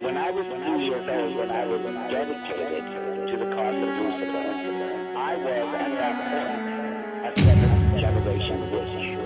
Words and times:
When 0.00 0.14
I 0.18 0.30
was 0.30 0.44
two 0.44 0.78
years 0.78 1.08
old, 1.08 1.36
when 1.36 1.50
I 1.50 1.64
was 1.64 1.80
dedicated 2.12 2.84
to 3.28 3.36
the 3.38 3.46
cause 3.46 3.74
of 3.74 3.88
Lucifer, 3.88 5.16
I 5.16 5.36
was 5.36 5.74
at 5.74 5.90
that 5.96 6.16
point 6.28 6.66
a 7.24 7.42
seventh 7.42 7.98
generation 7.98 8.70
witch. 8.70 9.16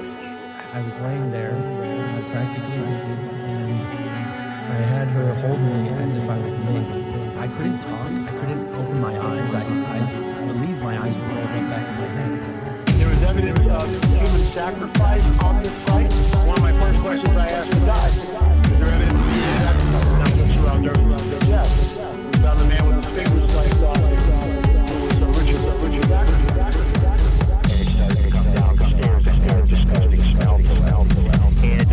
I 0.73 0.81
was 0.83 1.01
laying 1.01 1.33
there, 1.33 1.55
uh, 1.55 2.31
practically 2.31 2.79
naked, 2.79 3.19
and 3.19 4.73
I 4.73 4.81
had 4.95 5.09
her 5.09 5.35
hold 5.43 5.61
me 5.61 5.89
as 6.05 6.15
if 6.15 6.31
I 6.31 6.39
was 6.39 6.55
a 6.55 6.59
baby. 6.59 7.37
I 7.37 7.49
couldn't 7.49 7.81
talk. 7.81 8.33
I 8.33 8.39
couldn't 8.39 8.73
open 8.77 9.01
my 9.01 9.19
eyes. 9.19 9.53
I, 9.53 9.63
I 9.63 10.47
believe 10.47 10.81
my 10.83 10.97
eyes 11.03 11.17
were 11.17 11.23
rolled 11.25 11.51
up 11.51 11.69
back 11.69 11.89
in 11.89 11.95
my 11.99 12.07
head. 12.15 12.87
There 12.97 13.09
was 13.09 13.23
evidence 13.23 13.59
of 13.59 14.05
human 14.05 14.45
sacrifice 14.55 15.25
on 15.41 15.63
this 15.65 15.75
site. 15.85 16.13
One 16.47 16.59
of 16.59 16.63
my 16.63 16.73
first 16.79 17.01
questions 17.01 17.37
I 17.37 17.49
asked 17.49 17.71
the 17.73 17.87
guy, 17.87 18.40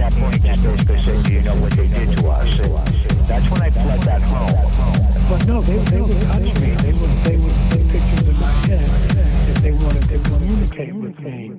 that 0.10 0.20
point, 0.22 0.42
just 0.42 0.64
basically 0.64 1.02
said, 1.04 1.26
do 1.26 1.34
you 1.34 1.42
know 1.42 1.56
what 1.56 1.72
they 1.74 1.88
did 1.88 2.18
to 2.18 2.28
us? 2.28 2.60
And 2.60 3.20
that's 3.28 3.50
when 3.52 3.62
I 3.62 3.70
fled 3.70 4.02
that 4.02 4.22
home. 4.22 5.28
But 5.30 5.46
no, 5.48 5.62
they, 5.62 5.78
they 5.78 6.02
would 6.02 6.22
touch 6.22 6.62
me. 6.62 6.72
They 6.76 6.94
would, 6.94 7.10
they 7.24 7.38
would 7.38 7.56
put 7.70 7.82
pictures 7.90 8.28
in 8.30 8.40
my 8.40 8.52
head 8.68 9.50
if 9.50 9.62
they 9.62 9.72
wanted 9.72 10.08
to 10.10 10.20
communicate 10.20 10.96
with 10.96 11.20
me. 11.20 11.52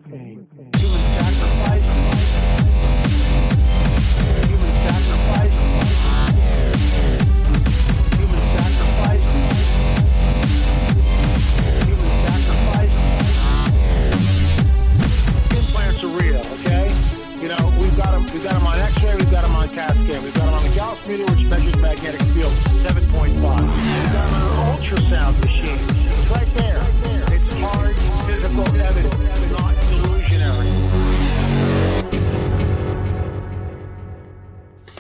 Meter, 21.09 21.25
which 21.33 21.47
measures 21.47 21.81
magnetic 21.81 22.21
field 22.21 22.53
7.5. 22.85 23.33
We've 23.33 23.43
got 23.43 24.29
them 24.29 24.43
on 24.43 24.43
an 24.43 24.77
ultrasound 24.77 25.41
machine. 25.41 25.79
It's 26.07 26.29
right 26.31 26.47
there. 26.55 26.85
It's 27.33 27.53
hard 27.55 27.97
physical 28.27 28.67
evidence, 28.77 29.51
not 29.51 29.75
delusionary. 29.75 30.69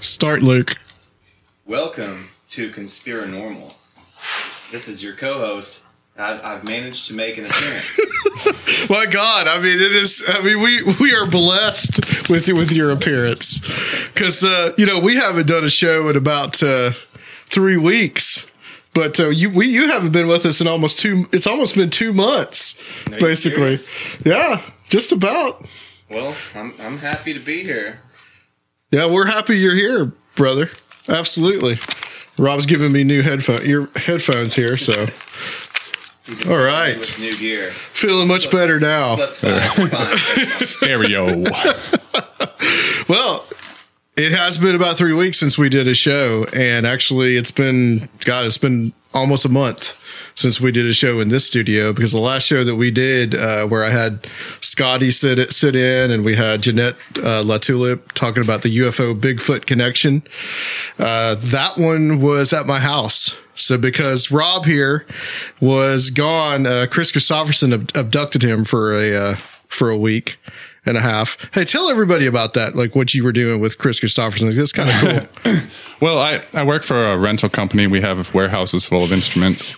Start, 0.03 0.43
Luke. 0.43 0.79
Welcome 1.67 2.31
to 2.51 2.71
Conspiranormal. 2.71 3.75
This 4.73 4.89
is 4.89 5.03
your 5.03 5.13
co-host. 5.13 5.85
I've, 6.19 6.45
I've 6.45 6.65
managed 6.65 7.07
to 7.09 7.15
make 7.15 7.39
an 7.39 7.47
appearance. 7.47 8.01
My 8.91 9.07
God, 9.07 9.47
I 9.47 9.61
mean, 9.63 9.81
it 9.81 9.93
is. 9.93 10.25
I 10.27 10.43
mean, 10.43 10.61
we 10.61 10.83
we 11.01 11.15
are 11.15 11.27
blessed 11.27 12.29
with 12.29 12.49
with 12.49 12.73
your 12.73 12.91
appearance 12.91 13.61
because 14.13 14.43
uh, 14.43 14.73
you 14.77 14.85
know 14.85 14.99
we 14.99 15.15
haven't 15.15 15.47
done 15.47 15.63
a 15.65 15.71
show 15.71 16.09
in 16.09 16.17
about 16.17 16.61
uh, 16.63 16.91
three 17.47 17.77
weeks, 17.77 18.51
but 18.95 19.21
uh, 19.21 19.29
you 19.29 19.49
we 19.49 19.69
you 19.69 19.89
haven't 19.89 20.11
been 20.11 20.27
with 20.27 20.45
us 20.45 20.61
in 20.61 20.67
almost 20.67 20.99
two. 20.99 21.29
It's 21.33 21.47
almost 21.47 21.77
been 21.77 21.91
two 21.91 22.13
months, 22.13 22.81
you 23.11 23.19
basically. 23.19 23.77
Yeah, 24.25 24.63
just 24.89 25.13
about. 25.13 25.65
well, 26.11 26.35
I'm, 26.55 26.75
I'm 26.81 26.99
happy 26.99 27.33
to 27.33 27.41
be 27.41 27.63
here. 27.63 28.01
Yeah, 28.91 29.07
we're 29.07 29.27
happy 29.27 29.59
you're 29.59 29.75
here, 29.75 30.13
brother. 30.35 30.71
Absolutely. 31.09 31.79
Rob's 32.39 32.67
giving 32.67 32.93
me 32.93 33.05
new 33.05 33.23
headphone 33.23 33.61
ear 33.63 33.89
headphones 33.97 34.55
here, 34.55 34.77
so 34.77 35.07
All 36.47 36.59
right. 36.59 36.97
with 36.97 37.19
new 37.21 37.37
gear. 37.39 37.73
feeling 37.73 38.29
much 38.29 38.51
better 38.51 38.79
now. 38.79 39.17
Plus 39.17 39.39
five. 39.41 39.91
five. 39.91 40.19
Stereo. 40.61 41.45
Well, 43.09 43.47
it 44.19 44.33
has 44.33 44.59
been 44.59 44.75
about 44.77 44.99
three 44.99 45.15
weeks 45.15 45.39
since 45.41 45.57
we 45.57 45.71
did 45.71 45.89
a 45.89 45.95
show, 45.95 46.45
and 46.53 46.87
actually, 46.87 47.37
it's 47.37 47.51
been 47.51 48.11
God, 48.27 48.45
it's 48.45 48.59
been 48.59 48.93
almost 49.15 49.47
a 49.47 49.49
month 49.49 49.97
since 50.35 50.61
we 50.61 50.71
did 50.71 50.85
a 50.85 50.93
show 50.93 51.19
in 51.21 51.29
this 51.29 51.47
studio 51.47 51.93
because 51.95 52.13
the 52.13 52.19
last 52.19 52.47
show 52.47 52.65
that 52.65 52.75
we 52.75 52.91
did, 52.91 53.35
uh, 53.35 53.65
where 53.67 53.83
I 53.83 53.89
had 53.91 54.27
Scotty 54.61 55.11
sit 55.11 55.53
sit 55.55 55.75
in, 55.75 56.11
and 56.11 56.23
we 56.23 56.37
had 56.37 56.61
Jeanette 56.63 56.97
uh, 57.17 57.43
Latulip 57.43 58.13
talking 58.13 58.43
about 58.43 58.61
the 58.61 58.77
UFO 58.79 59.19
Bigfoot 59.19 59.65
connection. 59.65 60.23
Uh, 60.99 61.35
that 61.39 61.79
one 61.79 62.21
was 62.21 62.53
at 62.53 62.67
my 62.67 62.81
house. 62.81 63.39
So 63.59 63.77
because 63.77 64.31
Rob 64.31 64.65
here 64.65 65.07
was 65.61 66.11
gone, 66.11 66.67
uh, 66.67 66.87
Kris 66.91 67.13
Kristofferson 67.13 67.73
ab- 67.73 67.91
abducted 67.95 68.43
him 68.43 68.65
for 68.65 68.97
a 68.97 69.15
uh, 69.15 69.37
for 69.69 69.91
a 69.91 69.97
week 69.97 70.39
and 70.87 70.97
a 70.97 71.01
half. 71.01 71.37
Hey, 71.53 71.65
tell 71.65 71.91
everybody 71.91 72.27
about 72.27 72.55
that, 72.55 72.75
like 72.75 72.95
what 72.95 73.13
you 73.15 73.23
were 73.25 73.33
doing 73.33 73.61
with 73.61 73.77
Kris 73.79 74.01
Kristofferson. 74.01 74.57
It's 74.57 74.73
kind 74.73 74.91
of 74.91 75.43
cool. 75.43 75.55
Well, 76.01 76.19
I, 76.19 76.41
I 76.55 76.63
work 76.63 76.85
for 76.85 77.07
a 77.11 77.19
rental 77.19 77.49
company. 77.49 77.89
We 77.89 78.01
have 78.03 78.33
warehouses 78.33 78.87
full 78.87 79.03
of 79.03 79.11
instruments. 79.13 79.75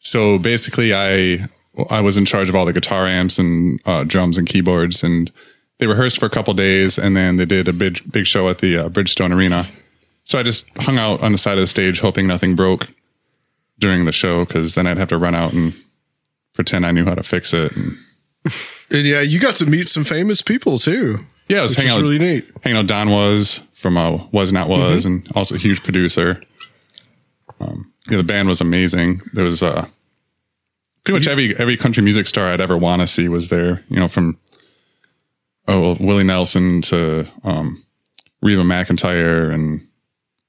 So 0.00 0.36
basically, 0.36 0.92
I 0.92 1.48
I 1.90 2.00
was 2.00 2.16
in 2.16 2.24
charge 2.24 2.48
of 2.48 2.56
all 2.56 2.64
the 2.64 2.72
guitar 2.72 3.06
amps 3.06 3.38
and 3.38 3.80
uh, 3.86 4.02
drums 4.02 4.36
and 4.36 4.48
keyboards, 4.48 5.04
and 5.04 5.30
they 5.78 5.86
rehearsed 5.86 6.18
for 6.18 6.26
a 6.26 6.30
couple 6.30 6.54
days, 6.54 6.98
and 6.98 7.16
then 7.16 7.36
they 7.36 7.44
did 7.44 7.68
a 7.68 7.72
big 7.72 8.00
big 8.10 8.26
show 8.26 8.48
at 8.48 8.58
the 8.58 8.76
uh, 8.78 8.88
Bridgestone 8.88 9.32
Arena. 9.32 9.68
So 10.28 10.38
I 10.38 10.42
just 10.42 10.66
hung 10.76 10.98
out 10.98 11.22
on 11.22 11.32
the 11.32 11.38
side 11.38 11.54
of 11.54 11.60
the 11.60 11.66
stage, 11.66 12.00
hoping 12.00 12.26
nothing 12.26 12.54
broke 12.54 12.88
during 13.78 14.04
the 14.04 14.12
show, 14.12 14.44
because 14.44 14.74
then 14.74 14.86
I'd 14.86 14.98
have 14.98 15.08
to 15.08 15.16
run 15.16 15.34
out 15.34 15.54
and 15.54 15.74
pretend 16.52 16.84
I 16.84 16.90
knew 16.90 17.06
how 17.06 17.14
to 17.14 17.22
fix 17.22 17.54
it. 17.54 17.74
And 17.74 17.96
and 18.90 19.06
yeah, 19.06 19.22
you 19.22 19.40
got 19.40 19.56
to 19.56 19.64
meet 19.64 19.88
some 19.88 20.04
famous 20.04 20.42
people 20.42 20.78
too. 20.78 21.24
yeah, 21.48 21.60
I 21.60 21.62
was 21.62 21.76
hanging 21.76 21.92
out 21.92 22.02
really 22.02 22.18
neat. 22.18 22.50
hanging 22.62 22.76
out. 22.76 22.86
Don 22.86 23.08
was 23.08 23.62
from 23.72 23.96
uh, 23.96 24.26
Was 24.30 24.52
Not 24.52 24.68
Was, 24.68 25.06
and 25.06 25.26
also 25.34 25.54
a 25.54 25.58
huge 25.58 25.82
producer. 25.82 26.42
Um, 27.58 27.90
yeah, 28.10 28.18
the 28.18 28.22
band 28.22 28.48
was 28.48 28.60
amazing. 28.60 29.22
There 29.32 29.44
was 29.46 29.62
uh, 29.62 29.86
pretty 31.04 31.20
much 31.20 31.26
every 31.26 31.56
every 31.56 31.78
country 31.78 32.02
music 32.02 32.26
star 32.26 32.48
I'd 32.48 32.60
ever 32.60 32.76
want 32.76 33.00
to 33.00 33.06
see 33.06 33.28
was 33.28 33.48
there. 33.48 33.82
You 33.88 34.00
know, 34.00 34.08
from 34.08 34.38
oh 35.66 35.96
Willie 35.98 36.24
Nelson 36.24 36.82
to 36.82 37.26
um, 37.44 37.82
Reba 38.42 38.62
McEntire 38.62 39.50
and 39.54 39.87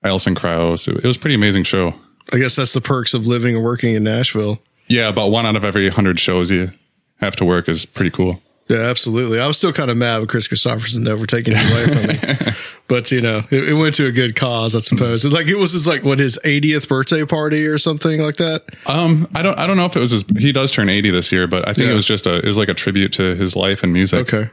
Alison 0.03 0.35
Krauss. 0.35 0.87
It, 0.87 0.97
it 0.97 1.03
was 1.05 1.17
a 1.17 1.19
pretty 1.19 1.35
amazing 1.35 1.63
show. 1.63 1.93
I 2.31 2.37
guess 2.37 2.55
that's 2.55 2.73
the 2.73 2.81
perks 2.81 3.13
of 3.13 3.25
living 3.27 3.55
and 3.55 3.63
working 3.63 3.95
in 3.95 4.03
Nashville. 4.03 4.59
Yeah, 4.87 5.07
about 5.07 5.29
one 5.31 5.45
out 5.45 5.55
of 5.55 5.63
every 5.63 5.89
hundred 5.89 6.19
shows 6.19 6.49
you 6.51 6.71
have 7.17 7.35
to 7.37 7.45
work 7.45 7.67
is 7.69 7.85
pretty 7.85 8.11
cool. 8.11 8.41
Yeah, 8.67 8.77
absolutely. 8.81 9.39
I 9.39 9.47
was 9.47 9.57
still 9.57 9.73
kind 9.73 9.89
of 9.89 9.97
mad 9.97 10.19
with 10.21 10.29
Kris 10.29 10.47
Kristofferson 10.47 10.99
never 10.99 11.25
taking 11.25 11.53
it 11.57 11.71
away 11.71 11.85
from 11.87 12.45
me, 12.47 12.53
but 12.87 13.11
you 13.11 13.19
know, 13.19 13.41
it, 13.49 13.69
it 13.69 13.73
went 13.73 13.95
to 13.95 14.05
a 14.05 14.11
good 14.11 14.35
cause, 14.35 14.75
I 14.75 14.79
suppose. 14.79 15.25
Like 15.25 15.47
it 15.47 15.57
was 15.57 15.71
his 15.73 15.87
like 15.87 16.03
what 16.03 16.19
his 16.19 16.39
80th 16.45 16.87
birthday 16.87 17.25
party 17.25 17.65
or 17.65 17.79
something 17.79 18.21
like 18.21 18.35
that. 18.37 18.63
Um, 18.85 19.27
I 19.33 19.41
don't, 19.41 19.57
I 19.57 19.65
don't 19.65 19.75
know 19.75 19.85
if 19.87 19.95
it 19.95 19.99
was 19.99 20.11
his. 20.11 20.23
He 20.37 20.51
does 20.51 20.69
turn 20.69 20.87
eighty 20.87 21.09
this 21.09 21.31
year, 21.31 21.47
but 21.47 21.67
I 21.67 21.73
think 21.73 21.87
Yeah. 21.87 21.93
it 21.93 21.95
was 21.95 22.05
just 22.05 22.27
a, 22.27 22.35
it 22.37 22.45
was 22.45 22.57
like 22.57 22.69
a 22.69 22.75
tribute 22.75 23.11
to 23.13 23.33
his 23.35 23.55
life 23.55 23.81
and 23.81 23.91
music. 23.91 24.31
Okay. 24.31 24.51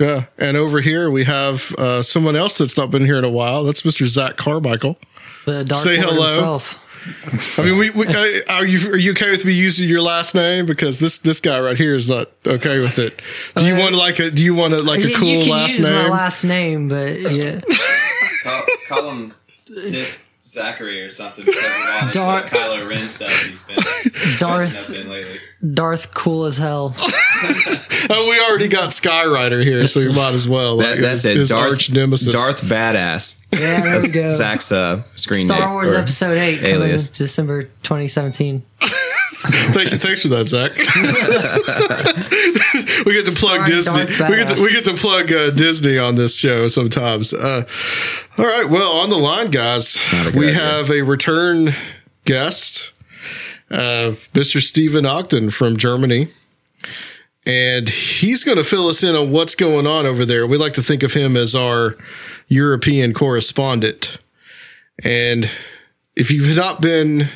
Yeah, 0.00 0.24
and 0.38 0.56
over 0.56 0.80
here 0.80 1.08
we 1.08 1.22
have 1.24 1.72
uh, 1.78 2.02
someone 2.02 2.34
else 2.34 2.58
that's 2.58 2.76
not 2.76 2.90
been 2.90 3.04
here 3.06 3.16
in 3.18 3.24
a 3.24 3.30
while. 3.30 3.62
That's 3.62 3.82
Mr. 3.82 4.08
Zach 4.08 4.36
Carmichael. 4.36 4.98
The 5.46 5.62
Dark 5.64 5.82
Say 5.84 5.98
Lord 6.02 6.14
hello. 6.14 6.26
himself. 6.26 6.80
I 7.60 7.64
mean, 7.64 7.78
we, 7.78 7.90
we 7.90 8.06
uh, 8.08 8.24
are 8.48 8.64
you 8.66 8.90
are 8.92 8.96
you 8.96 9.12
okay 9.12 9.30
with 9.30 9.44
me 9.44 9.52
using 9.52 9.88
your 9.88 10.00
last 10.00 10.34
name 10.34 10.64
because 10.66 10.98
this 10.98 11.18
this 11.18 11.38
guy 11.38 11.60
right 11.60 11.76
here 11.76 11.94
is 11.94 12.08
not 12.10 12.30
okay 12.46 12.80
with 12.80 12.98
it. 12.98 13.20
Do 13.56 13.66
you 13.66 13.74
Uh, 13.74 13.80
want 13.80 13.94
like 13.94 14.18
a 14.18 14.30
do 14.30 14.42
you 14.42 14.54
want 14.54 14.72
a, 14.72 14.80
like 14.80 15.00
a 15.00 15.10
you, 15.10 15.14
cool 15.16 15.28
you 15.28 15.40
can 15.42 15.50
last 15.52 15.76
use 15.78 15.86
name? 15.86 15.94
my 15.94 16.08
last 16.08 16.44
name, 16.44 16.88
but 16.88 17.20
yeah, 17.30 17.60
Call, 18.42 18.62
call 18.88 19.10
him 19.10 19.34
Sip 19.70 20.08
Zachary 20.46 21.02
or 21.02 21.10
something 21.10 21.44
because 21.44 21.62
of 21.62 21.88
all 21.92 22.06
this 22.06 22.14
Dark- 22.14 22.46
Kylo 22.46 22.88
Ren 22.88 23.08
stuff 23.10 23.30
he's 23.44 23.62
been 23.64 23.76
Darth 24.38 24.90
up 24.98 25.06
lately. 25.06 25.40
Darth 25.72 26.12
cool 26.12 26.44
as 26.44 26.58
hell. 26.58 26.94
oh, 26.98 28.26
we 28.28 28.38
already 28.48 28.68
got 28.68 28.90
Skyrider 28.90 29.64
here, 29.64 29.86
so 29.88 30.00
you 30.00 30.12
might 30.12 30.34
as 30.34 30.46
well. 30.46 30.78
That, 30.78 30.92
like, 30.92 31.00
that's 31.00 31.22
his, 31.22 31.26
it. 31.26 31.36
His 31.36 31.48
Darth, 31.50 31.72
arch 31.72 31.90
nemesis. 31.90 32.34
Darth 32.34 32.62
Badass. 32.62 33.40
Yeah, 33.52 33.80
there 33.80 34.02
we 34.02 34.10
go. 34.10 34.30
Zach's 34.30 34.72
uh, 34.72 35.02
screen 35.16 35.46
name, 35.46 35.56
Star 35.56 35.72
Wars 35.72 35.92
or 35.92 35.96
Episode 35.96 36.36
Eight 36.36 36.60
coming 36.60 36.74
alias. 36.74 37.08
December 37.08 37.62
2017. 37.62 38.62
Thank 39.46 39.92
you, 39.92 39.98
thanks 39.98 40.22
for 40.22 40.28
that, 40.28 40.48
Zach. 40.48 40.70
we 43.04 43.12
get 43.12 43.26
to 43.26 43.32
plug 43.32 43.66
Starring 43.66 43.66
Disney. 43.66 44.16
Darth 44.16 44.30
We 44.30 44.36
get 44.36 44.56
to, 44.56 44.62
we 44.62 44.72
get 44.72 44.84
to 44.86 44.94
plug 44.94 45.30
uh, 45.30 45.50
Disney 45.50 45.98
on 45.98 46.14
this 46.14 46.34
show 46.34 46.66
sometimes. 46.68 47.34
Uh, 47.34 47.66
all 48.38 48.44
right, 48.44 48.66
well, 48.70 48.90
on 48.92 49.10
the 49.10 49.18
line, 49.18 49.50
guys, 49.50 49.98
not 50.14 50.28
a 50.28 50.32
good 50.32 50.38
we 50.38 50.46
idea. 50.48 50.60
have 50.60 50.90
a 50.90 51.02
return 51.02 51.74
guest, 52.24 52.92
uh, 53.70 54.14
Mr. 54.32 54.62
Stephen 54.62 55.06
Ogden 55.06 55.50
from 55.50 55.76
Germany. 55.76 56.28
And 57.46 57.88
he's 57.88 58.42
going 58.42 58.56
to 58.56 58.64
fill 58.64 58.88
us 58.88 59.02
in 59.02 59.14
on 59.14 59.30
what's 59.30 59.54
going 59.54 59.86
on 59.86 60.06
over 60.06 60.24
there. 60.24 60.46
We 60.46 60.56
like 60.56 60.72
to 60.74 60.82
think 60.82 61.02
of 61.02 61.12
him 61.12 61.36
as 61.36 61.54
our 61.54 61.96
European 62.48 63.12
correspondent. 63.12 64.18
And 65.02 65.50
if 66.16 66.30
you've 66.30 66.56
not 66.56 66.80
been 66.80 67.28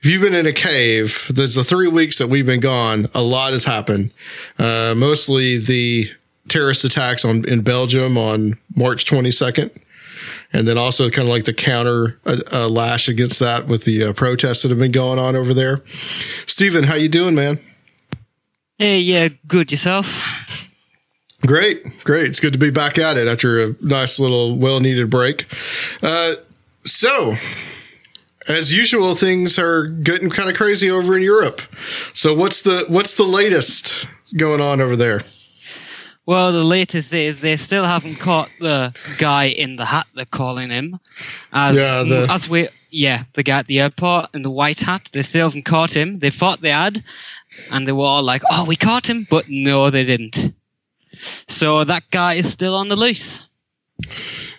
if 0.00 0.10
you've 0.10 0.22
been 0.22 0.34
in 0.34 0.46
a 0.46 0.52
cave, 0.52 1.30
there's 1.30 1.54
the 1.54 1.62
three 1.62 1.86
weeks 1.86 2.18
that 2.18 2.26
we've 2.26 2.44
been 2.44 2.58
gone. 2.58 3.08
A 3.14 3.22
lot 3.22 3.52
has 3.52 3.66
happened. 3.66 4.10
Uh, 4.58 4.94
mostly 4.96 5.58
the 5.58 6.10
terrorist 6.48 6.84
attacks 6.84 7.24
on 7.24 7.44
in 7.44 7.62
Belgium 7.62 8.18
on 8.18 8.58
March 8.74 9.04
22nd, 9.04 9.70
and 10.52 10.66
then 10.66 10.78
also 10.78 11.10
kind 11.10 11.28
of 11.28 11.32
like 11.32 11.44
the 11.44 11.54
counter 11.54 12.18
uh, 12.24 12.38
uh, 12.52 12.68
lash 12.68 13.08
against 13.08 13.38
that 13.40 13.66
with 13.66 13.84
the 13.84 14.04
uh, 14.04 14.12
protests 14.12 14.62
that 14.62 14.70
have 14.70 14.78
been 14.78 14.92
going 14.92 15.18
on 15.18 15.36
over 15.36 15.54
there. 15.54 15.82
Stephen, 16.46 16.84
how 16.84 16.94
you 16.94 17.08
doing, 17.08 17.34
man? 17.34 17.60
Hey, 18.78 18.98
yeah, 18.98 19.28
good 19.46 19.70
yourself. 19.70 20.12
Great, 21.46 22.04
great. 22.04 22.26
It's 22.26 22.40
good 22.40 22.52
to 22.52 22.58
be 22.58 22.70
back 22.70 22.98
at 22.98 23.16
it 23.16 23.26
after 23.26 23.62
a 23.62 23.74
nice 23.80 24.20
little 24.20 24.56
well-needed 24.56 25.10
break. 25.10 25.46
Uh, 26.00 26.34
so, 26.84 27.36
as 28.48 28.72
usual, 28.72 29.14
things 29.14 29.58
are 29.58 29.86
getting 29.86 30.30
kind 30.30 30.48
of 30.48 30.56
crazy 30.56 30.90
over 30.90 31.16
in 31.16 31.22
Europe. 31.22 31.62
So, 32.14 32.34
what's 32.34 32.62
the 32.62 32.84
what's 32.88 33.14
the 33.14 33.24
latest 33.24 34.06
going 34.36 34.60
on 34.60 34.80
over 34.80 34.94
there? 34.94 35.22
Well, 36.24 36.52
the 36.52 36.62
latest 36.62 37.12
is 37.12 37.40
they 37.40 37.56
still 37.56 37.84
haven't 37.84 38.16
caught 38.16 38.48
the 38.60 38.94
guy 39.18 39.44
in 39.46 39.76
the 39.76 39.84
hat. 39.84 40.06
They're 40.14 40.24
calling 40.24 40.70
him. 40.70 41.00
As, 41.52 41.74
Yeah, 41.76 42.02
the- 42.04 42.28
as 42.30 42.48
we 42.48 42.68
yeah, 42.90 43.24
the 43.34 43.42
guy 43.42 43.58
at 43.60 43.66
the 43.66 43.80
airport 43.80 44.30
in 44.34 44.42
the 44.42 44.50
white 44.50 44.80
hat. 44.80 45.08
They 45.12 45.22
still 45.22 45.48
haven't 45.48 45.64
caught 45.64 45.96
him. 45.96 46.18
They 46.20 46.30
thought 46.30 46.60
they 46.60 46.70
had, 46.70 47.02
and 47.70 47.88
they 47.88 47.92
were 47.92 48.04
all 48.04 48.22
like, 48.22 48.42
"Oh, 48.50 48.64
we 48.64 48.76
caught 48.76 49.08
him," 49.08 49.26
but 49.30 49.48
no, 49.48 49.90
they 49.90 50.04
didn't. 50.04 50.54
So 51.48 51.84
that 51.84 52.02
guy 52.10 52.34
is 52.34 52.52
still 52.52 52.74
on 52.74 52.88
the 52.88 52.96
loose. 52.96 53.40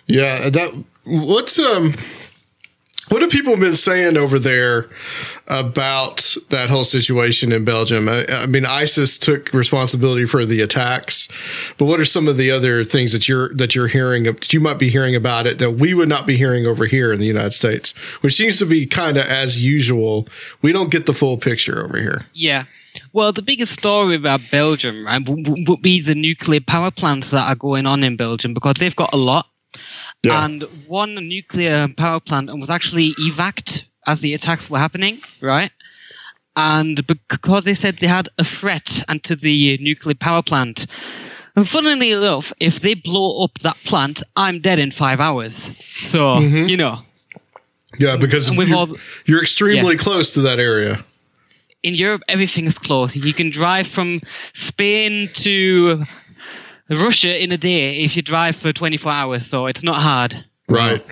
Yeah, 0.06 0.50
that 0.50 0.72
what's 1.04 1.58
um 1.58 1.94
what 3.14 3.22
have 3.22 3.30
people 3.30 3.56
been 3.56 3.76
saying 3.76 4.16
over 4.16 4.40
there 4.40 4.86
about 5.46 6.34
that 6.50 6.68
whole 6.68 6.82
situation 6.82 7.52
in 7.52 7.64
Belgium? 7.64 8.08
I, 8.08 8.26
I 8.26 8.46
mean, 8.46 8.66
ISIS 8.66 9.18
took 9.18 9.52
responsibility 9.52 10.26
for 10.26 10.44
the 10.44 10.60
attacks, 10.60 11.28
but 11.78 11.84
what 11.84 12.00
are 12.00 12.04
some 12.04 12.26
of 12.26 12.36
the 12.36 12.50
other 12.50 12.82
things 12.82 13.12
that 13.12 13.28
you're 13.28 13.54
that 13.54 13.76
you're 13.76 13.86
hearing 13.86 14.24
that 14.24 14.52
you 14.52 14.58
might 14.58 14.80
be 14.80 14.88
hearing 14.88 15.14
about 15.14 15.46
it 15.46 15.60
that 15.60 15.76
we 15.76 15.94
would 15.94 16.08
not 16.08 16.26
be 16.26 16.36
hearing 16.36 16.66
over 16.66 16.86
here 16.86 17.12
in 17.12 17.20
the 17.20 17.26
United 17.26 17.52
States, 17.52 17.96
which 18.20 18.34
seems 18.34 18.58
to 18.58 18.66
be 18.66 18.84
kind 18.84 19.16
of 19.16 19.26
as 19.26 19.62
usual. 19.62 20.26
We 20.60 20.72
don't 20.72 20.90
get 20.90 21.06
the 21.06 21.14
full 21.14 21.36
picture 21.36 21.84
over 21.84 22.00
here. 22.00 22.26
Yeah. 22.32 22.64
Well, 23.12 23.32
the 23.32 23.42
biggest 23.42 23.74
story 23.74 24.16
about 24.16 24.40
Belgium, 24.50 25.06
right, 25.06 25.22
would 25.24 25.82
be 25.82 26.00
the 26.00 26.16
nuclear 26.16 26.60
power 26.60 26.90
plants 26.90 27.30
that 27.30 27.46
are 27.46 27.54
going 27.54 27.86
on 27.86 28.02
in 28.02 28.16
Belgium 28.16 28.54
because 28.54 28.74
they've 28.80 28.96
got 28.96 29.10
a 29.12 29.16
lot. 29.16 29.46
Yeah. 30.24 30.44
And 30.44 30.62
one 30.86 31.14
nuclear 31.14 31.88
power 31.96 32.20
plant 32.20 32.50
and 32.50 32.60
was 32.60 32.70
actually 32.70 33.14
evac 33.20 33.82
as 34.06 34.20
the 34.20 34.34
attacks 34.34 34.68
were 34.70 34.78
happening, 34.78 35.20
right? 35.40 35.70
And 36.56 37.04
because 37.06 37.64
they 37.64 37.74
said 37.74 37.98
they 38.00 38.06
had 38.06 38.28
a 38.38 38.44
threat 38.44 39.02
to 39.24 39.36
the 39.36 39.76
nuclear 39.78 40.14
power 40.14 40.42
plant. 40.42 40.86
And 41.56 41.68
funnily 41.68 42.10
enough, 42.12 42.52
if 42.60 42.80
they 42.80 42.94
blow 42.94 43.44
up 43.44 43.52
that 43.62 43.76
plant, 43.84 44.22
I'm 44.36 44.60
dead 44.60 44.78
in 44.78 44.90
five 44.92 45.20
hours. 45.20 45.70
So, 46.06 46.20
mm-hmm. 46.36 46.68
you 46.68 46.76
know, 46.76 47.02
Yeah, 47.98 48.16
because 48.16 48.50
with 48.50 48.68
you're, 48.68 48.76
all 48.78 48.86
the- 48.86 48.98
you're 49.26 49.42
extremely 49.42 49.94
Yeah. 49.96 50.02
close 50.02 50.32
to 50.34 50.40
that 50.42 50.58
area. 50.58 51.04
in 51.82 51.94
Europe, 51.94 52.22
everything 52.28 52.64
is 52.66 52.78
close. 52.78 53.14
You 53.14 53.34
can 53.34 53.50
drive 53.50 53.86
from 53.86 54.20
Spain 54.54 55.28
to 55.34 56.04
Russia 56.90 57.42
in 57.42 57.50
a 57.52 57.56
day 57.56 58.04
if 58.04 58.16
you 58.16 58.22
drive 58.22 58.56
for 58.56 58.72
24 58.72 59.10
hours, 59.12 59.46
so 59.46 59.66
it's 59.66 59.82
not 59.82 60.00
hard. 60.02 60.44
Right. 60.68 61.04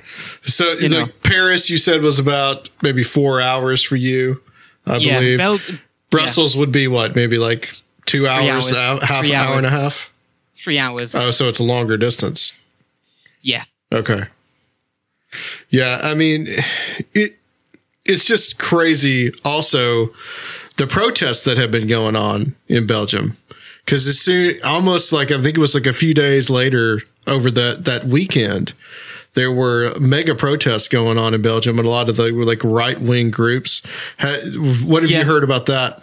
So 0.44 0.72
You 0.72 0.88
know. 0.88 1.06
Paris 1.22 1.68
you 1.70 1.78
said 1.78 2.02
was 2.02 2.18
about 2.18 2.68
maybe 2.82 3.02
four 3.02 3.40
hours 3.40 3.82
for 3.82 3.96
you, 3.96 4.40
I 4.86 4.96
yeah, 4.96 5.18
believe. 5.18 5.38
Bel- 5.38 5.78
Brussels 6.10 6.56
would 6.56 6.72
be 6.72 6.88
what, 6.88 7.14
maybe 7.16 7.38
like 7.38 7.70
two 8.06 8.26
hours, 8.28 8.70
hours. 8.72 9.00
hou- 9.00 9.06
half 9.06 9.24
Three 9.26 9.34
hour 9.34 9.56
and 9.56 9.66
a 9.66 9.70
half. 9.70 10.10
three 10.62 10.78
hours. 10.78 11.14
Oh, 11.14 11.30
so 11.30 11.48
it's 11.48 11.58
a 11.58 11.64
longer 11.64 11.96
distance. 11.96 12.52
yeah. 13.42 13.64
Okay. 13.92 14.24
Yeah, 15.70 16.00
I 16.02 16.14
mean, 16.14 16.46
it 17.14 17.36
it's 18.04 18.24
just 18.24 18.58
crazy. 18.58 19.32
Also, 19.44 20.10
the 20.76 20.86
protests 20.86 21.42
that 21.42 21.56
have 21.56 21.70
been 21.70 21.86
going 21.88 22.16
on 22.16 22.54
in 22.68 22.86
Belgium, 22.86 23.36
because 23.84 24.06
it's 24.06 24.18
soon 24.20 24.54
almost 24.64 25.12
like 25.12 25.30
I 25.30 25.40
think 25.40 25.56
it 25.56 25.60
was 25.60 25.74
like 25.74 25.86
a 25.86 25.92
few 25.92 26.14
days 26.14 26.50
later 26.50 27.02
over 27.26 27.50
that 27.50 27.84
that 27.84 28.04
weekend. 28.06 28.72
There 29.34 29.50
were 29.50 29.98
mega 29.98 30.34
protests 30.34 30.88
going 30.88 31.16
on 31.16 31.32
in 31.32 31.40
Belgium, 31.40 31.78
and 31.78 31.88
a 31.88 31.90
lot 31.90 32.10
of 32.10 32.16
the 32.16 32.32
were 32.32 32.44
like 32.44 32.62
right 32.62 33.00
wing 33.00 33.30
groups. 33.30 33.80
What 34.20 35.02
have 35.02 35.10
Yeah. 35.10 35.20
you 35.20 35.24
heard 35.24 35.42
about 35.42 35.66
that? 35.66 36.02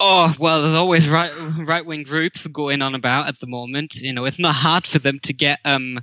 Oh 0.00 0.34
well, 0.38 0.62
there's 0.62 0.74
always 0.76 1.08
right 1.08 1.32
right 1.58 1.84
wing 1.84 2.02
groups 2.04 2.46
going 2.46 2.82
on 2.82 2.94
about 2.94 3.26
at 3.28 3.40
the 3.40 3.46
moment. 3.46 3.94
You 3.96 4.12
know, 4.12 4.26
it's 4.26 4.38
not 4.38 4.54
hard 4.54 4.86
for 4.86 4.98
them 4.98 5.18
to 5.20 5.32
get 5.32 5.58
um 5.64 6.00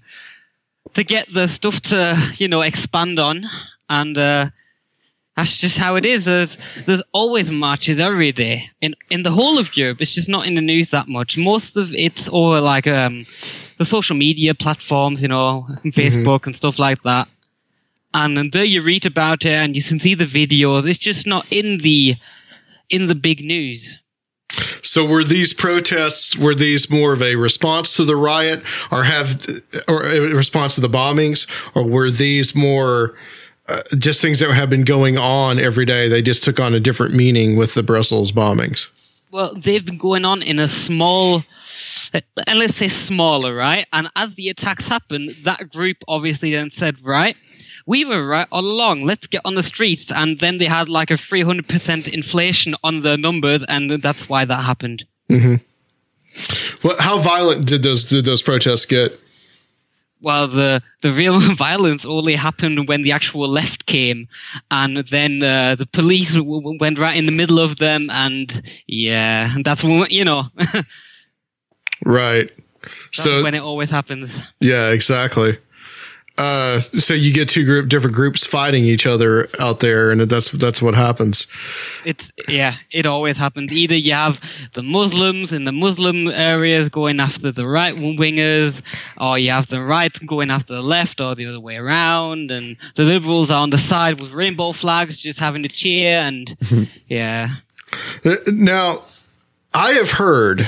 to 0.95 1.03
get 1.03 1.27
the 1.33 1.47
stuff 1.47 1.81
to 1.83 2.17
you 2.37 2.47
know 2.47 2.61
expand 2.61 3.19
on, 3.19 3.45
and 3.89 4.17
uh, 4.17 4.49
that's 5.35 5.57
just 5.57 5.77
how 5.77 5.95
it 5.95 6.05
is. 6.05 6.25
There's 6.25 6.57
there's 6.85 7.03
always 7.11 7.51
marches 7.51 7.99
every 7.99 8.31
day 8.31 8.69
in 8.81 8.95
in 9.09 9.23
the 9.23 9.31
whole 9.31 9.57
of 9.59 9.75
Europe. 9.75 9.97
It's 9.99 10.13
just 10.13 10.29
not 10.29 10.47
in 10.47 10.55
the 10.55 10.61
news 10.61 10.91
that 10.91 11.07
much. 11.07 11.37
Most 11.37 11.75
of 11.75 11.93
it's 11.93 12.29
over 12.31 12.61
like 12.61 12.87
um 12.87 13.25
the 13.77 13.85
social 13.85 14.15
media 14.15 14.55
platforms, 14.55 15.21
you 15.21 15.27
know, 15.27 15.67
Facebook 15.85 16.45
and 16.45 16.55
stuff 16.55 16.79
like 16.79 17.03
that. 17.03 17.27
And 18.13 18.37
until 18.37 18.63
you 18.63 18.81
read 18.81 19.05
about 19.05 19.45
it 19.45 19.51
and 19.51 19.75
you 19.75 19.83
can 19.83 19.99
see 19.99 20.15
the 20.15 20.25
videos, 20.25 20.89
it's 20.89 20.99
just 20.99 21.27
not 21.27 21.45
in 21.51 21.79
the 21.79 22.15
in 22.89 23.07
the 23.07 23.15
big 23.15 23.43
news. 23.43 23.99
So 24.81 25.05
were 25.05 25.25
these 25.25 25.51
protests 25.51 26.37
were 26.37 26.55
these 26.55 26.89
more 26.89 27.11
of 27.11 27.21
a 27.21 27.35
response 27.35 27.97
to 27.97 28.05
the 28.05 28.15
riot 28.15 28.63
or 28.89 29.03
have 29.03 29.45
or 29.89 30.05
a 30.05 30.19
response 30.33 30.75
to 30.75 30.81
the 30.81 30.87
bombings 30.87 31.45
or 31.75 31.83
were 31.83 32.09
these 32.09 32.55
more 32.55 33.15
uh, 33.67 33.81
just 33.97 34.21
things 34.21 34.39
that 34.39 34.51
have 34.51 34.69
been 34.69 34.83
going 34.83 35.17
on 35.17 35.59
every 35.59 35.85
day 35.85 36.07
they 36.07 36.21
just 36.21 36.43
took 36.43 36.59
on 36.59 36.73
a 36.73 36.79
different 36.79 37.13
meaning 37.13 37.55
with 37.55 37.73
the 37.73 37.83
Brussels 37.83 38.31
bombings. 38.31 38.89
Well, 39.31 39.55
they've 39.55 39.83
been 39.83 39.97
going 39.97 40.23
on 40.23 40.41
in 40.41 40.59
a 40.59 40.67
small 40.67 41.43
and 42.47 42.59
let's 42.59 42.77
say 42.77 42.87
smaller, 42.87 43.53
right? 43.55 43.87
And 43.91 44.09
as 44.15 44.35
the 44.35 44.49
attacks 44.49 44.87
happened, 44.87 45.35
that 45.43 45.71
group 45.71 45.97
obviously 46.07 46.51
then 46.51 46.71
said, 46.71 47.03
right, 47.03 47.35
we 47.85 48.05
were 48.05 48.25
right 48.25 48.47
all 48.51 48.65
along. 48.65 49.03
Let's 49.03 49.27
get 49.27 49.41
on 49.45 49.55
the 49.55 49.63
streets. 49.63 50.11
And 50.11 50.39
then 50.39 50.57
they 50.57 50.65
had 50.65 50.89
like 50.89 51.11
a 51.11 51.15
300% 51.15 52.07
inflation 52.07 52.75
on 52.83 53.01
the 53.01 53.17
numbers, 53.17 53.63
and 53.67 54.01
that's 54.01 54.27
why 54.29 54.45
that 54.45 54.63
happened. 54.63 55.05
What? 56.81 56.99
How 56.99 57.19
violent 57.19 57.67
did 57.67 57.83
those 57.83 58.05
did 58.05 58.25
those 58.25 58.41
protests 58.41 58.85
get? 58.85 59.17
Well, 60.21 60.47
the, 60.47 60.81
the 61.01 61.13
real 61.13 61.39
violence 61.55 62.05
only 62.05 62.35
happened 62.35 62.87
when 62.87 63.03
the 63.03 63.11
actual 63.11 63.47
left 63.47 63.85
came, 63.85 64.27
and 64.71 65.05
then 65.09 65.43
uh, 65.43 65.75
the 65.75 65.85
police 65.85 66.33
w- 66.33 66.61
w- 66.61 66.79
went 66.79 66.97
right 66.97 67.15
in 67.15 67.25
the 67.25 67.31
middle 67.31 67.59
of 67.59 67.77
them, 67.77 68.09
and 68.09 68.61
yeah, 68.87 69.53
that's 69.63 69.83
when 69.83 70.07
you 70.09 70.25
know. 70.25 70.43
that's 70.57 70.87
Right. 72.03 72.51
So 73.11 73.43
when 73.43 73.55
it 73.55 73.61
always 73.61 73.89
happens. 73.89 74.37
yeah, 74.59 74.89
exactly. 74.89 75.57
Uh, 76.37 76.81
so 76.81 77.13
you 77.13 77.31
get 77.33 77.47
two 77.47 77.63
group 77.63 77.87
different 77.87 78.13
groups 78.13 78.45
fighting 78.45 78.83
each 78.83 79.05
other 79.07 79.47
out 79.57 79.79
there, 79.79 80.11
and 80.11 80.19
that's 80.21 80.49
that's 80.51 80.81
what 80.81 80.93
happens. 80.93 81.47
It's 82.03 82.29
yeah, 82.49 82.75
it 82.91 83.05
always 83.05 83.37
happens. 83.37 83.71
Either 83.71 83.95
you 83.95 84.11
have 84.11 84.37
the 84.73 84.83
Muslims 84.83 85.53
in 85.53 85.63
the 85.63 85.71
Muslim 85.71 86.27
areas 86.27 86.89
going 86.89 87.21
after 87.21 87.53
the 87.53 87.65
right 87.65 87.95
wingers, 87.95 88.81
or 89.17 89.39
you 89.39 89.51
have 89.51 89.67
the 89.67 89.81
right 89.81 90.13
going 90.25 90.51
after 90.51 90.73
the 90.73 90.81
left, 90.83 91.21
or 91.21 91.35
the 91.35 91.45
other 91.45 91.61
way 91.61 91.77
around, 91.77 92.51
and 92.51 92.75
the 92.97 93.03
liberals 93.03 93.49
are 93.49 93.61
on 93.61 93.69
the 93.69 93.77
side 93.77 94.21
with 94.21 94.31
rainbow 94.33 94.73
flags, 94.73 95.15
just 95.15 95.39
having 95.39 95.63
a 95.63 95.69
cheer, 95.69 96.19
and 96.19 96.57
yeah, 97.07 97.55
Uh, 98.25 98.35
Now, 98.47 99.03
I 99.73 99.91
have 99.91 100.11
heard 100.11 100.67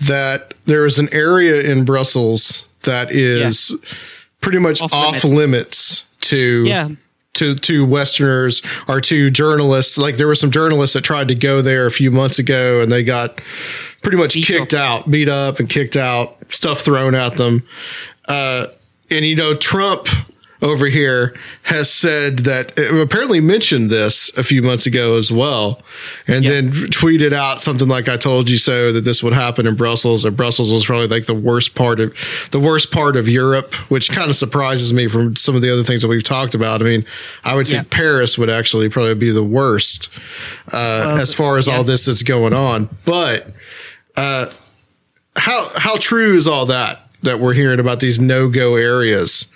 that 0.00 0.54
there 0.64 0.86
is 0.86 0.98
an 0.98 1.08
area 1.12 1.62
in 1.62 1.84
Brussels 1.84 2.64
that 2.82 3.12
is 3.12 3.72
pretty 4.46 4.60
much 4.60 4.80
off, 4.80 4.92
Off 4.92 5.24
limits 5.24 6.06
to 6.20 6.64
yeah. 6.64 6.88
to 7.34 7.56
to 7.56 7.84
Westerners 7.84 8.62
or 8.86 9.00
to 9.00 9.28
journalists. 9.28 9.98
Like 9.98 10.18
there 10.18 10.28
were 10.28 10.36
some 10.36 10.52
journalists 10.52 10.94
that 10.94 11.02
tried 11.02 11.26
to 11.28 11.34
go 11.34 11.62
there 11.62 11.84
a 11.84 11.90
few 11.90 12.12
months 12.12 12.38
ago, 12.38 12.80
and 12.80 12.92
they 12.92 13.02
got 13.02 13.40
pretty 14.02 14.18
much 14.18 14.34
Beat 14.34 14.46
kicked 14.46 14.72
up. 14.72 15.00
out, 15.00 15.10
beat 15.10 15.28
up, 15.28 15.58
and 15.58 15.68
kicked 15.68 15.96
out, 15.96 16.36
stuff 16.54 16.82
thrown 16.82 17.16
at 17.16 17.36
them. 17.36 17.64
Uh, 18.28 18.68
and 19.10 19.24
you 19.24 19.34
know, 19.34 19.56
Trump 19.56 20.06
over 20.62 20.86
here 20.86 21.34
has 21.64 21.90
said 21.90 22.40
that 22.40 22.78
uh, 22.78 22.96
apparently 22.96 23.40
mentioned 23.40 23.90
this 23.90 24.30
a 24.36 24.42
few 24.42 24.62
months 24.62 24.86
ago 24.86 25.16
as 25.16 25.30
well, 25.30 25.82
and 26.26 26.44
Yeah. 26.44 26.50
then 26.52 26.72
tweeted 26.90 27.32
out 27.32 27.62
something 27.62 27.88
like 27.88 28.08
"I 28.08 28.16
told 28.16 28.48
you 28.48 28.56
so" 28.58 28.92
that 28.92 29.02
this 29.04 29.22
would 29.22 29.32
happen 29.34 29.66
in 29.66 29.74
Brussels. 29.74 30.22
That 30.22 30.32
Brussels 30.32 30.72
was 30.72 30.86
probably 30.86 31.08
like 31.08 31.26
the 31.26 31.34
worst 31.34 31.74
part 31.74 32.00
of 32.00 32.12
the 32.52 32.60
worst 32.60 32.90
part 32.90 33.16
of 33.16 33.28
Europe, 33.28 33.74
which 33.90 34.10
kind 34.10 34.30
of 34.30 34.36
surprises 34.36 34.92
me 34.94 35.08
from 35.08 35.36
some 35.36 35.54
of 35.54 35.62
the 35.62 35.70
other 35.72 35.82
things 35.82 36.02
that 36.02 36.08
we've 36.08 36.22
talked 36.24 36.54
about. 36.54 36.80
I 36.80 36.84
mean, 36.84 37.04
I 37.44 37.54
would 37.54 37.66
think 37.66 37.84
Yeah. 37.84 37.96
Paris 37.98 38.38
would 38.38 38.48
actually 38.50 38.88
probably 38.88 39.14
be 39.14 39.30
the 39.30 39.42
worst 39.44 40.08
uh, 40.72 41.18
as 41.20 41.34
far 41.34 41.58
as 41.58 41.68
all 41.68 41.84
this 41.84 42.06
that's 42.06 42.22
going 42.22 42.52
on, 42.54 42.88
but 43.04 43.48
uh, 44.16 44.46
how 45.36 45.70
how 45.76 45.96
true 45.98 46.34
is 46.34 46.46
all 46.48 46.66
that 46.66 47.00
that 47.22 47.40
we're 47.40 47.52
hearing 47.54 47.78
about 47.80 48.00
these 48.00 48.18
no 48.20 48.48
go 48.48 48.76
areas 48.76 49.46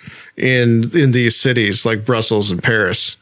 in 0.40 0.90
in 0.96 1.12
these 1.12 1.38
cities 1.40 1.84
like 1.86 2.04
Brussels 2.04 2.50
and 2.50 2.62
Paris? 2.62 3.16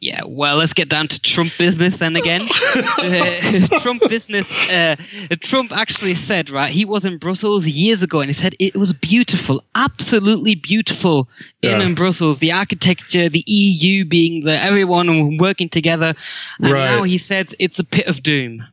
Yeah, 0.00 0.22
well, 0.26 0.56
let's 0.56 0.72
get 0.72 0.88
down 0.88 1.06
to 1.08 1.20
Trump 1.20 1.52
business 1.58 1.96
then 1.98 2.16
again. 2.16 2.48
Uh, 3.02 3.66
Trump 3.80 4.02
business. 4.08 4.46
Uh, 4.70 4.96
Trump 5.40 5.70
actually 5.72 6.14
said, 6.14 6.50
right, 6.50 6.72
he 6.72 6.84
was 6.84 7.04
in 7.04 7.18
Brussels 7.18 7.66
years 7.66 8.02
ago 8.02 8.20
and 8.20 8.28
he 8.30 8.32
said 8.32 8.54
it 8.58 8.74
was 8.76 8.92
beautiful, 8.92 9.62
absolutely 9.74 10.54
beautiful 10.54 11.28
in, 11.62 11.70
Yeah. 11.70 11.82
in 11.86 11.94
Brussels. 11.94 12.38
The 12.38 12.52
architecture, 12.52 13.28
the 13.28 13.44
EU 13.46 14.04
being 14.04 14.44
the 14.44 14.60
everyone 14.62 15.36
working 15.38 15.68
together. 15.68 16.14
And 16.60 16.72
Right. 16.72 16.84
now 16.90 17.02
he 17.02 17.18
said 17.18 17.54
it's 17.58 17.78
a 17.78 17.84
pit 17.84 18.06
of 18.06 18.22
doom. 18.22 18.64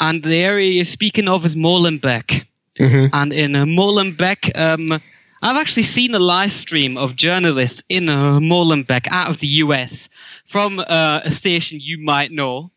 And 0.00 0.22
the 0.22 0.36
area 0.36 0.70
you're 0.70 0.84
speaking 0.84 1.28
of 1.28 1.44
is 1.44 1.54
Molenbeek. 1.56 2.46
And 2.78 3.32
in 3.32 3.54
uh, 3.56 3.64
Molenbeek, 3.64 4.50
um, 4.58 4.98
I've 5.44 5.56
actually 5.56 5.82
seen 5.82 6.14
a 6.14 6.18
live 6.18 6.52
stream 6.52 6.96
of 6.96 7.16
journalists 7.16 7.82
in 7.90 8.08
uh, 8.08 8.38
Molenbeek 8.40 9.06
out 9.10 9.28
of 9.28 9.40
the 9.40 9.46
US 9.46 10.08
from 10.48 10.78
uh, 10.78 11.20
a 11.22 11.30
station 11.30 11.80
you 11.82 11.98
might 12.02 12.32
know 12.32 12.70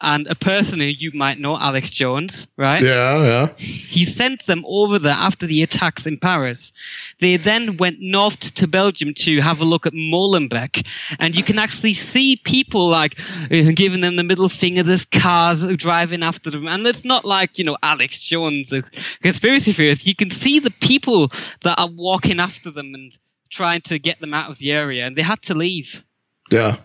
and 0.00 0.28
a 0.28 0.36
person 0.36 0.78
who 0.78 0.86
you 0.86 1.10
might 1.12 1.40
know, 1.40 1.58
Alex 1.58 1.90
Jones, 1.90 2.46
right? 2.56 2.80
Yeah, 2.80 3.22
yeah. 3.24 3.46
He 3.56 4.04
sent 4.04 4.46
them 4.46 4.64
over 4.66 4.98
there 5.00 5.12
after 5.12 5.44
the 5.44 5.62
attacks 5.62 6.06
in 6.06 6.18
Paris. 6.18 6.72
They 7.20 7.36
then 7.36 7.76
went 7.76 7.98
north 8.00 8.54
to 8.54 8.66
Belgium 8.66 9.12
to 9.14 9.40
have 9.40 9.60
a 9.60 9.64
look 9.64 9.86
at 9.86 9.92
Molenbeek, 9.92 10.86
and 11.18 11.34
you 11.34 11.42
can 11.42 11.58
actually 11.58 11.94
see 11.94 12.36
people 12.36 12.88
like 12.88 13.16
giving 13.48 14.00
them 14.02 14.16
the 14.16 14.22
middle 14.22 14.48
finger. 14.48 14.82
There's 14.82 15.04
cars 15.04 15.64
driving 15.76 16.22
after 16.22 16.50
them, 16.50 16.66
and 16.66 16.86
it's 16.86 17.04
not 17.04 17.24
like 17.24 17.58
you 17.58 17.64
know 17.64 17.76
Alex 17.82 18.18
Jones, 18.20 18.72
a 18.72 18.82
conspiracy 19.22 19.72
theorist. 19.72 20.06
You 20.06 20.14
can 20.14 20.30
see 20.30 20.58
the 20.58 20.70
people 20.70 21.32
that 21.64 21.78
are 21.78 21.88
walking 21.90 22.40
after 22.40 22.70
them 22.70 22.94
and 22.94 23.16
trying 23.50 23.80
to 23.82 23.98
get 23.98 24.20
them 24.20 24.34
out 24.34 24.50
of 24.50 24.58
the 24.58 24.70
area, 24.70 25.06
and 25.06 25.16
they 25.16 25.22
had 25.22 25.42
to 25.42 25.54
leave 25.54 26.02
Yeah. 26.50 26.76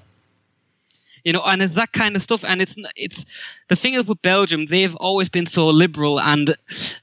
You 1.23 1.33
know, 1.33 1.41
and 1.41 1.61
it's 1.61 1.75
that 1.75 1.93
kind 1.93 2.15
of 2.15 2.21
stuff. 2.21 2.43
And 2.43 2.61
it's 2.61 2.75
it's 2.95 3.25
the 3.69 3.75
thing 3.75 3.93
is 3.93 4.05
with 4.05 4.21
Belgium, 4.21 4.67
they've 4.69 4.95
always 4.95 5.29
been 5.29 5.45
so 5.45 5.67
liberal, 5.67 6.19
and 6.19 6.55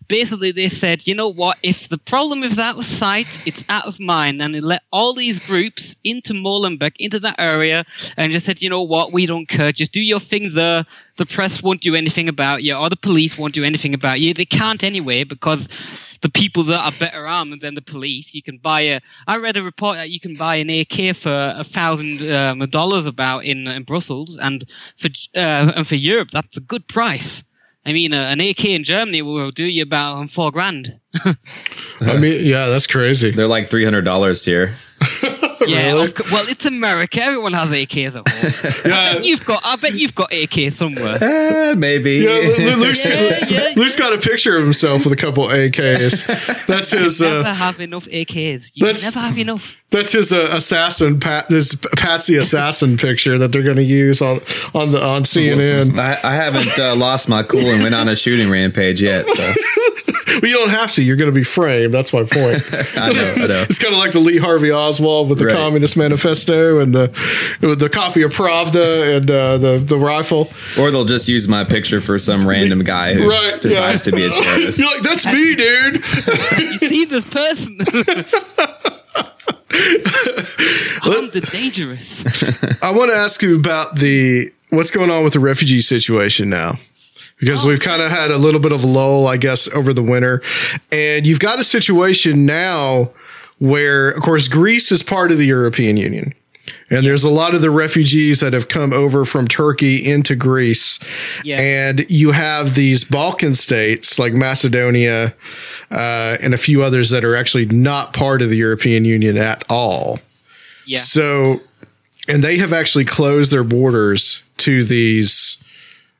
basically 0.08 0.52
they 0.52 0.68
said, 0.68 1.06
you 1.06 1.14
know 1.14 1.28
what, 1.28 1.58
if 1.62 1.88
the 1.88 1.98
problem 1.98 2.42
is 2.42 2.58
out 2.58 2.78
of 2.78 2.86
sight, 2.86 3.40
it's 3.46 3.64
out 3.68 3.86
of 3.86 3.98
mind, 3.98 4.42
and 4.42 4.54
they 4.54 4.60
let 4.60 4.82
all 4.92 5.14
these 5.14 5.38
groups 5.40 5.96
into 6.04 6.32
Molenbeek, 6.32 6.92
into 6.98 7.18
that 7.20 7.36
area, 7.38 7.84
and 8.16 8.32
just 8.32 8.46
said, 8.46 8.62
you 8.62 8.68
know 8.68 8.82
what, 8.82 9.12
we 9.12 9.26
don't 9.26 9.48
care, 9.48 9.72
just 9.72 9.92
do 9.92 10.00
your 10.00 10.20
thing 10.20 10.54
there. 10.54 10.86
The 11.16 11.26
press 11.26 11.62
won't 11.62 11.82
do 11.82 11.94
anything 11.94 12.28
about 12.28 12.62
you, 12.62 12.74
or 12.74 12.88
the 12.88 12.96
police 12.96 13.36
won't 13.36 13.54
do 13.54 13.64
anything 13.64 13.94
about 13.94 14.20
you. 14.20 14.32
They 14.32 14.44
can't 14.46 14.82
anyway 14.82 15.24
because 15.24 15.68
the 16.22 16.28
people 16.28 16.64
that 16.64 16.84
are 16.84 16.92
better 16.98 17.26
armed 17.26 17.60
than 17.60 17.74
the 17.74 17.82
police. 17.82 18.34
You 18.34 18.42
can 18.42 18.58
buy 18.58 18.82
a. 18.82 19.00
I 19.26 19.36
read 19.36 19.56
a 19.56 19.62
report 19.62 19.96
that 19.96 20.10
you 20.10 20.20
can 20.20 20.36
buy 20.36 20.56
an 20.56 20.70
AK 20.70 21.16
for 21.16 21.54
a 21.56 21.64
thousand 21.64 22.30
um, 22.30 22.58
dollars 22.70 23.06
about 23.06 23.44
in, 23.44 23.66
in 23.66 23.84
Brussels, 23.84 24.38
and 24.40 24.64
for 24.98 25.08
uh, 25.34 25.72
and 25.76 25.86
for 25.86 25.96
Europe 25.96 26.28
that's 26.32 26.56
a 26.56 26.60
good 26.60 26.86
price. 26.88 27.42
I 27.86 27.92
mean, 27.92 28.12
uh, 28.12 28.26
an 28.28 28.40
AK 28.40 28.66
in 28.66 28.84
Germany 28.84 29.22
will 29.22 29.50
do 29.50 29.64
you 29.64 29.82
about 29.82 30.18
um, 30.18 30.28
four 30.28 30.50
grand. 30.50 31.00
I 31.24 32.18
mean, 32.18 32.44
yeah, 32.44 32.66
that's 32.66 32.86
crazy. 32.86 33.30
They're 33.30 33.46
like 33.46 33.68
three 33.68 33.84
hundred 33.84 34.04
dollars 34.04 34.44
here. 34.44 34.74
Yeah, 35.66 35.94
okay, 35.94 36.24
well, 36.32 36.46
it's 36.48 36.64
America. 36.66 37.22
Everyone 37.22 37.52
has 37.52 37.68
AKs 37.68 38.08
at 38.08 38.12
home. 38.14 38.92
I 38.92 39.14
bet 39.14 39.24
you've 39.24 39.44
got. 39.44 39.60
I 39.64 39.76
bet 39.76 39.94
you've 39.94 40.14
got 40.14 40.32
AK 40.32 40.72
somewhere. 40.72 41.18
Eh, 41.20 41.74
maybe. 41.76 42.12
Yeah, 42.16 42.30
Lu- 42.58 42.76
Luke's, 42.76 43.04
Yeah, 43.04 43.46
yeah, 43.48 43.72
Luke's 43.76 43.96
got 43.96 44.12
a 44.12 44.18
picture 44.18 44.56
of 44.56 44.64
himself 44.64 45.04
with 45.04 45.12
a 45.12 45.16
couple 45.16 45.44
AKs. 45.46 46.26
That's 46.66 46.90
his. 46.90 47.20
never 47.20 47.40
Uh, 47.40 47.54
have 47.54 47.80
enough 47.80 48.06
AKs. 48.06 48.70
You 48.74 48.86
That's- 48.86 49.02
never 49.04 49.20
have 49.20 49.38
enough. 49.38 49.76
That's 49.90 50.12
his 50.12 50.32
uh, 50.32 50.48
assassin, 50.52 51.20
Pat. 51.20 51.48
This 51.48 51.74
Patsy 51.96 52.36
assassin 52.36 52.96
picture 52.96 53.38
that 53.38 53.52
they're 53.52 53.62
going 53.62 53.76
to 53.76 53.82
use 53.82 54.22
on 54.22 54.40
on 54.74 54.92
the 54.92 55.02
on 55.04 55.22
CNN. 55.24 55.98
I, 55.98 56.18
I 56.22 56.34
haven't 56.34 56.78
uh, 56.78 56.94
lost 56.96 57.28
my 57.28 57.42
cool 57.42 57.66
and 57.70 57.82
went 57.82 57.94
on 57.94 58.08
a 58.08 58.16
shooting 58.16 58.48
rampage 58.50 59.02
yet. 59.02 59.28
So 59.28 59.52
Well, 60.42 60.48
you 60.48 60.56
don't 60.56 60.70
have 60.70 60.92
to. 60.92 61.02
You're 61.02 61.16
going 61.16 61.28
to 61.28 61.34
be 61.34 61.42
framed. 61.42 61.92
That's 61.92 62.12
my 62.12 62.20
point. 62.22 62.62
I 62.96 63.12
know. 63.12 63.34
I 63.36 63.46
know. 63.48 63.62
It's 63.68 63.78
kind 63.80 63.92
of 63.92 63.98
like 63.98 64.12
the 64.12 64.20
Lee 64.20 64.38
Harvey 64.38 64.70
Oswald 64.70 65.28
with 65.28 65.38
the 65.38 65.46
Right. 65.46 65.54
Communist 65.56 65.96
Manifesto 65.96 66.78
and 66.78 66.94
the 66.94 67.10
with 67.60 67.80
the 67.80 67.88
copy 67.90 68.22
of 68.22 68.32
Pravda 68.32 69.16
and 69.16 69.30
uh, 69.30 69.58
the 69.58 69.78
the 69.78 69.98
rifle. 69.98 70.48
Or 70.78 70.90
they'll 70.92 71.04
just 71.04 71.28
use 71.28 71.48
my 71.48 71.64
picture 71.64 72.00
for 72.00 72.16
some 72.18 72.46
random 72.48 72.84
guy 72.84 73.14
who 73.14 73.28
Right, 73.28 73.60
decides 73.60 74.06
yeah. 74.06 74.10
to 74.12 74.16
be 74.16 74.24
a 74.24 74.30
terrorist. 74.42 74.78
You're 74.78 74.88
like, 74.88 75.02
that's 75.02 75.26
me, 75.26 75.56
dude. 75.56 75.94
You 76.60 76.78
see 76.88 77.04
this 77.06 77.28
person. 77.28 77.78
Armed 81.02 81.34
and 81.34 81.46
dangerous. 81.50 82.24
I 82.82 82.90
want 82.90 83.10
to 83.10 83.16
ask 83.16 83.42
you 83.42 83.56
about 83.56 83.96
the 83.96 84.52
what's 84.70 84.90
going 84.90 85.10
on 85.10 85.24
with 85.24 85.32
the 85.32 85.40
refugee 85.40 85.80
situation 85.80 86.50
now. 86.50 86.78
Because 87.38 87.64
we've 87.64 87.80
kind 87.80 88.02
of 88.02 88.10
had 88.10 88.30
a 88.30 88.36
little 88.36 88.60
bit 88.60 88.70
of 88.70 88.84
a 88.84 88.86
lull, 88.86 89.26
I 89.26 89.38
guess, 89.38 89.66
over 89.68 89.94
the 89.94 90.02
winter. 90.02 90.42
And 90.92 91.26
you've 91.26 91.40
got 91.40 91.58
a 91.58 91.64
situation 91.64 92.44
now 92.44 93.12
where, 93.58 94.10
of 94.10 94.22
course, 94.22 94.46
Greece 94.46 94.92
is 94.92 95.02
part 95.02 95.32
of 95.32 95.38
the 95.38 95.46
European 95.46 95.96
Union. 95.96 96.34
And 96.90 97.06
there's 97.06 97.22
a 97.22 97.30
lot 97.30 97.54
of 97.54 97.60
the 97.60 97.70
refugees 97.70 98.40
that 98.40 98.52
have 98.52 98.66
come 98.66 98.92
over 98.92 99.24
from 99.24 99.46
Turkey 99.46 100.04
into 100.04 100.34
Greece. 100.34 100.98
Yeah. 101.44 101.60
And 101.60 102.04
you 102.10 102.32
have 102.32 102.74
these 102.74 103.04
Balkan 103.04 103.54
states 103.54 104.18
like 104.18 104.32
Macedonia 104.32 105.34
uh, 105.90 106.36
and 106.42 106.52
a 106.52 106.58
few 106.58 106.82
others 106.82 107.10
that 107.10 107.24
are 107.24 107.36
actually 107.36 107.66
not 107.66 108.12
part 108.12 108.42
of 108.42 108.50
the 108.50 108.56
European 108.56 109.04
Union 109.04 109.36
at 109.38 109.64
all. 109.70 110.18
Yeah. 110.84 110.98
So, 110.98 111.60
and 112.26 112.42
they 112.42 112.58
have 112.58 112.72
actually 112.72 113.04
closed 113.04 113.52
their 113.52 113.64
borders 113.64 114.42
to 114.58 114.82
these 114.82 115.58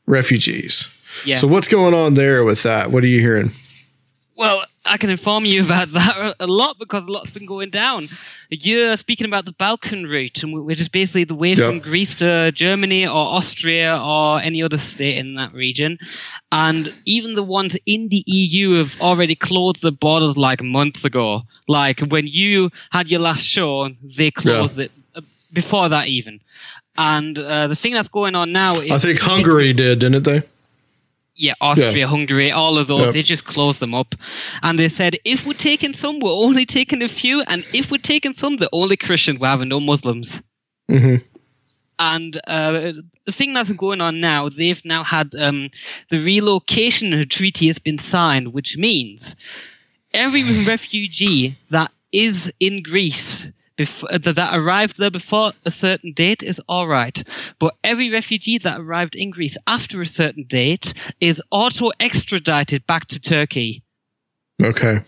refugees. 0.07 0.89
Yeah. 1.25 1.37
So, 1.37 1.49
what's 1.49 1.69
going 1.69 1.95
on 1.95 2.15
there 2.15 2.45
with 2.45 2.63
that? 2.63 2.93
What 2.93 3.03
are 3.03 3.09
you 3.09 3.21
hearing? 3.21 3.51
Well, 4.37 4.65
I 4.91 4.97
can 4.99 5.09
inform 5.09 5.45
you 5.45 5.65
about 5.65 5.93
that 5.99 6.35
a 6.41 6.47
lot 6.49 6.77
because 6.79 7.05
a 7.05 7.11
lot's 7.11 7.31
been 7.31 7.47
going 7.47 7.71
down. 7.71 8.09
You're 8.51 8.97
speaking 8.97 9.25
about 9.25 9.45
the 9.45 9.53
Balkan 9.53 10.05
route, 10.07 10.43
and 10.43 10.65
which 10.65 10.81
is 10.81 10.89
basically 10.89 11.23
the 11.23 11.37
way 11.37 11.51
Yep. 11.51 11.59
from 11.59 11.79
Greece 11.79 12.17
to 12.17 12.51
Germany 12.53 13.07
or 13.07 13.25
Austria 13.39 13.97
or 14.03 14.41
any 14.41 14.63
other 14.63 14.79
state 14.79 15.17
in 15.19 15.35
that 15.37 15.53
region. 15.55 15.99
And 16.51 16.93
even 17.05 17.35
the 17.35 17.45
ones 17.45 17.77
in 17.87 18.09
the 18.09 18.25
EU 18.27 18.73
have 18.79 18.93
already 19.01 19.37
closed 19.37 19.81
the 19.81 19.93
borders 19.93 20.37
like 20.37 20.61
months 20.61 21.05
ago. 21.05 21.43
Like 21.69 22.01
when 22.01 22.27
you 22.27 22.71
had 22.91 23.09
your 23.13 23.21
last 23.21 23.43
show, 23.45 23.91
they 24.17 24.33
closed 24.33 24.77
it 24.81 24.91
uh, 25.15 25.21
before 25.53 25.89
that 25.89 26.09
even. 26.09 26.41
And 26.99 27.39
uh, 27.39 27.69
the 27.69 27.77
thing 27.77 27.95
that's 27.95 28.09
going 28.09 28.35
on 28.35 28.51
now 28.51 28.75
is 28.81 28.91
I 28.91 28.99
think 28.99 29.21
Hungary 29.21 29.73
did, 29.73 30.01
didn't 30.01 30.25
they? 30.25 30.43
Yeah, 31.41 31.55
Austria, 31.61 31.97
Yeah. 31.97 32.07
Hungary, 32.07 32.53
all 32.53 32.77
of 32.77 32.87
those, 32.89 33.15
they 33.15 33.23
just 33.23 33.45
closed 33.45 33.81
them 33.81 33.95
up. 33.95 34.15
And 34.63 34.79
they 34.79 34.89
said, 34.89 35.17
if 35.25 35.47
we're 35.47 35.55
taking 35.55 35.95
some, 35.95 36.21
we're 36.21 36.31
only 36.47 36.67
taking 36.67 37.03
a 37.03 37.09
few, 37.09 37.41
and 37.43 37.67
if 37.73 37.91
we're 37.91 37.99
taking 37.99 38.35
some, 38.35 38.59
they're 38.59 38.69
only 38.73 38.97
Christians, 38.97 39.41
we're 39.41 39.49
having 39.49 39.69
no 39.69 39.81
Muslims. 39.81 40.41
hmm 40.89 41.17
And 41.99 42.41
uh, 42.47 42.93
the 43.27 43.33
thing 43.33 43.55
that's 43.55 43.71
going 43.73 44.01
on 44.01 44.21
now, 44.21 44.49
they've 44.51 44.85
now 44.85 45.03
had 45.03 45.35
um, 45.39 45.71
the 46.11 46.19
relocation 46.23 47.27
treaty 47.29 47.67
has 47.69 47.79
been 47.79 47.99
signed, 47.99 48.53
which 48.53 48.77
means 48.77 49.35
every 50.13 50.65
refugee 50.75 51.57
that 51.71 51.91
is 52.13 52.53
in 52.61 52.83
Greece 52.83 53.47
bef- 53.81 54.05
uh, 54.13 54.19
that, 54.19 54.37
that 54.37 54.57
arrived 54.57 54.97
there 54.99 55.11
before 55.11 55.53
a 55.65 55.71
certain 55.71 56.13
date 56.13 56.43
is 56.43 56.61
all 56.69 56.87
right, 56.89 57.23
but 57.59 57.75
every 57.83 58.11
refugee 58.11 58.59
that 58.59 58.81
arrived 58.81 59.15
in 59.15 59.31
Greece 59.31 59.57
after 59.67 60.01
a 60.01 60.07
certain 60.07 60.45
date 60.45 60.93
is 61.21 61.43
auto 61.51 61.91
extradited 61.99 62.87
back 62.87 63.07
to 63.07 63.19
Turkey 63.19 63.83
Okay. 64.63 65.01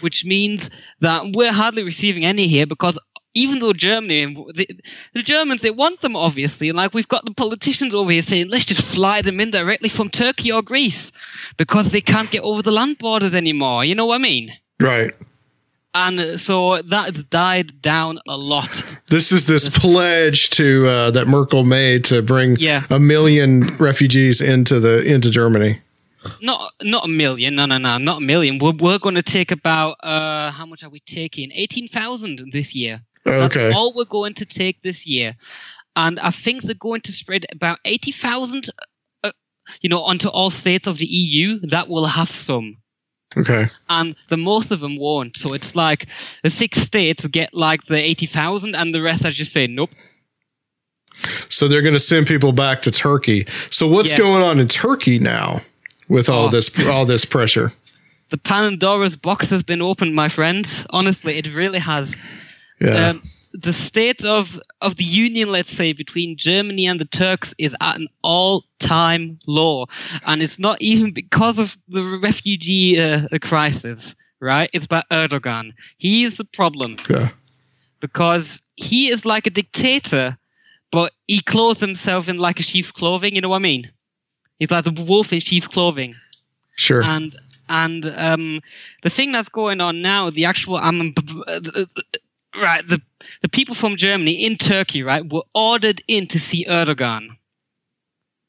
which 0.00 0.24
means 0.24 0.70
that 1.00 1.22
we're 1.34 1.52
hardly 1.52 1.82
receiving 1.82 2.24
any 2.24 2.46
here 2.48 2.66
because 2.66 2.98
even 3.34 3.58
though 3.58 3.74
Germany, 3.74 4.34
the, 4.54 4.66
the 5.12 5.22
Germans, 5.22 5.60
they 5.60 5.70
want 5.70 6.00
them 6.00 6.16
obviously, 6.16 6.70
and 6.70 6.76
like 6.78 6.94
we've 6.94 7.06
got 7.08 7.26
the 7.26 7.34
politicians 7.34 7.94
over 7.94 8.10
here 8.10 8.22
saying, 8.22 8.48
let's 8.48 8.64
just 8.64 8.80
fly 8.80 9.20
them 9.20 9.40
in 9.40 9.50
directly 9.50 9.90
from 9.90 10.08
Turkey 10.08 10.50
or 10.50 10.62
Greece 10.62 11.12
because 11.58 11.90
they 11.90 12.00
can't 12.00 12.30
get 12.30 12.42
over 12.42 12.62
the 12.62 12.72
land 12.72 12.96
borders 12.98 13.34
anymore. 13.34 13.84
You 13.84 13.94
know 13.94 14.06
what 14.06 14.14
I 14.14 14.18
mean? 14.18 14.52
Right. 14.80 15.14
And 16.04 16.38
so 16.38 16.82
that's 16.82 17.22
died 17.30 17.80
down 17.80 18.18
a 18.28 18.36
lot. 18.36 18.68
This 19.08 19.30
is 19.32 19.46
this 19.46 19.68
pledge 19.68 20.50
to 20.50 20.66
uh, 20.88 21.10
that 21.12 21.26
Merkel 21.28 21.62
made 21.64 22.04
to 22.10 22.22
bring 22.22 22.56
Yeah. 22.58 22.82
a 22.90 22.98
million 22.98 23.76
refugees 23.78 24.40
into 24.40 24.80
the 24.80 24.94
into 25.14 25.30
Germany. 25.30 25.80
Not 26.42 26.72
not 26.82 27.04
a 27.04 27.08
million, 27.08 27.54
no, 27.54 27.66
no, 27.66 27.78
no, 27.78 27.98
not 27.98 28.18
a 28.18 28.24
million. 28.32 28.58
We're, 28.58 28.76
we're 28.86 28.98
going 28.98 29.14
to 29.14 29.22
take 29.22 29.52
about 29.52 29.92
uh, 30.02 30.50
how 30.50 30.66
much 30.66 30.82
are 30.84 30.90
we 30.90 31.00
taking? 31.06 31.50
Eighteen 31.62 31.88
thousand 31.88 32.34
this 32.52 32.74
year. 32.74 33.00
That's 33.24 33.56
Okay. 33.56 33.72
all 33.72 33.92
we're 33.94 34.12
going 34.18 34.34
to 34.34 34.44
take 34.44 34.76
this 34.82 35.06
year, 35.06 35.36
and 35.94 36.18
I 36.18 36.32
think 36.32 36.56
they're 36.64 36.74
going 36.90 37.02
to 37.02 37.12
spread 37.12 37.46
about 37.52 37.78
eighty 37.84 38.12
thousand, 38.12 38.62
uh, 39.24 39.30
you 39.82 39.88
know, 39.88 40.02
onto 40.10 40.28
all 40.28 40.50
states 40.50 40.88
of 40.88 40.98
the 40.98 41.06
EU. 41.06 41.60
That 41.70 41.86
will 41.88 42.06
have 42.18 42.30
some, 42.32 42.76
Okay. 43.36 43.68
and 43.90 44.16
the 44.30 44.36
most 44.36 44.70
of 44.70 44.80
them 44.80 44.98
won't. 44.98 45.36
So 45.36 45.52
it's 45.54 45.74
like 45.76 46.06
the 46.42 46.50
six 46.50 46.78
states 46.80 47.26
get 47.26 47.52
like 47.52 47.80
the 47.86 47.96
eighty 47.96 48.26
thousand, 48.26 48.74
and 48.74 48.94
the 48.94 49.02
rest 49.02 49.24
are 49.24 49.30
just 49.30 49.52
saying 49.52 49.74
nope. 49.74 49.90
So 51.48 51.66
they're 51.68 51.82
going 51.82 51.94
to 51.94 52.00
send 52.00 52.26
people 52.26 52.52
back 52.52 52.82
to 52.82 52.90
Turkey. 52.90 53.46
So 53.70 53.86
what's 53.88 54.10
Yeah. 54.12 54.18
going 54.18 54.42
on 54.42 54.60
in 54.60 54.68
Turkey 54.68 55.18
now 55.18 55.62
with 56.08 56.28
all 56.28 56.46
Oh. 56.46 56.50
this 56.50 56.70
all 56.86 57.06
this 57.06 57.24
pressure? 57.24 57.72
The 58.30 58.36
Pandora's 58.38 59.16
box 59.16 59.48
has 59.50 59.62
been 59.62 59.80
opened, 59.80 60.14
my 60.14 60.28
friends. 60.28 60.84
Honestly, 60.90 61.38
it 61.38 61.46
really 61.54 61.78
has. 61.78 62.14
Yeah. 62.80 63.08
Um, 63.10 63.22
the 63.62 63.72
state 63.72 64.24
of, 64.24 64.58
of 64.80 64.96
the 64.96 65.04
union, 65.04 65.50
let's 65.50 65.72
say, 65.72 65.92
between 65.92 66.36
Germany 66.36 66.86
and 66.86 67.00
the 67.00 67.04
Turks 67.06 67.54
is 67.58 67.74
at 67.80 67.96
an 67.96 68.08
all 68.22 68.64
time 68.78 69.38
low. 69.46 69.86
And 70.26 70.42
it's 70.42 70.58
not 70.58 70.80
even 70.80 71.12
because 71.12 71.58
of 71.58 71.76
the 71.88 72.02
refugee 72.22 73.00
uh, 73.00 73.26
crisis, 73.40 74.14
right? 74.40 74.70
It's 74.72 74.84
about 74.84 75.08
Erdogan. 75.10 75.72
He 75.98 76.24
is 76.24 76.36
the 76.36 76.44
problem 76.44 76.96
yeah. 77.08 77.30
because 78.00 78.60
he 78.76 79.08
is 79.08 79.24
like 79.24 79.46
a 79.46 79.50
dictator, 79.50 80.36
but 80.92 81.12
he 81.26 81.40
clothes 81.40 81.80
himself 81.80 82.28
in 82.28 82.38
like 82.38 82.60
a 82.60 82.62
sheep's 82.62 82.90
clothing, 82.90 83.34
you 83.34 83.40
know 83.40 83.48
what 83.48 83.56
I 83.56 83.60
mean? 83.60 83.90
He's 84.58 84.70
like 84.70 84.84
the 84.84 85.04
wolf 85.04 85.32
in 85.32 85.40
sheep's 85.40 85.66
clothing 85.66 86.14
Sure. 86.76 87.02
and 87.02 87.36
and 87.68 88.06
um, 88.16 88.60
the 89.02 89.10
thing 89.10 89.32
that's 89.32 89.48
going 89.48 89.80
on 89.80 90.00
now, 90.00 90.30
the 90.30 90.44
actual 90.44 90.76
um, 90.76 91.14
uh, 91.48 91.60
right, 92.54 92.86
the 92.86 93.00
the 93.42 93.48
people 93.48 93.74
from 93.74 93.96
Germany 93.96 94.32
in 94.32 94.56
Turkey, 94.56 95.02
right, 95.02 95.30
were 95.30 95.44
ordered 95.54 96.02
in 96.08 96.26
to 96.28 96.38
see 96.38 96.64
Erdogan. 96.66 97.36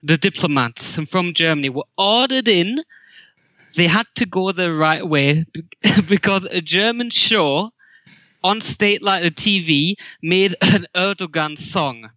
The 0.02 0.18
diplomats 0.18 0.96
from 1.10 1.34
Germany 1.34 1.70
were 1.70 1.86
ordered 1.98 2.48
in. 2.48 2.84
They 3.76 3.88
had 3.88 4.08
to 4.16 4.26
go 4.26 4.52
the 4.52 4.74
right 4.74 5.08
way 5.08 5.46
because 6.10 6.44
a 6.50 6.62
German 6.62 7.10
show 7.10 7.72
on 8.44 8.62
state 8.62 9.02
like 9.04 9.24
the 9.24 9.32
TV 9.32 9.96
made 10.22 10.56
an 10.62 10.88
Erdogan 10.96 11.60
song. 11.60 12.10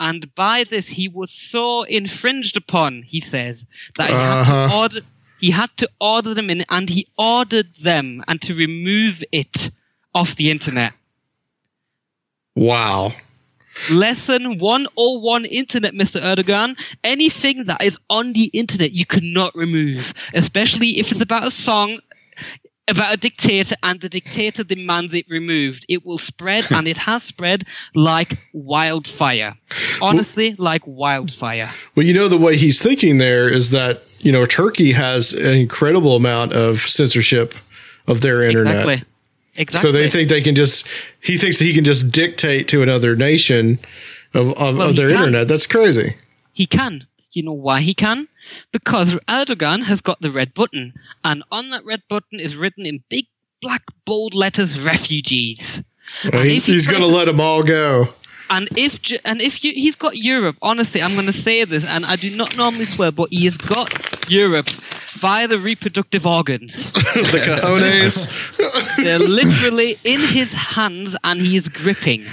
And 0.00 0.34
by 0.34 0.64
this, 0.64 0.88
he 0.88 1.06
was 1.08 1.30
so 1.30 1.82
infringed 1.84 2.56
upon, 2.56 3.02
he 3.02 3.20
says, 3.20 3.64
that 3.96 4.10
he 4.10 4.16
had 4.16 4.44
to 4.46 4.52
Uh-huh. 4.52 4.76
order 4.78 5.00
he 5.38 5.50
had 5.50 5.76
to 5.76 5.88
order 6.00 6.34
them 6.34 6.50
in 6.50 6.64
and 6.70 6.88
he 6.88 7.08
ordered 7.18 7.70
them 7.82 8.22
and 8.28 8.40
to 8.42 8.54
remove 8.54 9.24
it 9.32 9.70
off 10.14 10.36
the 10.36 10.50
internet. 10.50 10.92
Wow. 12.54 13.12
Lesson 13.90 14.58
101 14.58 15.44
internet, 15.46 15.94
Mr. 15.94 16.22
Erdogan. 16.22 16.76
Anything 17.02 17.64
that 17.64 17.82
is 17.82 17.98
on 18.10 18.32
the 18.34 18.44
internet 18.46 18.92
you 18.92 19.06
cannot 19.06 19.54
remove, 19.54 20.12
especially 20.34 20.98
if 20.98 21.10
it's 21.10 21.22
about 21.22 21.46
a 21.46 21.50
song 21.50 21.98
about 22.88 23.14
a 23.14 23.16
dictator 23.16 23.76
and 23.82 24.00
the 24.00 24.08
dictator 24.08 24.64
demands 24.64 25.14
it 25.14 25.24
removed. 25.28 25.86
It 25.88 26.04
will 26.04 26.18
spread 26.18 26.66
and 26.70 26.86
it 26.88 26.98
has 26.98 27.22
spread 27.24 27.64
like 27.94 28.38
wildfire. 28.52 29.54
Honestly, 30.00 30.54
like 30.58 30.82
wildfire. 30.86 31.70
Well, 31.94 32.06
you 32.06 32.14
know 32.14 32.28
the 32.28 32.38
way 32.38 32.56
he's 32.56 32.80
thinking 32.80 33.18
there 33.18 33.48
is 33.48 33.70
that 33.70 34.02
you 34.18 34.32
know 34.32 34.46
Turkey 34.46 34.92
has 34.92 35.32
an 35.32 35.54
incredible 35.54 36.16
amount 36.16 36.52
of 36.52 36.80
censorship 36.80 37.54
of 38.06 38.20
their 38.20 38.42
internet. 38.42 38.80
Exactly. 38.80 39.08
Exactly. 39.56 39.90
So 39.90 39.96
they 39.96 40.08
think 40.08 40.28
they 40.28 40.40
can 40.40 40.54
just. 40.54 40.86
He 41.20 41.36
thinks 41.36 41.58
that 41.58 41.64
he 41.64 41.74
can 41.74 41.84
just 41.84 42.10
dictate 42.10 42.68
to 42.68 42.82
another 42.82 43.14
nation 43.14 43.78
of, 44.32 44.50
of, 44.58 44.76
Well, 44.76 44.90
of 44.90 44.96
their 44.96 45.10
internet. 45.10 45.48
That's 45.48 45.66
crazy. 45.66 46.16
He 46.52 46.66
can. 46.66 47.06
You 47.32 47.42
know 47.42 47.52
why 47.52 47.80
he 47.80 47.94
can? 47.94 48.28
Because 48.72 49.14
Erdogan 49.28 49.84
has 49.84 50.00
got 50.00 50.20
the 50.20 50.30
red 50.30 50.52
button, 50.54 50.94
and 51.24 51.42
on 51.50 51.70
that 51.70 51.84
red 51.84 52.02
button 52.08 52.40
is 52.40 52.56
written 52.56 52.84
in 52.84 53.02
big 53.08 53.26
black 53.60 53.82
bold 54.04 54.34
letters 54.34 54.78
"refugees." 54.78 55.82
Well, 56.30 56.42
he's 56.42 56.64
he 56.64 56.72
he's 56.72 56.86
going 56.86 57.00
to 57.00 57.06
let 57.06 57.26
them 57.26 57.40
all 57.40 57.62
go. 57.62 58.08
And 58.50 58.68
if 58.76 59.00
and 59.24 59.40
if 59.40 59.64
you, 59.64 59.72
he's 59.72 59.96
got 59.96 60.18
Europe, 60.18 60.56
honestly, 60.60 61.02
I'm 61.02 61.14
going 61.14 61.26
to 61.26 61.32
say 61.32 61.64
this, 61.64 61.84
and 61.84 62.04
I 62.04 62.16
do 62.16 62.34
not 62.34 62.56
normally 62.56 62.86
swear, 62.86 63.10
but 63.10 63.30
he 63.30 63.44
has 63.46 63.56
got 63.56 64.30
Europe 64.30 64.68
via 65.22 65.46
the 65.46 65.58
reproductive 65.58 66.26
organs. 66.26 66.74
the 66.92 67.40
cojones. 67.46 68.96
They're 68.96 69.20
literally 69.20 69.96
in 70.02 70.20
his 70.20 70.52
hands, 70.52 71.16
and 71.22 71.40
he's 71.40 71.68
gripping. 71.68 72.26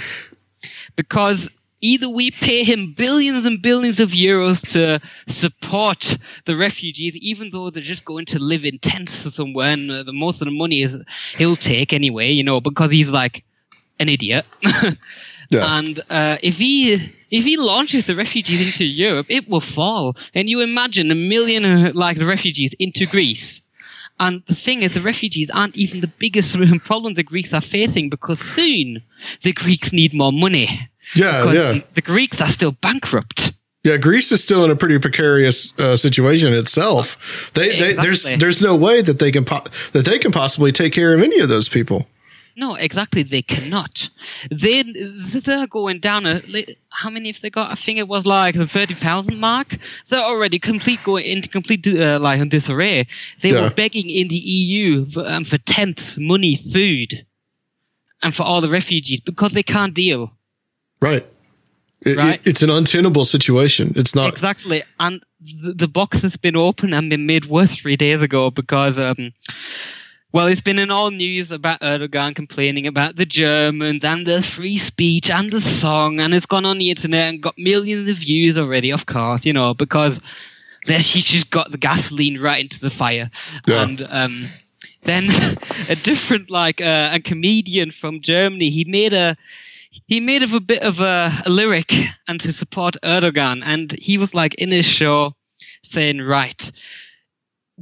Because 0.96 1.48
either 1.80 2.08
we 2.08 2.32
pay 2.32 2.64
him 2.64 2.92
billions 2.92 3.46
and 3.46 3.62
billions 3.62 4.00
of 4.00 4.10
euros 4.10 4.60
to 4.72 5.00
support 5.28 6.18
the 6.46 6.56
refugees, 6.56 7.14
even 7.14 7.50
though 7.52 7.70
they're 7.70 7.80
just 7.94 8.04
going 8.04 8.26
to 8.26 8.40
live 8.40 8.64
in 8.64 8.80
tents 8.80 9.32
somewhere, 9.34 9.70
and 9.70 9.88
uh, 9.88 10.02
the 10.02 10.12
most 10.12 10.42
of 10.42 10.46
the 10.46 10.50
money 10.50 10.82
is 10.82 10.98
he'll 11.38 11.54
take 11.54 11.92
anyway, 11.92 12.28
you 12.28 12.42
know, 12.42 12.60
because 12.60 12.90
he's 12.90 13.10
like 13.10 13.44
an 14.00 14.08
idiot. 14.08 14.44
Yeah. 15.50 15.78
And 15.78 16.00
uh, 16.08 16.38
if 16.42 16.56
he 16.56 16.94
if 17.30 17.44
he 17.44 17.56
launches 17.56 18.06
the 18.06 18.16
refugees 18.16 18.60
into 18.66 18.84
Europe, 18.84 19.26
it 19.28 19.48
will 19.48 19.60
fall. 19.60 20.16
And 20.34 20.48
you 20.48 20.60
imagine 20.60 21.10
a 21.10 21.14
million 21.14 21.64
uh, 21.64 21.92
like 21.94 22.18
the 22.18 22.26
refugees 22.26 22.74
into 22.78 23.06
Greece. 23.06 23.60
And 24.18 24.42
the 24.48 24.54
thing 24.54 24.82
is, 24.82 24.92
the 24.92 25.00
refugees 25.00 25.50
aren't 25.50 25.76
even 25.76 26.00
the 26.00 26.12
biggest 26.18 26.56
problem 26.84 27.14
the 27.14 27.22
Greeks 27.22 27.54
are 27.54 27.60
facing 27.60 28.10
because 28.10 28.38
soon 28.38 29.02
the 29.42 29.52
Greeks 29.52 29.92
need 29.92 30.14
more 30.14 30.32
money. 30.32 30.88
Yeah, 31.14 31.52
yeah. 31.52 31.72
The, 31.72 31.86
the 31.94 32.02
Greeks 32.02 32.40
are 32.40 32.48
still 32.48 32.72
bankrupt. 32.72 33.52
Yeah, 33.82 33.96
Greece 33.96 34.30
is 34.30 34.42
still 34.42 34.62
in 34.64 34.70
a 34.70 34.76
pretty 34.76 34.98
precarious 34.98 35.76
uh, 35.78 35.96
situation 35.96 36.52
itself. 36.52 37.16
They, 37.54 37.78
they 37.78 37.92
there's 37.94 38.24
there's 38.38 38.60
no 38.60 38.76
way 38.76 39.00
that 39.00 39.18
they 39.18 39.32
can 39.32 39.46
po- 39.46 39.64
that 39.92 40.04
they 40.04 40.18
can 40.18 40.32
possibly 40.32 40.70
take 40.70 40.92
care 40.92 41.14
of 41.14 41.22
any 41.22 41.38
of 41.40 41.48
those 41.48 41.66
people. 41.66 42.06
No, 42.56 42.74
exactly. 42.74 43.22
They 43.22 43.42
cannot. 43.42 44.08
They 44.50 44.82
they're 44.82 45.66
going 45.66 46.00
down 46.00 46.26
a. 46.26 46.42
How 46.90 47.08
many 47.10 47.30
have 47.32 47.40
they 47.40 47.50
got? 47.50 47.70
I 47.70 47.74
think 47.76 47.98
it 47.98 48.08
was 48.08 48.26
like 48.26 48.54
the 48.56 48.66
thirty 48.66 48.94
thousand 48.94 49.38
mark. 49.38 49.76
They're 50.10 50.20
already 50.24 50.58
complete 50.58 51.00
going 51.04 51.24
into 51.26 51.48
complete 51.48 51.86
uh, 51.86 52.18
like 52.20 52.40
in 52.40 52.48
disarray. 52.48 53.06
They 53.42 53.50
Yeah. 53.52 53.62
were 53.62 53.70
begging 53.70 54.10
in 54.10 54.28
the 54.28 54.36
EU 54.38 55.10
for, 55.12 55.26
um, 55.28 55.44
for 55.44 55.58
tents, 55.58 56.16
money, 56.18 56.56
food, 56.72 57.24
and 58.22 58.34
for 58.34 58.42
all 58.42 58.60
the 58.60 58.70
refugees 58.70 59.20
because 59.20 59.52
they 59.52 59.62
can't 59.62 59.94
deal. 59.94 60.32
Right. 61.00 61.24
It- 62.02 62.16
Right. 62.16 62.40
it- 62.40 62.46
it's 62.50 62.62
an 62.62 62.70
untenable 62.70 63.24
situation. 63.24 63.92
It's 63.94 64.14
not. 64.14 64.32
Exactly, 64.32 64.82
and 64.98 65.22
the, 65.40 65.72
the 65.74 65.88
box 65.88 66.20
has 66.22 66.36
been 66.36 66.56
opened 66.56 66.94
and 66.94 67.08
been 67.10 67.26
made 67.26 67.44
worse 67.46 67.74
three 67.76 67.96
days 67.96 68.20
ago 68.22 68.50
because, 68.50 68.98
um, 68.98 69.32
well, 70.32 70.46
it's 70.46 70.60
been 70.60 70.78
in 70.78 70.90
all 70.90 71.10
news 71.10 71.50
about 71.50 71.80
Erdogan 71.80 72.34
complaining 72.36 72.86
about 72.86 73.16
the 73.16 73.26
Germans 73.26 74.04
and 74.04 74.26
the 74.26 74.42
free 74.42 74.78
speech 74.78 75.28
and 75.30 75.50
the 75.52 75.60
song, 75.60 76.20
and 76.20 76.34
it's 76.34 76.46
gone 76.46 76.64
on 76.64 76.78
the 76.78 76.90
internet 76.90 77.28
and 77.28 77.42
got 77.42 77.54
millions 77.58 78.08
of 78.08 78.18
views 78.18 78.56
already. 78.56 78.90
Of 78.92 79.06
course, 79.06 79.44
you 79.44 79.52
know 79.52 79.74
because 79.74 80.20
there 80.86 80.98
he 81.00 81.20
just 81.20 81.50
got 81.50 81.70
the 81.72 81.78
gasoline 81.78 82.40
right 82.40 82.60
into 82.62 82.80
the 82.80 82.90
fire, 82.90 83.30
Yeah. 83.66 83.82
and 83.82 84.06
um, 84.08 84.48
then 85.02 85.28
a 85.88 85.96
different 85.96 86.50
like 86.50 86.80
uh, 86.80 87.10
a 87.12 87.20
comedian 87.20 87.90
from 87.92 88.20
Germany, 88.22 88.70
he 88.70 88.84
made 88.84 89.12
a 89.12 89.36
he 90.06 90.20
made 90.20 90.42
of 90.44 90.52
a 90.52 90.60
bit 90.60 90.82
of 90.82 91.00
a, 91.00 91.42
a 91.44 91.50
lyric 91.50 91.92
and 92.28 92.40
to 92.40 92.52
support 92.52 92.96
Erdogan, 93.02 93.62
and 93.64 93.92
he 93.92 94.16
was 94.16 94.32
like 94.34 94.54
in 94.54 94.70
his 94.70 94.86
show 94.86 95.34
saying, 95.82 96.20
"Right, 96.22 96.70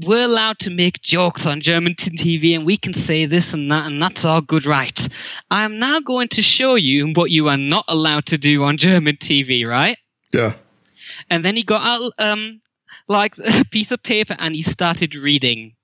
we're 0.04 0.24
allowed 0.24 0.58
to 0.60 0.70
make 0.70 1.02
jokes 1.02 1.46
on 1.46 1.60
German 1.60 1.94
TV, 1.94 2.54
and 2.54 2.64
we 2.64 2.76
can 2.76 2.92
say 2.92 3.26
this 3.26 3.52
and 3.52 3.70
that, 3.70 3.86
and 3.86 4.00
that's 4.00 4.24
all 4.24 4.40
good, 4.40 4.66
right? 4.66 5.08
I 5.50 5.64
am 5.64 5.78
now 5.78 6.00
going 6.00 6.28
to 6.28 6.42
show 6.42 6.74
you 6.74 7.12
what 7.14 7.30
you 7.30 7.48
are 7.48 7.56
not 7.56 7.84
allowed 7.88 8.26
to 8.26 8.38
do 8.38 8.62
on 8.64 8.78
German 8.78 9.16
TV, 9.16 9.66
right?" 9.66 9.98
Yeah. 10.32 10.54
And 11.30 11.44
then 11.44 11.56
he 11.56 11.62
got 11.62 11.82
out 11.82 12.12
um 12.18 12.60
like 13.08 13.34
a 13.44 13.64
piece 13.64 13.90
of 13.90 14.02
paper 14.02 14.36
and 14.38 14.54
he 14.54 14.62
started 14.62 15.14
reading. 15.14 15.74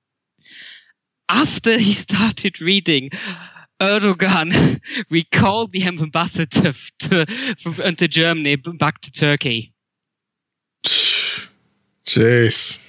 After 1.28 1.78
he 1.78 1.94
started 1.94 2.60
reading, 2.60 3.10
Erdogan 3.80 4.80
recalled 5.10 5.72
the 5.72 5.86
ambassador 5.86 6.74
to, 7.00 7.26
to, 7.26 7.92
to 7.96 8.08
Germany 8.08 8.56
back 8.56 9.00
to 9.00 9.10
Turkey. 9.10 9.72
Jeez. 12.06 12.83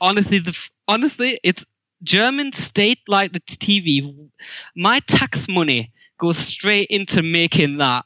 Honestly, 0.00 0.38
the 0.38 0.54
honestly, 0.88 1.40
it's 1.42 1.64
German 2.02 2.52
state 2.52 3.00
like 3.08 3.32
the 3.32 3.40
TV. 3.40 4.28
My 4.76 5.00
tax 5.00 5.48
money 5.48 5.92
goes 6.18 6.36
straight 6.38 6.88
into 6.90 7.22
making 7.22 7.78
that. 7.78 8.04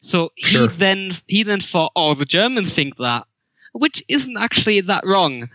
So 0.00 0.32
he 0.36 0.44
Sure. 0.46 0.66
then 0.68 1.18
he 1.26 1.42
then 1.42 1.60
thought, 1.60 1.92
oh, 1.96 2.14
the 2.14 2.24
Germans 2.24 2.72
think 2.72 2.96
that, 2.98 3.26
which 3.72 4.02
isn't 4.08 4.36
actually 4.36 4.80
that 4.82 5.04
wrong. 5.04 5.48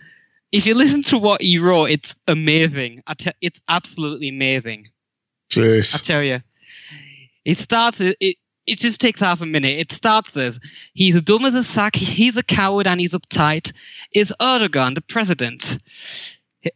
If 0.52 0.66
you 0.66 0.74
listen 0.74 1.02
to 1.04 1.18
what 1.18 1.40
he 1.42 1.58
wrote, 1.58 1.86
it's 1.90 2.14
amazing. 2.28 3.02
I 3.06 3.14
te- 3.14 3.32
it's 3.40 3.58
absolutely 3.68 4.28
amazing. 4.28 4.90
I 5.94 5.98
tell 5.98 6.22
you, 6.22 6.40
it 7.44 7.58
starts. 7.58 8.00
It, 8.00 8.36
it 8.66 8.78
just 8.78 9.00
takes 9.00 9.20
half 9.20 9.40
a 9.40 9.46
minute. 9.46 9.78
It 9.78 9.92
starts 9.92 10.36
as 10.36 10.58
he's 10.94 11.20
dumb 11.22 11.44
as 11.44 11.54
a 11.54 11.64
sack. 11.64 11.96
He's 11.96 12.36
a 12.36 12.42
coward 12.42 12.86
and 12.86 13.00
he's 13.00 13.12
uptight. 13.12 13.72
Is 14.12 14.32
Erdogan 14.40 14.94
the 14.94 15.00
president? 15.00 15.78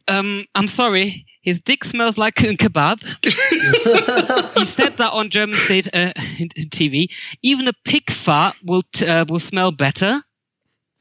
Um, 0.06 0.44
I'm 0.54 0.68
sorry. 0.68 1.24
His 1.42 1.60
dick 1.62 1.84
smells 1.84 2.18
like 2.18 2.40
a 2.42 2.56
kebab. 2.56 3.02
he 4.58 4.66
said 4.66 4.98
that 4.98 5.12
on 5.12 5.30
German 5.30 5.58
state 5.58 5.88
uh, 5.94 6.12
TV. 6.70 7.08
Even 7.42 7.68
a 7.68 7.72
pig 7.84 8.10
fart 8.12 8.56
will 8.62 8.82
t- 8.92 9.06
uh, 9.06 9.24
will 9.26 9.40
smell 9.40 9.70
better. 9.72 10.24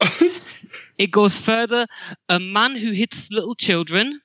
it 0.98 1.10
goes 1.10 1.36
further. 1.36 1.86
A 2.30 2.38
man 2.38 2.76
who 2.76 2.92
hits 2.92 3.30
little 3.30 3.54
children 3.54 4.22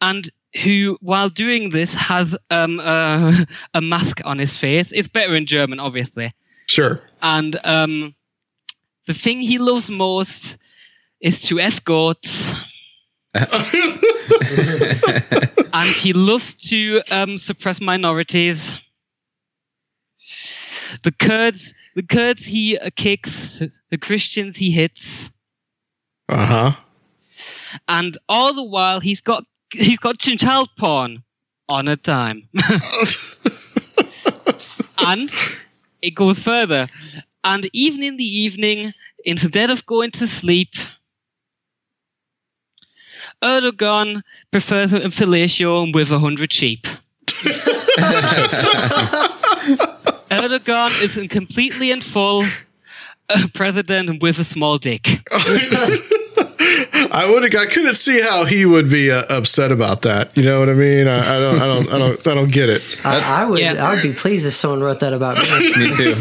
and 0.00 0.30
who, 0.62 0.98
while 1.00 1.28
doing 1.30 1.70
this, 1.70 1.94
has 1.94 2.36
um, 2.50 2.78
uh, 2.80 3.44
a 3.74 3.80
mask 3.80 4.20
on 4.24 4.38
his 4.38 4.56
face. 4.56 4.88
It's 4.92 5.08
better 5.08 5.34
in 5.36 5.46
German, 5.46 5.80
obviously. 5.80 6.34
Sure. 6.66 7.00
And 7.22 7.58
um, 7.64 8.14
the 9.06 9.14
thing 9.14 9.40
he 9.40 9.58
loves 9.58 9.88
most 9.88 10.56
is 11.20 11.40
to 11.42 11.58
escort. 11.60 12.18
and 15.72 15.88
he 15.96 16.12
loves 16.12 16.54
to 16.68 17.02
um, 17.10 17.38
suppress 17.38 17.80
minorities. 17.80 18.74
The 21.02 21.12
Kurds, 21.12 21.72
the 21.94 22.02
Kurds 22.02 22.44
he 22.44 22.76
uh, 22.78 22.90
kicks, 22.94 23.62
the 23.90 23.98
Christians 23.98 24.58
he 24.58 24.70
hits, 24.70 25.30
Uh 26.28 26.46
huh. 26.46 26.72
and 27.88 28.18
all 28.28 28.52
the 28.52 28.62
while 28.64 29.00
he's 29.00 29.22
got 29.22 29.44
he's 29.72 29.98
got 29.98 30.18
child 30.18 30.70
porn 30.78 31.24
on 31.68 31.88
a 31.88 31.96
time. 31.96 32.48
and 34.98 35.30
it 36.00 36.14
goes 36.14 36.38
further. 36.38 36.88
And 37.44 37.68
even 37.72 38.02
in 38.02 38.16
the 38.16 38.24
evening, 38.24 38.92
instead 39.24 39.70
of 39.70 39.84
going 39.86 40.10
to 40.12 40.26
sleep, 40.26 40.70
Erdogan 43.42 44.22
prefers 44.50 44.92
a 44.92 45.00
fellatio 45.00 45.92
with 45.92 46.10
a 46.12 46.18
hundred 46.18 46.52
sheep. 46.52 46.86
Erdogan 50.30 51.02
is 51.02 51.18
completely 51.30 51.90
and 51.90 52.04
full 52.04 52.46
a 53.28 53.48
president 53.48 54.22
with 54.22 54.38
a 54.38 54.44
small 54.44 54.78
dick. 54.78 55.28
I 57.14 57.30
would. 57.30 57.54
I 57.54 57.66
couldn't 57.66 57.96
see 57.96 58.22
how 58.22 58.46
he 58.46 58.64
would 58.64 58.88
be 58.88 59.10
uh, 59.10 59.22
upset 59.28 59.70
about 59.70 60.00
that. 60.02 60.34
You 60.34 60.44
know 60.44 60.58
what 60.58 60.70
I 60.70 60.72
mean? 60.72 61.06
I, 61.06 61.18
I 61.18 61.38
don't. 61.38 61.60
I 61.60 61.66
don't. 61.66 61.92
I 61.92 61.98
don't. 61.98 62.26
I 62.26 62.34
don't 62.34 62.50
get 62.50 62.70
it. 62.70 63.00
I, 63.04 63.42
I 63.42 63.44
would. 63.44 63.60
Yeah. 63.60 63.74
I 63.74 63.92
would 63.92 64.02
be 64.02 64.14
pleased 64.14 64.46
if 64.46 64.54
someone 64.54 64.80
wrote 64.80 65.00
that 65.00 65.12
about 65.12 65.36
me. 65.36 65.72
Me 65.76 65.92
too. 65.92 66.14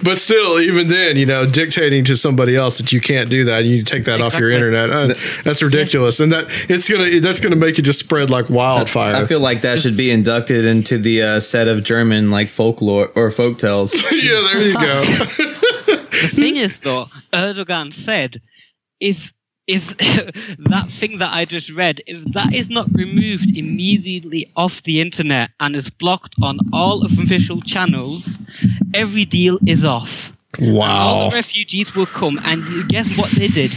But 0.02 0.18
still, 0.18 0.58
even 0.58 0.88
then, 0.88 1.16
you 1.16 1.24
know, 1.24 1.46
dictating 1.48 2.04
to 2.06 2.16
somebody 2.16 2.56
else 2.56 2.78
that 2.78 2.92
you 2.92 3.00
can't 3.00 3.30
do 3.30 3.44
that, 3.44 3.64
you 3.64 3.84
take 3.84 4.04
that 4.06 4.20
off 4.20 4.36
your 4.36 4.50
Exactly. 4.50 4.68
internet. 4.78 4.90
Uh, 4.90 5.14
that's 5.44 5.62
ridiculous, 5.62 6.18
and 6.18 6.32
that 6.32 6.46
it's 6.68 6.88
gonna 6.90 7.20
that's 7.20 7.38
gonna 7.38 7.54
make 7.54 7.78
it 7.78 7.82
just 7.82 8.00
spread 8.00 8.28
like 8.28 8.50
wildfire. 8.50 9.14
I 9.14 9.26
feel 9.26 9.40
like 9.40 9.60
that 9.62 9.78
should 9.78 9.96
be 9.96 10.10
inducted 10.10 10.64
into 10.64 10.98
the 10.98 11.22
uh, 11.22 11.40
set 11.40 11.68
of 11.68 11.84
German 11.84 12.30
like 12.32 12.48
folklore 12.48 13.12
or 13.14 13.30
folk 13.30 13.58
tales. 13.58 13.94
yeah, 14.10 14.48
there 14.52 14.62
you 14.62 14.74
go. 14.74 15.04
the 15.04 16.30
thing 16.34 16.56
is, 16.56 16.80
though, 16.80 17.06
Erdogan 17.32 17.94
said, 17.94 18.40
if 18.98 19.32
if 19.66 19.96
that 19.98 20.88
thing 20.98 21.18
that 21.18 21.32
I 21.32 21.44
just 21.44 21.70
read, 21.70 22.02
if 22.06 22.32
that 22.34 22.54
is 22.54 22.68
not 22.68 22.88
removed 22.94 23.56
immediately 23.56 24.50
off 24.56 24.82
the 24.82 25.00
internet 25.00 25.50
and 25.60 25.74
is 25.76 25.90
blocked 25.90 26.34
on 26.42 26.58
all 26.72 27.04
of 27.04 27.12
official 27.18 27.60
channels, 27.62 28.28
every 28.94 29.24
deal 29.24 29.58
is 29.66 29.84
off. 29.84 30.32
Wow. 30.60 30.86
All 31.06 31.30
the 31.30 31.36
refugees 31.36 31.94
will 31.94 32.06
come, 32.06 32.38
and 32.44 32.88
guess 32.88 33.16
what 33.18 33.30
they 33.32 33.48
did? 33.48 33.72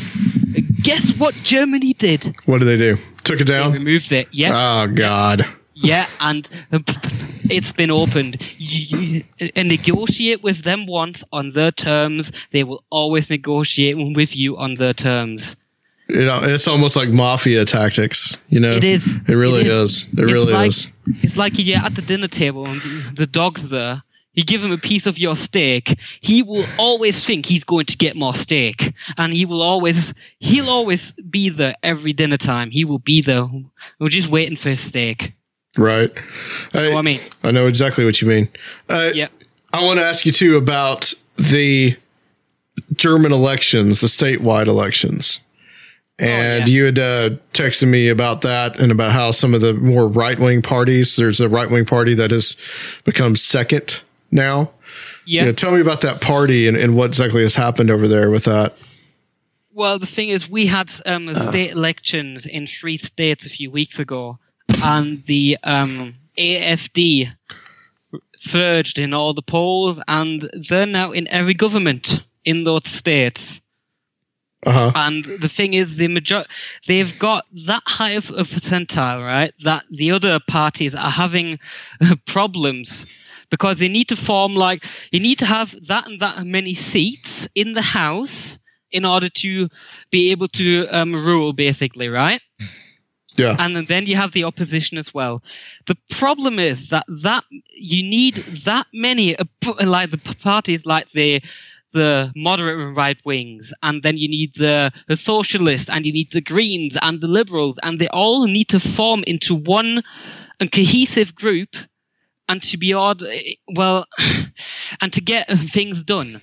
Guess 0.84 1.14
what 1.18 1.36
Germany 1.36 1.94
did? 1.94 2.36
What 2.46 2.60
did 2.60 2.66
they 2.68 2.78
do? 2.78 2.98
Took 3.24 3.42
it 3.42 3.46
They 3.46 3.54
down. 3.54 3.74
removed 3.74 4.12
it. 4.12 4.28
Yes. 4.32 4.54
Oh 4.56 4.88
God. 4.94 5.46
Yeah, 5.74 6.08
and 6.20 6.48
it's 7.50 7.72
been 7.72 7.92
opened. 7.92 8.42
You- 8.58 9.24
and 9.56 9.68
negotiate 9.68 10.42
with 10.44 10.64
them 10.64 10.86
once 10.88 11.24
on 11.32 11.54
their 11.54 11.72
terms. 11.72 12.32
They 12.52 12.64
will 12.64 12.84
always 12.90 13.30
negotiate 13.30 13.96
with 14.16 14.36
you 14.36 14.58
on 14.58 14.76
their 14.76 14.94
terms. 14.94 15.56
You 16.10 16.26
know, 16.26 16.40
it's 16.44 16.68
almost 16.68 16.96
like 16.96 17.10
mafia 17.10 17.66
tactics. 17.66 18.38
You 18.50 18.60
know, 18.62 18.74
It 18.76 18.84
is. 18.84 19.08
It 19.28 19.34
really 19.34 19.62
It 19.62 19.68
is. 19.68 19.92
is. 19.92 20.04
It 20.04 20.10
It's 20.24 20.32
really 20.32 20.54
like, 20.54 20.70
is. 20.70 20.88
It's 21.22 21.38
like 21.38 21.58
you're 21.58 21.80
at 21.80 21.96
the 21.96 22.02
dinner 22.02 22.28
table 22.30 22.66
and 22.66 22.82
the, 22.82 23.14
the 23.18 23.28
dog's 23.28 23.70
there. 23.70 24.04
You 24.34 24.46
give 24.46 24.64
him 24.64 24.72
a 24.72 24.78
piece 24.78 25.08
of 25.08 25.18
your 25.18 25.36
steak. 25.36 25.98
He 26.22 26.44
will 26.44 26.66
always 26.78 27.20
think 27.20 27.48
he's 27.48 27.64
going 27.64 27.88
to 27.88 27.98
get 27.98 28.16
more 28.16 28.36
steak, 28.36 28.94
and 29.18 29.34
he 29.34 29.46
will 29.48 29.64
always 29.64 30.14
he'll 30.40 30.70
always 30.70 31.12
be 31.30 31.50
there 31.50 31.76
every 31.82 32.14
dinner 32.14 32.38
time. 32.38 32.70
He 32.70 32.86
will 32.86 33.00
be 33.00 33.22
there. 33.22 33.48
We're 34.00 34.10
just 34.10 34.28
waiting 34.30 34.56
for 34.56 34.70
his 34.70 34.80
steak. 34.80 35.34
Right. 35.76 36.12
I, 36.74 36.94
I 36.94 37.02
mean- 37.02 37.22
I 37.44 37.50
know 37.52 37.66
exactly 37.68 38.06
what 38.06 38.22
you 38.22 38.28
mean. 38.28 38.48
Uh, 38.88 39.10
Yeah. 39.14 39.28
I 39.74 39.84
want 39.84 40.00
to 40.00 40.06
ask 40.06 40.26
you 40.26 40.32
too 40.32 40.56
about 40.56 41.14
the 41.38 41.96
German 42.96 43.32
elections, 43.34 44.02
the 44.02 44.08
statewide 44.08 44.68
elections. 44.68 45.40
And 46.20 46.64
Oh, 46.64 46.66
yeah. 46.66 46.74
you 46.74 46.86
had 46.86 47.00
uh, 47.00 47.30
texted 47.54 47.88
me 47.88 48.10
about 48.10 48.42
that 48.42 48.80
and 48.80 48.92
about 48.92 49.12
how 49.12 49.30
some 49.32 49.54
of 49.54 49.62
the 49.62 49.74
more 49.74 50.08
right 50.08 50.40
wing 50.40 50.62
parties, 50.64 51.16
there's 51.16 51.40
a 51.40 51.48
right 51.48 51.70
wing 51.70 51.86
party 51.86 52.16
that 52.16 52.32
has 52.32 52.58
become 53.04 53.36
second 53.36 54.02
now. 54.32 54.72
Yeah. 55.26 55.42
You 55.42 55.48
know, 55.48 55.54
tell 55.54 55.72
me 55.74 55.82
about 55.82 56.02
that 56.02 56.20
party 56.22 56.68
and, 56.68 56.76
and 56.76 56.96
what 56.96 57.10
exactly 57.10 57.44
has 57.44 57.54
happened 57.56 57.92
over 57.92 58.08
there 58.08 58.32
with 58.32 58.46
that. 58.46 58.76
Well, 59.74 60.00
the 60.00 60.08
thing 60.08 60.30
is, 60.30 60.50
we 60.50 60.66
had 60.66 60.90
um, 61.06 61.32
state 61.36 61.70
elections 61.72 62.48
in 62.48 62.66
three 62.66 62.98
states 62.98 63.46
a 63.46 63.50
few 63.50 63.70
weeks 63.70 64.00
ago, 64.00 64.40
and 64.84 65.24
the 65.28 65.56
um, 65.64 66.16
AFD 66.36 67.32
surged 68.36 68.98
in 68.98 69.14
all 69.14 69.36
the 69.36 69.44
polls, 69.44 70.02
and 70.08 70.50
they're 70.68 70.88
now 70.88 71.12
in 71.12 71.28
every 71.28 71.54
government 71.54 72.24
in 72.44 72.64
those 72.64 72.86
states. 72.86 73.62
Uh-huh. 74.66 74.92
And 74.96 75.26
the 75.40 75.50
thing 75.50 75.74
is, 75.74 75.98
the 75.98 76.08
major- 76.08 76.46
they've 76.88 77.18
got 77.20 77.46
that 77.68 77.84
high 77.86 78.12
of 78.12 78.30
a 78.32 78.44
percentile, 78.44 79.24
right? 79.24 79.54
That 79.64 79.86
the 79.90 80.12
other 80.12 80.40
parties 80.48 80.96
are 80.96 81.12
having 81.12 81.60
problems 82.26 83.06
because 83.50 83.78
they 83.78 83.88
need 83.88 84.10
to 84.10 84.16
form 84.16 84.56
like 84.56 84.84
you 85.12 85.20
need 85.20 85.40
to 85.40 85.46
have 85.46 85.74
that 85.88 86.08
and 86.08 86.22
that 86.22 86.46
many 86.46 86.76
seats 86.76 87.48
in 87.56 87.74
the 87.74 87.82
house 87.82 88.60
in 88.92 89.06
order 89.06 89.30
to 89.30 89.70
be 90.12 90.32
able 90.32 90.48
to 90.48 90.88
um, 90.88 91.14
rule, 91.14 91.54
basically, 91.54 92.10
right? 92.10 92.42
Yeah. 93.36 93.56
And 93.60 93.88
then 93.88 94.08
you 94.08 94.16
have 94.16 94.32
the 94.32 94.44
opposition 94.44 94.98
as 94.98 95.14
well. 95.14 95.44
The 95.86 95.96
problem 96.10 96.58
is 96.58 96.90
that 96.90 97.06
that 97.22 97.44
you 97.76 98.02
need 98.02 98.64
that 98.66 98.88
many 98.94 99.38
uh, 99.38 99.46
like 99.82 100.10
the 100.10 100.18
parties 100.18 100.86
like 100.86 101.08
the 101.14 101.42
the 101.94 102.32
moderate 102.36 102.80
and 102.80 102.96
right 102.96 103.18
wings, 103.26 103.74
and 103.82 104.04
then 104.04 104.18
you 104.18 104.28
need 104.28 104.54
the, 104.56 104.92
the 105.08 105.16
socialists, 105.16 105.90
and 105.90 106.06
you 106.06 106.14
need 106.14 106.32
the 106.32 106.42
Greens 106.42 106.98
and 107.02 107.22
the 107.22 107.28
liberals, 107.28 107.78
and 107.84 108.00
they 108.00 108.08
all 108.10 108.46
need 108.46 108.70
to 108.70 108.80
form 108.80 109.24
into 109.26 109.56
one 109.56 110.04
a 110.60 110.68
cohesive 110.68 111.36
group, 111.36 111.76
and 112.50 112.62
to 112.64 112.78
be 112.78 112.94
odd, 112.94 113.24
well, 113.76 114.06
and 115.02 115.14
to 115.14 115.22
get 115.22 115.50
things 115.72 116.04
done, 116.04 116.42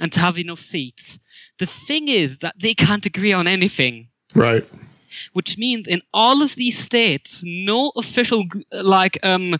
and 0.00 0.12
to 0.12 0.20
have 0.20 0.38
enough 0.38 0.60
seats. 0.60 1.18
The 1.58 1.68
thing 1.86 2.08
is 2.08 2.38
that 2.38 2.56
they 2.60 2.74
can't 2.74 3.06
agree 3.06 3.32
on 3.32 3.46
anything 3.46 4.08
Right. 4.34 4.64
which 5.34 5.58
means 5.58 5.86
in 5.86 6.00
all 6.12 6.42
of 6.42 6.54
these 6.54 6.78
states, 6.78 7.42
no 7.44 7.92
official 7.96 8.44
like 8.72 9.18
um, 9.22 9.58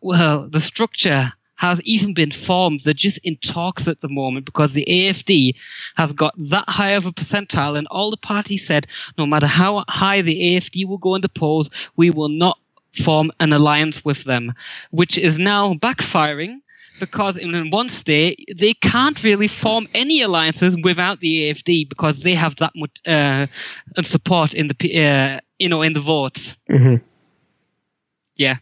well, 0.00 0.48
the 0.48 0.60
structure 0.60 1.32
has 1.62 1.80
even 1.82 2.12
been 2.12 2.32
formed. 2.32 2.80
They're 2.84 2.92
just 2.92 3.18
in 3.18 3.36
talks 3.36 3.86
at 3.86 4.00
the 4.00 4.08
moment 4.08 4.44
because 4.44 4.72
the 4.72 4.84
AFD 4.84 5.54
has 5.94 6.12
got 6.12 6.34
that 6.36 6.68
high 6.68 6.90
of 6.90 7.06
a 7.06 7.12
percentile, 7.12 7.78
and 7.78 7.86
all 7.86 8.10
the 8.10 8.16
parties 8.16 8.66
said, 8.66 8.88
no 9.16 9.26
matter 9.26 9.46
how 9.46 9.84
high 9.88 10.22
the 10.22 10.36
AFD 10.48 10.88
will 10.88 10.98
go 10.98 11.14
in 11.14 11.22
the 11.22 11.28
polls, 11.28 11.70
we 11.96 12.10
will 12.10 12.28
not 12.28 12.58
form 13.04 13.30
an 13.38 13.52
alliance 13.52 14.04
with 14.04 14.24
them, 14.24 14.52
which 14.90 15.16
is 15.16 15.38
now 15.38 15.74
backfiring. 15.74 16.60
Because 17.00 17.36
in 17.36 17.70
one 17.70 17.88
state 17.88 18.36
they 18.64 18.74
can't 18.74 19.24
really 19.24 19.48
form 19.48 19.88
any 19.94 20.22
alliances 20.22 20.76
without 20.84 21.18
the 21.20 21.32
AFD 21.42 21.88
because 21.88 22.22
they 22.22 22.34
have 22.34 22.54
that 22.56 22.72
much 22.76 22.96
uh, 23.06 23.46
support 24.04 24.54
in 24.54 24.68
the 24.68 24.76
uh, 25.06 25.40
you 25.58 25.68
know 25.68 25.82
in 25.82 25.94
the 25.94 26.00
votes. 26.00 26.56
hmm 26.68 26.96
Yeah. 28.36 28.58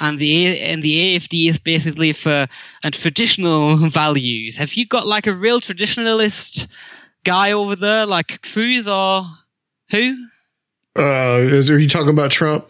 And 0.00 0.18
the 0.18 0.58
and 0.60 0.82
the 0.82 1.18
AFD 1.18 1.48
is 1.48 1.58
basically 1.58 2.12
for 2.12 2.48
and 2.82 2.94
traditional 2.94 3.88
values. 3.90 4.56
Have 4.56 4.74
you 4.74 4.86
got 4.86 5.06
like 5.06 5.26
a 5.26 5.34
real 5.34 5.60
traditionalist 5.60 6.66
guy 7.24 7.52
over 7.52 7.76
there, 7.76 8.04
like 8.06 8.40
Cruz 8.42 8.88
or 8.88 9.24
who? 9.90 10.14
Uh, 10.98 11.38
is, 11.40 11.70
are 11.70 11.78
you 11.78 11.88
talking 11.88 12.10
about 12.10 12.30
Trump? 12.30 12.68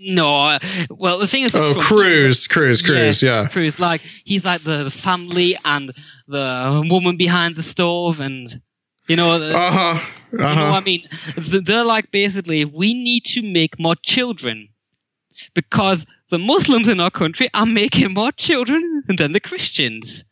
No. 0.00 0.28
uh, 0.48 0.58
Well, 0.90 1.18
the 1.18 1.28
thing 1.28 1.44
is, 1.44 1.52
Oh, 1.54 1.72
Trump- 1.72 1.86
Cruz, 1.86 2.46
Cruz, 2.48 2.82
Cruz. 2.82 3.22
Yeah. 3.22 3.46
Cruz. 3.48 3.78
Like 3.78 4.02
he's 4.24 4.44
like 4.44 4.62
the, 4.62 4.84
the 4.84 4.90
family 4.90 5.56
and 5.64 5.92
the 6.26 6.82
woman 6.90 7.16
behind 7.16 7.56
the 7.56 7.62
stove, 7.62 8.18
and 8.20 8.60
you 9.06 9.16
know. 9.16 9.38
the- 9.38 9.56
Uh 9.56 9.70
huh. 9.94 10.06
You 10.32 10.38
know 10.40 10.44
Uh 10.46 10.70
what 10.72 10.82
I 10.82 10.84
mean? 10.84 11.04
They're 11.64 11.84
like 11.84 12.10
basically, 12.10 12.64
we 12.64 12.92
need 12.92 13.24
to 13.26 13.40
make 13.42 13.78
more 13.78 13.94
children 14.04 14.68
because 15.54 16.04
the 16.30 16.38
Muslims 16.38 16.88
in 16.88 17.00
our 17.00 17.10
country 17.10 17.48
are 17.54 17.66
making 17.66 18.14
more 18.14 18.32
children 18.32 19.04
than 19.16 19.32
the 19.32 19.40
Christians. 19.40 20.24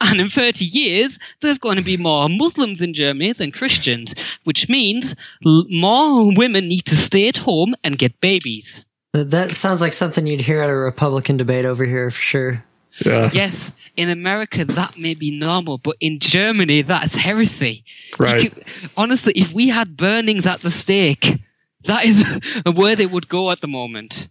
And 0.00 0.20
in 0.20 0.30
30 0.30 0.64
years, 0.64 1.18
there's 1.40 1.58
going 1.58 1.76
to 1.76 1.82
be 1.82 1.96
more 1.96 2.28
Muslims 2.28 2.80
in 2.80 2.94
Germany 2.94 3.32
than 3.32 3.50
Christians, 3.50 4.14
which 4.44 4.68
means 4.68 5.14
l- 5.44 5.66
more 5.68 6.32
women 6.32 6.68
need 6.68 6.86
to 6.86 6.96
stay 6.96 7.28
at 7.28 7.38
home 7.38 7.74
and 7.82 7.98
get 7.98 8.20
babies. 8.20 8.84
That, 9.12 9.30
that 9.30 9.54
sounds 9.54 9.80
like 9.80 9.92
something 9.92 10.26
you'd 10.26 10.40
hear 10.42 10.62
at 10.62 10.70
a 10.70 10.74
Republican 10.74 11.36
debate 11.36 11.64
over 11.64 11.84
here 11.84 12.10
for 12.10 12.20
sure. 12.20 12.64
Yeah. 13.04 13.30
Yes, 13.32 13.72
in 13.96 14.08
America 14.08 14.64
that 14.64 14.96
may 14.98 15.14
be 15.14 15.30
normal, 15.36 15.78
but 15.78 15.96
in 16.00 16.20
Germany 16.20 16.82
that's 16.82 17.14
heresy. 17.16 17.84
Right. 18.18 18.52
could- 18.54 18.64
honestly, 18.96 19.32
if 19.34 19.52
we 19.52 19.68
had 19.68 19.96
burnings 19.96 20.46
at 20.46 20.60
the 20.60 20.70
stake, 20.70 21.40
that 21.86 22.04
is 22.04 22.24
where 22.74 22.94
they 22.94 23.06
would 23.06 23.28
go 23.28 23.50
at 23.50 23.60
the 23.60 23.68
moment. 23.68 24.28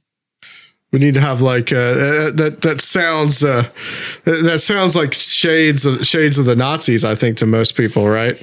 We 0.91 0.99
need 0.99 1.13
to 1.13 1.21
have 1.21 1.41
like 1.41 1.71
uh, 1.71 1.75
uh, 1.77 2.31
that. 2.31 2.59
That 2.63 2.81
sounds. 2.81 3.43
Uh, 3.43 3.69
that 4.25 4.59
sounds 4.59 4.95
like 4.95 5.13
shades 5.13 5.85
of 5.85 6.05
shades 6.05 6.37
of 6.37 6.45
the 6.45 6.55
Nazis. 6.55 7.05
I 7.05 7.15
think 7.15 7.37
to 7.37 7.45
most 7.45 7.75
people, 7.75 8.09
right? 8.09 8.35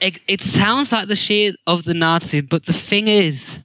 It, 0.00 0.20
it 0.28 0.40
sounds 0.40 0.92
like 0.92 1.08
the 1.08 1.16
shade 1.16 1.56
of 1.66 1.82
the 1.84 1.94
Nazis, 1.94 2.44
but 2.48 2.66
the 2.66 2.72
thing 2.72 3.08
is, 3.08 3.58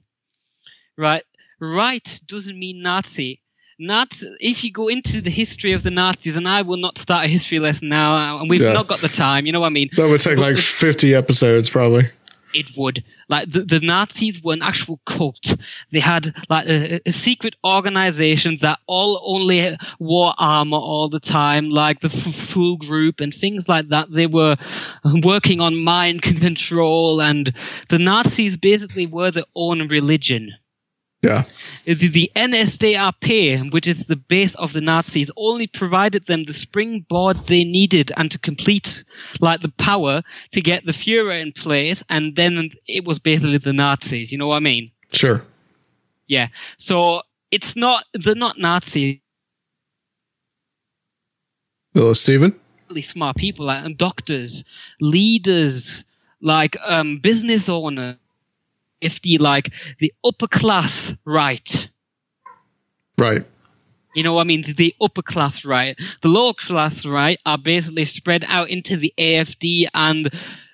right? 0.98 1.22
Right 1.60 2.20
doesn't 2.26 2.58
mean 2.58 2.82
Nazi. 2.82 3.40
Nazi. 3.78 4.34
If 4.40 4.64
you 4.64 4.72
go 4.72 4.88
into 4.88 5.20
the 5.20 5.30
history 5.30 5.72
of 5.72 5.84
the 5.84 5.90
Nazis, 5.92 6.36
and 6.36 6.48
I 6.48 6.62
will 6.62 6.76
not 6.76 6.98
start 6.98 7.24
a 7.26 7.28
history 7.28 7.60
lesson 7.60 7.88
now, 7.88 8.38
and 8.40 8.50
we've 8.50 8.60
Yeah. 8.60 8.72
not 8.72 8.88
got 8.88 9.00
the 9.00 9.08
time. 9.08 9.46
You 9.46 9.52
know 9.52 9.60
what 9.60 9.66
I 9.68 9.70
mean? 9.70 9.90
That 9.96 10.08
would 10.08 10.20
take 10.20 10.38
like 10.38 10.58
fifty 10.58 11.14
episodes, 11.14 11.70
probably. 11.70 12.08
it 12.52 12.66
would. 12.76 13.04
Like 13.28 13.52
the, 13.52 13.62
the 13.62 13.80
Nazis 13.80 14.42
were 14.42 14.52
an 14.52 14.62
actual 14.62 15.00
cult. 15.06 15.54
They 15.92 16.00
had 16.00 16.34
like 16.48 16.66
a, 16.66 17.00
a 17.06 17.12
secret 17.12 17.54
organization 17.64 18.58
that 18.62 18.78
all 18.86 19.22
only 19.24 19.76
wore 19.98 20.34
armor 20.38 20.76
all 20.78 21.08
the 21.08 21.20
time, 21.20 21.70
like 21.70 22.00
the 22.00 22.10
Fool 22.10 22.76
Group 22.76 23.20
and 23.20 23.34
things 23.34 23.68
like 23.68 23.88
that. 23.88 24.10
They 24.10 24.26
were 24.26 24.56
working 25.22 25.60
on 25.60 25.76
mind 25.82 26.22
control, 26.44 27.20
and 27.20 27.52
the 27.88 27.98
Nazis 27.98 28.56
basically 28.56 29.06
were 29.06 29.30
their 29.30 29.44
own 29.54 29.88
religion. 29.88 30.52
Yeah. 31.24 31.44
The, 31.86 32.08
the 32.08 32.30
NSDAP, 32.36 33.72
which 33.72 33.86
is 33.88 34.06
the 34.06 34.16
base 34.16 34.54
of 34.56 34.74
the 34.74 34.82
Nazis, 34.82 35.30
only 35.36 35.66
provided 35.66 36.26
them 36.26 36.44
the 36.44 36.52
springboard 36.52 37.46
they 37.46 37.64
needed 37.64 38.12
and 38.18 38.30
to 38.30 38.38
complete, 38.38 39.04
like, 39.40 39.62
the 39.62 39.72
power 39.78 40.22
to 40.52 40.60
get 40.60 40.84
the 40.84 40.92
Fuhrer 40.92 41.40
in 41.40 41.52
place, 41.52 42.04
and 42.10 42.36
then 42.36 42.70
it 42.86 43.06
was 43.06 43.18
basically 43.18 43.56
the 43.56 43.72
Nazis. 43.72 44.32
You 44.32 44.38
know 44.38 44.48
what 44.48 44.56
I 44.56 44.60
mean? 44.60 44.90
Sure. 45.12 45.46
Yeah. 46.26 46.48
So 46.76 47.22
it's 47.50 47.74
not 47.74 48.04
they're 48.12 48.34
not 48.34 48.58
Nazis. 48.58 49.18
Hello, 51.94 52.12
Stephen. 52.12 52.58
Really 52.88 53.02
smart 53.02 53.36
people, 53.36 53.66
like 53.66 53.96
doctors, 53.96 54.64
leaders, 55.00 56.04
like 56.42 56.76
um, 56.84 57.18
business 57.18 57.68
owners. 57.68 58.16
If 59.00 59.20
the 59.22 59.38
like 59.38 59.70
the 60.00 60.12
upper 60.24 60.46
class 60.48 61.12
right. 61.24 61.88
Right. 63.18 63.44
You 64.14 64.22
know 64.22 64.34
what 64.34 64.42
I 64.42 64.44
mean? 64.44 64.74
The 64.76 64.94
upper 65.00 65.22
class 65.22 65.64
right. 65.64 65.98
The 66.22 66.28
lower 66.28 66.54
class 66.54 67.04
right 67.04 67.38
are 67.44 67.58
basically 67.58 68.04
spread 68.04 68.44
out 68.46 68.70
into 68.70 68.96
the 68.96 69.12
AFD 69.18 69.86
and 69.92 70.30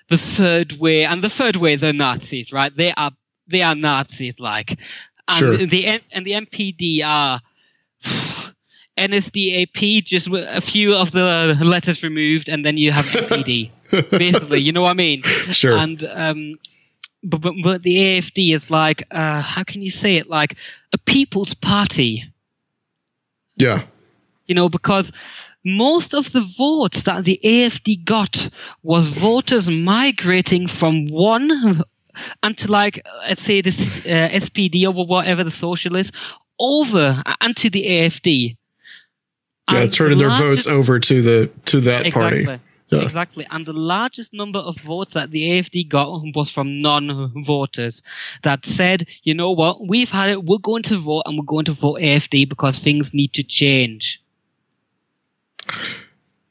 the 0.09 0.17
third 0.17 0.73
way. 0.73 1.03
And 1.03 1.23
the 1.23 1.29
third 1.29 1.55
way, 1.55 1.75
they're 1.75 1.93
Nazis, 1.93 2.51
right? 2.51 2.75
They 2.75 2.93
are 2.93 3.11
they 3.47 3.63
are 3.63 3.75
Nazis, 3.75 4.35
like. 4.39 4.77
And 5.27 5.37
Sure. 5.37 5.57
the 5.57 6.01
and 6.11 6.25
the 6.25 6.31
NPD 6.31 7.03
are 7.03 7.41
NSDAP, 8.97 10.03
just 10.03 10.27
a 10.31 10.61
few 10.61 10.93
of 10.93 11.11
the 11.11 11.57
letters 11.61 12.03
removed, 12.03 12.49
and 12.49 12.65
then 12.65 12.77
you 12.77 12.91
have 12.91 13.05
NPD. 13.05 13.71
basically, 14.11 14.59
you 14.59 14.71
know 14.71 14.81
what 14.81 14.91
I 14.91 14.93
mean? 14.93 15.23
Sure. 15.51 15.77
And 15.77 16.03
um, 16.11 16.59
but, 17.23 17.41
but 17.41 17.53
but 17.63 17.83
the 17.83 17.97
AFD 17.97 18.53
is 18.53 18.69
like, 18.69 19.05
uh, 19.11 19.41
how 19.41 19.63
can 19.63 19.81
you 19.81 19.91
say 19.91 20.17
it? 20.17 20.29
Like 20.29 20.55
a 20.93 20.97
people's 20.97 21.53
party 21.53 22.25
Yeah. 23.55 23.83
you 24.47 24.55
know, 24.55 24.69
because 24.69 25.11
most 25.63 26.13
of 26.15 26.31
the 26.31 26.41
votes 26.57 27.03
that 27.03 27.23
the 27.23 27.39
AFD 27.43 28.03
got 28.03 28.49
was 28.81 29.09
voters 29.09 29.69
migrating 29.69 30.67
from 30.67 31.07
one 31.09 31.83
and 32.43 32.57
to 32.57 32.71
like 32.71 33.03
let's 33.27 33.43
say 33.43 33.61
this 33.61 33.79
uh, 33.79 34.29
SPD 34.33 34.85
or 34.85 35.05
whatever 35.05 35.43
the 35.43 35.51
socialists 35.51 36.11
over 36.59 37.21
and 37.39 37.55
to 37.57 37.69
the 37.69 37.85
AFD. 37.85 38.57
Yeah. 39.71 39.87
Turning 39.87 40.17
their 40.17 40.29
votes 40.29 40.67
over 40.67 40.99
to 40.99 41.21
the 41.21 41.49
to 41.65 41.79
that 41.81 42.07
exactly. 42.07 42.45
party. 42.45 42.61
Yeah. 42.91 43.03
Exactly. 43.03 43.47
And 43.49 43.65
the 43.65 43.73
largest 43.73 44.33
number 44.33 44.59
of 44.59 44.77
votes 44.81 45.13
that 45.13 45.31
the 45.31 45.43
AFD 45.43 45.87
got 45.87 46.21
was 46.35 46.51
from 46.51 46.81
non 46.81 47.31
voters 47.45 48.01
that 48.43 48.65
said, 48.65 49.07
you 49.23 49.33
know 49.33 49.51
what, 49.51 49.87
we've 49.87 50.09
had 50.09 50.29
it, 50.29 50.43
we're 50.43 50.57
going 50.57 50.83
to 50.83 50.99
vote 50.99 51.23
and 51.25 51.37
we're 51.37 51.45
going 51.45 51.65
to 51.65 51.73
vote 51.73 52.01
AFD 52.01 52.49
because 52.49 52.79
things 52.79 53.13
need 53.13 53.31
to 53.33 53.43
change. 53.43 54.21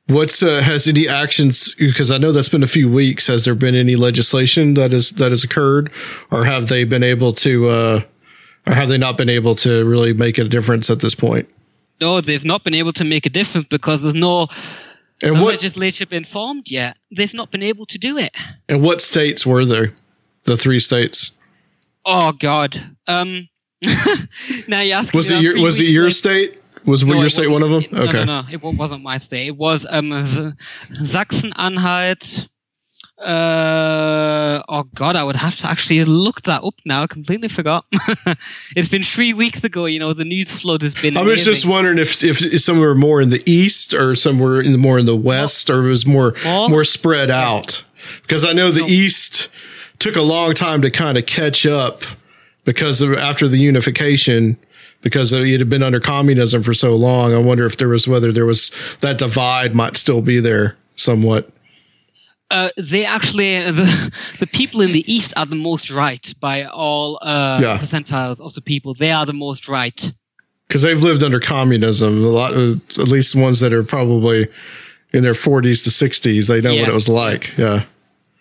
What's 0.07 0.43
uh, 0.43 0.63
has 0.63 0.89
any 0.89 1.07
actions? 1.07 1.75
Because 1.75 2.11
I 2.11 2.19
know 2.19 2.33
that's 2.33 2.49
been 2.49 2.63
a 2.63 2.69
few 2.69 2.91
weeks. 2.91 3.27
Has 3.29 3.45
there 3.45 3.55
been 3.55 3.75
any 3.75 3.95
legislation 3.95 4.75
that 4.75 4.91
has 4.91 5.11
that 5.11 5.31
has 5.31 5.45
occurred, 5.45 5.93
or 6.33 6.45
have 6.45 6.69
they 6.69 6.83
been 6.83 7.05
able 7.05 7.33
to 7.35 7.69
uh, 7.69 8.01
or 8.67 8.75
have 8.75 8.89
they 8.89 8.99
not 8.99 9.17
been 9.17 9.29
able 9.29 9.55
to 9.57 9.85
really 9.85 10.13
make 10.13 10.39
a 10.39 10.45
difference 10.45 10.91
at 10.91 11.01
this 11.01 11.15
point? 11.15 11.49
No, 12.01 12.21
they've 12.21 12.45
not 12.45 12.65
been 12.65 12.75
able 12.75 12.93
to 12.95 13.05
make 13.05 13.27
a 13.27 13.31
difference 13.31 13.67
because 13.69 14.03
there's 14.03 14.15
no, 14.15 14.49
And 15.23 15.35
no 15.35 15.45
what 15.45 15.55
legislature 15.55 16.07
been 16.07 16.25
formed 16.25 16.65
yet. 16.67 16.97
They've 17.15 17.35
not 17.35 17.51
been 17.51 17.63
able 17.63 17.87
to 17.87 17.99
do 17.99 18.17
it. 18.17 18.35
and 18.69 18.83
what 18.83 19.03
states 19.03 19.45
were 19.47 19.65
there? 19.65 19.95
The 20.45 20.57
three 20.57 20.81
states. 20.81 21.33
Oh 22.05 22.33
God. 22.33 22.97
Um. 23.07 23.49
now 24.69 24.81
you 24.81 24.93
ask. 24.93 25.13
Was 25.15 25.31
it 25.31 25.43
your 25.43 25.61
was 25.61 25.79
it 25.79 25.85
your 25.85 26.11
state? 26.11 26.57
Was 26.87 27.05
No, 27.05 27.15
your 27.15 27.29
state 27.29 27.51
one 27.51 27.63
of 27.63 27.71
them? 27.71 27.85
Okay. 27.93 28.13
No, 28.13 28.25
no, 28.25 28.41
no. 28.43 28.49
It 28.51 28.63
wasn't 28.63 29.03
my 29.03 29.19
state. 29.19 29.49
It 29.49 29.57
was 29.57 29.87
um, 29.89 30.57
Sachsen-Anhalt. 31.05 32.49
Uh, 33.21 34.63
oh 34.69 34.85
God, 34.95 35.15
I 35.15 35.23
would 35.25 35.37
have 35.37 35.57
to 35.57 35.69
actually 35.69 36.05
look 36.05 36.43
that 36.43 36.63
up 36.63 36.75
now. 36.87 37.03
I 37.03 37.07
completely 37.07 37.49
forgot. 37.49 37.85
it's 38.77 38.89
been 38.89 39.05
three 39.05 39.35
weeks 39.35 39.63
ago. 39.63 39.85
You 39.85 39.99
know, 39.99 40.15
the 40.15 40.25
news 40.25 40.51
flood 40.51 40.83
has 40.83 40.95
been. 40.95 41.17
I 41.17 41.23
was 41.23 41.45
just 41.45 41.67
wondering 41.67 41.99
if 41.99 42.23
if 42.25 42.61
some 42.63 42.79
were 42.79 42.95
more 42.95 43.21
in 43.21 43.29
the 43.29 43.43
east 43.51 43.93
or 43.93 44.15
some 44.17 44.39
were 44.39 44.61
in 44.61 44.73
the 44.73 44.79
more 44.79 44.99
in 44.99 45.07
the 45.07 45.17
west 45.17 45.69
or 45.69 45.87
it 45.87 45.91
was 45.91 46.07
more 46.07 46.35
More? 46.45 46.69
more 46.69 46.85
spread 46.85 47.31
out. 47.31 47.85
Because 48.23 48.45
I 48.45 48.53
know 48.53 48.71
the 48.71 48.85
east 48.85 49.49
took 49.99 50.17
a 50.17 50.23
long 50.23 50.55
time 50.55 50.81
to 50.83 50.91
kind 50.91 51.19
of 51.19 51.27
catch 51.27 51.67
up 51.67 52.03
because 52.65 53.03
of 53.03 53.13
after 53.15 53.49
the 53.49 53.59
unification 53.59 54.57
because 55.03 55.33
it 55.33 55.59
had 55.59 55.69
been 55.69 55.83
under 55.83 56.01
communism 56.01 56.63
for 56.63 56.75
so 56.75 56.97
long. 56.97 57.35
I 57.35 57.39
wonder 57.39 57.67
if 57.67 57.77
there 57.77 57.89
was 57.89 58.09
whether 58.09 58.33
there 58.33 58.47
was 58.47 58.73
that 59.01 59.19
divide 59.19 59.75
might 59.75 59.97
still 59.97 60.23
be 60.23 60.41
there 60.41 60.77
somewhat. 60.97 61.51
Uh, 62.51 62.71
they 62.77 63.05
actually 63.05 63.53
the 63.81 64.13
the 64.41 64.47
people 64.47 64.81
in 64.81 64.93
the 64.93 65.05
east 65.13 65.33
are 65.37 65.47
the 65.47 65.55
most 65.55 65.91
right 65.91 66.35
by 66.41 66.65
all 66.65 67.19
uh, 67.23 67.59
Yeah. 67.63 67.79
percentiles 67.79 68.41
of 68.41 68.55
the 68.55 68.61
people. 68.61 68.95
They 68.95 69.13
are 69.13 69.27
the 69.27 69.33
most 69.33 69.69
right. 69.69 70.13
because 70.67 70.83
they've 70.83 71.03
lived 71.03 71.23
under 71.23 71.41
communism. 71.41 72.25
A 72.25 72.29
lot, 72.29 72.53
of, 72.53 72.81
at 72.99 73.09
least 73.09 73.35
ones 73.37 73.61
that 73.61 73.73
are 73.73 73.83
probably 73.85 74.49
in 75.13 75.23
their 75.23 75.35
40s 75.35 75.83
to 75.85 75.91
60s, 75.91 76.49
they 76.49 76.61
know 76.61 76.75
what 76.75 76.89
it 76.89 76.95
was 76.95 77.09
like. 77.09 77.57
Yeah. 77.57 77.85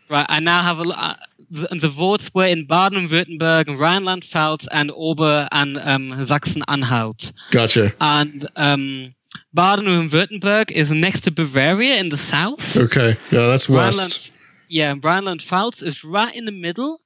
Right, 0.10 0.26
I 0.30 0.40
now 0.40 0.62
have 0.64 0.80
a 0.80 0.90
uh, 0.90 1.16
the, 1.52 1.68
the 1.82 1.90
votes 1.90 2.30
were 2.34 2.46
in 2.46 2.66
Baden-Württemberg, 2.68 3.80
Rhineland-Pfalz, 3.80 4.68
and 4.72 4.92
Ober 4.96 5.48
and 5.52 5.78
um, 5.80 6.26
Sachsen-Anhalt. 6.26 7.32
Gotcha. 7.52 7.92
And 8.00 8.48
um, 8.56 9.16
Baden-Württemberg 9.54 10.72
is 10.72 10.92
next 10.92 11.22
to 11.22 11.32
Bavaria 11.32 11.96
in 11.98 12.10
the 12.10 12.18
south. 12.18 12.76
Okay. 12.78 13.18
Yeah, 13.32 13.48
that's 13.48 13.68
west. 13.68 13.98
Rhineland, 13.98 14.30
yeah, 14.70 14.96
Rhineland-Pfalz 15.02 15.84
is 15.84 16.04
right 16.04 16.34
in 16.36 16.46
the 16.46 16.52
middle. 16.52 17.00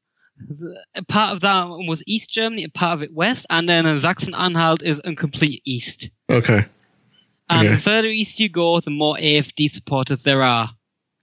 A 0.96 1.04
part 1.04 1.34
of 1.36 1.42
that 1.42 1.68
was 1.88 2.04
East 2.06 2.30
Germany, 2.30 2.64
a 2.66 2.70
part 2.70 2.96
of 2.98 3.04
it 3.04 3.14
West, 3.14 3.46
and 3.50 3.70
then 3.70 3.86
uh, 3.86 4.00
Sachsen-Anhalt 4.00 4.82
is 4.82 5.00
in 5.06 5.16
complete 5.16 5.62
East. 5.66 6.10
Okay. 6.30 6.66
And 7.50 7.68
Okay. 7.68 7.76
the 7.76 7.82
further 7.82 8.08
east 8.08 8.40
you 8.40 8.50
go, 8.50 8.80
the 8.80 8.90
more 8.90 9.16
AFD 9.16 9.72
supporters 9.72 10.18
there 10.24 10.42
are. 10.42 10.72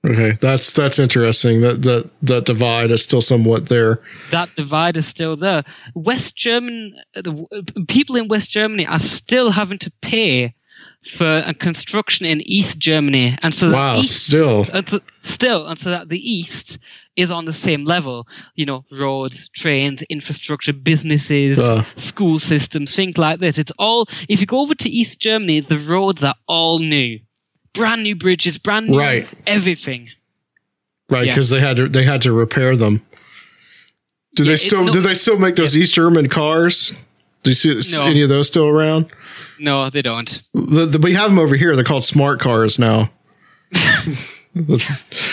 Okay. 0.06 0.32
That's, 0.40 0.72
that's 0.72 0.98
interesting. 0.98 1.60
That, 1.60 1.82
that, 1.82 2.10
that 2.22 2.44
divide 2.46 2.90
is 2.90 3.02
still 3.02 3.20
somewhat 3.20 3.68
there. 3.68 4.00
that 4.30 4.54
divide 4.54 4.96
is 4.96 5.06
still 5.06 5.36
there. 5.36 5.64
West 5.94 6.36
German 6.36 6.94
uh, 7.16 7.22
the 7.22 7.84
people 7.88 8.16
in 8.16 8.28
West 8.28 8.48
Germany 8.48 8.86
are 8.86 8.98
still 8.98 9.50
having 9.50 9.78
to 9.80 9.92
pay 10.02 10.54
for 11.16 11.38
a 11.46 11.54
construction 11.54 12.26
in 12.26 12.40
East 12.42 12.78
Germany, 12.78 13.36
and 13.42 13.54
so 13.54 13.70
Wow, 13.72 13.94
the 13.94 14.00
East, 14.00 14.26
still. 14.26 14.66
and 14.72 14.88
so, 14.88 15.00
still, 15.22 15.66
and 15.66 15.78
so 15.78 15.90
that 15.90 16.08
the 16.10 16.18
East 16.30 16.78
is 17.16 17.30
on 17.30 17.46
the 17.46 17.52
same 17.52 17.84
level. 17.86 18.26
You 18.54 18.66
know, 18.66 18.84
roads, 18.92 19.48
trains, 19.56 20.02
infrastructure, 20.02 20.72
businesses, 20.74 21.58
Uh. 21.58 21.84
school 21.96 22.38
systems, 22.38 22.94
things 22.94 23.16
like 23.16 23.40
this. 23.40 23.56
It's 23.58 23.72
all. 23.78 24.08
If 24.28 24.40
you 24.40 24.46
go 24.46 24.60
over 24.60 24.74
to 24.74 24.90
East 24.90 25.20
Germany, 25.20 25.60
the 25.60 25.78
roads 25.78 26.22
are 26.22 26.34
all 26.46 26.78
new, 26.80 27.18
brand 27.72 28.02
new 28.02 28.14
bridges, 28.14 28.58
brand 28.58 28.88
new 28.88 28.98
Right. 28.98 29.26
everything. 29.46 30.10
Right. 31.08 31.26
Yeah. 31.26 31.32
Because 31.32 31.50
they 31.50 31.60
had 31.60 31.76
to, 31.78 31.88
they 31.88 32.04
had 32.04 32.22
to 32.22 32.32
repair 32.32 32.76
them. 32.76 33.02
Do 34.36 34.44
they 34.44 34.52
it's 34.52 34.62
still, 34.62 34.84
no- 34.84 34.92
do 34.92 35.00
they 35.00 35.14
still 35.14 35.38
make 35.38 35.56
those 35.56 35.76
East 35.76 35.94
German 35.94 36.28
cars? 36.28 36.92
Do 37.42 37.50
you 37.50 37.54
see 37.54 37.96
No. 37.96 38.04
any 38.04 38.22
of 38.22 38.28
those 38.28 38.48
still 38.48 38.66
around? 38.68 39.06
No, 39.58 39.88
they 39.90 40.02
don't. 40.02 40.42
The, 40.54 40.86
the, 40.86 40.98
we 40.98 41.14
have 41.14 41.30
them 41.30 41.38
over 41.38 41.54
here. 41.56 41.74
They're 41.74 41.84
called 41.84 42.04
smart 42.04 42.40
cars 42.40 42.78
now. 42.78 43.10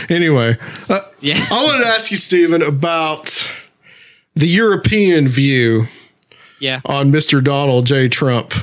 Anyway, 0.09 0.57
uh, 0.89 0.99
Yeah. 1.21 1.47
I 1.49 1.63
wanted 1.63 1.83
to 1.83 1.87
ask 1.89 2.11
you, 2.11 2.17
Stephen, 2.17 2.61
about 2.61 3.51
the 4.35 4.47
European 4.47 5.27
view 5.27 5.87
Yeah. 6.59 6.81
on 6.85 7.11
Mr. 7.11 7.43
Donald 7.43 7.87
J. 7.87 8.07
Trump. 8.09 8.53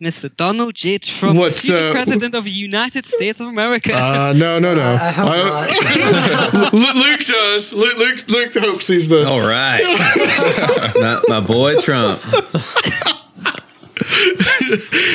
Mr. 0.00 0.34
Donald 0.36 0.74
J. 0.76 0.98
Trump, 0.98 1.38
What's, 1.38 1.62
future 1.62 1.88
uh, 1.88 1.92
president 1.92 2.34
of 2.34 2.44
the 2.44 2.50
United 2.50 3.04
States 3.06 3.40
of 3.40 3.48
America. 3.48 3.92
Uh, 3.92 4.32
no, 4.32 4.58
no, 4.60 4.72
no. 4.74 4.82
I 4.82 5.10
hope 5.10 5.28
I- 5.28 6.70
Lu- 6.72 7.02
Luke 7.02 7.20
does. 7.26 7.72
Luke, 7.72 7.98
Luke, 7.98 8.28
Luke 8.28 8.54
hopes 8.64 8.86
he's 8.86 9.08
the. 9.08 9.26
All 9.28 9.40
right. 9.40 9.82
my, 11.28 11.40
my 11.40 11.40
boy 11.44 11.76
Trump. 11.80 12.20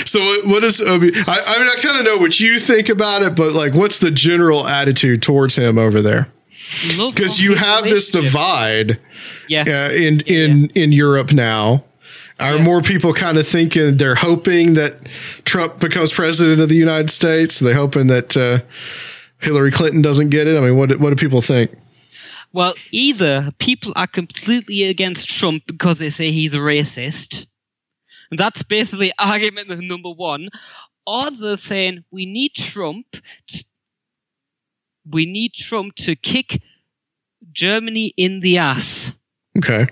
So 0.06 0.20
what, 0.20 0.46
what 0.48 0.64
is? 0.64 0.82
I 0.82 0.98
mean, 0.98 1.14
I, 1.16 1.42
I 1.48 1.58
mean, 1.60 1.68
I 1.68 1.76
kind 1.82 1.98
of 1.98 2.06
know 2.06 2.18
what 2.18 2.40
you 2.40 2.60
think 2.60 2.90
about 2.90 3.24
it, 3.24 3.36
but 3.36 3.54
like, 3.54 3.74
what's 3.74 4.00
the 4.00 4.12
general 4.12 4.68
attitude 4.68 5.22
towards 5.22 5.56
him 5.56 5.78
over 5.78 6.02
there? 6.02 6.30
Because 6.98 7.42
you 7.42 7.56
have 7.56 7.84
this 7.86 8.10
divide 8.10 9.00
Yeah. 9.48 9.62
uh, 9.62 9.94
in 9.94 10.20
in 10.22 10.70
in 10.76 10.92
Europe 10.92 11.32
now. 11.32 11.84
Are 12.40 12.58
more 12.60 12.82
people 12.82 13.14
kind 13.14 13.38
of 13.38 13.48
thinking 13.48 13.98
they're 13.98 14.16
hoping 14.16 14.74
that 14.74 14.96
Trump 15.46 15.80
becomes 15.80 16.12
president 16.12 16.60
of 16.62 16.70
the 16.70 16.76
United 16.76 17.10
States? 17.12 17.60
They're 17.60 17.76
hoping 17.76 18.08
that 18.08 18.36
uh, 18.36 18.60
Hillary 19.40 19.72
Clinton 19.72 20.02
doesn't 20.02 20.30
get 20.30 20.48
it. 20.48 20.58
I 20.58 20.62
mean, 20.62 20.76
what 20.78 20.90
do- 20.90 20.98
what 20.98 21.10
do 21.12 21.16
people 21.16 21.42
think? 21.42 21.72
Well, 22.52 22.76
either 22.92 23.52
people 23.60 23.94
are 23.96 24.08
completely 24.08 24.84
against 24.84 25.28
Trump 25.30 25.64
because 25.68 25.98
they 25.98 26.10
say 26.10 26.32
he's 26.32 26.54
a 26.54 26.58
racist. 26.60 27.46
And 28.30 28.40
that's 28.40 28.64
basically 28.64 29.12
argument 29.20 29.70
number 29.82 30.12
one. 30.12 30.50
Or 31.06 31.30
they're 31.32 31.58
saying 31.58 32.04
we 32.12 32.26
need 32.26 32.54
Trump. 32.56 33.06
t- 33.48 33.66
we 35.10 35.26
need 35.26 35.54
Trump 35.54 35.96
to 35.98 36.16
kick 36.16 36.62
Germany 37.52 38.14
in 38.18 38.40
the 38.40 38.58
ass. 38.58 39.12
Okay, 39.58 39.88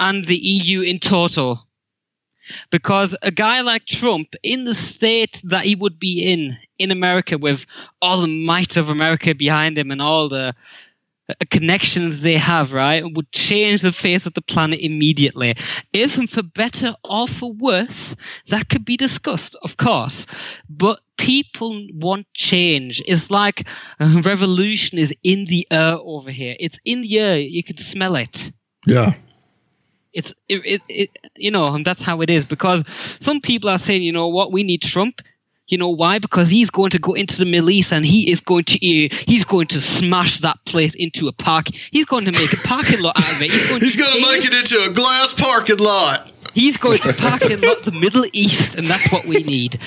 and 0.00 0.26
the 0.26 0.36
EU 0.36 0.80
in 0.80 0.98
total. 0.98 1.66
Because 2.70 3.16
a 3.22 3.32
guy 3.32 3.60
like 3.60 3.86
Trump, 3.86 4.34
in 4.42 4.64
the 4.64 4.74
state 4.74 5.40
that 5.44 5.64
he 5.64 5.74
would 5.74 5.98
be 5.98 6.22
in, 6.22 6.56
in 6.78 6.90
America, 6.92 7.38
with 7.38 7.66
all 8.00 8.20
the 8.20 8.44
might 8.46 8.76
of 8.76 8.88
America 8.88 9.34
behind 9.34 9.76
him 9.76 9.90
and 9.90 10.00
all 10.00 10.28
the 10.28 10.54
uh, 11.28 11.34
connections 11.50 12.20
they 12.20 12.36
have, 12.36 12.70
right, 12.70 13.02
would 13.14 13.32
change 13.32 13.82
the 13.82 13.90
face 13.90 14.26
of 14.26 14.34
the 14.34 14.42
planet 14.42 14.78
immediately. 14.78 15.56
If 15.92 16.16
and 16.16 16.30
for 16.30 16.44
better 16.44 16.94
or 17.02 17.26
for 17.26 17.52
worse, 17.52 18.14
that 18.48 18.68
could 18.68 18.84
be 18.84 18.96
discussed, 18.96 19.56
of 19.64 19.76
course. 19.76 20.24
But 20.70 21.00
people 21.18 21.84
want 21.94 22.32
change. 22.32 23.02
It's 23.06 23.28
like 23.28 23.66
a 23.98 24.22
revolution 24.22 24.98
is 24.98 25.12
in 25.24 25.46
the 25.46 25.66
air 25.68 25.94
over 26.00 26.30
here. 26.30 26.54
It's 26.60 26.78
in 26.84 27.02
the 27.02 27.18
air. 27.18 27.38
You 27.40 27.64
can 27.64 27.78
smell 27.78 28.14
it 28.14 28.52
yeah, 28.86 29.14
it's 30.16 30.32
it, 30.48 30.62
it, 30.64 30.82
it 30.88 31.18
you 31.36 31.50
know 31.50 31.74
and 31.74 31.86
that's 31.86 32.02
how 32.02 32.20
it 32.22 32.30
is. 32.30 32.44
Because 32.44 32.82
some 33.20 33.40
people 33.40 33.70
are 33.70 33.78
saying 33.78 34.02
you 34.02 34.12
know 34.12 34.26
what 34.26 34.50
we 34.50 34.62
need 34.64 34.82
trump. 34.82 35.20
You 35.68 35.78
know 35.78 35.88
why? 35.88 36.20
Because 36.20 36.48
he's 36.48 36.70
going 36.70 36.90
to 36.90 36.98
go 36.98 37.12
into 37.12 37.36
the 37.36 37.44
middle 37.44 37.70
east 37.70 37.92
and 37.92 38.06
he 38.06 38.30
is 38.30 38.40
going 38.40 38.64
to 38.64 38.78
he's 38.78 39.44
going 39.44 39.66
to 39.68 39.80
smash 39.80 40.40
that 40.40 40.58
place 40.64 40.94
into 40.94 41.26
a 41.28 41.32
park. 41.32 41.66
He's 41.90 42.06
going 42.06 42.24
to 42.24 42.32
make 42.32 42.52
a 42.52 42.56
parking 42.58 43.00
lot 43.00 43.18
out 43.18 43.32
of 43.32 43.42
it. 43.42 43.50
He's 43.50 43.68
going 43.68 43.80
he's 43.80 43.96
gonna 43.96 44.20
make 44.20 44.44
it 44.44 44.54
into 44.54 44.88
a 44.88 44.94
glass 44.94 45.32
parking 45.32 45.78
lot. 45.78 46.32
he's 46.54 46.76
going 46.76 46.98
to 46.98 47.12
park 47.12 47.42
in 47.42 47.60
the 47.60 47.96
middle 48.00 48.26
east 48.32 48.76
and 48.76 48.86
that's 48.86 49.10
what 49.12 49.26
we 49.26 49.42
need. 49.42 49.78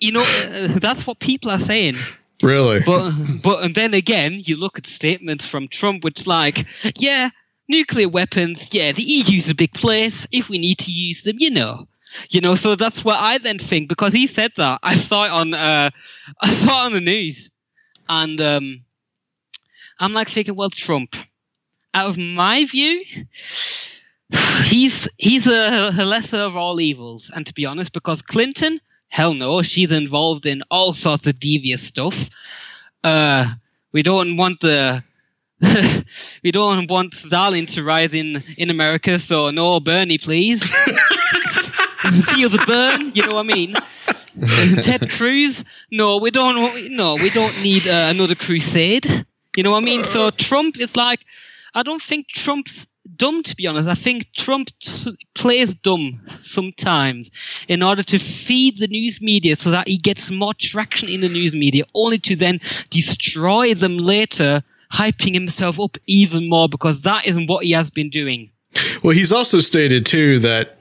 You 0.00 0.12
know 0.12 0.22
uh, 0.22 0.78
that's 0.80 1.06
what 1.06 1.18
people 1.18 1.50
are 1.50 1.60
saying. 1.60 1.96
Really? 2.42 2.80
but 2.80 3.12
but 3.42 3.62
and 3.62 3.74
then 3.74 3.94
again, 3.94 4.42
you 4.44 4.56
look 4.56 4.76
at 4.76 4.86
statements 4.86 5.46
from 5.46 5.68
Trump, 5.68 6.04
which 6.04 6.26
like, 6.26 6.66
yeah, 6.96 7.30
nuclear 7.68 8.08
weapons, 8.08 8.68
yeah, 8.72 8.92
the 8.92 9.02
EU's 9.02 9.48
a 9.48 9.54
big 9.54 9.72
place. 9.72 10.26
If 10.32 10.48
we 10.48 10.58
need 10.58 10.78
to 10.80 10.90
use 10.90 11.22
them, 11.22 11.36
you 11.38 11.50
know, 11.50 11.88
you 12.30 12.40
know. 12.40 12.54
So 12.54 12.76
that's 12.76 13.04
what 13.04 13.18
I 13.18 13.38
then 13.38 13.58
think 13.58 13.88
because 13.88 14.12
he 14.12 14.26
said 14.26 14.52
that. 14.56 14.80
I 14.82 14.96
saw 14.96 15.24
it 15.24 15.30
on 15.30 15.54
uh, 15.54 15.90
I 16.40 16.54
saw 16.54 16.82
it 16.82 16.86
on 16.86 16.92
the 16.92 17.00
news, 17.00 17.50
and 18.08 18.40
um, 18.40 18.84
I'm 19.98 20.12
like 20.12 20.30
thinking, 20.30 20.56
well, 20.56 20.70
Trump, 20.70 21.14
out 21.92 22.10
of 22.10 22.18
my 22.18 22.64
view. 22.64 23.04
He's 24.64 25.06
he's 25.18 25.46
a, 25.46 25.90
a 25.96 26.04
lesser 26.04 26.38
of 26.38 26.56
all 26.56 26.80
evils, 26.80 27.30
and 27.34 27.46
to 27.46 27.52
be 27.52 27.66
honest, 27.66 27.92
because 27.92 28.22
Clinton, 28.22 28.80
hell 29.08 29.34
no, 29.34 29.62
she's 29.62 29.92
involved 29.92 30.46
in 30.46 30.62
all 30.70 30.94
sorts 30.94 31.26
of 31.26 31.38
devious 31.38 31.82
stuff. 31.82 32.16
Uh, 33.04 33.54
we 33.92 34.02
don't 34.02 34.36
want 34.36 34.60
the 34.60 35.04
we 36.42 36.50
don't 36.50 36.88
want 36.88 37.14
Stalin 37.14 37.66
to 37.66 37.82
rise 37.82 38.12
in 38.12 38.42
in 38.56 38.70
America, 38.70 39.18
so 39.18 39.50
no 39.50 39.80
Bernie, 39.80 40.18
please. 40.18 40.62
Feel 42.34 42.50
the 42.50 42.62
burn, 42.66 43.12
you 43.14 43.22
know 43.22 43.34
what 43.34 43.46
I 43.46 43.54
mean? 43.54 43.74
Ted 44.82 45.10
Cruz, 45.10 45.64
no, 45.90 46.18
we 46.18 46.30
don't. 46.30 46.90
No, 46.90 47.14
we 47.14 47.30
don't 47.30 47.56
need 47.62 47.86
uh, 47.86 48.08
another 48.10 48.34
crusade. 48.34 49.26
You 49.56 49.62
know 49.62 49.70
what 49.70 49.82
I 49.82 49.84
mean? 49.84 50.04
So 50.04 50.30
Trump 50.30 50.78
is 50.78 50.96
like, 50.96 51.20
I 51.74 51.82
don't 51.82 52.02
think 52.02 52.28
Trump's 52.28 52.86
dumb 53.16 53.42
to 53.44 53.54
be 53.54 53.66
honest. 53.66 53.88
I 53.88 53.94
think 53.94 54.32
Trump 54.34 54.70
t- 54.80 55.16
plays 55.34 55.74
dumb 55.74 56.20
sometimes 56.42 57.30
in 57.68 57.82
order 57.82 58.02
to 58.02 58.18
feed 58.18 58.78
the 58.78 58.88
news 58.88 59.20
media 59.20 59.56
so 59.56 59.70
that 59.70 59.88
he 59.88 59.96
gets 59.96 60.30
more 60.30 60.54
traction 60.54 61.08
in 61.08 61.20
the 61.20 61.28
news 61.28 61.54
media, 61.54 61.84
only 61.94 62.18
to 62.20 62.36
then 62.36 62.60
destroy 62.90 63.74
them 63.74 63.98
later, 63.98 64.62
hyping 64.94 65.34
himself 65.34 65.78
up 65.80 65.96
even 66.06 66.48
more 66.48 66.68
because 66.68 67.00
that 67.02 67.26
isn't 67.26 67.46
what 67.48 67.64
he 67.64 67.72
has 67.72 67.90
been 67.90 68.10
doing. 68.10 68.50
Well, 69.02 69.14
he's 69.14 69.32
also 69.32 69.60
stated 69.60 70.06
too 70.06 70.38
that 70.40 70.78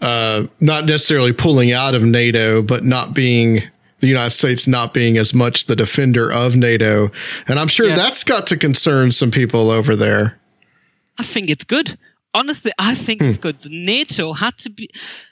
uh, 0.00 0.46
not 0.60 0.86
necessarily 0.86 1.32
pulling 1.32 1.72
out 1.72 1.94
of 1.94 2.02
NATO, 2.02 2.62
but 2.62 2.84
not 2.84 3.14
being 3.14 3.62
the 4.00 4.06
United 4.08 4.30
States 4.30 4.66
not 4.66 4.94
being 4.94 5.18
as 5.18 5.34
much 5.34 5.66
the 5.66 5.76
defender 5.76 6.32
of 6.32 6.56
NATO, 6.56 7.10
and 7.46 7.58
I'm 7.58 7.68
sure 7.68 7.88
Yeah. 7.88 7.96
that's 7.96 8.24
got 8.24 8.46
to 8.46 8.56
concern 8.56 9.12
some 9.12 9.30
people 9.30 9.70
over 9.70 9.94
there. 9.94 10.38
I 11.18 11.22
think 11.22 11.50
it's 11.50 11.64
good. 11.64 11.98
Honestly, 12.32 12.72
I 12.78 12.94
think 12.94 13.20
it's 13.20 13.36
good. 13.38 13.58
NATO 13.70 14.32
had 14.32 14.56
to 14.58 14.70
be 14.70 14.88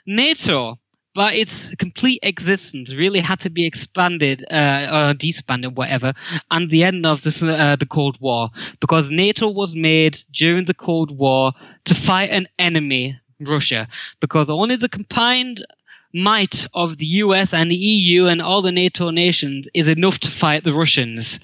NATO, 0.07 0.79
by 1.19 1.33
its 1.33 1.75
complete 1.81 2.21
existence, 2.23 2.95
really 2.95 3.19
had 3.19 3.41
to 3.41 3.51
be 3.51 3.67
expanded 3.67 4.45
uh, 4.53 4.87
or 4.93 5.15
disbanded, 5.15 5.77
whatever, 5.77 6.15
and 6.53 6.71
the 6.71 6.85
end 6.85 7.05
of 7.05 7.23
this, 7.23 7.43
uh, 7.43 7.75
the 7.75 7.87
Cold 7.87 8.17
War, 8.21 8.51
because 8.79 9.11
NATO 9.11 9.49
was 9.49 9.75
made 9.75 10.23
during 10.33 10.67
the 10.67 10.75
Cold 10.75 11.19
War 11.19 11.55
to 11.87 11.95
fight 11.97 12.31
an 12.31 12.47
enemy, 12.57 13.19
Russia, 13.41 13.89
because 14.21 14.49
only 14.49 14.77
the 14.77 14.89
combined 14.89 15.67
might 16.15 16.69
of 16.73 16.99
the 16.99 17.07
US 17.25 17.53
and 17.53 17.69
the 17.69 17.83
EU 17.95 18.27
and 18.27 18.41
all 18.41 18.63
the 18.63 18.71
NATO 18.71 19.11
nations 19.11 19.67
is 19.75 19.89
enough 19.89 20.21
to 20.21 20.31
fight 20.31 20.63
the 20.63 20.73
Russians. 20.73 21.41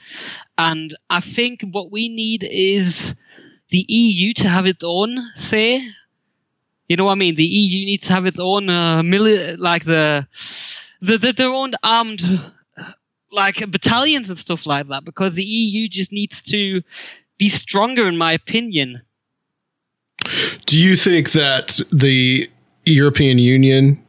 And 0.57 0.97
I 1.11 1.21
think 1.21 1.65
what 1.73 1.91
we 1.91 2.09
need 2.09 2.47
is 2.49 3.13
the 3.71 3.85
EU 3.89 4.35
to 4.35 4.49
have 4.49 4.67
its 4.67 4.85
own 4.85 5.19
say. 5.35 5.85
You 6.89 6.97
know 6.97 7.05
what 7.05 7.13
I 7.13 7.17
mean? 7.17 7.37
The 7.37 7.45
EU 7.45 7.87
needs 7.87 8.07
to 8.07 8.13
have 8.13 8.27
its 8.27 8.39
own 8.39 8.69
uh, 8.69 9.01
mili- 9.03 9.57
like 9.59 9.85
the, 9.85 10.27
the, 11.01 11.19
the 11.19 11.33
their 11.33 11.49
own 11.49 11.73
armed 11.83 12.23
like 13.31 13.69
battalions 13.71 14.31
and 14.31 14.39
stuff 14.39 14.65
like 14.67 14.89
that 14.89 15.05
because 15.05 15.35
the 15.35 15.45
EU 15.45 15.89
just 15.89 16.13
needs 16.13 16.41
to 16.43 16.83
be 17.39 17.49
stronger 17.49 18.07
in 18.07 18.17
my 18.17 18.33
opinion. 18.33 19.03
Do 20.67 20.79
you 20.79 20.97
think 20.97 21.33
that 21.33 21.81
the 21.93 22.49
European 22.87 23.39
Union 23.39 24.03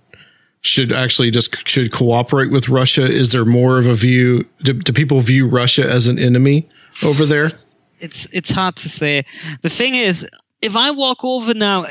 should 0.61 0.91
actually 0.91 1.31
just 1.31 1.67
should 1.67 1.91
cooperate 1.91 2.51
with 2.51 2.69
Russia? 2.69 3.03
Is 3.03 3.31
there 3.31 3.45
more 3.45 3.79
of 3.79 3.87
a 3.87 3.95
view? 3.95 4.47
Do, 4.63 4.73
do 4.73 4.93
people 4.93 5.21
view 5.21 5.47
Russia 5.47 5.89
as 5.89 6.07
an 6.07 6.17
enemy 6.17 6.67
over 7.03 7.25
there? 7.25 7.51
It's 7.99 8.27
it's 8.31 8.51
hard 8.51 8.75
to 8.77 8.89
say. 8.89 9.25
The 9.61 9.69
thing 9.69 9.95
is, 9.95 10.25
if 10.61 10.75
I 10.75 10.91
walk 10.91 11.23
over 11.23 11.53
now 11.53 11.85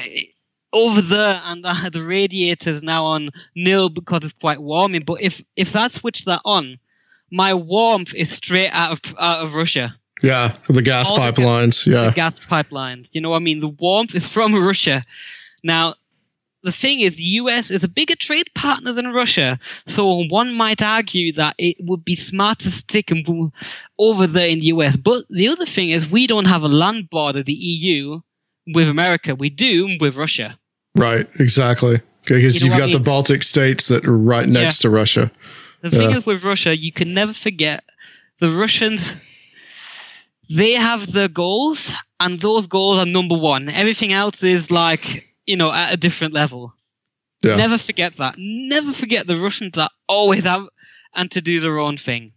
over 0.75 1.01
there 1.01 1.41
and 1.45 1.67
I, 1.67 1.89
the 1.89 2.03
radiator 2.03 2.71
is 2.71 2.83
now 2.83 3.05
on 3.05 3.31
nil 3.55 3.89
because 3.89 4.21
it's 4.25 4.33
quite 4.35 4.61
warming, 4.61 5.05
but 5.07 5.23
if 5.23 5.41
if 5.57 5.75
I 5.77 5.89
switch 5.89 6.25
that 6.27 6.41
on, 6.45 6.79
my 7.31 7.55
warmth 7.55 8.13
is 8.15 8.31
straight 8.31 8.71
out 8.73 8.93
of 8.93 9.01
out 9.19 9.45
of 9.45 9.55
Russia. 9.55 9.97
Yeah, 10.23 10.55
the 10.69 10.83
gas 10.83 11.11
All 11.11 11.17
the 11.17 11.23
ga- 11.23 11.33
pipelines. 11.33 11.87
yeah, 11.87 12.07
the 12.07 12.13
gas 12.13 12.41
pipelines. 12.47 13.07
You 13.13 13.21
know 13.21 13.31
what 13.31 13.37
I 13.37 13.41
mean? 13.49 13.61
The 13.61 13.69
warmth 13.69 14.15
is 14.15 14.27
from 14.27 14.55
Russia. 14.55 15.05
Now, 15.63 15.95
the 16.63 16.73
thing 16.73 17.01
is, 17.01 17.17
the 17.17 17.31
US 17.43 17.71
is 17.71 17.85
a 17.85 17.89
bigger 17.89 18.17
trade 18.17 18.49
partner 18.55 18.93
than 18.95 19.09
Russia, 19.13 19.59
so 19.87 20.25
one 20.29 20.55
might 20.55 20.83
argue 20.83 21.33
that 21.35 21.55
it 21.59 21.77
would 21.81 22.05
be 22.05 22.15
smart 22.17 22.59
to 22.61 22.71
stick 22.71 23.09
w- 23.09 23.51
over 23.99 24.27
there 24.27 24.49
in 24.49 24.61
the 24.61 24.67
US. 24.67 24.97
But 24.97 25.25
the 25.29 25.49
other 25.49 25.67
thing 25.67 25.91
is, 25.91 26.09
we 26.09 26.27
don't 26.27 26.47
have 26.47 26.63
a 26.63 26.69
land 26.69 27.11
border, 27.11 27.43
the 27.43 27.53
EU, 27.53 28.21
with 28.69 28.89
America. 28.89 29.35
We 29.35 29.51
do 29.51 29.99
with 30.01 30.15
Russia. 30.17 30.59
Right, 30.95 31.29
exactly. 31.39 32.01
Because 32.25 32.63
You 32.63 32.67
you 32.67 32.71
know 32.71 32.77
have 32.77 32.81
got 32.87 32.93
the 32.93 32.99
mean? 32.99 33.05
Baltic 33.05 33.43
states 33.43 33.89
that 33.89 34.05
are 34.07 34.17
right 34.17 34.49
next 34.49 34.81
Yeah. 34.83 34.89
to 34.89 34.95
Russia. 34.95 35.31
The 35.83 35.91
thing 35.91 36.11
is 36.13 36.25
with 36.25 36.43
Russia, 36.43 36.75
you 36.77 36.93
can 36.93 37.13
never 37.13 37.35
forget 37.35 37.85
the 38.41 38.51
Russians. 38.51 39.13
They 40.49 40.73
have 40.73 41.13
their 41.13 41.29
goals, 41.29 41.91
and 42.21 42.41
those 42.41 42.67
goals 42.67 42.99
are 42.99 43.07
number 43.07 43.37
one. 43.37 43.69
Everything 43.69 44.13
else 44.13 44.43
is 44.43 44.71
like 44.71 45.27
you 45.47 45.57
know 45.57 45.73
at 45.73 45.93
a 45.93 45.97
different 45.97 46.33
level. 46.35 46.75
Yeah. 47.43 47.57
Never 47.57 47.77
forget 47.79 48.17
that. 48.19 48.35
Never 48.39 48.93
forget 48.95 49.27
the 49.27 49.37
Russians 49.39 49.77
are 49.77 49.91
always 50.09 50.45
out 50.47 50.73
and 51.15 51.31
to 51.31 51.41
do 51.43 51.61
their 51.61 51.79
own 51.79 51.99
thing. 51.99 52.33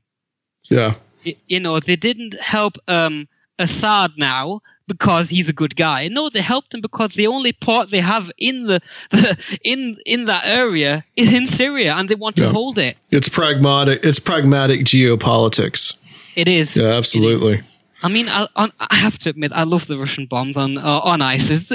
Yeah, 0.70 0.96
Y- 1.26 1.36
You 1.48 1.60
know 1.62 1.80
they 1.80 1.96
didn't 1.96 2.34
help 2.42 2.74
um, 2.90 3.28
Assad 3.60 4.12
now 4.18 4.62
because 4.88 5.30
he's 5.30 5.50
a 5.50 5.54
good 5.54 5.76
guy. 5.76 6.08
No, 6.08 6.30
they 6.30 6.42
helped 6.42 6.74
him 6.74 6.82
because 6.82 7.14
the 7.16 7.28
only 7.28 7.54
port 7.54 7.92
they 7.92 8.00
have 8.00 8.32
in 8.38 8.68
the, 8.68 8.82
the 9.12 9.38
in 9.64 9.98
in 10.06 10.26
that 10.26 10.44
area 10.46 11.04
is 11.16 11.32
in 11.32 11.48
Syria, 11.48 11.96
and 11.96 12.10
they 12.10 12.16
want 12.16 12.36
to 12.38 12.50
hold 12.52 12.78
it. 12.78 12.98
it's 13.12 13.30
pragmatic. 13.30 14.04
It's 14.04 14.20
pragmatic 14.20 14.82
geopolitics. 14.82 15.98
It 16.36 16.48
is. 16.48 16.76
Yeah, 16.76 16.90
absolutely. 16.90 17.62
I 18.04 18.10
mean, 18.10 18.30
I, 18.30 18.48
I 18.56 18.96
have 18.96 19.18
to 19.20 19.30
admit, 19.30 19.52
I 19.54 19.64
love 19.64 19.88
the 19.88 19.98
Russian 19.98 20.28
bombs 20.28 20.56
on 20.56 20.78
uh, 20.78 21.00
on 21.00 21.22
ISIS. 21.22 21.72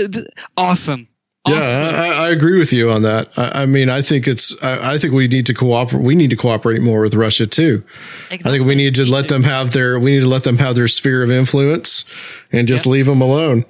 Awesome. 0.57 1.09
Yeah, 1.47 1.91
I, 1.93 2.07
I- 2.07 2.27
I 2.27 2.31
agree 2.31 2.59
with 2.59 2.73
you 2.73 2.91
on 2.91 3.03
that. 3.03 3.31
I, 3.37 3.63
I 3.63 3.67
mean, 3.67 3.91
I 3.91 4.01
think 4.01 4.29
it's. 4.29 4.55
I, 4.63 4.95
I 4.95 4.99
think 4.99 5.13
we 5.13 5.27
need 5.27 5.45
to 5.47 5.55
cooperate. 5.55 6.03
We 6.03 6.15
need 6.15 6.31
to 6.31 6.37
cooperate 6.37 6.81
more 6.81 7.01
with 7.03 7.15
Russia 7.15 7.47
too. 7.47 7.83
I 8.31 8.37
think 8.39 8.65
we 8.65 8.75
need 8.77 8.95
to 8.95 9.05
let 9.05 9.29
them 9.29 9.43
have 9.43 9.73
their. 9.73 9.99
We 9.99 10.13
need 10.13 10.21
to 10.21 10.29
let 10.29 10.45
them 10.45 10.59
have 10.59 10.77
their 10.77 10.87
sphere 10.89 11.23
of 11.25 11.31
influence, 11.33 12.05
and 12.53 12.69
just 12.69 12.87
leave 12.87 13.07
them 13.07 13.21
alone. 13.21 13.65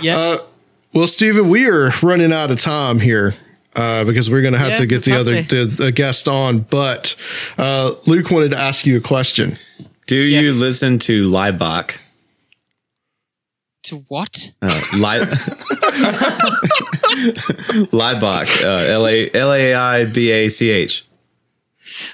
Yeah. 0.00 0.18
Uh, 0.18 0.38
well, 0.92 1.06
Stephen, 1.06 1.48
we 1.48 1.68
are 1.68 1.90
running 2.02 2.32
out 2.32 2.50
of 2.50 2.58
time 2.58 2.98
here. 3.00 3.34
Uh, 3.74 4.04
because 4.04 4.28
we're 4.28 4.42
going 4.42 4.52
to 4.52 4.58
have 4.58 4.72
Yeah, 4.72 4.76
to 4.76 4.86
get 4.86 5.04
the 5.04 5.14
other 5.14 5.42
the, 5.42 5.64
the 5.64 5.92
guest 5.92 6.28
on, 6.28 6.58
but 6.60 7.16
uh, 7.56 7.94
Luke 8.04 8.30
wanted 8.30 8.50
to 8.50 8.58
ask 8.58 8.84
you 8.84 8.98
a 8.98 9.00
question. 9.00 9.56
Do 10.06 10.16
you 10.16 10.52
listen 10.52 10.98
to 10.98 11.30
Laibach? 11.30 11.96
To 13.84 14.04
what? 14.08 14.52
Uh, 14.62 14.80
Li- 14.94 15.26
Laibach. 17.92 18.62
Uh, 18.62 18.92
L 18.92 19.06
A 19.06 19.30
L 19.34 19.52
A 19.52 19.74
I 19.74 20.04
B 20.04 20.30
A 20.30 20.48
C 20.48 20.70
H. 20.70 21.04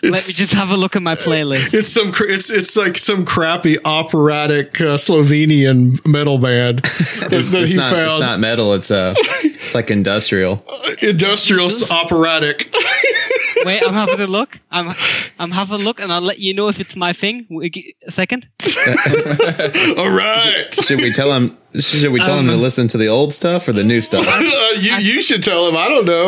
Let 0.02 0.26
me 0.26 0.32
just 0.32 0.52
have 0.54 0.70
a 0.70 0.76
look 0.76 0.96
at 0.96 1.02
my 1.02 1.14
playlist. 1.14 1.72
It's 1.74 1.90
some. 1.90 2.10
cr- 2.10 2.24
It's 2.24 2.50
it's 2.50 2.76
like 2.76 2.96
some 2.98 3.24
crappy 3.24 3.76
operatic 3.84 4.80
uh, 4.80 4.96
Slovenian 4.96 6.04
metal 6.06 6.38
band 6.38 6.78
It's, 6.84 7.20
that 7.20 7.32
it's 7.62 7.70
he 7.70 7.76
not, 7.76 7.92
it's 7.92 8.18
not 8.18 8.40
metal. 8.40 8.72
It's 8.74 8.90
uh, 8.90 9.14
it's 9.18 9.74
like 9.74 9.90
industrial. 9.90 10.64
industrial 11.02 11.70
operatic. 11.90 12.74
Wait, 13.64 13.82
I'm 13.86 13.94
having 13.94 14.20
a 14.20 14.26
look. 14.26 14.58
I'm 14.70 14.94
I'm 15.38 15.50
having 15.50 15.80
a 15.80 15.84
look, 15.84 16.00
and 16.00 16.12
I'll 16.12 16.20
let 16.20 16.38
you 16.38 16.54
know 16.54 16.68
if 16.68 16.80
it's 16.80 16.96
my 16.96 17.12
thing. 17.12 17.46
Wait, 17.50 17.76
A 18.06 18.12
second. 18.12 18.46
All 19.98 20.10
right. 20.10 20.66
Should 20.74 21.00
we 21.00 21.12
tell 21.12 21.32
him? 21.32 21.56
Should 21.78 22.10
we 22.12 22.20
tell 22.20 22.38
him 22.38 22.46
to 22.46 22.54
Um, 22.54 22.60
listen 22.60 22.88
to 22.88 22.98
the 22.98 23.08
old 23.08 23.32
stuff 23.32 23.68
or 23.68 23.72
the 23.72 23.84
new 23.84 24.00
stuff? 24.00 24.26
Uh, 24.28 24.40
you 24.80 24.96
you 24.96 25.22
should 25.22 25.42
tell 25.42 25.68
him. 25.68 25.76
I 25.76 25.88
don't 25.88 26.04
know. 26.06 26.26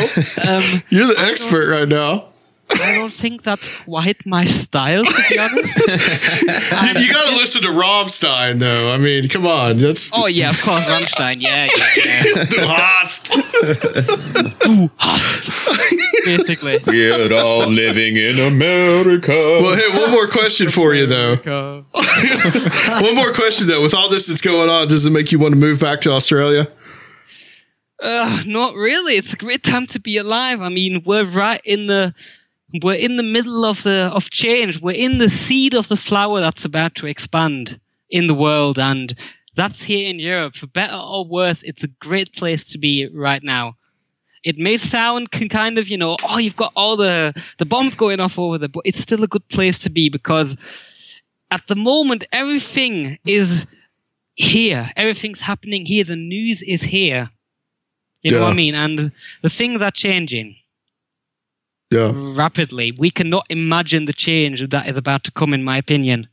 Um, 0.49 0.83
You're 0.91 1.07
the 1.07 1.16
expert 1.18 1.70
right 1.70 1.89
now. 1.89 2.24
I 2.73 2.95
don't 2.95 3.12
think 3.12 3.43
that's 3.43 3.62
quite 3.85 4.25
my 4.25 4.45
style, 4.45 5.05
to 5.05 5.25
be 5.29 5.39
honest. 5.39 5.79
You, 6.41 7.01
you 7.01 7.12
got 7.12 7.29
to 7.29 7.37
listen 7.37 7.62
to 7.62 7.68
Rammstein, 7.68 8.59
though. 8.59 8.93
I 8.93 8.99
mean, 8.99 9.29
come 9.29 9.47
on. 9.47 9.79
That's 9.79 10.11
Oh 10.14 10.27
yeah, 10.27 10.51
of 10.51 10.61
course, 10.62 10.85
Rammstein. 10.87 11.41
Yeah, 11.41 11.68
yeah, 11.77 12.23
yeah. 12.25 12.45
Du 12.51 12.59
hast. 12.61 13.31
Basically. 16.25 16.79
We're 16.87 17.33
all 17.35 17.66
living 17.66 18.16
in 18.16 18.39
America. 18.39 19.33
Well, 19.33 19.77
hey, 19.77 19.99
one 19.99 20.11
more 20.11 20.27
question 20.29 20.68
for 20.68 20.95
you, 20.95 21.07
though. 21.07 21.37
one 23.01 23.14
more 23.14 23.33
question, 23.33 23.66
though. 23.66 23.83
With 23.83 23.95
all 23.95 24.09
this 24.09 24.27
that's 24.27 24.41
going 24.41 24.68
on, 24.68 24.89
does 24.89 25.07
it 25.07 25.11
make 25.11 25.33
you 25.33 25.39
want 25.39 25.53
to 25.53 25.59
move 25.59 25.81
back 25.81 26.01
to 26.03 26.12
Australia? 26.12 26.68
Uh, 28.03 28.43
not 28.47 28.75
really. 28.75 29.16
It's 29.16 29.33
a 29.33 29.37
great 29.37 29.62
time 29.62 29.87
to 29.89 30.01
be 30.01 30.16
alive. 30.16 30.61
I 30.61 30.68
mean, 30.71 31.03
we're 31.05 31.31
right 31.31 31.61
in 31.64 31.87
the 31.87 32.14
we're 32.83 32.95
in 32.95 33.16
the 33.16 33.23
middle 33.23 33.64
of 33.64 33.83
the 33.83 34.11
of 34.14 34.31
change. 34.31 34.81
We're 34.81 34.93
in 34.93 35.18
the 35.18 35.29
seed 35.29 35.75
of 35.75 35.89
the 35.89 35.97
flower 35.97 36.41
that's 36.41 36.64
about 36.64 36.95
to 36.97 37.07
expand 37.07 37.81
in 38.09 38.27
the 38.27 38.35
world, 38.35 38.79
and 38.79 39.14
that's 39.57 39.83
here 39.83 40.09
in 40.09 40.18
Europe. 40.18 40.57
For 40.57 40.66
better 40.66 40.97
or 40.97 41.25
worse, 41.25 41.59
it's 41.62 41.85
a 41.85 41.89
great 41.89 42.35
place 42.35 42.64
to 42.64 42.79
be 42.79 43.09
right 43.12 43.43
now. 43.43 43.77
It 44.43 44.57
may 44.57 44.79
sound 44.79 45.33
kind 45.33 45.79
of, 45.79 45.89
you 45.89 45.99
know, 45.99 46.16
oh, 46.25 46.39
you've 46.39 46.57
got 46.57 46.73
all 46.77 46.97
the 46.97 47.35
the 47.59 47.66
bombs 47.66 47.95
going 47.95 48.21
off 48.21 48.39
over 48.39 48.59
there, 48.59 48.68
but 48.68 48.83
it's 48.85 49.01
still 49.01 49.25
a 49.25 49.29
good 49.29 49.47
place 49.49 49.79
to 49.81 49.91
be 49.91 50.09
because 50.09 50.57
at 51.51 51.62
the 51.68 51.77
moment 51.77 52.25
everything 52.33 53.18
is 53.27 53.66
here. 54.35 54.91
Everything's 54.97 55.41
happening 55.41 55.85
here. 55.85 56.05
The 56.05 56.16
news 56.16 56.62
is 56.62 56.83
here. 56.83 57.31
You 58.23 58.33
know 58.33 58.43
what 58.43 58.53
I 58.53 58.55
mean? 58.55 58.75
And 58.75 59.12
the 59.43 59.49
things 59.49 59.81
are 59.81 59.91
changing 59.91 60.57
Yeah. 61.91 62.12
rapidly. 62.14 62.93
We 62.93 63.11
cannot 63.11 63.47
imagine 63.51 64.05
the 64.05 64.12
change 64.12 64.68
that 64.68 64.88
is 64.88 64.97
about 64.97 65.24
to 65.24 65.32
come, 65.32 65.53
in 65.53 65.64
my 65.64 65.76
opinion. 65.76 66.28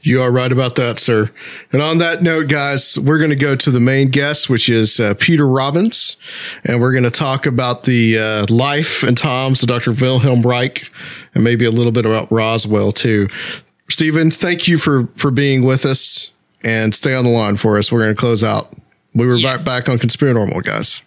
You 0.00 0.22
are 0.22 0.32
right 0.32 0.50
about 0.50 0.76
that, 0.76 0.98
sir. 0.98 1.30
And 1.72 1.82
on 1.82 1.98
that 1.98 2.22
note, 2.22 2.48
guys, 2.48 2.98
we're 2.98 3.18
going 3.18 3.30
to 3.30 3.36
go 3.36 3.54
to 3.54 3.70
the 3.70 3.80
main 3.80 4.08
guest, 4.08 4.48
which 4.48 4.70
is 4.70 4.98
uh, 4.98 5.12
Peter 5.18 5.46
Robbins, 5.46 6.16
and 6.64 6.80
we're 6.80 6.92
going 6.92 7.04
to 7.04 7.10
talk 7.10 7.44
about 7.44 7.84
the 7.84 8.18
uh, 8.18 8.46
life 8.48 9.02
and 9.02 9.16
times 9.16 9.62
of 9.62 9.68
Dr. 9.68 9.92
Wilhelm 9.92 10.40
Reich, 10.40 10.90
and 11.34 11.44
maybe 11.44 11.66
a 11.66 11.70
little 11.70 11.92
bit 11.92 12.06
about 12.06 12.32
Roswell 12.32 12.92
too. 12.92 13.28
Stephen, 13.90 14.30
thank 14.30 14.68
you 14.68 14.78
for 14.78 15.08
for 15.16 15.30
being 15.30 15.62
with 15.62 15.84
us, 15.84 16.30
and 16.64 16.94
stay 16.94 17.14
on 17.14 17.24
the 17.24 17.30
line 17.30 17.56
for 17.56 17.76
us. 17.76 17.92
We're 17.92 18.00
going 18.00 18.14
to 18.14 18.20
close 18.20 18.42
out. 18.42 18.74
We 19.14 19.26
were 19.26 19.40
back 19.42 19.64
back 19.64 19.88
on 19.90 19.98
Conspiranormal, 19.98 20.64
guys. 20.64 21.02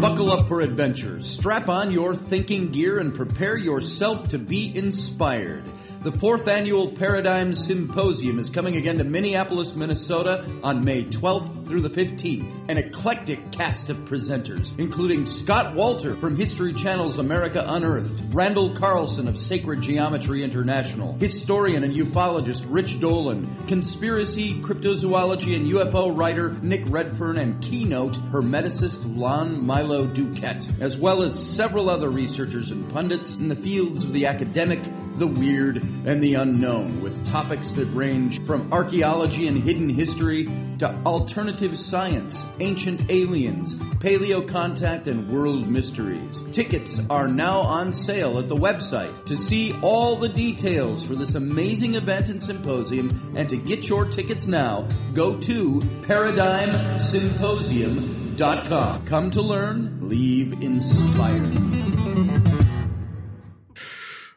Buckle 0.00 0.32
up 0.32 0.48
for 0.48 0.62
adventures, 0.62 1.28
strap 1.28 1.68
on 1.68 1.90
your 1.90 2.16
thinking 2.16 2.72
gear, 2.72 3.00
and 3.00 3.14
prepare 3.14 3.58
yourself 3.58 4.28
to 4.28 4.38
be 4.38 4.74
inspired. 4.74 5.62
The 6.02 6.12
fourth 6.12 6.48
annual 6.48 6.92
Paradigm 6.92 7.54
Symposium 7.54 8.38
is 8.38 8.48
coming 8.48 8.76
again 8.76 8.96
to 8.96 9.04
Minneapolis, 9.04 9.76
Minnesota 9.76 10.50
on 10.62 10.82
May 10.82 11.04
12th 11.04 11.66
through 11.68 11.82
the 11.82 11.90
15th. 11.90 12.70
An 12.70 12.78
eclectic 12.78 13.52
cast 13.52 13.90
of 13.90 13.98
presenters, 13.98 14.72
including 14.78 15.26
Scott 15.26 15.74
Wolter 15.74 16.18
from 16.18 16.36
History 16.36 16.72
Channel's 16.72 17.18
America 17.18 17.66
Unearthed, 17.68 18.34
Randall 18.34 18.74
Carlson 18.74 19.28
of 19.28 19.38
Sacred 19.38 19.82
Geometry 19.82 20.42
International, 20.42 21.18
historian 21.20 21.84
and 21.84 21.94
ufologist 21.94 22.64
Rich 22.66 22.98
Dolan, 22.98 23.66
conspiracy, 23.66 24.58
cryptozoology, 24.62 25.54
and 25.54 25.66
UFO 25.66 26.16
writer 26.16 26.56
Nick 26.62 26.84
Redfern, 26.86 27.36
and 27.36 27.62
keynote 27.62 28.14
hermeticist 28.32 29.02
Lon 29.18 29.66
Milo 29.66 30.06
Duquette, 30.06 30.80
as 30.80 30.96
well 30.96 31.20
as 31.20 31.38
several 31.38 31.90
other 31.90 32.08
researchers 32.08 32.70
and 32.70 32.90
pundits 32.90 33.36
in 33.36 33.48
the 33.48 33.56
fields 33.56 34.02
of 34.02 34.14
the 34.14 34.24
academic, 34.24 34.80
the 35.20 35.26
weird, 35.26 35.76
and 35.76 36.22
the 36.22 36.34
unknown, 36.34 37.02
with 37.02 37.26
topics 37.26 37.72
that 37.74 37.84
range 37.88 38.42
from 38.46 38.72
archaeology 38.72 39.46
and 39.46 39.62
hidden 39.62 39.90
history 39.90 40.46
to 40.78 40.88
alternative 41.04 41.78
science, 41.78 42.46
ancient 42.58 43.10
aliens, 43.10 43.74
paleo 44.00 44.48
contact, 44.48 45.06
and 45.06 45.30
world 45.30 45.68
mysteries. 45.68 46.42
Tickets 46.52 47.02
are 47.10 47.28
now 47.28 47.60
on 47.60 47.92
sale 47.92 48.38
at 48.38 48.48
the 48.48 48.56
website. 48.56 49.26
To 49.26 49.36
see 49.36 49.74
all 49.82 50.16
the 50.16 50.30
details 50.30 51.04
for 51.04 51.14
this 51.14 51.34
amazing 51.34 51.96
event 51.96 52.30
and 52.30 52.42
symposium 52.42 53.34
and 53.36 53.46
to 53.50 53.58
get 53.58 53.90
your 53.90 54.06
tickets 54.06 54.46
now, 54.46 54.88
go 55.12 55.38
to 55.40 55.80
paradigmsymposium.com. 56.08 59.04
Come 59.04 59.30
to 59.32 59.42
learn, 59.42 59.98
leave 60.00 60.62
inspired. 60.62 61.58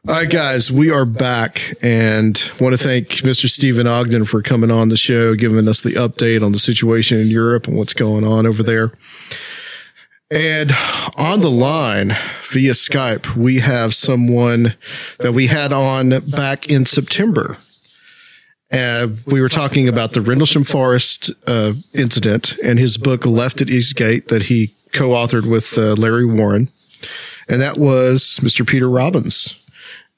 All 0.06 0.16
right, 0.16 0.30
guys, 0.30 0.70
we 0.70 0.90
are 0.90 1.06
back 1.06 1.76
and 1.82 2.52
want 2.60 2.74
to 2.74 2.78
thank 2.78 3.08
Mr. 3.22 3.48
Stephen 3.48 3.88
Ogden 3.88 4.26
for 4.26 4.42
coming 4.42 4.70
on 4.70 4.90
the 4.90 4.98
show, 4.98 5.34
giving 5.34 5.66
us 5.66 5.80
the 5.80 5.94
update 5.94 6.44
on 6.44 6.52
the 6.52 6.60
situation 6.60 7.22
in 7.22 7.28
Europe 7.28 7.70
and 7.70 7.78
what's 7.78 7.94
going 7.94 8.26
on 8.26 8.46
over 8.46 8.62
there. 8.62 8.92
And 10.30 10.74
on 11.16 11.40
the 11.40 11.50
line 11.50 12.18
via 12.52 12.74
Skype, 12.74 13.38
we 13.38 13.60
have 13.60 13.96
someone 13.96 14.76
that 15.20 15.32
we 15.32 15.48
had 15.48 15.72
on 15.72 16.20
back 16.30 16.68
in 16.68 16.84
September. 16.84 17.58
Uh, 18.74 19.08
we 19.26 19.40
were 19.40 19.48
talking 19.48 19.88
about 19.88 20.12
the 20.12 20.22
Rendlesham 20.22 20.66
Forest 20.66 21.32
uh, 21.48 21.76
incident 21.94 22.56
and 22.62 22.78
his 22.78 22.98
book 22.98 23.26
Left 23.26 23.62
at 23.62 23.70
Eastgate 23.70 24.28
that 24.28 24.44
he 24.44 24.76
co-authored 24.92 25.50
with 25.50 25.78
uh, 25.78 25.94
Larry 25.94 26.26
Warren, 26.26 26.68
and 27.48 27.62
that 27.62 27.78
was 27.78 28.38
Mr. 28.42 28.68
Peter 28.68 28.90
Robbins. 28.90 29.58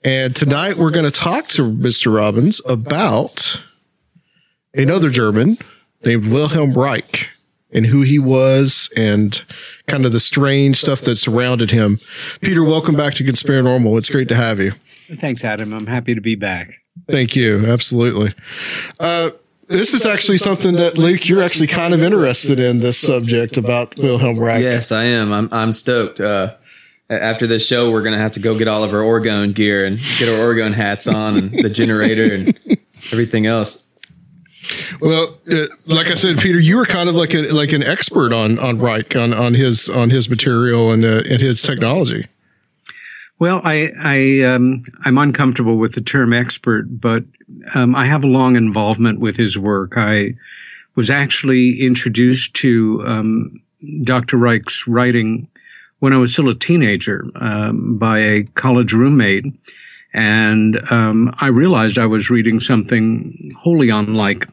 And 0.06 0.36
tonight 0.36 0.78
we're 0.78 0.92
going 0.92 1.06
to 1.06 1.12
talk 1.12 1.48
to 1.48 1.64
Mr. 1.64 2.16
Robbins 2.16 2.62
about 2.68 3.64
another 4.76 5.10
German 5.10 5.58
named 6.04 6.28
Wilhelm 6.32 6.74
Reich 6.74 7.32
and 7.72 7.88
who 7.88 8.04
he 8.04 8.20
was 8.20 8.88
and 8.96 9.42
kind 9.88 10.06
of 10.06 10.14
the 10.14 10.20
strange 10.20 10.78
stuff 10.80 11.02
that 11.02 11.16
surrounded 11.16 11.72
him. 11.72 12.00
Peter, 12.40 12.64
welcome 12.64 12.96
back 12.96 13.16
to 13.16 13.24
Conspiranormal. 13.24 13.98
It's 13.98 14.10
great 14.10 14.28
to 14.30 14.36
have 14.36 14.60
you. 14.60 14.74
Thanks, 15.20 15.44
Adam. 15.44 15.74
I'm 15.74 15.88
happy 15.88 16.14
to 16.14 16.22
be 16.22 16.36
back. 16.36 16.70
Thank 17.10 17.36
you. 17.36 17.66
Absolutely. 17.66 18.36
Uh, 19.00 19.32
this 19.70 19.92
is 19.96 20.06
actually 20.06 20.38
something 20.38 20.76
that 20.76 21.00
Luke, 21.00 21.28
you're 21.28 21.42
actually 21.42 21.66
kind 21.66 21.96
of 21.96 22.04
interested 22.04 22.60
in 22.60 22.80
this 22.80 23.00
subject 23.00 23.58
about 23.58 23.98
Wilhelm 23.98 24.38
Reich. 24.38 24.62
Yes, 24.62 24.92
I 24.92 25.06
am. 25.06 25.34
I'm 25.34 25.50
I'm 25.52 25.72
stoked. 25.72 26.20
Uh, 26.20 26.54
a- 26.54 26.65
after 27.10 27.48
this 27.48 27.68
show, 27.68 27.92
we're 27.92 28.04
gonna 28.04 28.18
have 28.18 28.32
to 28.34 28.40
go 28.40 28.58
get 28.58 28.68
all 28.68 28.84
of 28.84 28.94
our 28.94 29.02
orgone 29.02 29.54
gear 29.54 29.86
and 29.86 30.00
get 30.18 30.30
our 30.30 30.38
orgone 30.38 30.74
hats 30.74 31.08
on 31.08 31.38
and 31.38 31.64
the 31.64 31.70
generator 31.70 32.34
and 32.34 32.60
everything 33.12 33.46
else. 33.46 33.84
Well, 35.00 35.38
uh, 35.52 35.66
like 35.86 36.08
I 36.08 36.16
said, 36.16 36.40
Peter, 36.40 36.60
you 36.60 36.78
were 36.78 36.86
kind 36.86 37.08
of 37.08 37.16
like 37.16 37.34
a, 37.34 37.52
like 37.52 37.72
an 37.72 37.84
expert 37.84 38.34
on 38.34 38.58
on 38.60 38.80
Reich 38.80 39.16
on 39.16 39.34
on 39.34 39.54
his 39.54 39.90
on 39.90 40.10
his 40.10 40.30
material 40.30 40.92
and 40.92 41.04
uh, 41.04 41.22
and 41.30 41.42
his 41.42 41.62
technology. 41.62 42.28
Well, 43.38 43.60
I, 43.66 43.92
I, 44.02 44.42
um, 44.48 44.82
I'm 45.04 45.18
uncomfortable 45.18 45.78
with 45.78 45.94
the 45.94 46.02
term 46.02 46.32
expert, 46.32 47.02
but 47.02 47.26
um, 47.74 47.94
I 47.94 48.06
have 48.06 48.24
a 48.24 48.28
long 48.28 48.56
involvement 48.56 49.20
with 49.20 49.36
his 49.36 49.58
work. 49.58 49.94
I 49.98 50.36
was 50.96 51.10
actually 51.10 51.82
introduced 51.82 52.54
to 52.56 53.04
um, 53.06 53.62
Dr. 54.04 54.38
Reich's 54.38 54.88
writing 54.88 55.50
when 56.06 56.14
I 56.14 56.18
was 56.18 56.34
still 56.34 56.50
a 56.50 56.54
teenager 56.54 57.26
um, 57.38 57.98
by 57.98 58.20
a 58.20 58.44
college 58.54 58.94
roommate. 58.94 59.46
And 60.14 60.80
um, 60.92 61.34
I 61.40 61.48
realized 61.48 61.98
I 61.98 62.06
was 62.06 62.30
reading 62.30 62.60
something 62.60 63.52
wholly 63.58 63.90
unlike 63.90 64.46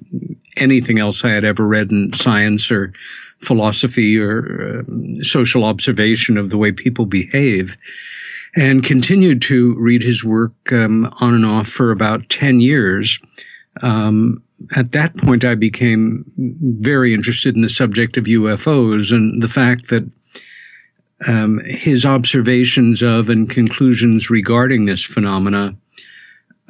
anything 0.56 0.98
else 0.98 1.26
I 1.26 1.28
had 1.28 1.44
ever 1.44 1.66
read 1.66 1.90
in 1.90 2.14
science 2.14 2.72
or 2.72 2.94
philosophy 3.40 4.18
or 4.18 4.78
um, 4.88 5.16
social 5.16 5.64
observation 5.64 6.38
of 6.38 6.48
the 6.48 6.56
way 6.56 6.72
people 6.72 7.04
behave 7.04 7.76
and 8.56 8.82
continued 8.82 9.42
to 9.42 9.74
read 9.74 10.02
his 10.02 10.24
work 10.24 10.72
um, 10.72 11.14
on 11.20 11.34
and 11.34 11.44
off 11.44 11.68
for 11.68 11.90
about 11.90 12.30
10 12.30 12.60
years. 12.60 13.20
Um, 13.82 14.42
at 14.74 14.92
that 14.92 15.18
point, 15.18 15.44
I 15.44 15.54
became 15.54 16.24
very 16.80 17.12
interested 17.12 17.54
in 17.54 17.60
the 17.60 17.68
subject 17.68 18.16
of 18.16 18.24
UFOs 18.24 19.12
and 19.12 19.42
the 19.42 19.48
fact 19.48 19.90
that 19.90 20.10
um, 21.26 21.60
his 21.64 22.04
observations 22.04 23.02
of 23.02 23.28
and 23.28 23.48
conclusions 23.48 24.30
regarding 24.30 24.86
this 24.86 25.02
phenomena 25.04 25.74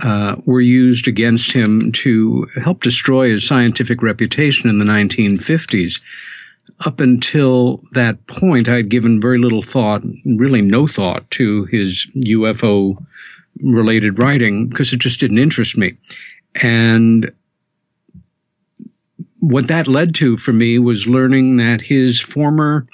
uh, 0.03 0.37
were 0.47 0.61
used 0.61 1.07
against 1.07 1.53
him 1.53 1.93
to 1.93 2.47
help 2.63 2.83
destroy 2.83 3.31
his 3.31 3.47
scientific 3.47 4.03
reputation 4.03 4.69
in 4.69 4.79
the 4.79 4.85
1950s 4.85 6.01
up 6.87 7.01
until 7.01 7.83
that 7.93 8.27
point, 8.27 8.69
I'd 8.69 8.91
given 8.91 9.21
very 9.21 9.39
little 9.39 9.63
thought, 9.63 10.03
really 10.37 10.63
no 10.63 10.87
thought, 10.87 11.31
to 11.33 11.65
his 11.67 12.07
UFO 12.27 12.97
related 13.63 14.19
writing 14.19 14.69
because 14.69 14.93
it 14.93 15.01
just 15.01 15.21
didn't 15.21 15.39
interest 15.39 15.77
me. 15.77 15.93
And 16.57 17.33
what 19.41 19.69
that 19.69 19.89
led 19.89 20.15
to 20.17 20.37
for 20.37 20.53
me 20.53 20.79
was 20.79 21.09
learning 21.09 21.57
that 21.57 21.81
his 21.81 22.21
former 22.21 22.87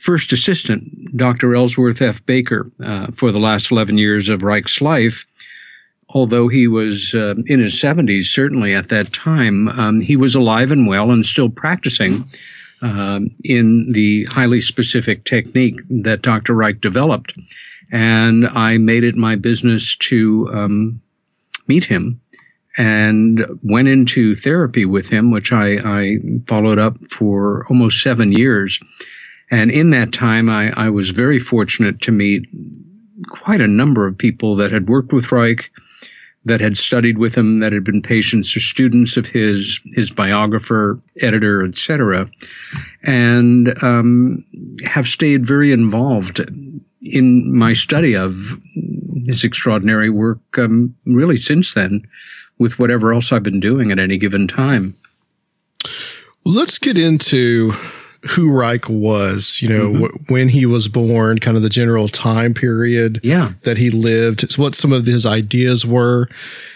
first 0.00 0.32
assistant, 0.32 1.16
Dr. 1.16 1.54
Ellsworth 1.54 2.00
F. 2.02 2.24
Baker, 2.26 2.70
uh, 2.84 3.08
for 3.12 3.32
the 3.32 3.40
last 3.40 3.70
11 3.70 3.98
years 3.98 4.28
of 4.28 4.42
Reich's 4.42 4.80
life, 4.80 5.26
although 6.10 6.48
he 6.48 6.66
was 6.66 7.14
uh, 7.14 7.34
in 7.46 7.60
his 7.60 7.74
70s, 7.74 8.24
certainly 8.24 8.74
at 8.74 8.88
that 8.88 9.12
time, 9.12 9.68
um, 9.68 10.00
he 10.00 10.16
was 10.16 10.34
alive 10.34 10.70
and 10.70 10.86
well 10.86 11.10
and 11.10 11.26
still 11.26 11.50
practicing 11.50 12.28
um, 12.82 13.30
in 13.44 13.90
the 13.92 14.24
highly 14.26 14.60
specific 14.60 15.24
technique 15.24 15.80
that 15.88 16.22
Dr. 16.22 16.54
Reich 16.54 16.80
developed. 16.80 17.34
And 17.90 18.46
I 18.48 18.78
made 18.78 19.04
it 19.04 19.16
my 19.16 19.34
business 19.36 19.96
to 19.96 20.48
um, 20.52 21.00
meet 21.66 21.84
him 21.84 22.20
and 22.76 23.44
went 23.62 23.88
into 23.88 24.36
therapy 24.36 24.84
with 24.84 25.08
him, 25.08 25.32
which 25.32 25.52
I, 25.52 25.78
I 25.84 26.16
followed 26.46 26.78
up 26.78 26.96
for 27.10 27.66
almost 27.68 28.02
seven 28.02 28.30
years. 28.30 28.78
And 29.50 29.70
in 29.70 29.90
that 29.90 30.12
time, 30.12 30.50
I, 30.50 30.70
I 30.76 30.90
was 30.90 31.10
very 31.10 31.38
fortunate 31.38 32.00
to 32.02 32.12
meet 32.12 32.46
quite 33.28 33.60
a 33.60 33.66
number 33.66 34.06
of 34.06 34.16
people 34.16 34.54
that 34.56 34.70
had 34.70 34.88
worked 34.88 35.12
with 35.12 35.32
Reich, 35.32 35.70
that 36.44 36.60
had 36.60 36.76
studied 36.76 37.18
with 37.18 37.34
him, 37.34 37.60
that 37.60 37.72
had 37.72 37.84
been 37.84 38.02
patients 38.02 38.54
or 38.56 38.60
students 38.60 39.16
of 39.16 39.26
his, 39.26 39.80
his 39.94 40.10
biographer, 40.10 40.98
editor, 41.20 41.64
etc., 41.64 42.30
and 43.02 43.82
um, 43.82 44.44
have 44.84 45.06
stayed 45.06 45.44
very 45.44 45.72
involved 45.72 46.40
in 47.02 47.56
my 47.56 47.72
study 47.72 48.14
of 48.14 48.58
his 49.26 49.44
extraordinary 49.44 50.10
work 50.10 50.58
um, 50.58 50.94
really 51.06 51.36
since 51.36 51.74
then 51.74 52.02
with 52.58 52.78
whatever 52.78 53.12
else 53.12 53.32
I've 53.32 53.42
been 53.42 53.60
doing 53.60 53.90
at 53.92 53.98
any 53.98 54.18
given 54.18 54.48
time. 54.48 54.96
Let's 56.44 56.78
get 56.78 56.98
into 56.98 57.72
who 58.30 58.50
Reich 58.50 58.88
was, 58.88 59.62
you 59.62 59.68
know, 59.68 59.90
mm-hmm. 59.90 60.32
when 60.32 60.48
he 60.48 60.66
was 60.66 60.88
born, 60.88 61.38
kind 61.38 61.56
of 61.56 61.62
the 61.62 61.68
general 61.68 62.08
time 62.08 62.52
period 62.52 63.20
yeah. 63.22 63.52
that 63.62 63.78
he 63.78 63.90
lived, 63.90 64.58
what 64.58 64.74
some 64.74 64.92
of 64.92 65.06
his 65.06 65.24
ideas 65.24 65.86
were. 65.86 66.28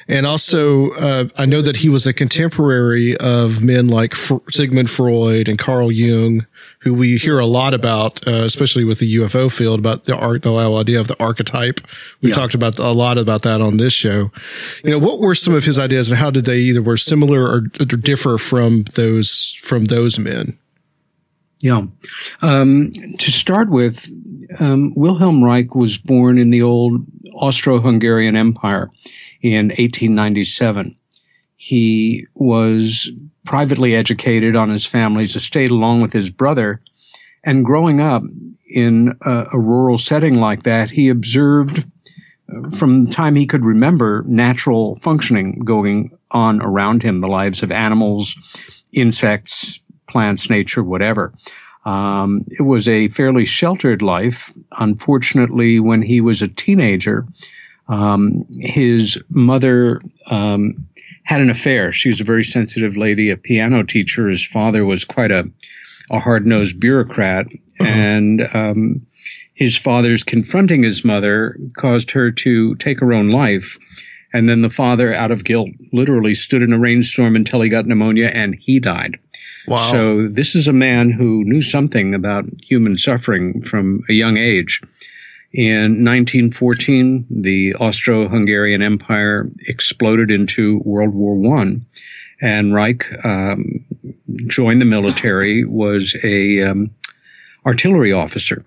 And 0.06 0.24
also, 0.24 0.90
uh, 0.92 1.24
I 1.36 1.46
know 1.46 1.60
that 1.60 1.78
he 1.78 1.88
was 1.88 2.06
a 2.06 2.12
contemporary 2.12 3.16
of 3.16 3.60
men 3.60 3.88
like 3.88 4.14
F- 4.14 4.40
Sigmund 4.50 4.88
Freud 4.90 5.48
and 5.48 5.58
Carl 5.58 5.90
Jung, 5.90 6.46
who 6.80 6.94
we 6.94 7.18
hear 7.18 7.40
a 7.40 7.46
lot 7.46 7.74
about, 7.74 8.24
uh, 8.26 8.30
especially 8.30 8.84
with 8.84 9.00
the 9.00 9.16
UFO 9.16 9.50
field, 9.50 9.80
about 9.80 10.04
the 10.04 10.16
art, 10.16 10.42
the 10.42 10.52
idea 10.52 11.00
of 11.00 11.08
the 11.08 11.20
archetype. 11.20 11.80
We 12.20 12.28
yeah. 12.28 12.36
talked 12.36 12.54
about 12.54 12.78
a 12.78 12.92
lot 12.92 13.18
about 13.18 13.42
that 13.42 13.60
on 13.60 13.78
this 13.78 13.92
show. 13.92 14.30
You 14.84 14.90
know, 14.90 14.98
what 14.98 15.18
were 15.18 15.34
some 15.34 15.54
of 15.54 15.64
his 15.64 15.78
ideas 15.78 16.08
and 16.08 16.18
how 16.18 16.30
did 16.30 16.44
they 16.44 16.58
either 16.58 16.82
were 16.82 16.96
similar 16.96 17.42
or, 17.46 17.62
or 17.80 17.84
differ 17.84 18.38
from 18.38 18.84
those, 18.94 19.56
from 19.60 19.86
those 19.86 20.20
men? 20.20 20.56
Yeah. 21.62 21.82
Um, 22.42 22.90
to 23.18 23.30
start 23.30 23.70
with, 23.70 24.10
um, 24.60 24.92
Wilhelm 24.96 25.44
Reich 25.44 25.76
was 25.76 25.96
born 25.96 26.38
in 26.38 26.50
the 26.50 26.62
old 26.62 27.06
Austro-Hungarian 27.34 28.36
Empire 28.36 28.90
in 29.42 29.66
1897. 29.68 30.96
He 31.56 32.26
was 32.34 33.10
privately 33.44 33.94
educated 33.94 34.56
on 34.56 34.70
his 34.70 34.84
family's 34.84 35.36
estate 35.36 35.70
along 35.70 36.02
with 36.02 36.12
his 36.12 36.30
brother. 36.30 36.82
And 37.44 37.64
growing 37.64 38.00
up 38.00 38.24
in 38.68 39.16
a, 39.22 39.46
a 39.52 39.58
rural 39.58 39.98
setting 39.98 40.38
like 40.38 40.64
that, 40.64 40.90
he 40.90 41.08
observed 41.08 41.84
uh, 42.52 42.70
from 42.70 43.04
the 43.04 43.12
time 43.12 43.36
he 43.36 43.46
could 43.46 43.64
remember 43.64 44.24
natural 44.26 44.96
functioning 44.96 45.60
going 45.64 46.10
on 46.32 46.60
around 46.60 47.04
him, 47.04 47.20
the 47.20 47.28
lives 47.28 47.62
of 47.62 47.70
animals, 47.70 48.34
insects, 48.92 49.78
plants, 50.06 50.50
nature, 50.50 50.82
whatever. 50.82 51.32
Um, 51.84 52.44
it 52.48 52.62
was 52.62 52.88
a 52.88 53.08
fairly 53.08 53.44
sheltered 53.44 54.02
life. 54.02 54.52
Unfortunately, 54.78 55.80
when 55.80 56.02
he 56.02 56.20
was 56.20 56.40
a 56.42 56.48
teenager, 56.48 57.26
um, 57.88 58.46
his 58.60 59.20
mother 59.30 60.00
um, 60.30 60.86
had 61.24 61.40
an 61.40 61.50
affair. 61.50 61.92
She 61.92 62.08
was 62.08 62.20
a 62.20 62.24
very 62.24 62.44
sensitive 62.44 62.96
lady, 62.96 63.30
a 63.30 63.36
piano 63.36 63.82
teacher. 63.82 64.28
His 64.28 64.46
father 64.46 64.84
was 64.84 65.04
quite 65.04 65.30
a, 65.30 65.44
a 66.10 66.20
hard 66.20 66.46
nosed 66.46 66.78
bureaucrat. 66.78 67.46
Uh-huh. 67.46 67.84
And 67.88 68.48
um, 68.54 69.06
his 69.54 69.76
father's 69.76 70.22
confronting 70.22 70.82
his 70.82 71.04
mother 71.04 71.56
caused 71.76 72.10
her 72.12 72.30
to 72.30 72.74
take 72.76 73.00
her 73.00 73.12
own 73.12 73.30
life. 73.30 73.76
And 74.32 74.48
then 74.48 74.62
the 74.62 74.70
father, 74.70 75.12
out 75.12 75.30
of 75.30 75.44
guilt, 75.44 75.70
literally 75.92 76.34
stood 76.34 76.62
in 76.62 76.72
a 76.72 76.78
rainstorm 76.78 77.36
until 77.36 77.60
he 77.60 77.68
got 77.68 77.86
pneumonia 77.86 78.28
and 78.28 78.54
he 78.54 78.80
died. 78.80 79.18
Wow. 79.66 79.90
So 79.92 80.28
this 80.28 80.54
is 80.54 80.68
a 80.68 80.72
man 80.72 81.12
who 81.12 81.44
knew 81.44 81.60
something 81.60 82.14
about 82.14 82.44
human 82.62 82.96
suffering 82.96 83.62
from 83.62 84.02
a 84.08 84.12
young 84.12 84.36
age. 84.36 84.80
In 85.52 86.02
1914, 86.04 87.26
the 87.30 87.74
Austro-Hungarian 87.74 88.80
Empire 88.80 89.46
exploded 89.68 90.30
into 90.30 90.80
World 90.84 91.12
War 91.14 91.34
One, 91.34 91.84
and 92.40 92.74
Reich 92.74 93.06
um, 93.24 93.84
joined 94.46 94.80
the 94.80 94.86
military. 94.86 95.66
Was 95.66 96.16
a 96.24 96.62
um, 96.62 96.90
artillery 97.66 98.12
officer, 98.12 98.64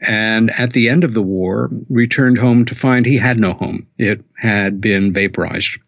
and 0.00 0.50
at 0.58 0.72
the 0.72 0.88
end 0.88 1.04
of 1.04 1.14
the 1.14 1.22
war, 1.22 1.70
returned 1.88 2.38
home 2.38 2.64
to 2.64 2.74
find 2.74 3.06
he 3.06 3.18
had 3.18 3.38
no 3.38 3.52
home. 3.52 3.86
It 3.96 4.24
had 4.38 4.80
been 4.80 5.12
vaporized. 5.12 5.78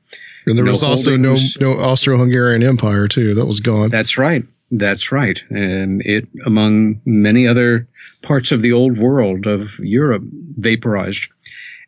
And 0.47 0.57
there 0.57 0.65
no 0.65 0.71
was 0.71 0.83
also 0.83 1.17
no 1.17 1.37
no 1.61 1.73
Austro-Hungarian 1.73 2.63
Empire 2.63 3.09
too. 3.09 3.35
That 3.35 3.47
was 3.47 3.61
gone. 3.61 3.91
That's 3.91 4.17
right. 4.17 4.45
That's 4.71 5.13
right. 5.13 5.43
And 5.51 6.03
it, 6.03 6.29
among 6.45 7.01
many 7.05 7.47
other 7.47 7.89
parts 8.23 8.53
of 8.53 8.63
the 8.63 8.73
old 8.73 8.99
world 8.99 9.47
of 9.47 9.79
Europe, 9.79 10.23
vaporized. 10.59 11.29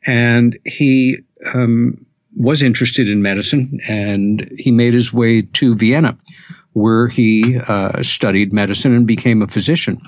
And 0.06 0.58
he 0.64 1.18
um, 1.54 1.96
was 2.36 2.62
interested 2.62 3.08
in 3.08 3.20
medicine, 3.20 3.80
and 3.88 4.48
he 4.56 4.70
made 4.70 4.94
his 4.94 5.12
way 5.12 5.42
to 5.42 5.74
Vienna, 5.74 6.16
where 6.72 7.08
he 7.08 7.58
uh, 7.66 8.02
studied 8.02 8.52
medicine 8.52 8.94
and 8.94 9.06
became 9.06 9.42
a 9.42 9.48
physician. 9.48 10.00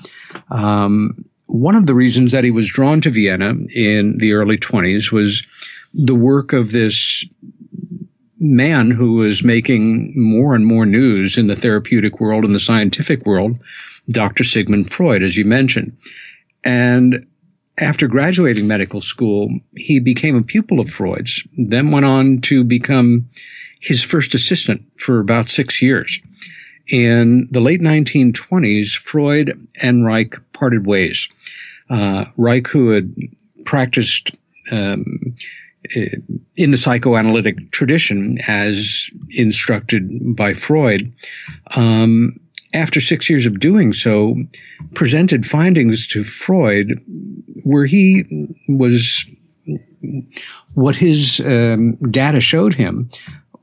Um, 0.49 1.25
one 1.47 1.75
of 1.75 1.85
the 1.85 1.93
reasons 1.93 2.31
that 2.31 2.45
he 2.45 2.51
was 2.51 2.69
drawn 2.69 3.01
to 3.01 3.09
Vienna 3.09 3.53
in 3.75 4.17
the 4.19 4.31
early 4.31 4.57
20s 4.57 5.11
was 5.11 5.43
the 5.93 6.15
work 6.15 6.53
of 6.53 6.71
this 6.71 7.25
man 8.41 8.89
who 8.89 9.13
was 9.13 9.43
making 9.43 10.13
more 10.19 10.55
and 10.55 10.65
more 10.65 10.85
news 10.85 11.37
in 11.37 11.47
the 11.47 11.55
therapeutic 11.55 12.19
world 12.19 12.43
and 12.43 12.55
the 12.55 12.59
scientific 12.59 13.25
world, 13.25 13.59
Dr. 14.09 14.43
Sigmund 14.43 14.91
Freud, 14.91 15.21
as 15.21 15.37
you 15.37 15.45
mentioned. 15.45 15.95
And 16.63 17.25
after 17.77 18.07
graduating 18.07 18.67
medical 18.67 18.99
school, 18.99 19.49
he 19.75 19.99
became 19.99 20.35
a 20.35 20.43
pupil 20.43 20.79
of 20.79 20.89
Freud's, 20.89 21.47
then 21.55 21.91
went 21.91 22.05
on 22.05 22.41
to 22.41 22.63
become 22.63 23.29
his 23.79 24.03
first 24.03 24.33
assistant 24.33 24.81
for 24.97 25.19
about 25.19 25.47
six 25.47 25.81
years. 25.81 26.19
In 26.87 27.47
the 27.51 27.61
late 27.61 27.79
1920s, 27.79 28.97
Freud 28.97 29.67
and 29.81 30.05
Reich 30.05 30.35
parted 30.53 30.85
ways. 30.85 31.29
Uh, 31.89 32.25
Reich, 32.37 32.67
who 32.67 32.89
had 32.89 33.13
practiced 33.65 34.37
um, 34.71 35.35
in 36.55 36.71
the 36.71 36.77
psychoanalytic 36.77 37.71
tradition, 37.71 38.37
as 38.47 39.09
instructed 39.35 40.35
by 40.35 40.53
Freud, 40.53 41.11
um, 41.75 42.33
after 42.73 43.01
six 43.01 43.29
years 43.29 43.45
of 43.45 43.59
doing 43.59 43.91
so, 43.91 44.35
presented 44.95 45.45
findings 45.45 46.07
to 46.07 46.23
Freud 46.23 47.01
where 47.63 47.85
he 47.85 48.23
was 48.69 49.25
what 50.73 50.95
his 50.95 51.39
um, 51.41 51.95
data 52.09 52.39
showed 52.39 52.73
him 52.73 53.09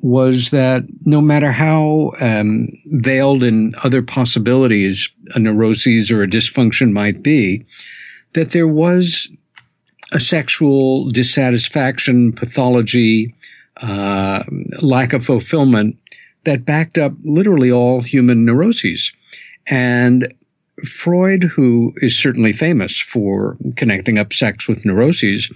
was 0.01 0.51
that 0.51 0.85
no 1.03 1.21
matter 1.21 1.51
how 1.51 2.13
um, 2.21 2.69
veiled 2.87 3.43
in 3.43 3.75
other 3.83 4.03
possibilities 4.03 5.09
a 5.35 5.39
neuroses 5.39 6.11
or 6.11 6.23
a 6.23 6.29
dysfunction 6.29 6.93
might 6.93 7.23
be, 7.23 7.67
that 8.35 8.53
there 8.53 8.69
was 8.69 9.29
a 10.13 10.21
sexual 10.21 11.09
dissatisfaction, 11.11 12.33
pathology, 12.33 13.35
uh, 13.79 14.43
lack 14.81 15.13
of 15.13 15.25
fulfillment 15.25 15.97
that 16.45 16.65
backed 16.65 16.99
up 16.99 17.13
literally 17.25 17.71
all 17.71 18.01
human 18.01 18.45
neuroses. 18.45 19.13
And 19.67 20.33
Freud, 20.85 21.43
who 21.43 21.93
is 21.97 22.19
certainly 22.19 22.53
famous 22.53 23.01
for 23.01 23.57
connecting 23.77 24.19
up 24.19 24.33
sex 24.33 24.69
with 24.69 24.85
neuroses, 24.85 25.47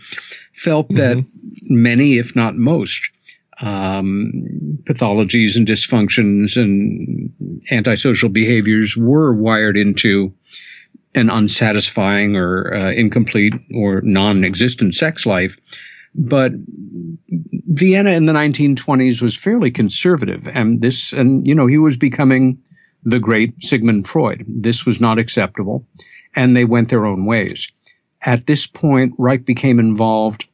felt 0.53 0.89
mm-hmm. 0.89 0.97
that 0.97 1.25
many, 1.63 2.19
if 2.19 2.37
not 2.37 2.57
most, 2.57 3.09
um, 3.61 4.33
pathologies 4.85 5.57
and 5.57 5.67
dysfunctions 5.67 6.61
and 6.61 7.33
antisocial 7.71 8.29
behaviors 8.29 8.97
were 8.97 9.33
wired 9.33 9.77
into 9.77 10.33
an 11.15 11.31
unsatisfying 11.31 12.37
or 12.37 12.75
uh, 12.75 12.93
incomplete 12.93 13.55
or 13.75 14.01
non-existent 14.03 14.95
sex 14.95 15.27
life. 15.27 15.57
But 16.15 16.53
Vienna 17.69 18.11
in 18.11 18.27
the 18.27 18.33
1920s 18.33 19.23
was 19.23 19.37
fairly 19.37 19.71
conservative, 19.71 20.47
and 20.49 20.81
this, 20.83 21.13
and 21.13 21.47
you 21.47 21.55
know, 21.55 21.67
he 21.67 21.79
was 21.79 21.97
becoming 21.97 22.59
the 23.03 23.19
great 23.19 23.55
Sigmund 23.63 24.07
Freud. 24.07 24.45
This 24.47 24.85
was 24.85 25.01
not 25.01 25.19
acceptable, 25.19 25.87
and 26.37 26.55
they 26.55 26.65
went 26.65 26.91
their 26.91 27.07
own 27.07 27.25
ways. 27.25 27.71
At 28.23 28.47
this 28.47 28.67
point, 28.67 29.15
Reich 29.19 29.45
became 29.45 29.81
involved 29.81 30.47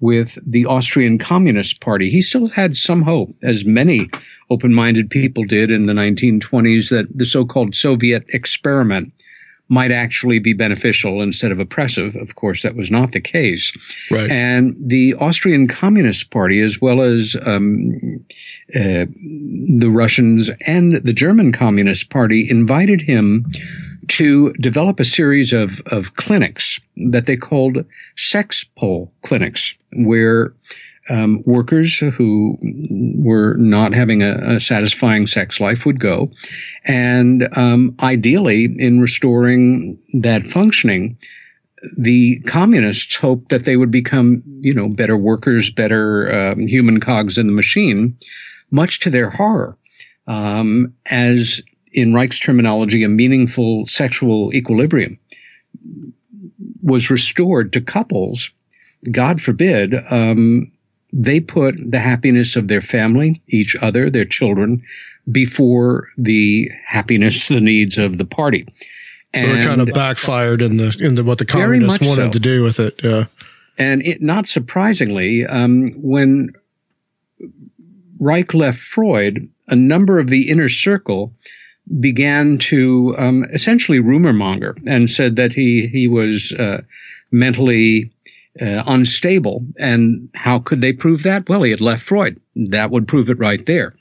with 0.00 0.38
the 0.46 0.64
Austrian 0.64 1.18
Communist 1.18 1.80
Party. 1.80 2.08
He 2.08 2.22
still 2.22 2.48
had 2.48 2.76
some 2.76 3.02
hope, 3.02 3.34
as 3.42 3.66
many 3.66 4.08
open 4.48 4.72
minded 4.72 5.10
people 5.10 5.44
did 5.44 5.70
in 5.70 5.86
the 5.86 5.92
1920s, 5.92 6.88
that 6.88 7.06
the 7.14 7.26
so 7.26 7.44
called 7.44 7.74
Soviet 7.74 8.24
experiment 8.32 9.12
might 9.70 9.92
actually 9.92 10.40
be 10.40 10.52
beneficial 10.52 11.22
instead 11.22 11.52
of 11.52 11.58
oppressive. 11.58 12.16
Of 12.16 12.34
course, 12.34 12.62
that 12.62 12.74
was 12.74 12.90
not 12.90 13.12
the 13.12 13.20
case. 13.20 13.72
Right. 14.10 14.30
And 14.30 14.76
the 14.78 15.14
Austrian 15.14 15.68
Communist 15.68 16.30
Party, 16.30 16.60
as 16.60 16.82
well 16.82 17.00
as 17.00 17.36
um, 17.46 18.24
uh, 18.74 19.06
the 19.78 19.90
Russians 19.90 20.50
and 20.66 20.94
the 20.94 21.12
German 21.12 21.52
Communist 21.52 22.10
Party, 22.10 22.50
invited 22.50 23.02
him 23.02 23.46
to 24.08 24.52
develop 24.54 24.98
a 24.98 25.04
series 25.04 25.52
of, 25.52 25.80
of 25.86 26.16
clinics 26.16 26.80
that 27.12 27.26
they 27.26 27.36
called 27.36 27.84
Sex-Pol 28.16 29.12
clinics, 29.22 29.74
where 29.92 30.52
um, 31.10 31.42
workers 31.44 31.98
who 31.98 32.56
were 33.18 33.54
not 33.56 33.92
having 33.92 34.22
a, 34.22 34.54
a, 34.54 34.60
satisfying 34.60 35.26
sex 35.26 35.60
life 35.60 35.84
would 35.84 35.98
go. 35.98 36.30
And 36.84 37.48
um, 37.56 37.96
ideally, 38.00 38.68
in 38.78 39.00
restoring 39.00 39.98
that 40.14 40.44
functioning, 40.44 41.18
the 41.98 42.40
communists 42.40 43.16
hoped 43.16 43.48
that 43.48 43.64
they 43.64 43.76
would 43.76 43.90
become, 43.90 44.42
you 44.60 44.72
know, 44.72 44.88
better 44.88 45.16
workers, 45.16 45.70
better 45.70 46.52
um, 46.52 46.66
human 46.66 47.00
cogs 47.00 47.38
in 47.38 47.46
the 47.46 47.52
machine, 47.52 48.16
much 48.70 49.00
to 49.00 49.10
their 49.10 49.30
horror. 49.30 49.76
Um, 50.26 50.94
as 51.06 51.60
in 51.92 52.14
Reich's 52.14 52.38
terminology, 52.38 53.02
a 53.02 53.08
meaningful 53.08 53.86
sexual 53.86 54.54
equilibrium 54.54 55.18
was 56.82 57.10
restored 57.10 57.72
to 57.72 57.80
couples. 57.80 58.50
God 59.10 59.40
forbid, 59.40 59.94
um, 60.10 60.70
they 61.12 61.40
put 61.40 61.74
the 61.78 61.98
happiness 61.98 62.56
of 62.56 62.68
their 62.68 62.80
family, 62.80 63.42
each 63.48 63.76
other, 63.76 64.10
their 64.10 64.24
children, 64.24 64.82
before 65.30 66.08
the 66.16 66.70
happiness, 66.86 67.48
the 67.48 67.60
needs 67.60 67.98
of 67.98 68.18
the 68.18 68.24
party. 68.24 68.66
So 69.34 69.46
it 69.46 69.64
kind 69.64 69.80
of 69.80 69.88
backfired 69.94 70.60
in 70.60 70.76
the 70.76 70.96
in 71.00 71.14
the 71.14 71.22
what 71.22 71.38
the 71.38 71.44
communists 71.44 72.04
wanted 72.06 72.26
so. 72.26 72.30
to 72.30 72.40
do 72.40 72.64
with 72.64 72.80
it. 72.80 73.00
Yeah. 73.02 73.26
And 73.78 74.02
it, 74.02 74.20
not 74.20 74.46
surprisingly, 74.46 75.46
um, 75.46 75.92
when 75.96 76.50
Reich 78.18 78.52
left 78.52 78.78
Freud, 78.78 79.48
a 79.68 79.76
number 79.76 80.18
of 80.18 80.28
the 80.28 80.50
inner 80.50 80.68
circle 80.68 81.32
began 82.00 82.58
to 82.58 83.14
um, 83.18 83.44
essentially 83.52 84.00
rumor 84.00 84.32
monger 84.32 84.76
and 84.86 85.08
said 85.08 85.36
that 85.36 85.52
he 85.52 85.86
he 85.86 86.08
was 86.08 86.52
uh, 86.54 86.82
mentally 87.30 88.12
uh, 88.60 88.82
unstable. 88.86 89.62
And 89.78 90.28
how 90.34 90.58
could 90.58 90.80
they 90.80 90.92
prove 90.92 91.22
that? 91.22 91.48
Well, 91.48 91.62
he 91.62 91.70
had 91.70 91.80
left 91.80 92.02
Freud. 92.02 92.40
That 92.56 92.90
would 92.90 93.08
prove 93.08 93.30
it 93.30 93.38
right 93.38 93.64
there. 93.66 93.94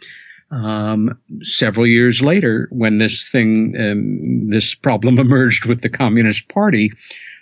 Um, 0.51 1.17
several 1.41 1.85
years 1.85 2.21
later, 2.21 2.67
when 2.71 2.97
this 2.97 3.29
thing, 3.29 3.75
um, 3.79 4.49
this 4.49 4.73
problem 4.73 5.19
emerged 5.19 5.65
with 5.65 5.81
the 5.81 5.89
Communist 5.89 6.47
Party, 6.49 6.91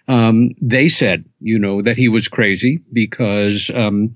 um, 0.07 0.51
they 0.61 0.87
said, 0.87 1.25
you 1.39 1.59
know, 1.59 1.81
that 1.81 1.97
he 1.97 2.07
was 2.07 2.27
crazy 2.27 2.81
because 2.93 3.71
um, 3.73 4.15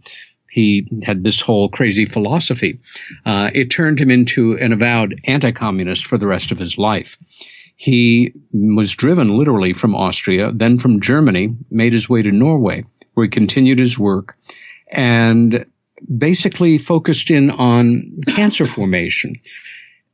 he 0.51 0.87
had 1.03 1.23
this 1.23 1.41
whole 1.41 1.69
crazy 1.69 2.05
philosophy. 2.05 2.79
Uh, 3.25 3.49
it 3.53 3.71
turned 3.71 3.99
him 3.99 4.11
into 4.11 4.57
an 4.57 4.73
avowed 4.73 5.19
anti-communist 5.25 6.05
for 6.05 6.17
the 6.17 6.27
rest 6.27 6.51
of 6.51 6.59
his 6.59 6.77
life. 6.77 7.17
He 7.82 8.32
was 8.53 8.91
driven 8.91 9.36
literally 9.36 9.73
from 9.73 9.95
Austria, 9.95 10.51
then 10.53 10.77
from 10.77 11.01
Germany, 11.01 11.55
made 11.71 11.93
his 11.93 12.07
way 12.07 12.21
to 12.21 12.32
Norway, 12.32 12.86
where 13.15 13.25
he 13.25 13.29
continued 13.29 13.79
his 13.79 13.97
work. 13.97 14.38
And 14.91 15.65
basically 16.15 16.77
focused 16.77 17.32
in 17.32 17.49
on 17.49 18.03
cancer 18.27 18.67
formation. 18.67 19.34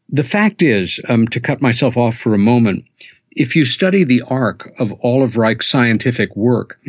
The 0.08 0.24
fact 0.24 0.62
is, 0.62 1.02
um, 1.10 1.28
to 1.28 1.42
cut 1.42 1.62
myself 1.62 1.98
off 1.98 2.16
for 2.16 2.34
a 2.34 2.38
moment, 2.38 2.90
if 3.32 3.54
you 3.54 3.66
study 3.66 4.06
the 4.06 4.24
arc 4.30 4.74
of 4.80 4.94
all 5.02 5.22
of 5.22 5.36
Reich's 5.36 5.68
scientific 5.68 6.34
work, 6.38 6.80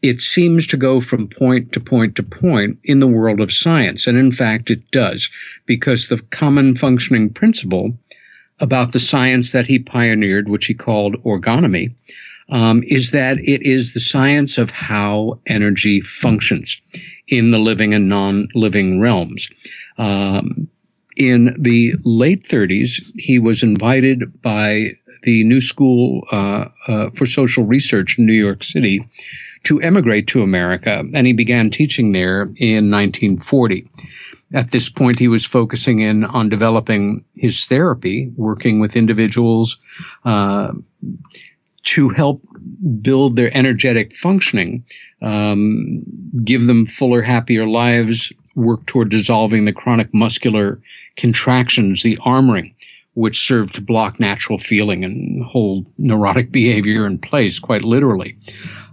it 0.00 0.22
seems 0.22 0.66
to 0.68 0.78
go 0.78 1.02
from 1.02 1.28
point 1.28 1.72
to 1.72 1.80
point 1.80 2.16
to 2.16 2.22
point 2.22 2.78
in 2.82 3.00
the 3.00 3.06
world 3.06 3.42
of 3.42 3.52
science. 3.52 4.06
And 4.06 4.16
in 4.16 4.32
fact, 4.32 4.70
it 4.70 4.90
does, 4.90 5.28
because 5.66 6.08
the 6.08 6.22
common 6.30 6.76
functioning 6.76 7.28
principle 7.28 7.92
about 8.60 8.92
the 8.92 9.00
science 9.00 9.52
that 9.52 9.66
he 9.66 9.78
pioneered, 9.78 10.48
which 10.48 10.66
he 10.66 10.74
called 10.74 11.22
orgonomy, 11.22 11.94
um, 12.50 12.82
is 12.86 13.10
that 13.10 13.38
it 13.38 13.62
is 13.62 13.92
the 13.92 14.00
science 14.00 14.58
of 14.58 14.70
how 14.70 15.38
energy 15.46 16.00
functions 16.00 16.80
in 17.28 17.50
the 17.50 17.58
living 17.58 17.94
and 17.94 18.08
non-living 18.08 19.00
realms. 19.00 19.48
Um, 19.98 20.68
in 21.16 21.54
the 21.58 21.94
late 22.04 22.44
30s, 22.44 23.02
he 23.16 23.38
was 23.38 23.62
invited 23.62 24.40
by 24.40 24.92
the 25.22 25.44
New 25.44 25.60
School 25.60 26.24
uh, 26.30 26.66
uh, 26.86 27.10
for 27.10 27.26
Social 27.26 27.64
Research 27.64 28.18
in 28.18 28.26
New 28.26 28.32
York 28.32 28.62
City 28.62 29.00
to 29.64 29.80
emigrate 29.80 30.28
to 30.28 30.42
America, 30.42 31.02
and 31.14 31.26
he 31.26 31.32
began 31.32 31.70
teaching 31.70 32.12
there 32.12 32.42
in 32.58 32.90
1940. 32.90 33.86
At 34.54 34.70
this 34.70 34.88
point, 34.88 35.18
he 35.18 35.28
was 35.28 35.44
focusing 35.44 36.00
in 36.00 36.24
on 36.24 36.48
developing 36.48 37.24
his 37.34 37.66
therapy, 37.66 38.32
working 38.36 38.80
with 38.80 38.96
individuals 38.96 39.76
uh, 40.24 40.72
to 41.84 42.08
help 42.08 42.42
build 43.00 43.36
their 43.36 43.54
energetic 43.56 44.14
functioning, 44.14 44.84
um, 45.22 46.02
give 46.44 46.66
them 46.66 46.86
fuller, 46.86 47.22
happier 47.22 47.66
lives, 47.66 48.32
work 48.54 48.84
toward 48.86 49.08
dissolving 49.08 49.64
the 49.64 49.72
chronic 49.72 50.12
muscular 50.12 50.80
contractions, 51.16 52.02
the 52.02 52.16
armoring, 52.18 52.74
which 53.14 53.46
serve 53.46 53.70
to 53.72 53.80
block 53.80 54.18
natural 54.18 54.58
feeling 54.58 55.04
and 55.04 55.44
hold 55.44 55.86
neurotic 55.98 56.50
behavior 56.52 57.06
in 57.06 57.18
place, 57.18 57.58
quite 57.58 57.84
literally. 57.84 58.36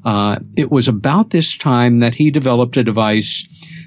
Uh, 0.04 0.40
it 0.56 0.72
was 0.72 0.88
about 0.88 1.32
this 1.32 1.58
time 1.58 2.00
that 2.00 2.16
he 2.16 2.30
developed 2.30 2.78
a 2.78 2.84
device 2.84 3.44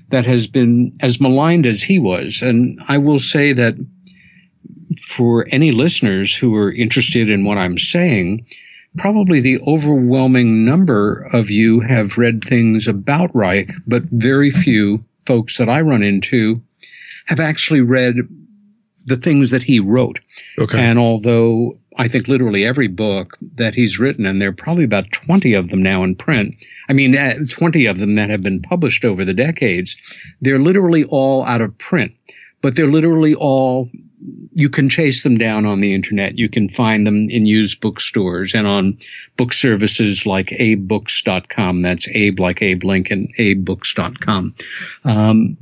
that 0.08 0.26
has 0.26 0.46
been 0.46 0.96
as 1.00 1.20
maligned 1.20 1.66
as 1.66 1.82
he 1.82 1.98
was. 1.98 2.42
And 2.42 2.80
I 2.88 2.98
will 2.98 3.18
say 3.18 3.52
that 3.52 3.74
for 5.00 5.46
any 5.50 5.70
listeners 5.70 6.36
who 6.36 6.54
are 6.56 6.72
interested 6.72 7.30
in 7.30 7.44
what 7.44 7.58
I'm 7.58 7.78
saying, 7.78 8.46
probably 8.96 9.40
the 9.40 9.60
overwhelming 9.66 10.64
number 10.64 11.28
of 11.32 11.50
you 11.50 11.80
have 11.80 12.18
read 12.18 12.42
things 12.42 12.88
about 12.88 13.34
Reich, 13.34 13.70
but 13.86 14.04
very 14.04 14.50
few 14.50 15.04
folks 15.26 15.58
that 15.58 15.68
I 15.68 15.80
run 15.82 16.02
into 16.02 16.62
have 17.26 17.40
actually 17.40 17.82
read 17.82 18.16
the 19.04 19.16
things 19.16 19.50
that 19.50 19.62
he 19.62 19.80
wrote. 19.80 20.20
Okay. 20.58 20.80
And 20.80 20.98
although 20.98 21.78
I 21.98 22.08
think 22.08 22.28
literally 22.28 22.64
every 22.64 22.88
book 22.88 23.36
that 23.56 23.74
he's 23.74 23.98
written, 23.98 24.24
and 24.24 24.40
there 24.40 24.50
are 24.50 24.52
probably 24.52 24.84
about 24.84 25.10
20 25.12 25.52
of 25.52 25.68
them 25.68 25.82
now 25.82 26.04
in 26.04 26.14
print. 26.14 26.64
I 26.88 26.92
mean, 26.92 27.16
uh, 27.16 27.34
20 27.50 27.86
of 27.86 27.98
them 27.98 28.14
that 28.14 28.30
have 28.30 28.42
been 28.42 28.62
published 28.62 29.04
over 29.04 29.24
the 29.24 29.34
decades. 29.34 29.96
They're 30.40 30.60
literally 30.60 31.04
all 31.04 31.44
out 31.44 31.60
of 31.60 31.76
print, 31.78 32.12
but 32.62 32.76
they're 32.76 32.88
literally 32.88 33.34
all 33.34 33.90
you 34.52 34.68
can 34.68 34.88
chase 34.88 35.22
them 35.22 35.38
down 35.38 35.64
on 35.66 35.80
the 35.80 35.94
internet. 35.94 36.38
You 36.38 36.48
can 36.48 36.68
find 36.68 37.06
them 37.06 37.28
in 37.30 37.46
used 37.46 37.80
bookstores 37.80 38.54
and 38.54 38.66
on 38.66 38.98
book 39.36 39.52
services 39.52 40.26
like 40.26 40.48
abebooks.com. 40.48 41.82
That's 41.82 42.08
Abe 42.08 42.40
like 42.40 42.60
Abe 42.60 42.82
Lincoln, 42.82 43.28
abebooks.com. 43.38 44.54
Um, 45.04 45.56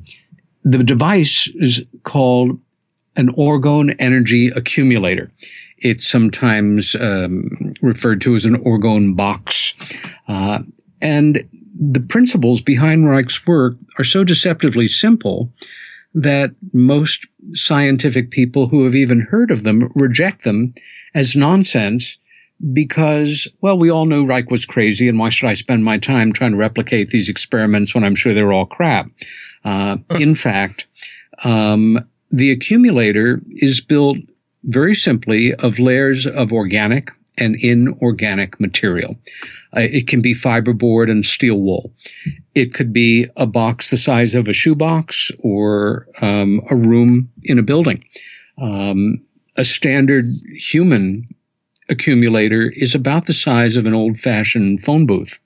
the 0.62 0.82
device 0.82 1.49
is 1.57 1.87
called 2.05 2.59
an 3.16 3.28
orgone 3.34 3.95
energy 3.99 4.49
accumulator. 4.49 5.30
It's 5.79 6.07
sometimes 6.07 6.95
um, 6.97 7.74
referred 7.83 8.20
to 8.22 8.35
as 8.35 8.45
an 8.45 8.62
orgone 8.64 9.16
box. 9.16 9.74
Uh, 10.29 10.61
and 11.01 11.49
the 11.79 12.01
principles 12.01 12.61
behind 12.61 13.09
Reich's 13.09 13.47
work 13.47 13.77
are 13.99 14.05
so 14.05 14.24
deceptively 14.24 14.89
simple 14.89 15.53
that 16.14 16.53
most 16.72 17.27
scientific 17.53 18.31
people 18.31 18.68
who 18.68 18.85
have 18.85 18.95
even 18.95 19.20
heard 19.20 19.51
of 19.51 19.62
them 19.62 19.93
reject 19.95 20.45
them 20.45 20.74
as 21.14 21.37
nonsense 21.37 22.16
because, 22.72 23.47
well, 23.61 23.79
we 23.79 23.91
all 23.91 24.07
know 24.07 24.24
Reich 24.24 24.51
was 24.51 24.64
crazy, 24.64 25.09
and 25.09 25.18
why 25.18 25.29
should 25.29 25.49
I 25.49 25.55
spend 25.55 25.85
my 25.85 25.99
time 25.99 26.33
trying 26.33 26.53
to 26.53 26.57
replicate 26.57 27.11
these 27.11 27.29
experiments 27.29 27.95
when 27.95 28.03
I'm 28.03 28.14
sure 28.14 28.33
they're 28.33 28.53
all 28.53 28.66
crap? 28.66 29.11
Uh, 29.64 29.99
in 30.18 30.35
fact, 30.47 30.87
um, 31.45 32.09
the 32.31 32.51
accumulator 32.51 33.41
is 33.51 33.81
built 33.83 34.18
very 34.67 34.95
simply 34.95 35.55
of 35.55 35.79
layers 35.79 36.27
of 36.27 36.53
organic 36.53 37.11
and 37.39 37.57
inorganic 37.57 38.59
material. 38.61 39.17
Uh, 39.77 39.81
it 39.81 40.07
can 40.07 40.21
be 40.21 40.35
fiberboard 40.35 41.11
and 41.11 41.25
steel 41.25 41.61
wool. 41.61 41.93
It 42.55 42.73
could 42.73 42.93
be 42.93 43.27
a 43.37 43.47
box 43.47 43.91
the 43.91 43.97
size 43.97 44.35
of 44.35 44.49
a 44.49 44.53
shoebox 44.53 45.31
or 45.41 46.07
um, 46.21 46.62
a 46.71 46.77
room 46.77 47.31
in 47.45 47.59
a 47.59 47.62
building. 47.62 48.05
Um, 48.61 49.25
a 49.57 49.64
standard 49.64 50.25
human 50.55 51.29
accumulator 51.89 52.73
is 52.77 52.95
about 52.95 53.27
the 53.27 53.33
size 53.33 53.77
of 53.77 53.87
an 53.87 53.95
old 53.95 54.19
fashioned 54.19 54.83
phone 54.83 55.07
booth, 55.07 55.39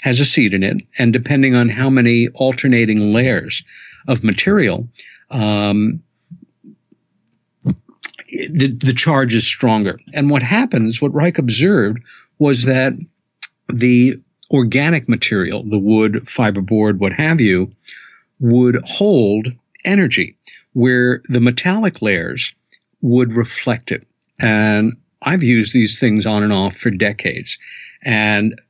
has 0.00 0.20
a 0.20 0.24
seat 0.24 0.54
in 0.54 0.62
it, 0.62 0.82
and 0.98 1.12
depending 1.12 1.54
on 1.54 1.68
how 1.68 1.90
many 1.90 2.28
alternating 2.34 3.12
layers 3.12 3.62
of 4.08 4.24
material, 4.24 4.88
um, 5.30 6.02
the, 8.52 8.68
the 8.68 8.92
charge 8.92 9.34
is 9.34 9.46
stronger. 9.46 9.98
And 10.12 10.30
what 10.30 10.42
happens, 10.42 11.00
what 11.00 11.14
Reich 11.14 11.38
observed, 11.38 11.98
was 12.38 12.64
that 12.64 12.94
the 13.68 14.14
organic 14.50 15.08
material, 15.08 15.62
the 15.64 15.78
wood, 15.78 16.24
fiberboard, 16.24 16.98
what 16.98 17.12
have 17.14 17.40
you, 17.40 17.70
would 18.38 18.76
hold 18.84 19.48
energy, 19.84 20.36
where 20.72 21.22
the 21.28 21.40
metallic 21.40 22.02
layers 22.02 22.54
would 23.00 23.32
reflect 23.32 23.90
it. 23.90 24.06
And 24.38 24.96
I've 25.22 25.42
used 25.42 25.72
these 25.72 25.98
things 25.98 26.26
on 26.26 26.42
and 26.42 26.52
off 26.52 26.76
for 26.76 26.90
decades, 26.90 27.58
and 28.02 28.60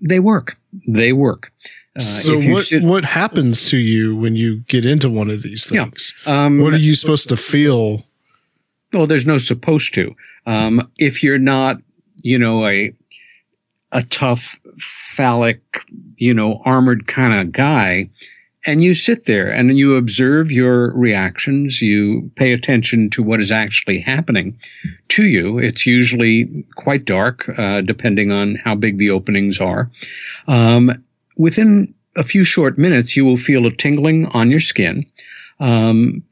they 0.00 0.20
work. 0.20 0.58
They 0.86 1.12
work. 1.12 1.52
Uh, 1.96 2.00
so 2.00 2.40
what 2.40 2.66
sit- 2.66 2.82
what 2.82 3.04
happens 3.04 3.68
to 3.70 3.78
you 3.78 4.16
when 4.16 4.36
you 4.36 4.58
get 4.66 4.84
into 4.84 5.08
one 5.08 5.30
of 5.30 5.42
these 5.42 5.66
things? 5.66 6.14
Yeah. 6.26 6.44
Um, 6.44 6.60
what 6.60 6.72
are 6.72 6.78
you 6.78 6.94
supposed 6.94 7.28
to 7.30 7.36
feel? 7.36 8.04
Well, 8.94 9.06
there's 9.06 9.26
no 9.26 9.38
supposed 9.38 9.92
to. 9.94 10.14
Um, 10.46 10.90
if 10.98 11.22
you're 11.22 11.38
not, 11.38 11.78
you 12.22 12.38
know, 12.38 12.66
a 12.66 12.94
a 13.92 14.02
tough, 14.02 14.58
phallic, 14.78 15.60
you 16.16 16.34
know, 16.34 16.60
armored 16.64 17.06
kind 17.06 17.32
of 17.40 17.52
guy. 17.52 18.10
And 18.66 18.82
you 18.82 18.94
sit 18.94 19.26
there 19.26 19.50
and 19.50 19.76
you 19.76 19.94
observe 19.96 20.50
your 20.50 20.90
reactions. 20.96 21.82
You 21.82 22.30
pay 22.34 22.52
attention 22.52 23.10
to 23.10 23.22
what 23.22 23.40
is 23.40 23.52
actually 23.52 24.00
happening 24.00 24.58
to 25.10 25.24
you. 25.24 25.58
It's 25.58 25.86
usually 25.86 26.64
quite 26.76 27.04
dark, 27.04 27.46
uh, 27.58 27.82
depending 27.82 28.32
on 28.32 28.56
how 28.64 28.74
big 28.74 28.98
the 28.98 29.10
openings 29.10 29.60
are. 29.60 29.90
Um, 30.48 31.04
within 31.36 31.94
a 32.16 32.22
few 32.22 32.42
short 32.42 32.78
minutes, 32.78 33.16
you 33.16 33.24
will 33.24 33.36
feel 33.36 33.66
a 33.66 33.70
tingling 33.70 34.26
on 34.28 34.50
your 34.50 34.60
skin. 34.60 35.04
Um, 35.60 36.24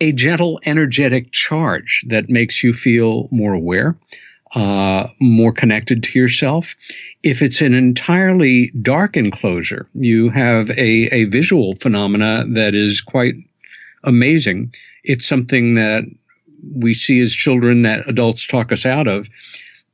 a 0.00 0.12
gentle, 0.12 0.60
energetic 0.64 1.32
charge 1.32 2.04
that 2.08 2.28
makes 2.28 2.62
you 2.62 2.72
feel 2.72 3.28
more 3.30 3.54
aware, 3.54 3.96
uh, 4.54 5.08
more 5.20 5.52
connected 5.52 6.02
to 6.02 6.18
yourself. 6.18 6.74
If 7.22 7.42
it's 7.42 7.60
an 7.60 7.74
entirely 7.74 8.70
dark 8.82 9.16
enclosure, 9.16 9.86
you 9.94 10.30
have 10.30 10.70
a, 10.70 11.08
a 11.14 11.24
visual 11.24 11.74
phenomena 11.76 12.44
that 12.48 12.74
is 12.74 13.00
quite 13.00 13.34
amazing. 14.04 14.72
It's 15.04 15.26
something 15.26 15.74
that 15.74 16.04
we 16.74 16.94
see 16.94 17.20
as 17.20 17.32
children 17.32 17.82
that 17.82 18.08
adults 18.08 18.46
talk 18.46 18.72
us 18.72 18.86
out 18.86 19.06
of. 19.06 19.28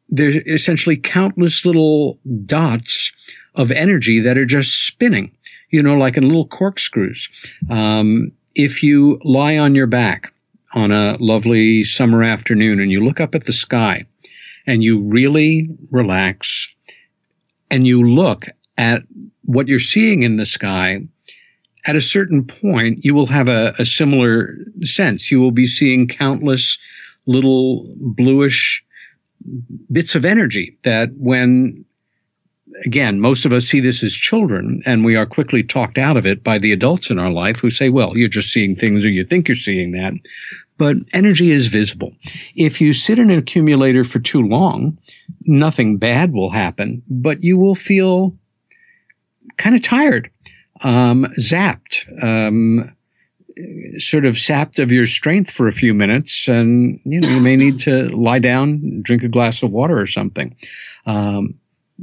There's 0.08 0.36
essentially 0.36 0.96
countless 0.96 1.64
little 1.64 2.18
dots 2.44 3.12
of 3.54 3.70
energy 3.70 4.20
that 4.20 4.38
are 4.38 4.44
just 4.44 4.86
spinning, 4.86 5.32
you 5.70 5.82
know, 5.82 5.96
like 5.96 6.16
in 6.16 6.26
little 6.26 6.46
corkscrews. 6.46 7.28
Um, 7.70 8.32
if 8.54 8.82
you 8.82 9.20
lie 9.24 9.56
on 9.56 9.74
your 9.74 9.86
back 9.86 10.32
on 10.74 10.90
a 10.90 11.16
lovely 11.20 11.82
summer 11.84 12.22
afternoon 12.22 12.80
and 12.80 12.90
you 12.90 13.04
look 13.04 13.20
up 13.20 13.34
at 13.34 13.44
the 13.44 13.52
sky 13.52 14.06
and 14.66 14.82
you 14.82 15.00
really 15.00 15.68
relax 15.90 16.72
and 17.70 17.86
you 17.86 18.06
look 18.06 18.46
at 18.78 19.02
what 19.44 19.68
you're 19.68 19.78
seeing 19.78 20.22
in 20.22 20.36
the 20.36 20.46
sky, 20.46 21.00
at 21.84 21.96
a 21.96 22.00
certain 22.00 22.44
point, 22.44 23.04
you 23.04 23.14
will 23.14 23.26
have 23.26 23.48
a, 23.48 23.74
a 23.78 23.84
similar 23.84 24.54
sense. 24.82 25.30
You 25.30 25.40
will 25.40 25.50
be 25.50 25.66
seeing 25.66 26.06
countless 26.06 26.78
little 27.26 27.86
bluish 28.00 28.84
bits 29.90 30.14
of 30.14 30.24
energy 30.24 30.78
that 30.84 31.10
when 31.16 31.84
again, 32.84 33.20
most 33.20 33.44
of 33.44 33.52
us 33.52 33.64
see 33.64 33.80
this 33.80 34.02
as 34.02 34.14
children, 34.14 34.82
and 34.86 35.04
we 35.04 35.16
are 35.16 35.26
quickly 35.26 35.62
talked 35.62 35.98
out 35.98 36.16
of 36.16 36.26
it 36.26 36.42
by 36.42 36.58
the 36.58 36.72
adults 36.72 37.10
in 37.10 37.18
our 37.18 37.30
life 37.30 37.60
who 37.60 37.70
say, 37.70 37.88
well, 37.88 38.16
you're 38.16 38.28
just 38.28 38.52
seeing 38.52 38.76
things 38.76 39.04
or 39.04 39.10
you 39.10 39.24
think 39.24 39.48
you're 39.48 39.54
seeing 39.54 39.92
that. 39.92 40.14
But 40.78 40.96
energy 41.12 41.52
is 41.52 41.66
visible. 41.68 42.12
If 42.56 42.80
you 42.80 42.92
sit 42.92 43.18
in 43.18 43.30
an 43.30 43.38
accumulator 43.38 44.04
for 44.04 44.18
too 44.18 44.42
long, 44.42 44.98
nothing 45.44 45.96
bad 45.96 46.32
will 46.32 46.50
happen, 46.50 47.02
but 47.08 47.42
you 47.42 47.56
will 47.56 47.74
feel 47.74 48.36
kind 49.58 49.76
of 49.76 49.82
tired, 49.82 50.30
um, 50.80 51.26
zapped, 51.38 52.22
um, 52.22 52.94
sort 53.98 54.24
of 54.24 54.38
sapped 54.38 54.78
of 54.78 54.90
your 54.90 55.06
strength 55.06 55.50
for 55.50 55.68
a 55.68 55.72
few 55.72 55.94
minutes, 55.94 56.48
and 56.48 56.98
you 57.04 57.20
know 57.20 57.28
you 57.28 57.40
may 57.40 57.54
need 57.54 57.78
to 57.80 58.08
lie 58.16 58.38
down, 58.38 59.02
drink 59.02 59.22
a 59.22 59.28
glass 59.28 59.62
of 59.62 59.70
water 59.70 60.00
or 60.00 60.06
something. 60.06 60.56
Um, 61.06 61.54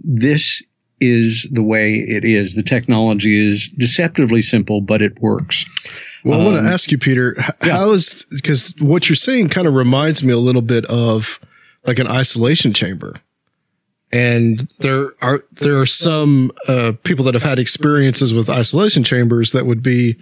this 0.04 0.62
is 1.02 1.48
the 1.52 1.64
way 1.64 1.96
it 1.96 2.26
is. 2.26 2.56
The 2.56 2.64
technology 2.64 3.48
is 3.48 3.70
deceptively 3.78 4.42
simple, 4.42 4.82
but 4.82 5.02
it 5.02 5.20
works. 5.22 5.66
Well, 6.26 6.42
I 6.42 6.44
want 6.44 6.58
to 6.58 6.62
um, 6.62 6.68
ask 6.68 6.92
you, 6.92 6.98
Peter, 6.98 7.36
yeah. 7.38 7.78
how 7.78 7.92
is 7.92 8.26
because 8.30 8.74
what 8.80 9.08
you're 9.08 9.16
saying 9.16 9.50
kind 9.50 9.68
of 9.68 9.74
reminds 9.74 10.24
me 10.24 10.34
a 10.34 10.38
little 10.38 10.62
bit 10.62 10.86
of 10.86 11.40
like 11.86 12.00
an 12.00 12.08
isolation 12.08 12.74
chamber. 12.74 13.16
And 14.12 14.70
there 14.80 15.12
are 15.22 15.44
there 15.52 15.80
are 15.80 15.86
some 15.86 16.52
uh, 16.68 16.94
people 17.04 17.24
that 17.26 17.36
have 17.36 17.44
had 17.44 17.60
experiences 17.60 18.34
with 18.34 18.50
isolation 18.50 19.04
chambers 19.04 19.52
that 19.52 19.66
would 19.66 19.84
be 19.84 20.18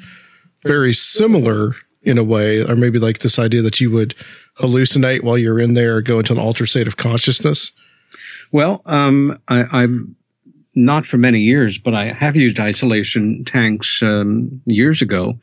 very 0.64 0.94
similar 0.94 1.76
in 2.04 2.18
a 2.18 2.24
way, 2.24 2.62
or 2.62 2.76
maybe 2.76 3.00
like 3.00 3.20
this 3.20 3.40
idea 3.40 3.62
that 3.62 3.82
you 3.82 3.90
would 3.90 4.14
hallucinate 4.60 5.24
while 5.24 5.38
you're 5.38 5.60
in 5.60 5.74
there, 5.74 6.02
go 6.02 6.20
into 6.20 6.34
an 6.34 6.40
altered 6.40 6.68
state 6.68 6.88
of 6.88 6.98
consciousness. 6.98 7.72
Well, 8.52 8.82
um, 8.86 9.38
I, 9.48 9.82
have 9.82 9.92
not 10.76 11.06
for 11.06 11.18
many 11.18 11.42
years, 11.42 11.78
but 11.78 11.94
I 11.94 12.06
have 12.06 12.36
used 12.36 12.60
isolation 12.60 13.44
tanks 13.46 14.02
um, 14.02 14.62
years 14.66 15.02
ago. 15.02 15.38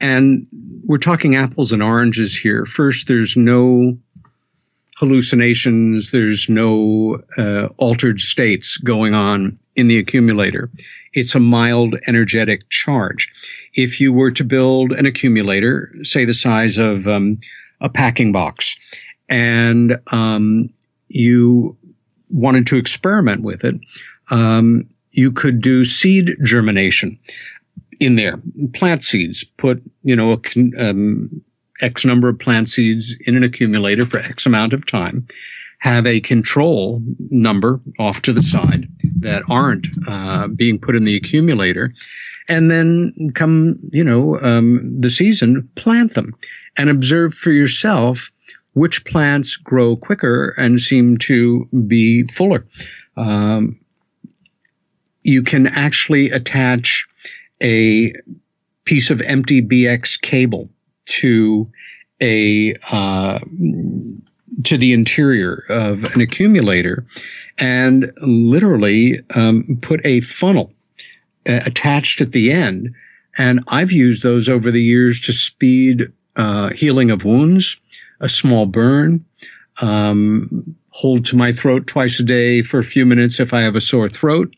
And 0.00 0.46
we're 0.84 0.98
talking 0.98 1.34
apples 1.34 1.72
and 1.72 1.82
oranges 1.82 2.36
here. 2.36 2.66
First, 2.66 3.08
there's 3.08 3.36
no 3.36 3.96
hallucinations, 4.98 6.10
there's 6.10 6.48
no 6.48 7.22
uh, 7.36 7.66
altered 7.76 8.20
states 8.20 8.78
going 8.78 9.14
on 9.14 9.58
in 9.74 9.88
the 9.88 9.98
accumulator. 9.98 10.70
It's 11.12 11.34
a 11.34 11.40
mild 11.40 11.96
energetic 12.06 12.68
charge. 12.70 13.28
If 13.74 14.00
you 14.00 14.12
were 14.12 14.30
to 14.30 14.44
build 14.44 14.92
an 14.92 15.06
accumulator, 15.06 15.92
say 16.02 16.24
the 16.24 16.34
size 16.34 16.78
of 16.78 17.06
um, 17.06 17.38
a 17.80 17.88
packing 17.88 18.32
box, 18.32 18.76
and 19.28 19.98
um, 20.12 20.70
you 21.08 21.76
wanted 22.30 22.66
to 22.68 22.76
experiment 22.76 23.42
with 23.42 23.64
it, 23.64 23.74
um, 24.30 24.88
you 25.12 25.32
could 25.32 25.60
do 25.60 25.84
seed 25.84 26.36
germination 26.42 27.18
in 28.00 28.16
there. 28.16 28.40
Plant 28.74 29.04
seeds. 29.04 29.44
Put 29.44 29.82
you 30.02 30.16
know 30.16 30.32
a, 30.32 30.90
um, 30.90 31.42
x 31.80 32.04
number 32.04 32.28
of 32.28 32.38
plant 32.38 32.70
seeds 32.70 33.16
in 33.26 33.36
an 33.36 33.42
accumulator 33.42 34.04
for 34.06 34.18
x 34.18 34.46
amount 34.46 34.72
of 34.72 34.86
time. 34.86 35.26
Have 35.80 36.06
a 36.06 36.20
control 36.20 37.02
number 37.30 37.80
off 37.98 38.22
to 38.22 38.32
the 38.32 38.42
side 38.42 38.88
that 39.20 39.42
aren't 39.48 39.86
uh, 40.08 40.48
being 40.48 40.78
put 40.78 40.96
in 40.96 41.04
the 41.04 41.16
accumulator, 41.16 41.92
and 42.48 42.70
then 42.70 43.12
come 43.34 43.76
you 43.92 44.04
know 44.04 44.38
um, 44.40 45.00
the 45.00 45.10
season, 45.10 45.68
plant 45.74 46.14
them 46.14 46.34
and 46.76 46.90
observe 46.90 47.34
for 47.34 47.50
yourself 47.50 48.30
which 48.76 49.06
plants 49.06 49.56
grow 49.56 49.96
quicker 49.96 50.50
and 50.58 50.82
seem 50.82 51.16
to 51.16 51.66
be 51.86 52.24
fuller. 52.24 52.66
Um, 53.16 53.80
you 55.22 55.42
can 55.42 55.66
actually 55.66 56.30
attach 56.30 57.08
a 57.62 58.12
piece 58.84 59.08
of 59.08 59.22
empty 59.22 59.62
BX 59.62 60.20
cable 60.20 60.68
to 61.06 61.66
a 62.20 62.74
uh, 62.90 63.38
to 64.64 64.76
the 64.76 64.92
interior 64.92 65.64
of 65.70 66.04
an 66.14 66.20
accumulator 66.20 67.06
and 67.56 68.12
literally 68.20 69.20
um, 69.34 69.78
put 69.80 70.04
a 70.04 70.20
funnel 70.20 70.70
uh, 71.48 71.60
attached 71.64 72.20
at 72.20 72.32
the 72.32 72.52
end. 72.52 72.94
And 73.38 73.60
I've 73.68 73.90
used 73.90 74.22
those 74.22 74.50
over 74.50 74.70
the 74.70 74.82
years 74.82 75.18
to 75.22 75.32
speed 75.32 76.12
uh, 76.36 76.70
healing 76.74 77.10
of 77.10 77.24
wounds, 77.24 77.80
a 78.20 78.28
small 78.28 78.66
burn, 78.66 79.24
um, 79.80 80.76
hold 80.90 81.24
to 81.26 81.36
my 81.36 81.52
throat 81.52 81.86
twice 81.86 82.18
a 82.20 82.24
day 82.24 82.62
for 82.62 82.78
a 82.78 82.84
few 82.84 83.04
minutes 83.04 83.38
if 83.40 83.52
I 83.52 83.60
have 83.60 83.76
a 83.76 83.80
sore 83.80 84.08
throat. 84.08 84.54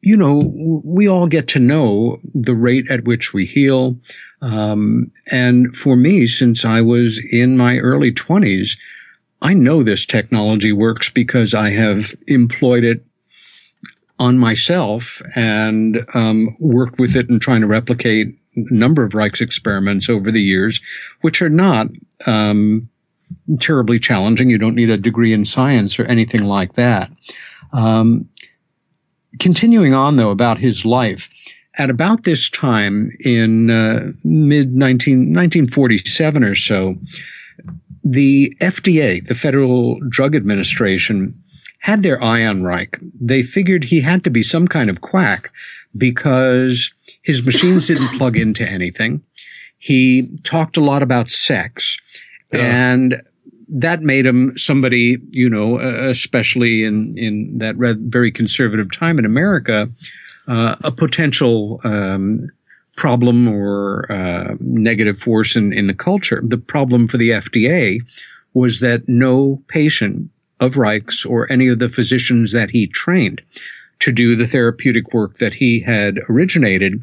You 0.00 0.16
know, 0.16 0.52
we 0.84 1.08
all 1.08 1.28
get 1.28 1.46
to 1.48 1.60
know 1.60 2.18
the 2.34 2.54
rate 2.54 2.90
at 2.90 3.04
which 3.04 3.32
we 3.32 3.44
heal. 3.44 3.96
Um, 4.40 5.12
and 5.30 5.74
for 5.76 5.94
me, 5.94 6.26
since 6.26 6.64
I 6.64 6.80
was 6.80 7.24
in 7.32 7.56
my 7.56 7.78
early 7.78 8.12
20s, 8.12 8.76
I 9.42 9.54
know 9.54 9.82
this 9.82 10.06
technology 10.06 10.72
works 10.72 11.08
because 11.08 11.54
I 11.54 11.70
have 11.70 12.14
employed 12.28 12.84
it 12.84 13.04
on 14.18 14.38
myself 14.38 15.20
and 15.34 16.04
um, 16.14 16.56
worked 16.60 16.98
with 16.98 17.16
it 17.16 17.28
and 17.28 17.40
trying 17.40 17.60
to 17.60 17.66
replicate 17.66 18.36
number 18.54 19.02
of 19.04 19.14
Reich's 19.14 19.40
experiments 19.40 20.08
over 20.08 20.30
the 20.30 20.42
years, 20.42 20.80
which 21.22 21.40
are 21.42 21.50
not 21.50 21.88
um, 22.26 22.88
terribly 23.60 23.98
challenging. 23.98 24.50
You 24.50 24.58
don't 24.58 24.74
need 24.74 24.90
a 24.90 24.96
degree 24.96 25.32
in 25.32 25.44
science 25.44 25.98
or 25.98 26.04
anything 26.04 26.44
like 26.44 26.74
that. 26.74 27.10
Um, 27.72 28.28
continuing 29.40 29.94
on, 29.94 30.16
though, 30.16 30.30
about 30.30 30.58
his 30.58 30.84
life, 30.84 31.28
at 31.78 31.90
about 31.90 32.24
this 32.24 32.50
time 32.50 33.08
in 33.24 33.70
uh, 33.70 34.08
mid 34.24 34.72
1947 34.74 36.44
or 36.44 36.54
so, 36.54 36.96
the 38.04 38.54
FDA, 38.60 39.24
the 39.26 39.34
Federal 39.34 39.98
Drug 40.08 40.34
Administration, 40.34 41.38
had 41.78 42.02
their 42.02 42.22
eye 42.22 42.44
on 42.44 42.62
Reich. 42.62 42.98
They 43.20 43.42
figured 43.42 43.84
he 43.84 44.00
had 44.00 44.22
to 44.24 44.30
be 44.30 44.42
some 44.42 44.68
kind 44.68 44.90
of 44.90 45.00
quack 45.00 45.52
because 45.96 46.92
his 47.22 47.44
machines 47.44 47.86
didn't 47.86 48.08
plug 48.18 48.36
into 48.36 48.68
anything. 48.68 49.22
He 49.78 50.28
talked 50.44 50.76
a 50.76 50.84
lot 50.84 51.02
about 51.02 51.30
sex 51.30 51.98
and 52.52 53.22
that 53.68 54.02
made 54.02 54.26
him 54.26 54.56
somebody, 54.56 55.16
you 55.30 55.48
know, 55.48 55.80
uh, 55.80 56.10
especially 56.10 56.84
in, 56.84 57.14
in 57.16 57.58
that 57.58 57.76
very 57.76 58.30
conservative 58.30 58.92
time 58.92 59.18
in 59.18 59.24
America, 59.24 59.88
uh, 60.46 60.76
a 60.84 60.92
potential, 60.92 61.80
um, 61.84 62.48
problem 62.96 63.48
or 63.48 64.10
uh, 64.12 64.54
negative 64.60 65.18
force 65.18 65.56
in, 65.56 65.72
in 65.72 65.86
the 65.86 65.94
culture. 65.94 66.42
The 66.44 66.58
problem 66.58 67.08
for 67.08 67.16
the 67.16 67.30
FDA 67.30 68.00
was 68.54 68.80
that 68.80 69.08
no 69.08 69.62
patient 69.68 70.28
of 70.60 70.76
Reich's 70.76 71.24
or 71.24 71.50
any 71.50 71.68
of 71.68 71.78
the 71.78 71.88
physicians 71.88 72.52
that 72.52 72.70
he 72.70 72.86
trained 72.86 73.40
to 74.02 74.10
do 74.10 74.34
the 74.34 74.48
therapeutic 74.48 75.14
work 75.14 75.38
that 75.38 75.54
he 75.54 75.78
had 75.78 76.18
originated 76.28 77.00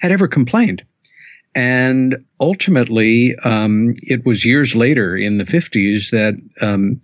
had 0.00 0.12
ever 0.12 0.28
complained. 0.28 0.84
And 1.54 2.22
ultimately, 2.40 3.34
um, 3.44 3.94
it 4.02 4.26
was 4.26 4.44
years 4.44 4.76
later 4.76 5.16
in 5.16 5.38
the 5.38 5.44
50s 5.44 6.10
that 6.10 6.34
um, 6.60 7.00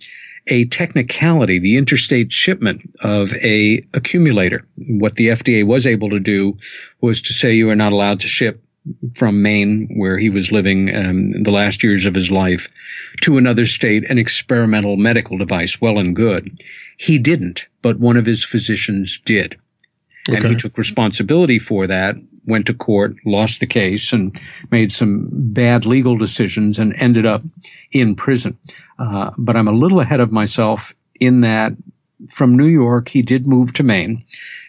a 0.48 0.66
technicality, 0.66 1.58
the 1.58 1.78
interstate 1.78 2.30
shipment 2.30 2.82
of 3.02 3.34
a 3.36 3.82
accumulator, 3.94 4.60
what 4.98 5.14
the 5.14 5.28
FDA 5.28 5.66
was 5.66 5.86
able 5.86 6.10
to 6.10 6.20
do 6.20 6.56
was 7.00 7.22
to 7.22 7.32
say 7.32 7.54
you 7.54 7.70
are 7.70 7.76
not 7.76 7.92
allowed 7.92 8.20
to 8.20 8.28
ship 8.28 8.62
from 9.14 9.42
Maine, 9.42 9.88
where 9.96 10.18
he 10.18 10.30
was 10.30 10.52
living 10.52 10.94
um, 10.94 11.42
the 11.42 11.50
last 11.50 11.82
years 11.82 12.04
of 12.06 12.14
his 12.14 12.30
life, 12.30 12.68
to 13.22 13.38
another 13.38 13.64
state, 13.64 14.08
an 14.10 14.18
experimental 14.18 14.96
medical 14.96 15.38
device. 15.38 15.80
Well 15.80 15.98
and 15.98 16.14
good. 16.14 16.62
He 16.98 17.18
didn't, 17.18 17.66
but 17.80 17.98
one 17.98 18.16
of 18.16 18.26
his 18.26 18.44
physicians 18.44 19.18
did. 19.24 19.56
And 20.28 20.44
he 20.44 20.56
took 20.56 20.76
responsibility 20.76 21.58
for 21.58 21.86
that, 21.86 22.16
went 22.46 22.66
to 22.66 22.74
court, 22.74 23.16
lost 23.24 23.60
the 23.60 23.66
case, 23.66 24.12
and 24.12 24.38
made 24.70 24.92
some 24.92 25.30
bad 25.32 25.86
legal 25.86 26.18
decisions 26.18 26.78
and 26.78 26.94
ended 26.98 27.24
up 27.24 27.42
in 27.92 28.14
prison. 28.14 28.58
Uh, 28.98 29.30
but 29.38 29.56
I'm 29.56 29.68
a 29.68 29.72
little 29.72 30.00
ahead 30.00 30.20
of 30.20 30.30
myself 30.30 30.92
in 31.18 31.40
that 31.40 31.72
from 32.30 32.56
New 32.56 32.66
York, 32.66 33.08
he 33.08 33.22
did 33.22 33.46
move 33.46 33.72
to 33.74 33.82
Maine, 33.82 34.24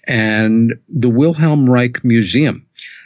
and 0.05 0.75
the 0.87 1.09
Wilhelm 1.09 1.69
Reich 1.69 2.03
Museum 2.03 2.65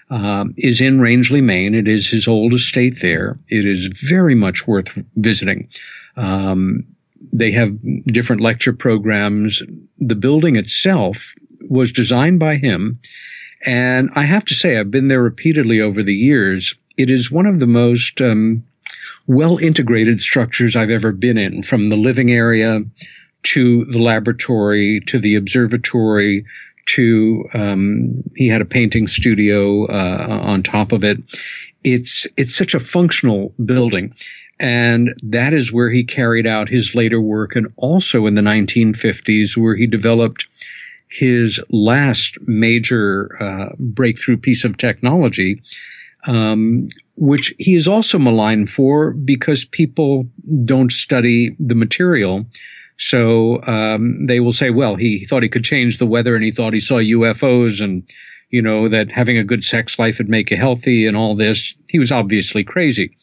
um, 0.09 0.53
is 0.57 0.81
in 0.81 1.01
Rangeley, 1.01 1.41
Maine. 1.41 1.73
It 1.73 1.87
is 1.87 2.09
his 2.09 2.27
old 2.27 2.53
estate 2.53 2.99
there. 3.01 3.39
It 3.47 3.65
is 3.65 3.87
very 3.87 4.35
much 4.35 4.67
worth 4.67 4.89
visiting. 5.15 5.69
Um, 6.17 6.85
they 7.31 7.51
have 7.51 7.77
different 8.07 8.41
lecture 8.41 8.73
programs. 8.73 9.61
The 9.97 10.15
building 10.15 10.55
itself 10.55 11.33
was 11.69 11.91
designed 11.91 12.39
by 12.39 12.57
him. 12.57 12.99
And 13.65 14.09
I 14.15 14.23
have 14.23 14.45
to 14.45 14.53
say, 14.53 14.77
I've 14.77 14.91
been 14.91 15.07
there 15.07 15.21
repeatedly 15.21 15.79
over 15.79 16.03
the 16.03 16.15
years. 16.15 16.75
It 16.97 17.09
is 17.09 17.31
one 17.31 17.45
of 17.45 17.59
the 17.59 17.67
most 17.67 18.21
um, 18.21 18.63
well 19.27 19.57
integrated 19.57 20.19
structures 20.19 20.75
I've 20.75 20.89
ever 20.89 21.11
been 21.11 21.37
in, 21.37 21.63
from 21.63 21.89
the 21.89 21.95
living 21.95 22.31
area 22.31 22.81
to 23.43 23.85
the 23.85 24.01
laboratory 24.01 25.01
to 25.01 25.19
the 25.19 25.35
observatory 25.35 26.45
to 26.85 27.45
um, 27.53 28.23
he 28.35 28.47
had 28.47 28.61
a 28.61 28.65
painting 28.65 29.07
studio 29.07 29.85
uh, 29.85 30.39
on 30.43 30.63
top 30.63 30.91
of 30.91 31.03
it. 31.03 31.17
It's 31.83 32.27
it's 32.37 32.55
such 32.55 32.73
a 32.73 32.79
functional 32.79 33.53
building, 33.65 34.13
and 34.63 35.13
that 35.21 35.53
is 35.53 35.73
where 35.73 35.89
he 35.89 36.05
carried 36.05 36.47
out 36.47 36.69
his 36.69 36.95
later 36.95 37.19
work, 37.19 37.53
and 37.53 37.67
also 37.75 38.25
in 38.25 38.35
the 38.35 38.41
1950s, 38.41 39.57
where 39.57 39.75
he 39.75 39.85
developed 39.85 40.47
his 41.09 41.59
last 41.69 42.37
major 42.47 43.29
uh, 43.41 43.75
breakthrough 43.77 44.37
piece 44.37 44.63
of 44.63 44.77
technology, 44.77 45.61
um, 46.27 46.87
which 47.17 47.53
he 47.59 47.75
is 47.75 47.89
also 47.89 48.17
maligned 48.17 48.69
for 48.69 49.11
because 49.11 49.65
people 49.65 50.29
don't 50.63 50.93
study 50.93 51.53
the 51.59 51.75
material. 51.75 52.45
So 52.97 53.61
um, 53.65 54.23
they 54.25 54.39
will 54.39 54.53
say, 54.53 54.69
well, 54.69 54.95
he 54.95 55.25
thought 55.25 55.43
he 55.43 55.49
could 55.49 55.65
change 55.65 55.97
the 55.97 56.07
weather 56.07 56.35
and 56.35 56.43
he 56.43 56.51
thought 56.51 56.71
he 56.71 56.79
saw 56.79 56.99
UFOs 56.99 57.83
and, 57.83 58.07
you 58.49 58.61
know, 58.61 58.87
that 58.87 59.11
having 59.11 59.37
a 59.37 59.43
good 59.43 59.65
sex 59.65 59.99
life 59.99 60.19
would 60.19 60.29
make 60.29 60.51
you 60.51 60.57
healthy 60.57 61.05
and 61.05 61.17
all 61.17 61.35
this. 61.35 61.75
He 61.89 61.99
was 61.99 62.13
obviously 62.13 62.63
crazy. 62.63 63.13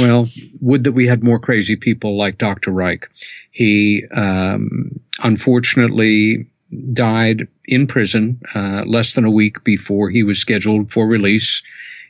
Well, 0.00 0.28
would 0.60 0.84
that 0.84 0.92
we 0.92 1.06
had 1.06 1.24
more 1.24 1.38
crazy 1.38 1.76
people 1.76 2.16
like 2.16 2.38
Dr. 2.38 2.70
Reich. 2.70 3.08
He 3.50 4.04
um, 4.14 5.00
unfortunately 5.22 6.46
died 6.92 7.48
in 7.66 7.86
prison 7.86 8.40
uh, 8.54 8.84
less 8.86 9.14
than 9.14 9.24
a 9.24 9.30
week 9.30 9.64
before 9.64 10.10
he 10.10 10.22
was 10.22 10.38
scheduled 10.38 10.90
for 10.90 11.06
release 11.06 11.62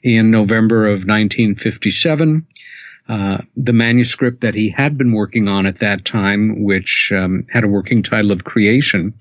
in 0.02 0.30
November 0.30 0.86
of 0.86 1.06
1957. 1.06 2.46
Uh, 3.08 3.38
the 3.56 3.72
manuscript 3.72 4.42
that 4.42 4.54
he 4.54 4.68
had 4.68 4.98
been 4.98 5.12
working 5.12 5.48
on 5.48 5.64
at 5.64 5.78
that 5.78 6.04
time, 6.04 6.62
which 6.62 7.10
um, 7.16 7.46
had 7.50 7.64
a 7.64 7.68
working 7.68 8.02
title 8.02 8.30
of 8.30 8.44
Creation, 8.44 9.14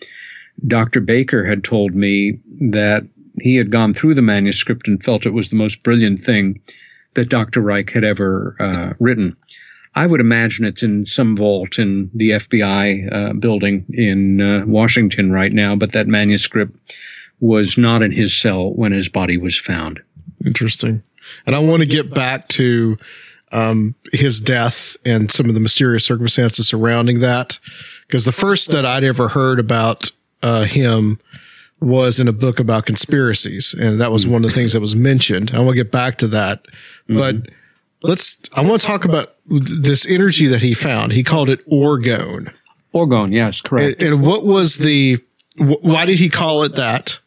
Dr. 0.66 1.00
Baker 1.00 1.46
had 1.46 1.64
told 1.64 1.96
me 1.96 2.40
that 2.60 3.04
he 3.42 3.56
had 3.56 3.72
gone 3.72 3.94
through 3.94 4.16
the 4.16 4.22
manuscript 4.22 4.88
and 4.88 5.02
felt 5.04 5.26
it 5.26 5.34
was 5.34 5.50
the 5.50 5.56
most 5.56 5.84
brilliant 5.84 6.24
thing 6.24 6.60
that 7.18 7.30
Dr. 7.30 7.62
Reich 7.62 7.90
had 7.92 8.04
ever 8.04 8.56
uh, 8.60 8.94
written. 9.00 9.36
I 9.96 10.06
would 10.06 10.20
imagine 10.20 10.66
it's 10.66 10.84
in 10.84 11.08
some 11.08 11.36
vault 11.36 11.80
in 11.80 12.12
the 12.14 12.30
FBI 12.32 13.12
uh, 13.12 13.34
building 13.34 13.86
in 13.90 14.40
uh, 14.40 14.64
Washington 14.68 15.32
right 15.32 15.52
now, 15.52 15.76
but 15.76 15.94
that 15.94 16.06
manuscript 16.06 16.94
was 17.40 17.76
not 17.76 18.04
in 18.04 18.12
his 18.12 18.40
cell 18.40 18.72
when 18.72 18.92
his 18.92 19.10
body 19.10 19.36
was 19.36 19.58
found. 19.58 20.00
Interesting. 20.46 21.02
And 21.48 21.56
I 21.56 21.60
want 21.60 21.82
to 21.82 21.88
get 21.88 22.14
back 22.14 22.48
to 22.50 22.98
um, 23.52 23.96
his 24.14 24.40
death 24.40 24.96
and 25.04 25.32
some 25.32 25.48
of 25.48 25.56
the 25.56 25.60
mysterious 25.60 26.06
circumstances 26.06 26.68
surrounding 26.68 27.20
that. 27.22 27.58
Because 28.06 28.26
the 28.26 28.32
first 28.32 28.70
that 28.70 28.86
I'd 28.86 29.04
ever 29.04 29.30
heard 29.30 29.60
about 29.60 30.12
uh, 30.44 30.66
him 30.66 31.20
was 31.80 32.20
in 32.20 32.28
a 32.28 32.34
book 32.34 32.60
about 32.60 32.86
conspiracies. 32.86 33.74
And 33.74 34.00
that 34.02 34.12
was 34.12 34.26
one 34.26 34.44
of 34.44 34.50
the 34.50 34.56
things 34.56 34.74
that 34.74 34.80
was 34.80 34.96
mentioned. 34.96 35.52
I 35.54 35.60
want 35.60 35.72
to 35.72 35.76
get 35.76 35.92
back 35.92 36.18
to 36.20 36.28
that. 36.28 36.66
But 37.08 37.36
let's, 38.04 38.36
I 38.54 38.62
want 38.62 38.82
to 38.82 38.88
talk 38.88 39.06
about 39.06 39.36
this 39.46 40.06
energy 40.06 40.48
that 40.48 40.62
he 40.62 40.74
found. 40.74 41.12
He 41.14 41.24
called 41.24 41.50
it 41.50 41.68
orgone. 41.70 42.52
Orgone, 42.96 43.32
yes, 43.34 43.62
correct. 43.62 44.02
And, 44.02 44.14
and 44.14 44.24
what 44.26 44.44
was 44.44 44.78
the, 44.78 45.18
wh- 45.58 45.84
why 45.84 46.06
did 46.06 46.18
he 46.20 46.30
call 46.30 46.64
it 46.64 46.76
that? 46.76 47.20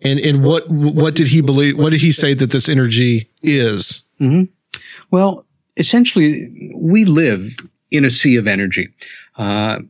And, 0.00 0.18
and 0.20 0.42
what, 0.44 0.68
what 0.70 1.14
did 1.14 1.28
he 1.28 1.40
believe? 1.40 1.76
What 1.78 1.90
did 1.90 2.00
he 2.00 2.12
say 2.12 2.32
that 2.34 2.50
this 2.50 2.68
energy 2.68 3.28
is? 3.42 4.02
hmm 4.18 4.44
Well, 5.10 5.44
essentially, 5.76 6.72
we 6.74 7.04
live 7.04 7.54
in 7.90 8.04
a 8.04 8.10
sea 8.10 8.36
of 8.36 8.46
energy. 8.46 8.88
Uh, 9.36 9.80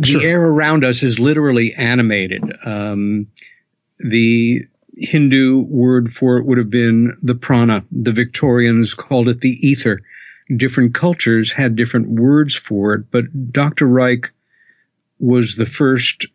the 0.00 0.24
air 0.24 0.42
around 0.46 0.84
us 0.84 1.02
is 1.02 1.18
literally 1.18 1.74
animated. 1.74 2.42
Um, 2.64 3.26
the 3.98 4.62
Hindu 4.96 5.60
word 5.60 6.12
for 6.12 6.38
it 6.38 6.46
would 6.46 6.58
have 6.58 6.70
been 6.70 7.14
the 7.22 7.34
prana. 7.34 7.84
The 7.90 8.12
Victorians 8.12 8.94
called 8.94 9.28
it 9.28 9.40
the 9.40 9.56
ether. 9.66 10.02
Different 10.56 10.94
cultures 10.94 11.52
had 11.52 11.76
different 11.76 12.20
words 12.20 12.54
for 12.56 12.94
it, 12.94 13.10
but 13.10 13.52
Dr. 13.52 13.86
Reich 13.86 14.32
was 15.18 15.56
the 15.56 15.66
first 15.66 16.26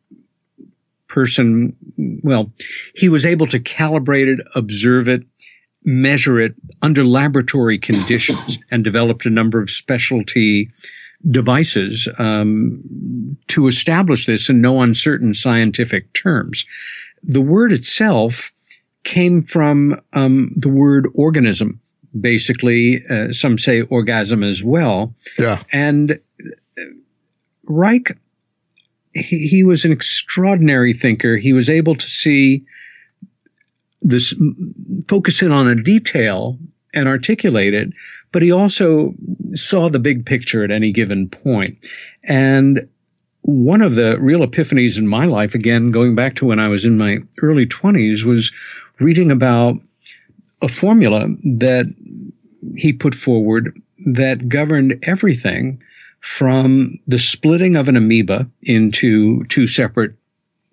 person, 1.07 1.76
well, 2.24 2.51
he 2.95 3.09
was 3.09 3.26
able 3.26 3.47
to 3.47 3.59
calibrate 3.59 4.28
it, 4.28 4.39
observe 4.55 5.09
it, 5.09 5.24
measure 5.84 6.39
it 6.39 6.55
under 6.82 7.03
laboratory 7.03 7.78
conditions, 7.78 8.57
and 8.72 8.84
developed 8.84 9.26
a 9.26 9.30
number 9.30 9.61
of 9.61 9.70
specialty 9.70 10.70
devices 11.30 12.08
um, 12.18 12.82
to 13.48 13.68
establish 13.68 14.26
this 14.26 14.50
in 14.50 14.62
no 14.62 14.82
uncertain 14.82 15.34
scientific 15.34 16.12
terms. 16.14 16.66
The 17.24 17.42
word 17.42 17.72
itself 17.72 18.52
came 19.04 19.44
from 19.44 20.00
um, 20.14 20.52
the 20.56 20.70
word 20.70 21.08
organism. 21.16 21.82
Basically, 22.20 23.04
uh, 23.10 23.34
some 23.34 23.58
say 23.58 23.82
orgasm 23.82 24.42
as 24.42 24.64
well. 24.64 25.14
Yeah. 25.38 25.62
And 25.74 26.14
uh, 26.80 26.84
Reich 27.66 28.12
he, 29.16 29.48
he 29.48 29.64
was 29.64 29.86
an 29.86 29.92
extraordinary 29.92 30.94
thinker. 30.94 31.38
He 31.38 31.54
was 31.54 31.70
able 31.70 31.96
to 31.96 32.08
see 32.08 32.66
this, 34.02 34.36
focus 35.08 35.42
in 35.42 35.52
on 35.52 35.68
a 35.68 35.76
detail 35.76 36.60
and 36.96 37.08
articulate 37.08 37.74
it, 37.74 37.89
but 38.32 38.41
he 38.41 38.52
also 38.52 39.14
saw 39.52 39.89
the 39.89 40.00
big 40.00 40.26
picture 40.26 40.64
at 40.64 40.72
any 40.72 40.91
given 40.91 41.30
point. 41.30 41.86
And 42.24 42.88
one 43.41 43.82
of 43.82 43.96
the 43.96 44.20
real 44.20 44.39
epiphanies 44.39 44.98
in 44.98 45.08
my 45.08 45.26
life, 45.26 45.54
again, 45.54 45.91
going 45.91 46.16
back 46.16 46.36
to 46.36 46.46
when 46.46 46.60
I 46.60 46.68
was 46.68 46.86
in 46.86 46.98
my 46.98 47.20
early 47.41 47.68
20s, 47.68 48.24
was 48.24 48.52
reading 49.00 49.30
about 49.30 49.76
a 50.62 50.68
formula 50.68 51.28
that 51.43 51.86
he 52.76 52.91
put 52.91 53.14
forward 53.14 53.78
that 54.08 54.50
governed 54.50 54.98
everything 55.04 55.82
from 56.22 56.98
the 57.06 57.20
splitting 57.20 57.76
of 57.76 57.88
an 57.88 57.96
amoeba 57.96 58.50
into 58.64 59.43
two 59.46 59.68
separate, 59.68 60.16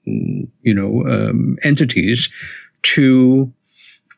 you 0.05 0.73
know, 0.73 1.05
um, 1.07 1.59
entities 1.62 2.31
to 2.83 3.53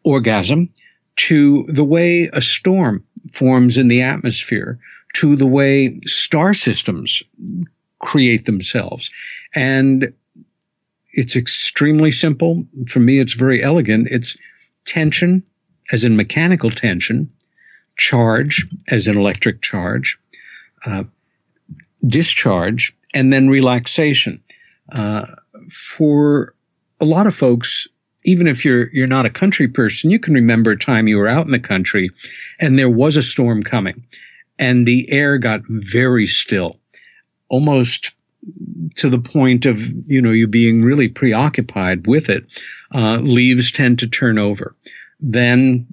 orgasm, 0.04 0.72
to 1.16 1.64
the 1.68 1.84
way 1.84 2.28
a 2.32 2.40
storm 2.40 3.04
forms 3.32 3.78
in 3.78 3.88
the 3.88 4.02
atmosphere, 4.02 4.78
to 5.14 5.36
the 5.36 5.46
way 5.46 5.98
star 6.00 6.54
systems 6.54 7.22
create 8.00 8.46
themselves. 8.46 9.10
And 9.54 10.12
it's 11.12 11.36
extremely 11.36 12.10
simple. 12.10 12.64
For 12.88 13.00
me, 13.00 13.20
it's 13.20 13.34
very 13.34 13.62
elegant. 13.62 14.08
It's 14.10 14.36
tension, 14.84 15.42
as 15.92 16.04
in 16.04 16.16
mechanical 16.16 16.70
tension, 16.70 17.30
charge, 17.96 18.66
as 18.88 19.06
in 19.06 19.16
electric 19.16 19.62
charge, 19.62 20.18
uh, 20.86 21.04
discharge, 22.06 22.94
and 23.14 23.32
then 23.32 23.48
relaxation. 23.48 24.42
Uh, 24.92 25.26
for 25.70 26.54
a 27.00 27.04
lot 27.04 27.26
of 27.26 27.34
folks, 27.34 27.86
even 28.24 28.46
if 28.46 28.64
you're 28.64 28.88
you're 28.92 29.06
not 29.06 29.26
a 29.26 29.30
country 29.30 29.68
person, 29.68 30.10
you 30.10 30.18
can 30.18 30.34
remember 30.34 30.72
a 30.72 30.78
time 30.78 31.08
you 31.08 31.18
were 31.18 31.28
out 31.28 31.46
in 31.46 31.52
the 31.52 31.58
country 31.58 32.10
and 32.58 32.78
there 32.78 32.90
was 32.90 33.16
a 33.16 33.22
storm 33.22 33.62
coming 33.62 34.04
and 34.58 34.86
the 34.86 35.10
air 35.10 35.38
got 35.38 35.60
very 35.68 36.26
still, 36.26 36.78
almost 37.48 38.12
to 38.96 39.08
the 39.08 39.18
point 39.18 39.64
of 39.64 39.80
you 40.10 40.20
know 40.20 40.30
you 40.30 40.46
being 40.46 40.82
really 40.82 41.08
preoccupied 41.08 42.06
with 42.06 42.28
it. 42.28 42.62
Uh, 42.94 43.16
leaves 43.16 43.70
tend 43.70 43.98
to 43.98 44.08
turn 44.08 44.38
over. 44.38 44.74
Then 45.20 45.86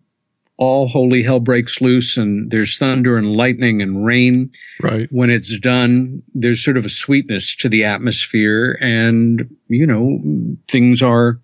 all 0.57 0.87
holy 0.87 1.23
hell 1.23 1.39
breaks 1.39 1.81
loose 1.81 2.17
and 2.17 2.51
there's 2.51 2.77
thunder 2.77 3.17
and 3.17 3.35
lightning 3.35 3.81
and 3.81 4.05
rain. 4.05 4.51
Right. 4.79 5.11
When 5.11 5.31
it's 5.31 5.59
done, 5.59 6.21
there's 6.35 6.63
sort 6.63 6.77
of 6.77 6.85
a 6.85 6.89
sweetness 6.89 7.55
to 7.55 7.69
the 7.69 7.83
atmosphere 7.83 8.77
and, 8.79 9.49
you 9.69 9.87
know, 9.87 10.19
things 10.67 11.01
are 11.01 11.39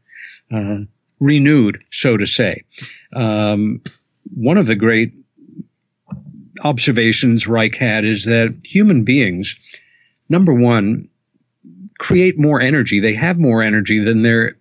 uh, 0.52 0.80
renewed, 1.20 1.84
so 1.92 2.18
to 2.18 2.26
say. 2.26 2.64
Um, 3.14 3.82
one 4.36 4.58
of 4.58 4.68
the 4.68 4.76
great 4.76 5.14
observations 6.64 7.48
Reich 7.48 7.76
had 7.76 8.06
is 8.06 8.26
that 8.26 8.56
human 8.64 9.04
beings, 9.04 9.56
number 10.30 10.54
one, 10.54 11.08
create 12.00 12.38
more 12.40 12.62
energy. 12.62 13.00
They 13.00 13.14
have 13.14 13.40
more 13.40 13.62
energy 13.62 14.00
than 14.00 14.22
they're 14.22 14.56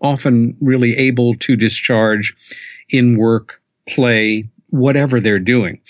often 0.00 0.56
really 0.60 0.96
able 0.96 1.34
to 1.34 1.56
discharge 1.56 2.34
in 2.88 3.16
work, 3.16 3.60
play, 3.88 4.48
whatever 4.70 5.20
they're 5.20 5.38
doing. 5.38 5.80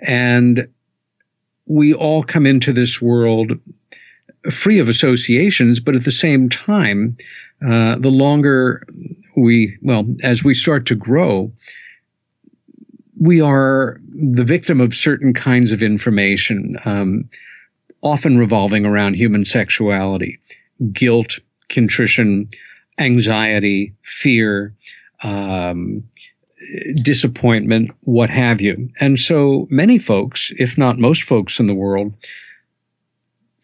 And 0.00 0.68
we 1.66 1.92
all 1.92 2.22
come 2.22 2.46
into 2.46 2.72
this 2.72 3.02
world 3.02 3.52
free 4.50 4.78
of 4.78 4.88
associations, 4.88 5.80
but 5.80 5.96
at 5.96 6.04
the 6.04 6.10
same 6.10 6.48
time, 6.48 7.16
uh, 7.66 7.96
the 7.96 8.10
longer 8.10 8.82
we, 9.36 9.76
well, 9.82 10.06
as 10.22 10.44
we 10.44 10.54
start 10.54 10.86
to 10.86 10.94
grow, 10.94 11.52
we 13.18 13.40
are 13.40 14.00
the 14.14 14.44
victim 14.44 14.80
of 14.80 14.94
certain 14.94 15.32
kinds 15.32 15.72
of 15.72 15.82
information, 15.82 16.74
um, 16.84 17.28
often 18.02 18.38
revolving 18.38 18.84
around 18.84 19.14
human 19.14 19.44
sexuality, 19.44 20.38
guilt, 20.92 21.38
contrition, 21.68 22.48
anxiety, 22.98 23.94
fear, 24.02 24.74
um, 25.22 26.02
disappointment, 27.02 27.90
what 28.02 28.30
have 28.30 28.60
you. 28.60 28.88
And 29.00 29.18
so 29.18 29.66
many 29.70 29.98
folks, 29.98 30.52
if 30.58 30.76
not 30.76 30.98
most 30.98 31.22
folks 31.22 31.58
in 31.58 31.66
the 31.66 31.74
world, 31.74 32.12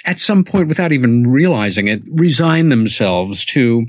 at 0.04 0.18
some 0.18 0.44
point, 0.44 0.68
without 0.68 0.92
even 0.92 1.30
realizing 1.30 1.88
it, 1.88 2.02
resign 2.12 2.68
themselves 2.68 3.44
to 3.46 3.86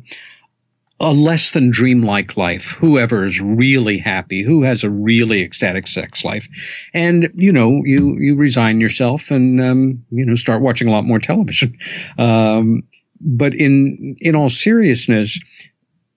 a 0.99 1.11
less 1.11 1.51
than 1.51 1.71
dreamlike 1.71 2.37
life. 2.37 2.71
Whoever 2.79 3.25
is 3.25 3.41
really 3.41 3.97
happy, 3.97 4.43
who 4.43 4.63
has 4.63 4.83
a 4.83 4.89
really 4.89 5.41
ecstatic 5.41 5.87
sex 5.87 6.23
life, 6.23 6.47
and 6.93 7.29
you 7.33 7.51
know, 7.51 7.81
you 7.83 8.17
you 8.19 8.35
resign 8.35 8.79
yourself 8.79 9.31
and 9.31 9.61
um, 9.61 10.03
you 10.11 10.25
know 10.25 10.35
start 10.35 10.61
watching 10.61 10.87
a 10.87 10.91
lot 10.91 11.05
more 11.05 11.19
television. 11.19 11.75
Um, 12.17 12.83
but 13.19 13.55
in 13.55 14.15
in 14.19 14.35
all 14.35 14.49
seriousness, 14.49 15.39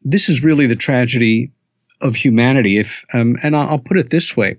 this 0.03 0.29
is 0.29 0.43
really 0.43 0.67
the 0.67 0.77
tragedy 0.77 1.53
of 2.01 2.17
humanity. 2.17 2.79
If 2.79 3.05
um, 3.15 3.37
and 3.43 3.57
I'll 3.57 3.79
put 3.79 3.97
it 3.97 4.11
this 4.11 4.37
way: 4.37 4.57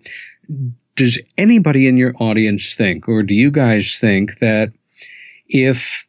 Does 0.96 1.20
anybody 1.38 1.88
in 1.88 1.98
your 1.98 2.14
audience 2.20 2.76
think, 2.76 3.08
or 3.08 3.22
do 3.22 3.36
you 3.36 3.52
guys 3.52 3.98
think 4.00 4.40
that 4.40 4.72
if 5.50 6.06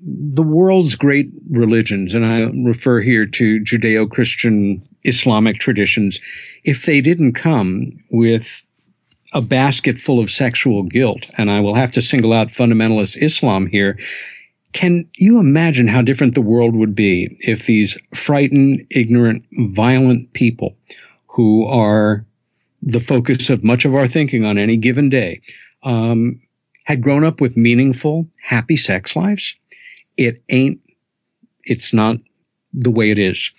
the 0.00 0.42
world's 0.42 0.94
great 0.94 1.30
religions, 1.50 2.14
and 2.14 2.24
I 2.24 2.42
refer 2.64 3.00
here 3.00 3.26
to 3.26 3.60
Judeo 3.60 4.08
Christian 4.08 4.82
Islamic 5.04 5.58
traditions, 5.58 6.20
if 6.64 6.86
they 6.86 7.00
didn't 7.00 7.32
come 7.32 7.88
with 8.10 8.62
a 9.32 9.40
basket 9.40 9.98
full 9.98 10.20
of 10.20 10.30
sexual 10.30 10.82
guilt, 10.84 11.26
and 11.38 11.50
I 11.50 11.60
will 11.60 11.74
have 11.74 11.90
to 11.92 12.02
single 12.02 12.32
out 12.32 12.48
fundamentalist 12.48 13.20
Islam 13.20 13.66
here, 13.66 13.98
can 14.72 15.08
you 15.16 15.40
imagine 15.40 15.88
how 15.88 16.02
different 16.02 16.34
the 16.34 16.42
world 16.42 16.74
would 16.76 16.94
be 16.94 17.36
if 17.40 17.66
these 17.66 17.98
frightened, 18.14 18.86
ignorant, 18.90 19.44
violent 19.52 20.32
people 20.34 20.76
who 21.26 21.66
are 21.66 22.24
the 22.82 23.00
focus 23.00 23.50
of 23.50 23.64
much 23.64 23.84
of 23.84 23.94
our 23.94 24.06
thinking 24.06 24.44
on 24.44 24.58
any 24.58 24.76
given 24.76 25.08
day 25.08 25.40
um, 25.82 26.40
had 26.86 27.02
grown 27.02 27.24
up 27.24 27.40
with 27.40 27.56
meaningful, 27.56 28.26
happy 28.42 28.76
sex 28.76 29.14
lives? 29.14 29.54
It 30.16 30.42
ain't, 30.48 30.80
it's 31.64 31.92
not 31.92 32.16
the 32.72 32.90
way 32.90 33.10
it 33.10 33.18
is. 33.18 33.50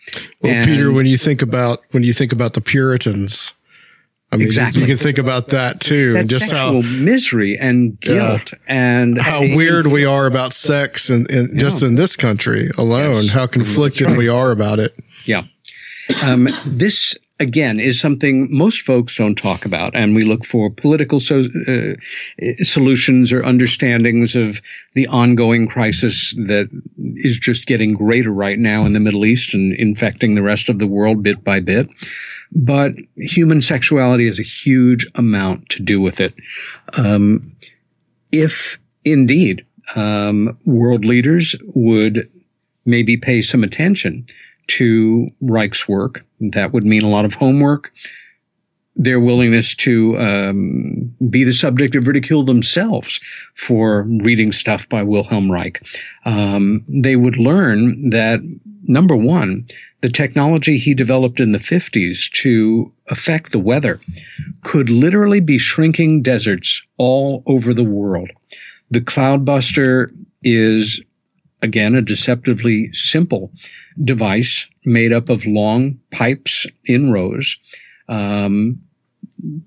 Well, 0.41 0.53
And- 0.53 0.65
Peter, 0.65 0.91
when 0.91 1.05
you 1.05 1.17
think 1.17 1.41
about 1.41 1.81
when 1.91 2.03
you 2.03 2.13
think 2.13 2.31
about 2.31 2.53
the 2.53 2.61
Puritans, 2.61 3.53
I 4.31 4.35
mean, 4.35 4.45
Exactly. 4.47 4.81
you 4.81 4.87
can 4.87 4.97
think 4.97 5.17
about 5.17 5.47
that 5.49 5.79
too, 5.79 6.13
that 6.13 6.19
and 6.19 6.29
just 6.29 6.51
how 6.51 6.81
misery 6.81 7.57
and 7.57 7.97
guilt 7.99 8.53
and 8.67 9.19
how 9.21 9.39
weird 9.39 9.87
we 9.87 10.03
are 10.03 10.25
about 10.25 10.51
sex, 10.53 11.09
and, 11.09 11.29
and 11.31 11.57
just 11.59 11.81
in 11.81 11.95
this 11.95 12.15
country 12.17 12.69
alone, 12.77 13.15
Yes. 13.23 13.29
how 13.29 13.47
conflicted 13.47 14.07
right. 14.07 14.17
we 14.17 14.27
are 14.27 14.51
about 14.51 14.79
it. 14.79 14.97
Yeah. 15.25 15.43
Um, 16.23 16.47
this 16.65 17.15
again 17.39 17.79
is 17.79 17.99
something 17.99 18.47
most 18.51 18.81
folks 18.81 19.17
don't 19.17 19.37
talk 19.37 19.65
about, 19.65 19.95
and 19.95 20.15
we 20.15 20.23
look 20.23 20.45
for 20.45 20.69
political 20.69 21.19
so, 21.19 21.43
uh, 21.67 21.93
solutions 22.63 23.31
or 23.31 23.45
understandings 23.45 24.35
of 24.35 24.61
the 24.93 25.07
ongoing 25.07 25.67
crisis 25.67 26.33
that 26.37 26.69
is 27.15 27.37
just 27.37 27.67
getting 27.67 27.93
greater 27.93 28.31
right 28.31 28.59
now 28.59 28.85
in 28.85 28.93
the 28.93 28.99
Middle 28.99 29.25
East 29.25 29.53
and 29.53 29.73
infecting 29.73 30.35
the 30.35 30.43
rest 30.43 30.69
of 30.69 30.79
the 30.79 30.87
world 30.87 31.23
bit 31.23 31.43
by 31.43 31.59
bit. 31.59 31.87
But 32.51 32.93
human 33.17 33.61
sexuality 33.61 34.25
has 34.25 34.39
a 34.39 34.43
huge 34.43 35.05
amount 35.15 35.69
to 35.69 35.83
do 35.83 36.01
with 36.01 36.19
it. 36.19 36.33
Um, 36.93 37.55
if 38.31 38.79
indeed 39.05 39.65
um, 39.95 40.57
world 40.65 41.05
leaders 41.05 41.55
would 41.75 42.29
maybe 42.85 43.17
pay 43.17 43.41
some 43.41 43.63
attention 43.63 44.25
to 44.67 45.29
Reich's 45.41 45.87
work. 45.87 46.25
That 46.39 46.73
would 46.73 46.85
mean 46.85 47.03
a 47.03 47.09
lot 47.09 47.25
of 47.25 47.33
homework. 47.33 47.93
Their 48.95 49.19
willingness 49.19 49.75
to 49.75 50.17
um, 50.17 51.15
be 51.29 51.43
the 51.43 51.53
subject 51.53 51.95
of 51.95 52.07
ridicule 52.07 52.43
themselves 52.43 53.19
for 53.53 54.07
reading 54.23 54.51
stuff 54.51 54.89
by 54.89 55.03
Wilhelm 55.03 55.51
Reich. 55.51 55.85
Um, 56.25 56.83
they 56.87 57.15
would 57.15 57.37
learn 57.37 58.09
that, 58.09 58.39
number 58.83 59.15
one, 59.15 59.67
the 60.01 60.09
technology 60.09 60.77
he 60.77 60.95
developed 60.95 61.39
in 61.39 61.51
the 61.51 61.59
50s 61.59 62.31
to 62.41 62.91
affect 63.09 63.51
the 63.51 63.59
weather 63.59 63.99
could 64.63 64.89
literally 64.89 65.41
be 65.41 65.57
shrinking 65.59 66.23
deserts 66.23 66.83
all 66.97 67.43
over 67.45 67.73
the 67.73 67.83
world. 67.83 68.31
The 68.89 69.01
Cloudbuster 69.01 70.11
is 70.43 71.01
again, 71.67 71.93
a 71.93 72.01
deceptively 72.01 72.91
simple 72.93 73.51
device 74.03 74.67
made 74.85 75.13
up 75.13 75.29
of 75.29 75.45
long 75.45 75.99
pipes 76.11 76.65
in 76.85 77.11
rows, 77.11 77.57
um, 78.07 78.81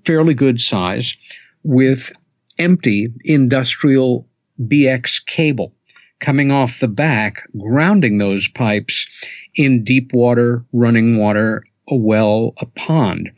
fairly 0.05 0.33
good 0.33 0.59
size, 0.59 1.15
with 1.63 2.11
empty 2.57 3.07
industrial 3.23 4.27
BX 4.59 5.25
cable 5.25 5.71
coming 6.19 6.51
off 6.51 6.79
the 6.79 6.87
back, 6.87 7.43
grounding 7.57 8.17
those 8.17 8.47
pipes 8.47 9.07
in 9.55 9.83
deep 9.83 10.13
water, 10.13 10.65
running 10.71 11.17
water, 11.17 11.63
a 11.87 11.95
well, 11.95 12.53
a 12.57 12.65
pond. 12.65 13.31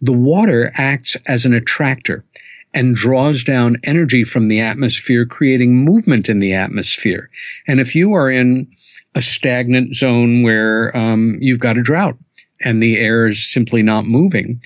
The 0.00 0.12
water 0.12 0.72
acts 0.76 1.16
as 1.26 1.44
an 1.44 1.54
attractor 1.54 2.24
and 2.72 2.94
draws 2.94 3.42
down 3.42 3.76
energy 3.84 4.24
from 4.24 4.48
the 4.48 4.60
atmosphere, 4.60 5.26
creating 5.26 5.84
movement 5.84 6.28
in 6.28 6.38
the 6.38 6.54
atmosphere. 6.54 7.28
And 7.66 7.80
if 7.80 7.94
you 7.94 8.12
are 8.12 8.30
in 8.30 8.70
a 9.14 9.22
stagnant 9.22 9.94
zone 9.96 10.42
where 10.42 10.96
um, 10.96 11.36
you've 11.40 11.58
got 11.58 11.76
a 11.76 11.82
drought 11.82 12.16
and 12.62 12.82
the 12.82 12.98
air 12.98 13.26
is 13.26 13.44
simply 13.44 13.82
not 13.82 14.04
moving, 14.04 14.62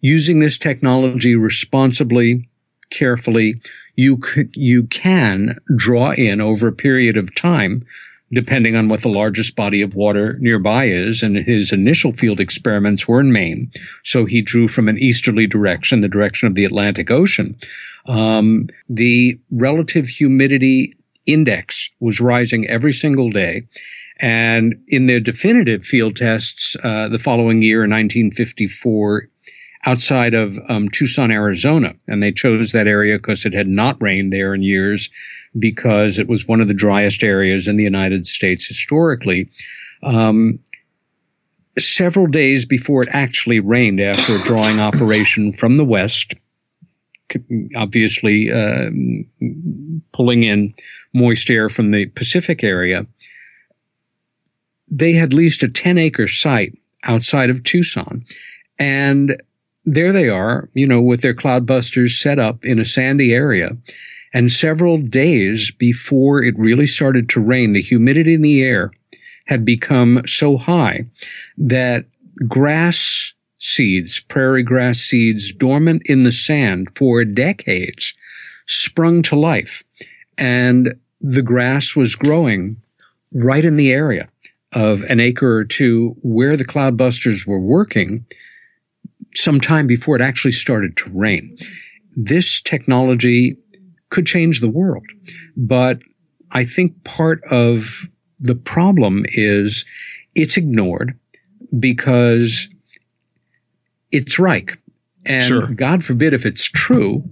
using 0.00 0.38
this 0.38 0.58
technology 0.58 1.34
responsibly, 1.34 2.48
carefully, 2.90 3.60
you 3.96 4.20
you 4.54 4.84
can 4.84 5.58
draw 5.76 6.12
in 6.12 6.40
over 6.40 6.68
a 6.68 6.72
period 6.72 7.16
of 7.16 7.34
time 7.34 7.84
depending 8.32 8.76
on 8.76 8.88
what 8.88 9.02
the 9.02 9.08
largest 9.08 9.56
body 9.56 9.82
of 9.82 9.94
water 9.94 10.36
nearby 10.40 10.84
is. 10.86 11.22
And 11.22 11.36
his 11.36 11.72
initial 11.72 12.12
field 12.12 12.40
experiments 12.40 13.08
were 13.08 13.20
in 13.20 13.32
Maine. 13.32 13.70
So 14.04 14.24
he 14.24 14.42
drew 14.42 14.68
from 14.68 14.88
an 14.88 14.98
easterly 14.98 15.46
direction, 15.46 16.00
the 16.00 16.08
direction 16.08 16.46
of 16.46 16.54
the 16.54 16.64
Atlantic 16.64 17.10
Ocean. 17.10 17.56
Um, 18.06 18.68
the 18.88 19.38
relative 19.50 20.08
humidity 20.08 20.94
index 21.26 21.90
was 22.00 22.20
rising 22.20 22.68
every 22.68 22.92
single 22.92 23.30
day. 23.30 23.66
And 24.20 24.74
in 24.88 25.06
their 25.06 25.20
definitive 25.20 25.84
field 25.84 26.16
tests, 26.16 26.76
uh, 26.84 27.08
the 27.08 27.18
following 27.18 27.62
year, 27.62 27.84
in 27.84 27.90
1954, 27.90 29.29
outside 29.86 30.34
of 30.34 30.58
um, 30.68 30.88
Tucson, 30.90 31.30
Arizona. 31.30 31.94
And 32.06 32.22
they 32.22 32.32
chose 32.32 32.72
that 32.72 32.86
area 32.86 33.16
because 33.16 33.46
it 33.46 33.54
had 33.54 33.68
not 33.68 34.00
rained 34.00 34.32
there 34.32 34.54
in 34.54 34.62
years 34.62 35.08
because 35.58 36.18
it 36.18 36.28
was 36.28 36.46
one 36.46 36.60
of 36.60 36.68
the 36.68 36.74
driest 36.74 37.24
areas 37.24 37.66
in 37.66 37.76
the 37.76 37.82
United 37.82 38.26
States 38.26 38.66
historically. 38.66 39.50
Um, 40.02 40.58
several 41.78 42.26
days 42.26 42.66
before 42.66 43.02
it 43.02 43.08
actually 43.12 43.60
rained 43.60 44.00
after 44.00 44.34
a 44.34 44.42
drawing 44.42 44.80
operation 44.80 45.52
from 45.52 45.76
the 45.76 45.84
west, 45.84 46.34
obviously 47.76 48.50
uh, 48.52 48.90
pulling 50.12 50.42
in 50.42 50.74
moist 51.14 51.48
air 51.48 51.68
from 51.68 51.90
the 51.90 52.06
Pacific 52.06 52.62
area, 52.62 53.06
they 54.88 55.12
had 55.12 55.32
leased 55.32 55.62
a 55.62 55.68
10 55.68 55.96
acre 55.96 56.28
site 56.28 56.76
outside 57.04 57.48
of 57.48 57.62
Tucson. 57.62 58.24
And 58.78 59.40
there 59.84 60.12
they 60.12 60.28
are, 60.28 60.68
you 60.74 60.86
know, 60.86 61.00
with 61.00 61.22
their 61.22 61.34
cloudbusters 61.34 62.20
set 62.20 62.38
up 62.38 62.64
in 62.64 62.78
a 62.78 62.84
sandy 62.84 63.32
area. 63.32 63.76
And 64.32 64.52
several 64.52 64.98
days 64.98 65.70
before 65.70 66.42
it 66.42 66.58
really 66.58 66.86
started 66.86 67.28
to 67.30 67.40
rain, 67.40 67.72
the 67.72 67.80
humidity 67.80 68.34
in 68.34 68.42
the 68.42 68.62
air 68.62 68.92
had 69.46 69.64
become 69.64 70.22
so 70.26 70.56
high 70.56 71.06
that 71.58 72.04
grass 72.46 73.34
seeds, 73.58 74.20
prairie 74.20 74.62
grass 74.62 74.98
seeds 74.98 75.52
dormant 75.52 76.02
in 76.04 76.22
the 76.22 76.32
sand 76.32 76.88
for 76.94 77.24
decades 77.24 78.14
sprung 78.66 79.22
to 79.22 79.36
life. 79.36 79.82
And 80.38 80.94
the 81.20 81.42
grass 81.42 81.96
was 81.96 82.14
growing 82.14 82.76
right 83.32 83.64
in 83.64 83.76
the 83.76 83.90
area 83.90 84.28
of 84.72 85.02
an 85.02 85.18
acre 85.18 85.52
or 85.52 85.64
two 85.64 86.16
where 86.22 86.56
the 86.56 86.64
cloudbusters 86.64 87.46
were 87.46 87.60
working 87.60 88.24
sometime 89.34 89.86
before 89.86 90.16
it 90.16 90.22
actually 90.22 90.52
started 90.52 90.96
to 90.98 91.10
rain. 91.10 91.56
This 92.16 92.60
technology 92.60 93.56
could 94.10 94.26
change 94.26 94.60
the 94.60 94.68
world, 94.68 95.06
but 95.56 96.00
I 96.50 96.64
think 96.64 97.04
part 97.04 97.42
of 97.50 98.08
the 98.38 98.54
problem 98.54 99.24
is 99.28 99.84
it's 100.34 100.56
ignored 100.56 101.18
because 101.78 102.68
it's 104.10 104.38
Reich. 104.38 104.76
And 105.26 105.44
Sure. 105.44 105.66
God 105.68 106.02
forbid 106.02 106.34
if 106.34 106.46
it's 106.46 106.64
true 106.64 107.22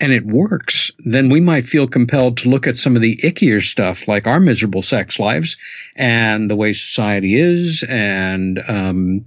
and 0.00 0.12
it 0.12 0.26
works, 0.26 0.90
then 1.04 1.28
we 1.28 1.40
might 1.40 1.66
feel 1.66 1.86
compelled 1.86 2.38
to 2.38 2.48
look 2.48 2.66
at 2.66 2.76
some 2.76 2.96
of 2.96 3.02
the 3.02 3.16
ickier 3.16 3.62
stuff 3.62 4.08
like 4.08 4.26
our 4.26 4.40
miserable 4.40 4.82
sex 4.82 5.18
lives 5.18 5.56
and 5.96 6.50
the 6.50 6.56
way 6.56 6.72
society 6.72 7.34
is 7.34 7.84
and 7.88 8.62
um, 8.66 9.24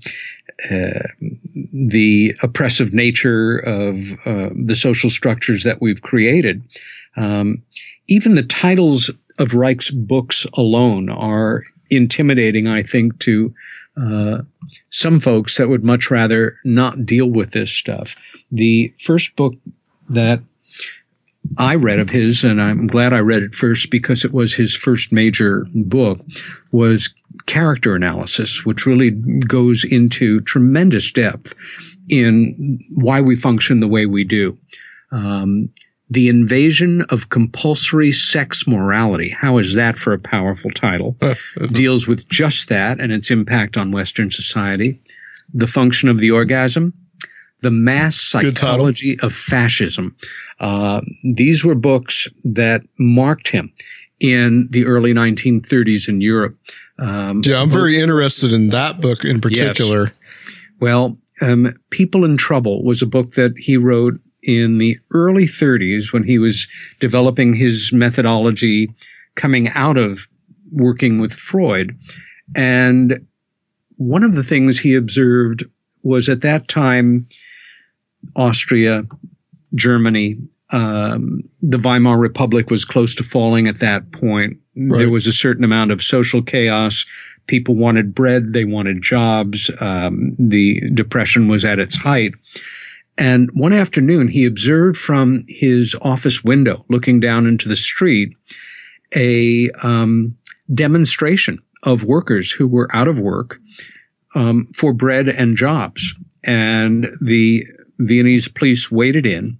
uh, 0.71 1.07
the 1.73 2.33
oppressive 2.41 2.93
nature 2.93 3.57
of 3.59 4.13
uh, 4.25 4.49
the 4.55 4.75
social 4.75 5.09
structures 5.09 5.63
that 5.63 5.81
we've 5.81 6.01
created. 6.01 6.63
Um, 7.15 7.63
even 8.07 8.35
the 8.35 8.43
titles 8.43 9.09
of 9.39 9.53
Reich's 9.53 9.91
books 9.91 10.45
alone 10.53 11.09
are 11.09 11.63
intimidating, 11.89 12.67
I 12.67 12.83
think, 12.83 13.19
to 13.19 13.53
uh, 13.97 14.39
some 14.89 15.19
folks 15.19 15.57
that 15.57 15.69
would 15.69 15.83
much 15.83 16.09
rather 16.09 16.57
not 16.63 17.05
deal 17.05 17.29
with 17.29 17.51
this 17.51 17.71
stuff. 17.71 18.15
The 18.51 18.93
first 18.99 19.35
book 19.35 19.53
that 20.09 20.41
I 21.57 21.75
read 21.75 21.99
of 21.99 22.09
his, 22.09 22.43
and 22.43 22.61
I'm 22.61 22.87
glad 22.87 23.13
I 23.13 23.19
read 23.19 23.43
it 23.43 23.55
first 23.55 23.91
because 23.91 24.25
it 24.25 24.33
was 24.33 24.53
his 24.53 24.75
first 24.75 25.11
major 25.11 25.65
book, 25.73 26.19
was 26.71 27.13
Character 27.45 27.95
Analysis, 27.95 28.65
which 28.65 28.85
really 28.85 29.11
goes 29.11 29.83
into 29.83 30.41
tremendous 30.41 31.11
depth 31.11 31.53
in 32.09 32.79
why 32.95 33.21
we 33.21 33.35
function 33.35 33.79
the 33.79 33.87
way 33.87 34.05
we 34.05 34.23
do. 34.23 34.57
Um, 35.11 35.69
the 36.09 36.29
invasion 36.29 37.01
of 37.09 37.29
compulsory 37.29 38.11
sex 38.11 38.67
morality. 38.67 39.29
How 39.29 39.57
is 39.57 39.73
that 39.73 39.97
for 39.97 40.13
a 40.13 40.19
powerful 40.19 40.69
title? 40.71 41.17
Deals 41.71 42.07
with 42.07 42.27
just 42.29 42.69
that 42.69 42.99
and 42.99 43.11
its 43.11 43.31
impact 43.31 43.77
on 43.77 43.91
Western 43.91 44.29
society. 44.29 45.01
The 45.53 45.67
function 45.67 46.09
of 46.09 46.19
the 46.19 46.31
orgasm. 46.31 46.93
The 47.63 47.71
mass 47.71 48.19
psychology 48.19 49.17
of 49.21 49.33
fascism. 49.33 50.15
Uh, 50.59 51.01
these 51.23 51.63
were 51.63 51.75
books 51.75 52.27
that 52.43 52.81
marked 52.99 53.47
him 53.47 53.73
in 54.19 54.67
the 54.71 54.85
early 54.85 55.13
1930s 55.13 56.07
in 56.07 56.21
Europe. 56.21 56.57
Um, 56.99 57.41
Yeah, 57.43 57.61
I'm 57.61 57.69
very 57.69 57.99
interested 57.99 58.53
in 58.53 58.69
that 58.69 59.01
book 59.01 59.25
in 59.25 59.41
particular. 59.41 60.13
well, 60.79 61.17
um, 61.41 61.73
People 61.89 62.25
in 62.25 62.37
Trouble 62.37 62.83
was 62.83 63.01
a 63.01 63.07
book 63.07 63.31
that 63.31 63.53
he 63.57 63.77
wrote 63.77 64.19
in 64.43 64.77
the 64.77 64.97
early 65.11 65.45
30s 65.45 66.11
when 66.11 66.23
he 66.23 66.37
was 66.37 66.67
developing 66.99 67.53
his 67.53 67.91
methodology 67.93 68.89
coming 69.35 69.69
out 69.69 69.97
of 69.97 70.27
working 70.71 71.19
with 71.19 71.33
Freud. 71.33 71.97
And 72.55 73.25
one 73.95 74.23
of 74.23 74.35
the 74.35 74.43
things 74.43 74.79
he 74.79 74.95
observed 74.95 75.63
was 76.03 76.27
at 76.29 76.41
that 76.41 76.67
time, 76.67 77.25
Austria, 78.35 79.03
Germany, 79.75 80.37
um, 80.71 81.43
the 81.61 81.77
Weimar 81.77 82.17
Republic 82.17 82.71
was 82.71 82.83
close 82.83 83.13
to 83.15 83.23
falling 83.23 83.67
at 83.67 83.79
that 83.79 84.11
point. 84.11 84.57
There 84.75 85.09
was 85.09 85.27
a 85.27 85.31
certain 85.31 85.63
amount 85.63 85.91
of 85.91 86.01
social 86.01 86.41
chaos. 86.41 87.05
People 87.45 87.75
wanted 87.75 88.15
bread, 88.15 88.53
they 88.53 88.65
wanted 88.65 89.03
jobs. 89.03 89.69
Um, 89.79 90.35
the 90.39 90.81
depression 90.93 91.47
was 91.47 91.63
at 91.63 91.77
its 91.77 91.95
height. 91.95 92.33
And 93.17 93.51
one 93.53 93.73
afternoon, 93.73 94.29
he 94.29 94.45
observed 94.45 94.97
from 94.97 95.43
his 95.47 95.95
office 96.01 96.43
window, 96.43 96.83
looking 96.89 97.19
down 97.19 97.45
into 97.45 97.69
the 97.69 97.75
street, 97.75 98.35
a 99.15 99.69
um, 99.83 100.35
demonstration 100.73 101.59
of 101.83 102.03
workers 102.03 102.51
who 102.51 102.67
were 102.67 102.89
out 102.95 103.07
of 103.07 103.19
work 103.19 103.59
um, 104.33 104.67
for 104.73 104.93
bread 104.93 105.29
and 105.29 105.55
jobs. 105.55 106.15
And 106.43 107.15
the 107.21 107.67
Viennese 108.07 108.47
police 108.47 108.91
waded 108.91 109.25
in 109.25 109.57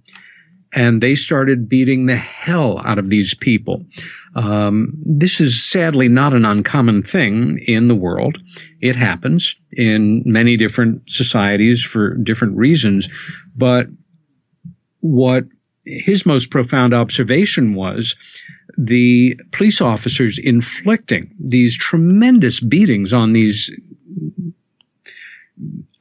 and 0.74 1.00
they 1.00 1.14
started 1.14 1.68
beating 1.68 2.06
the 2.06 2.16
hell 2.16 2.82
out 2.84 2.98
of 2.98 3.08
these 3.08 3.32
people. 3.32 3.84
Um, 4.34 4.92
this 5.06 5.40
is 5.40 5.62
sadly 5.62 6.08
not 6.08 6.34
an 6.34 6.44
uncommon 6.44 7.02
thing 7.02 7.60
in 7.66 7.88
the 7.88 7.94
world. 7.94 8.38
It 8.80 8.96
happens 8.96 9.54
in 9.72 10.22
many 10.26 10.56
different 10.56 11.08
societies 11.08 11.82
for 11.82 12.16
different 12.16 12.56
reasons. 12.56 13.08
But 13.56 13.86
what 15.00 15.44
his 15.84 16.26
most 16.26 16.50
profound 16.50 16.92
observation 16.92 17.74
was 17.74 18.16
the 18.76 19.38
police 19.52 19.80
officers 19.80 20.38
inflicting 20.38 21.32
these 21.38 21.76
tremendous 21.76 22.58
beatings 22.58 23.12
on 23.12 23.32
these 23.32 23.70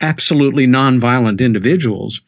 absolutely 0.04 0.68
nonviolent 0.68 1.40
individuals 1.40 2.22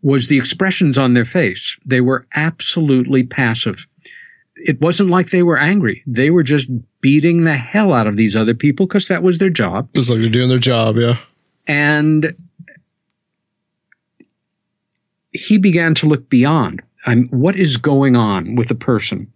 was 0.00 0.28
the 0.28 0.38
expressions 0.38 0.96
on 0.96 1.14
their 1.14 1.24
face. 1.24 1.76
They 1.84 2.00
were 2.00 2.26
absolutely 2.34 3.24
passive. 3.24 3.86
It 4.54 4.80
wasn't 4.80 5.10
like 5.10 5.30
they 5.30 5.42
were 5.42 5.58
angry. 5.58 6.02
They 6.06 6.30
were 6.30 6.44
just 6.44 6.68
beating 7.00 7.42
the 7.42 7.56
hell 7.56 7.92
out 7.92 8.06
of 8.06 8.16
these 8.16 8.36
other 8.36 8.54
people 8.54 8.86
because 8.86 9.08
that 9.08 9.22
was 9.22 9.38
their 9.38 9.50
job. 9.50 9.88
Just 9.94 10.08
like 10.08 10.20
they're 10.20 10.30
doing 10.30 10.48
their 10.48 10.58
job, 10.58 10.96
yeah. 10.96 11.18
And 11.66 12.34
he 15.32 15.58
began 15.58 15.94
to 15.96 16.06
look 16.06 16.30
beyond. 16.30 16.82
I'm, 17.04 17.28
what 17.28 17.56
is 17.56 17.76
going 17.76 18.16
on 18.16 18.54
with 18.54 18.70
a 18.70 18.74
person 18.76 19.30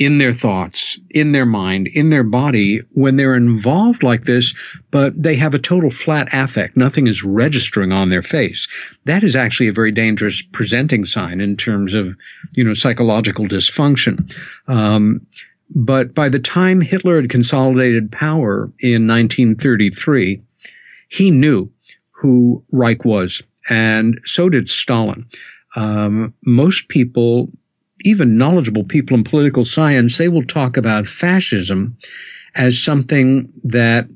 in 0.00 0.16
their 0.16 0.32
thoughts, 0.32 0.98
in 1.10 1.32
their 1.32 1.44
mind, 1.44 1.86
in 1.88 2.08
their 2.08 2.24
body 2.24 2.80
when 2.94 3.16
they're 3.16 3.36
involved 3.36 4.02
like 4.02 4.24
this, 4.24 4.54
but 4.90 5.12
they 5.22 5.36
have 5.36 5.54
a 5.54 5.58
total 5.58 5.90
flat 5.90 6.26
affect. 6.32 6.74
Nothing 6.74 7.06
is 7.06 7.22
registering 7.22 7.92
on 7.92 8.08
their 8.08 8.22
face. 8.22 8.66
That 9.04 9.22
is 9.22 9.36
actually 9.36 9.68
a 9.68 9.74
very 9.74 9.92
dangerous 9.92 10.40
presenting 10.40 11.04
sign 11.04 11.42
in 11.42 11.54
terms 11.54 11.94
of, 11.94 12.16
you 12.56 12.64
know, 12.64 12.72
psychological 12.72 13.44
dysfunction. 13.44 14.34
Um, 14.66 15.26
but 15.76 16.14
by 16.14 16.30
the 16.30 16.40
time 16.40 16.80
Hitler 16.80 17.16
had 17.16 17.28
consolidated 17.28 18.10
power 18.10 18.72
in 18.80 19.06
1933, 19.06 20.40
he 21.10 21.30
knew 21.30 21.70
who 22.12 22.64
Reich 22.72 23.04
was, 23.04 23.42
and 23.68 24.18
so 24.24 24.48
did 24.48 24.70
Stalin. 24.70 25.26
Um, 25.76 26.32
most 26.46 26.88
people, 26.88 27.50
even 28.04 28.36
knowledgeable 28.36 28.84
people 28.84 29.16
in 29.16 29.24
political 29.24 29.64
science, 29.64 30.18
they 30.18 30.28
will 30.28 30.44
talk 30.44 30.76
about 30.76 31.06
fascism 31.06 31.96
as 32.54 32.82
something 32.82 33.52
that 33.64 34.08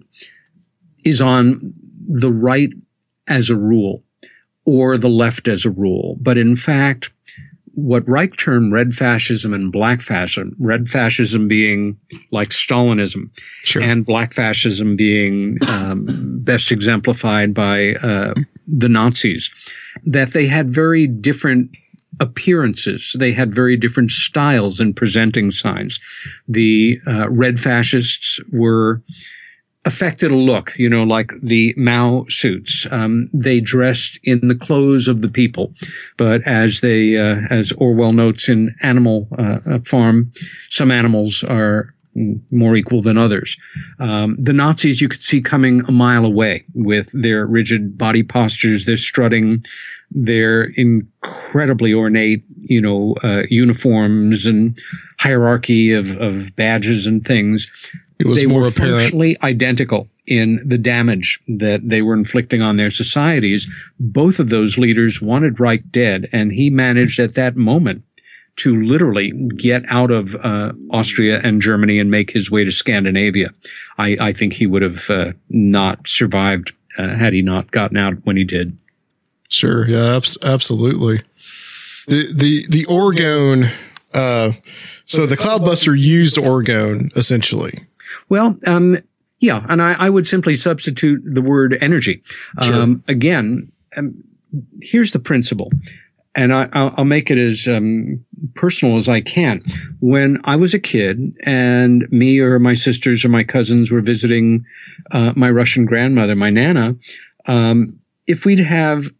is 1.04 1.20
on 1.20 1.60
the 2.08 2.32
right 2.32 2.70
as 3.28 3.50
a 3.50 3.56
rule 3.56 4.02
or 4.66 4.98
the 4.98 5.08
left 5.08 5.48
as 5.48 5.64
a 5.64 5.70
rule. 5.70 6.16
But 6.20 6.38
in 6.38 6.56
fact, 6.56 7.10
what 7.76 8.08
Reich 8.08 8.36
termed 8.36 8.72
red 8.72 8.94
fascism 8.94 9.52
and 9.52 9.72
black 9.72 10.00
fascism, 10.00 10.54
red 10.60 10.88
fascism 10.88 11.48
being 11.48 11.98
like 12.30 12.50
Stalinism, 12.50 13.30
and 13.82 14.06
black 14.06 14.32
fascism 14.32 14.96
being 14.96 15.58
um, 15.68 16.06
best 16.42 16.70
exemplified 16.70 17.52
by 17.52 17.94
uh, 17.94 18.34
the 18.66 18.88
Nazis, 18.88 19.50
that 20.04 20.30
they 20.30 20.46
had 20.46 20.72
very 20.72 21.06
different 21.06 21.70
appearances. 22.20 23.14
They 23.18 23.32
had 23.32 23.54
very 23.54 23.76
different 23.76 24.10
styles 24.10 24.80
in 24.80 24.94
presenting 24.94 25.50
signs. 25.50 26.00
The 26.48 27.00
uh, 27.06 27.28
red 27.30 27.60
fascists 27.60 28.40
were 28.52 29.02
affected 29.86 30.30
a 30.30 30.36
look, 30.36 30.72
you 30.78 30.88
know, 30.88 31.02
like 31.02 31.32
the 31.42 31.74
Mao 31.76 32.24
suits. 32.28 32.86
Um, 32.90 33.28
they 33.32 33.60
dressed 33.60 34.18
in 34.24 34.48
the 34.48 34.54
clothes 34.54 35.08
of 35.08 35.20
the 35.20 35.28
people, 35.28 35.72
but 36.16 36.42
as 36.46 36.80
they, 36.80 37.16
uh, 37.16 37.42
as 37.50 37.72
Orwell 37.72 38.12
notes 38.12 38.48
in 38.48 38.74
Animal 38.82 39.28
uh, 39.38 39.78
Farm, 39.84 40.32
some 40.70 40.90
animals 40.90 41.44
are 41.44 41.93
more 42.50 42.76
equal 42.76 43.02
than 43.02 43.18
others. 43.18 43.56
Um, 43.98 44.36
the 44.38 44.52
Nazis 44.52 45.00
you 45.00 45.08
could 45.08 45.22
see 45.22 45.40
coming 45.40 45.82
a 45.86 45.92
mile 45.92 46.24
away 46.24 46.64
with 46.74 47.10
their 47.12 47.46
rigid 47.46 47.98
body 47.98 48.22
postures, 48.22 48.86
their 48.86 48.96
strutting, 48.96 49.64
their 50.10 50.64
incredibly 50.76 51.92
ornate, 51.92 52.44
you 52.60 52.80
know, 52.80 53.16
uh, 53.22 53.42
uniforms 53.48 54.46
and 54.46 54.78
hierarchy 55.18 55.92
of, 55.92 56.16
of 56.18 56.54
badges 56.56 57.06
and 57.06 57.24
things. 57.24 57.66
It 58.18 58.26
was 58.26 58.38
they 58.38 58.46
more 58.46 58.62
were 58.62 58.68
apparent. 58.68 59.00
functionally 59.00 59.36
identical 59.42 60.08
in 60.26 60.62
the 60.64 60.78
damage 60.78 61.40
that 61.48 61.86
they 61.88 62.00
were 62.00 62.14
inflicting 62.14 62.62
on 62.62 62.76
their 62.76 62.90
societies. 62.90 63.68
Both 63.98 64.38
of 64.38 64.50
those 64.50 64.78
leaders 64.78 65.20
wanted 65.20 65.60
Reich 65.60 65.90
dead, 65.90 66.28
and 66.32 66.52
he 66.52 66.70
managed 66.70 67.18
at 67.18 67.34
that 67.34 67.56
moment 67.56 68.04
to 68.56 68.80
literally 68.80 69.32
get 69.56 69.84
out 69.88 70.10
of 70.10 70.36
uh, 70.36 70.72
Austria 70.90 71.40
and 71.42 71.60
Germany 71.60 71.98
and 71.98 72.10
make 72.10 72.30
his 72.30 72.50
way 72.50 72.64
to 72.64 72.70
Scandinavia. 72.70 73.50
I, 73.98 74.16
I 74.20 74.32
think 74.32 74.52
he 74.52 74.66
would 74.66 74.82
have 74.82 75.10
uh, 75.10 75.32
not 75.48 76.06
survived 76.06 76.72
uh, 76.98 77.16
had 77.16 77.32
he 77.32 77.42
not 77.42 77.70
gotten 77.70 77.96
out 77.96 78.14
when 78.24 78.36
he 78.36 78.44
did. 78.44 78.76
Sure. 79.48 79.86
Yeah. 79.88 80.16
Abs- 80.16 80.38
absolutely. 80.42 81.22
The 82.06 82.32
the 82.32 82.66
the 82.68 82.84
orgone. 82.86 83.72
Uh, 84.12 84.52
so 85.06 85.26
the 85.26 85.36
Cloudbuster 85.36 85.98
used 85.98 86.36
orgone 86.36 87.14
essentially. 87.16 87.86
Well, 88.28 88.56
um, 88.66 88.98
yeah, 89.40 89.66
and 89.68 89.82
I, 89.82 89.94
I, 89.94 90.10
would 90.10 90.26
simply 90.26 90.54
substitute 90.54 91.20
the 91.24 91.42
word 91.42 91.76
energy. 91.80 92.22
Sure. 92.62 92.74
Um, 92.74 93.02
again, 93.08 93.72
um, 93.96 94.22
here's 94.80 95.12
the 95.12 95.18
principle, 95.18 95.70
and 96.36 96.52
I, 96.52 96.92
will 96.96 97.04
make 97.04 97.30
it 97.30 97.38
as 97.38 97.68
um, 97.68 98.24
personal 98.54 98.96
as 98.96 99.08
I 99.08 99.20
can. 99.20 99.60
When 100.00 100.38
I 100.44 100.56
was 100.56 100.74
a 100.74 100.78
kid, 100.78 101.34
and 101.44 102.10
me 102.10 102.40
or 102.40 102.58
my 102.58 102.74
sisters 102.74 103.24
or 103.24 103.28
my 103.28 103.44
cousins 103.44 103.90
were 103.90 104.00
visiting 104.00 104.64
uh, 105.12 105.32
my 105.36 105.50
Russian 105.50 105.84
grandmother, 105.84 106.34
my 106.34 106.50
nana, 106.50 106.96
um, 107.46 107.98
if 108.26 108.44
we'd 108.44 108.58
have 108.58 109.10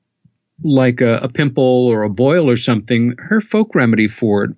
like 0.63 1.01
a, 1.01 1.19
a 1.19 1.29
pimple 1.29 1.89
or 1.89 2.03
a 2.03 2.11
boil 2.11 2.49
or 2.49 2.57
something, 2.57 3.15
her 3.19 3.41
folk 3.41 3.75
remedy 3.75 4.09
for 4.09 4.45
it 4.45 4.51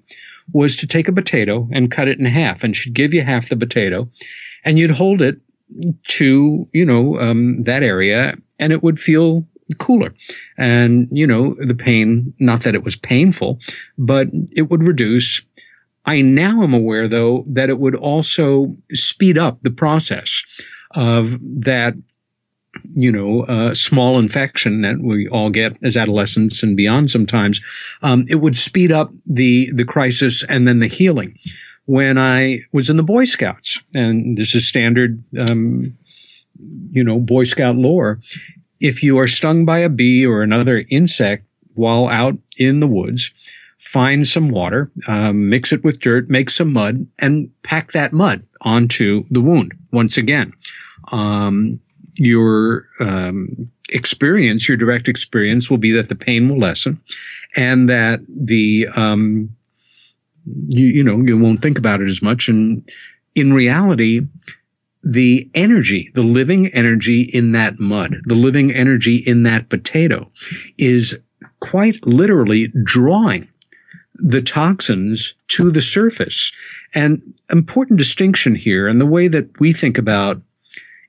was 0.53 0.77
to 0.77 0.87
take 0.87 1.09
a 1.09 1.13
potato 1.13 1.69
and 1.73 1.91
cut 1.91 2.09
it 2.09 2.19
in 2.19 2.25
half, 2.25 2.63
and 2.63 2.77
she'd 2.77 2.95
give 2.95 3.13
you 3.13 3.23
half 3.23 3.49
the 3.49 3.57
potato, 3.57 4.09
and 4.65 4.79
you'd 4.79 4.93
hold 4.93 5.21
it 5.21 5.41
to 6.05 6.69
you 6.73 6.85
know 6.85 7.19
um, 7.21 7.63
that 7.63 7.83
area, 7.83 8.37
and 8.59 8.73
it 8.73 8.83
would 8.83 9.01
feel 9.01 9.47
cooler, 9.79 10.15
and 10.57 11.09
you 11.11 11.27
know 11.27 11.55
the 11.59 11.75
pain. 11.75 12.35
Not 12.39 12.63
that 12.63 12.75
it 12.75 12.85
was 12.85 12.97
painful, 12.97 13.59
but 13.99 14.29
it 14.55 14.71
would 14.71 14.87
reduce. 14.87 15.43
I 16.05 16.21
now 16.21 16.63
am 16.63 16.73
aware, 16.73 17.09
though, 17.09 17.45
that 17.49 17.69
it 17.69 17.81
would 17.81 17.97
also 17.97 18.77
speed 18.93 19.37
up 19.37 19.59
the 19.63 19.73
process 19.73 20.45
of 20.93 21.39
that 21.41 21.95
you 22.93 23.11
know, 23.11 23.43
uh, 23.43 23.75
small 23.75 24.19
infection 24.19 24.83
that 24.83 24.97
we 25.03 25.29
all 25.29 25.51
get 25.51 25.77
as 25.83 25.97
adolescents 25.97 26.63
and 26.63 26.77
beyond 26.77 27.11
sometimes, 27.11 27.61
um, 28.03 28.27
it 28.29 28.37
would 28.37 28.57
speed 28.57 28.93
up 28.93 29.11
the 29.25 29.71
the 29.73 29.85
crisis 29.85 30.45
and 30.45 30.67
then 30.67 30.81
the 30.81 30.87
healing. 30.87 31.37
When 31.87 32.19
I 32.19 32.61
was 32.73 32.91
in 32.91 32.97
the 32.97 33.03
Boy 33.03 33.25
Scouts, 33.25 33.81
and 33.95 34.37
this 34.37 34.55
is 34.55 34.67
standard, 34.67 35.23
um, 35.39 35.97
you 36.91 37.05
know, 37.05 37.21
Boy 37.21 37.45
Scout 37.45 37.77
lore, 37.77 38.19
if 38.81 39.03
you 39.03 39.19
are 39.19 39.27
stung 39.27 39.65
by 39.65 39.79
a 39.79 39.89
bee 39.89 40.27
or 40.27 40.43
another 40.43 40.85
insect 40.91 41.45
while 41.75 42.09
out 42.09 42.37
in 42.57 42.81
the 42.81 42.87
woods, 42.87 43.31
find 43.79 44.27
some 44.27 44.51
water, 44.51 44.91
um, 45.07 45.49
mix 45.49 45.73
it 45.73 45.85
with 45.85 46.01
dirt, 46.01 46.29
make 46.29 46.51
some 46.51 46.73
mud, 46.73 47.07
and 47.19 47.51
pack 47.63 47.93
that 47.93 48.13
mud 48.13 48.43
onto 48.63 49.25
the 49.31 49.41
wound 49.41 49.73
once 49.93 50.17
again. 50.17 50.53
Um, 51.13 51.81
your 52.15 52.89
um, 53.01 53.71
experience, 53.91 54.69
your 54.69 54.77
direct 54.77 55.09
experience, 55.09 55.71
will 55.71 55.79
be 55.79 55.93
that 55.93 56.09
the 56.09 56.15
pain 56.15 56.49
will 56.49 56.59
lessen, 56.59 57.01
and 57.55 57.89
that 57.89 58.21
the 58.29 58.89
um, 58.97 59.55
you, 60.69 60.87
you 60.87 61.05
know 61.05 61.19
you 61.19 61.39
won't 61.39 61.63
think 61.63 61.79
about 61.79 62.01
it 62.01 62.09
as 62.09 62.23
much. 62.23 62.49
And 62.49 62.89
in 63.35 63.53
reality, 63.53 64.23
the 65.07 65.49
energy, 65.55 66.11
the 66.15 66.23
living 66.23 66.67
energy 66.75 67.23
in 67.33 67.53
that 67.53 67.79
mud, 67.79 68.17
the 68.25 68.35
living 68.35 68.73
energy 68.73 69.17
in 69.25 69.45
that 69.45 69.69
potato, 69.69 70.29
is 70.79 71.17
quite 71.61 72.05
literally 72.05 72.73
drawing 72.83 73.49
the 74.15 74.43
toxins 74.43 75.35
to 75.47 75.71
the 75.71 75.81
surface. 75.81 76.53
And 76.93 77.23
important 77.53 77.99
distinction 77.99 78.57
here, 78.57 78.89
and 78.89 79.01
the 79.01 79.07
way 79.07 79.29
that 79.29 79.61
we 79.61 79.73
think 79.73 79.97
about 79.97 80.39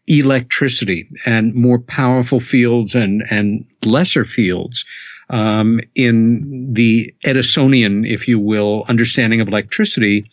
electricity 0.06 1.08
and 1.26 1.56
more 1.56 1.80
powerful 1.80 2.40
fields 2.40 2.94
and, 2.94 3.24
and 3.32 3.66
lesser 3.84 4.24
fields 4.24 4.86
um, 5.32 5.82
in 5.96 6.72
the 6.72 7.12
Edisonian, 7.26 8.08
if 8.08 8.28
you 8.28 8.38
will, 8.38 8.86
understanding 8.88 9.42
of 9.42 9.48
electricity, 9.48 10.30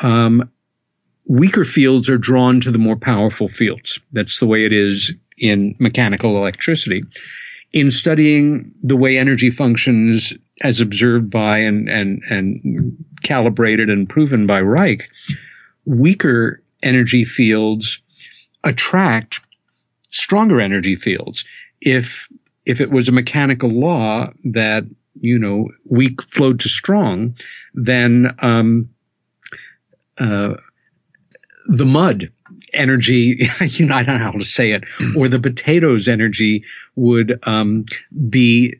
um, 0.00 0.50
weaker 1.28 1.64
fields 1.64 2.08
are 2.08 2.18
drawn 2.18 2.60
to 2.60 2.70
the 2.70 2.78
more 2.78 2.96
powerful 2.96 3.48
fields. 3.48 4.00
That's 4.12 4.38
the 4.40 4.46
way 4.46 4.64
it 4.64 4.72
is 4.72 5.12
in 5.38 5.74
mechanical 5.78 6.36
electricity. 6.36 7.02
In 7.72 7.90
studying 7.90 8.72
the 8.82 8.96
way 8.96 9.18
energy 9.18 9.50
functions 9.50 10.32
as 10.62 10.80
observed 10.80 11.30
by 11.30 11.58
and, 11.58 11.88
and, 11.88 12.22
and 12.30 13.04
calibrated 13.22 13.90
and 13.90 14.08
proven 14.08 14.46
by 14.46 14.60
Reich, 14.60 15.10
weaker 15.84 16.62
energy 16.82 17.24
fields 17.24 18.00
attract 18.64 19.40
stronger 20.10 20.60
energy 20.60 20.96
fields. 20.96 21.44
If 21.80 22.28
if 22.64 22.80
it 22.80 22.90
was 22.90 23.08
a 23.08 23.12
mechanical 23.12 23.70
law 23.70 24.32
that 24.44 24.84
you 25.14 25.38
know 25.38 25.68
weak 25.84 26.22
flowed 26.22 26.58
to 26.60 26.68
strong, 26.68 27.36
then 27.74 28.34
um, 28.40 28.88
uh, 30.18 30.54
the 31.68 31.84
mud 31.84 32.30
energy, 32.72 33.48
you 33.60 33.86
know, 33.86 33.94
I 33.94 34.02
don't 34.02 34.18
know 34.18 34.24
how 34.24 34.30
to 34.32 34.44
say 34.44 34.72
it, 34.72 34.84
or 35.16 35.28
the 35.28 35.40
potatoes 35.40 36.08
energy 36.08 36.64
would 36.94 37.38
um, 37.44 37.84
be 38.28 38.74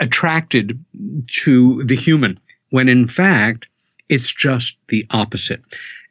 attracted 0.00 0.84
to 1.28 1.82
the 1.84 1.96
human, 1.96 2.40
when 2.70 2.88
in 2.88 3.06
fact 3.06 3.68
it's 4.08 4.32
just 4.32 4.76
the 4.88 5.06
opposite. 5.10 5.62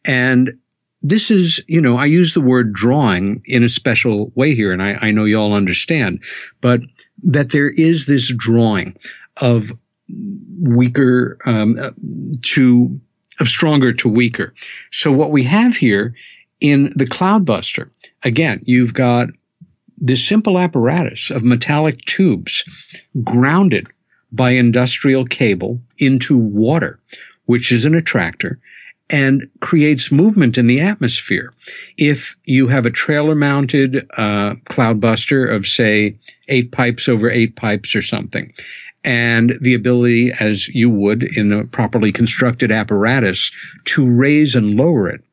And 0.06 0.58
this 1.02 1.32
is, 1.32 1.64
you 1.68 1.82
know, 1.82 1.98
I 1.98 2.06
use 2.06 2.34
the 2.34 2.42
word 2.42 2.74
drawing 2.74 3.42
in 3.46 3.64
a 3.64 3.70
special 3.70 4.32
way 4.36 4.54
here, 4.54 4.72
and 4.72 4.82
I, 4.82 4.98
I 5.02 5.12
know 5.12 5.26
you 5.26 5.38
all 5.38 5.54
understand, 5.54 6.24
but 6.62 6.82
that 7.24 7.52
there 7.52 7.70
is 7.70 8.06
this 8.06 8.34
drawing 8.36 8.96
of 9.38 9.72
weaker 10.60 11.38
um, 11.46 11.76
to 12.42 13.02
of 13.42 13.50
stronger 13.50 13.92
to 13.92 14.08
weaker. 14.08 14.54
So 14.92 15.12
what 15.12 15.32
we 15.32 15.44
have 15.44 15.76
here 15.76 16.14
in 16.62 16.94
the 16.96 17.06
Cloudbuster, 17.06 17.90
again, 18.24 18.62
you've 18.64 18.94
got 18.94 19.30
this 19.98 20.26
simple 20.26 20.58
apparatus 20.58 21.30
of 21.30 21.44
metallic 21.44 21.98
tubes 22.06 22.64
grounded 23.24 23.88
by 24.32 24.52
industrial 24.52 25.26
cable 25.26 25.82
into 25.98 26.38
water, 26.38 27.00
which 27.46 27.72
is 27.72 27.86
an 27.86 27.96
attractor 27.96 28.60
and 29.10 29.46
creates 29.60 30.12
movement 30.12 30.58
in 30.58 30.68
the 30.68 30.80
atmosphere. 30.80 31.54
If 31.98 32.36
you 32.46 32.68
have 32.68 32.86
a 32.86 32.92
trailer 32.92 33.36
mounted 33.36 34.08
uh, 34.18 34.56
cloudbuster 34.66 35.54
of, 35.54 35.68
say, 35.68 36.18
eight 36.48 36.72
pipes 36.72 37.10
over 37.10 37.30
eight 37.30 37.58
pipes 37.58 37.94
or 37.94 38.02
something, 38.02 38.54
and 39.04 39.58
the 39.62 39.74
ability, 39.74 40.32
as 40.40 40.68
you 40.70 40.90
would 40.90 41.24
in 41.36 41.52
a 41.52 41.66
properly 41.66 42.12
constructed 42.12 42.72
apparatus, 42.72 43.52
to 43.86 44.10
raise 44.10 44.56
and 44.56 44.78
lower 44.78 45.08
it, 45.08 45.24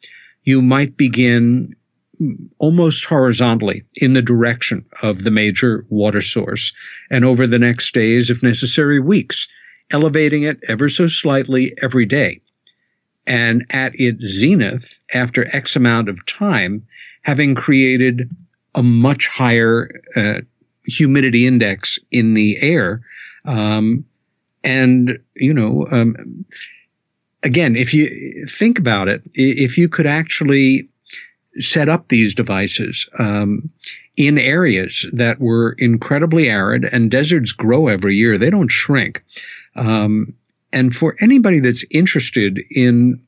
you 0.44 0.62
might 0.62 0.96
begin 0.96 1.70
almost 2.58 3.04
horizontally 3.04 3.84
in 3.96 4.14
the 4.14 4.22
direction 4.22 4.84
of 5.02 5.22
the 5.22 5.30
major 5.30 5.84
water 5.88 6.20
source, 6.20 6.72
and 7.10 7.24
over 7.24 7.46
the 7.46 7.58
next 7.58 7.92
days, 7.94 8.30
if 8.30 8.42
necessary, 8.42 8.98
weeks, 8.98 9.46
elevating 9.90 10.42
it 10.42 10.58
ever 10.68 10.88
so 10.88 11.06
slightly 11.06 11.72
every 11.82 12.06
day 12.06 12.40
and 13.28 13.66
at 13.70 13.92
its 13.94 14.24
zenith, 14.24 14.98
after 15.14 15.54
X 15.54 15.76
amount 15.76 16.08
of 16.08 16.24
time, 16.24 16.84
having 17.22 17.54
created 17.54 18.30
a 18.74 18.82
much 18.82 19.28
higher 19.28 19.90
uh, 20.16 20.40
humidity 20.86 21.46
index 21.46 21.98
in 22.10 22.34
the 22.34 22.56
air. 22.62 23.02
Um, 23.48 24.04
and, 24.62 25.18
you 25.36 25.54
know, 25.54 25.88
um, 25.90 26.14
again, 27.42 27.76
if 27.76 27.94
you 27.94 28.08
think 28.46 28.78
about 28.78 29.08
it, 29.08 29.22
if 29.34 29.78
you 29.78 29.88
could 29.88 30.06
actually 30.06 30.88
set 31.58 31.88
up 31.88 32.08
these 32.08 32.34
devices 32.34 33.08
um, 33.18 33.70
in 34.16 34.38
areas 34.38 35.06
that 35.12 35.40
were 35.40 35.74
incredibly 35.78 36.48
arid 36.48 36.84
and 36.84 37.10
deserts 37.10 37.52
grow 37.52 37.88
every 37.88 38.16
year, 38.16 38.36
they 38.36 38.50
don't 38.50 38.70
shrink. 38.70 39.24
Um, 39.76 40.34
and 40.72 40.94
for 40.94 41.16
anybody 41.20 41.60
that's 41.60 41.84
interested 41.90 42.60
in 42.70 43.20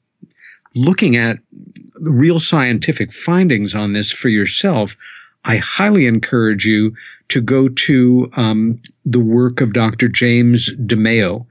looking 0.75 1.17
at 1.17 1.39
the 1.95 2.13
real 2.13 2.39
scientific 2.39 3.13
findings 3.13 3.75
on 3.75 3.95
this 3.95 4.13
for 4.13 4.29
yourself, 4.29 4.97
I 5.45 5.57
highly 5.57 6.07
encourage 6.07 6.67
you 6.67 6.95
to 7.29 7.41
go 7.41 7.69
to 7.69 8.31
um, 8.35 8.81
the 9.05 9.21
work 9.21 9.61
of 9.61 9.73
Dr. 9.73 10.09
James 10.09 10.75
DeMeo, 10.77 11.47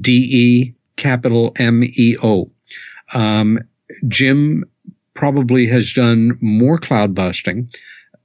D 0.00 0.28
E 0.30 0.74
capital 0.96 1.52
M 1.58 1.82
E 1.84 2.16
O. 2.22 2.50
Um, 3.12 3.58
Jim 4.08 4.64
probably 5.14 5.66
has 5.66 5.92
done 5.92 6.38
more 6.40 6.78
cloud 6.78 7.14
busting 7.14 7.70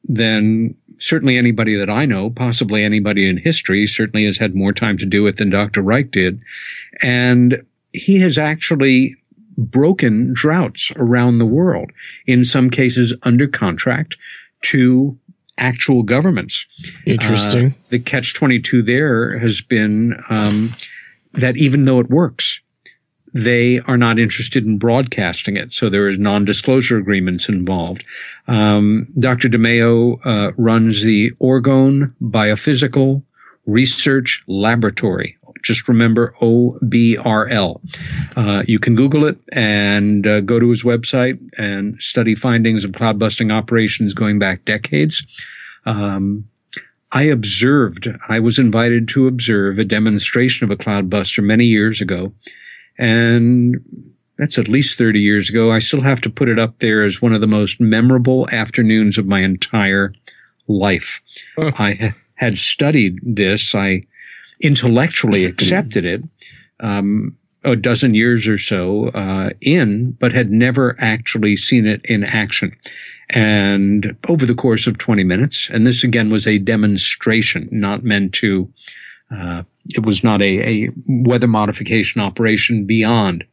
than 0.03 0.75
certainly 0.97 1.37
anybody 1.37 1.75
that 1.75 1.89
I 1.89 2.05
know, 2.05 2.29
possibly 2.29 2.83
anybody 2.83 3.27
in 3.27 3.37
history, 3.37 3.85
certainly 3.87 4.25
has 4.25 4.37
had 4.37 4.55
more 4.55 4.73
time 4.73 4.97
to 4.97 5.05
do 5.05 5.25
it 5.27 5.37
than 5.37 5.49
Dr. 5.49 5.81
Reich 5.81 6.11
did. 6.11 6.41
And 7.01 7.63
he 7.93 8.19
has 8.19 8.37
actually 8.37 9.15
broken 9.57 10.31
droughts 10.33 10.91
around 10.95 11.37
the 11.37 11.45
world, 11.45 11.91
in 12.25 12.45
some 12.45 12.69
cases 12.69 13.13
under 13.23 13.47
contract 13.47 14.17
to 14.63 15.17
actual 15.57 16.03
governments. 16.03 16.65
Interesting. 17.05 17.71
Uh, 17.71 17.87
the 17.89 17.99
catch 17.99 18.33
22 18.33 18.81
there 18.81 19.37
has 19.39 19.61
been 19.61 20.17
um, 20.29 20.73
that 21.33 21.57
even 21.57 21.85
though 21.85 21.99
it 21.99 22.09
works, 22.09 22.61
they 23.33 23.79
are 23.81 23.97
not 23.97 24.19
interested 24.19 24.65
in 24.65 24.77
broadcasting 24.77 25.55
it. 25.55 25.73
So 25.73 25.89
there 25.89 26.09
is 26.09 26.19
non-disclosure 26.19 26.97
agreements 26.97 27.47
involved. 27.47 28.03
Um, 28.47 29.07
Dr. 29.17 29.47
DeMeo 29.47 30.19
uh, 30.25 30.51
runs 30.57 31.03
the 31.03 31.31
Orgone 31.41 32.13
Biophysical 32.21 33.23
Research 33.65 34.43
Laboratory. 34.47 35.37
Just 35.63 35.87
remember 35.87 36.33
OBRL. 36.41 37.79
Uh, 38.35 38.63
you 38.67 38.79
can 38.79 38.95
Google 38.95 39.25
it 39.25 39.37
and 39.53 40.25
uh, 40.25 40.41
go 40.41 40.59
to 40.59 40.69
his 40.69 40.83
website 40.83 41.39
and 41.57 42.01
study 42.01 42.33
findings 42.33 42.83
of 42.83 42.93
cloud 42.93 43.19
busting 43.19 43.51
operations 43.51 44.13
going 44.13 44.39
back 44.39 44.65
decades. 44.65 45.23
Um, 45.85 46.45
I 47.11 47.23
observed, 47.23 48.07
I 48.29 48.39
was 48.39 48.57
invited 48.57 49.07
to 49.09 49.27
observe 49.27 49.77
a 49.77 49.85
demonstration 49.85 50.63
of 50.63 50.71
a 50.71 50.81
cloud 50.81 51.09
buster 51.09 51.41
many 51.41 51.65
years 51.65 52.01
ago. 52.01 52.33
And 52.97 53.83
that's 54.37 54.57
at 54.57 54.67
least 54.67 54.97
30 54.97 55.19
years 55.19 55.49
ago. 55.49 55.71
I 55.71 55.79
still 55.79 56.01
have 56.01 56.21
to 56.21 56.29
put 56.29 56.49
it 56.49 56.57
up 56.57 56.79
there 56.79 57.03
as 57.03 57.21
one 57.21 57.33
of 57.33 57.41
the 57.41 57.47
most 57.47 57.79
memorable 57.79 58.49
afternoons 58.51 59.17
of 59.17 59.27
my 59.27 59.41
entire 59.41 60.13
life. 60.67 61.21
I 61.57 62.13
had 62.41 62.57
studied 62.57 63.19
this. 63.21 63.73
I 63.75 64.03
intellectually 64.59 65.45
accepted 65.51 66.03
it 66.03 66.25
um, 66.81 67.37
a 67.63 67.75
dozen 67.75 68.15
years 68.15 68.47
or 68.47 68.57
so 68.57 69.09
uh, 69.09 69.51
in, 69.61 70.17
but 70.19 70.33
had 70.33 70.51
never 70.51 70.95
actually 70.99 71.55
seen 71.55 71.85
it 71.85 72.01
in 72.05 72.23
action. 72.23 72.75
And 73.29 74.17
over 74.27 74.45
the 74.45 74.55
course 74.55 74.87
of 74.87 74.97
20 74.97 75.23
minutes, 75.23 75.69
and 75.69 75.85
this 75.85 76.03
again 76.03 76.31
was 76.31 76.47
a 76.47 76.57
demonstration, 76.57 77.69
not 77.71 78.03
meant 78.03 78.33
to, 78.33 78.67
uh, 79.29 79.63
it 79.93 80.05
was 80.05 80.23
not 80.23 80.41
a, 80.41 80.85
a 80.85 80.89
weather 81.07 81.47
modification 81.47 82.19
operation 82.19 82.85
beyond 82.85 83.45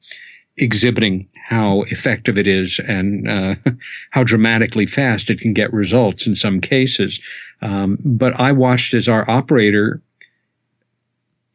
exhibiting 0.59 1.29
how 1.49 1.83
effective 1.83 2.37
it 2.37 2.47
is 2.47 2.79
and 2.87 3.29
uh, 3.29 3.55
how 4.13 4.23
dramatically 4.23 4.87
fast 4.87 5.31
it 5.31 5.41
can 5.41 5.53
get 5.53 5.73
results 5.73 6.27
in 6.27 6.37
some 6.37 6.61
cases. 6.61 7.21
Um, 7.63 7.99
but 8.05 8.39
I 8.39 8.53
watched 8.53 8.95
as 8.95 9.09
our 9.09 9.29
operator 9.31 10.03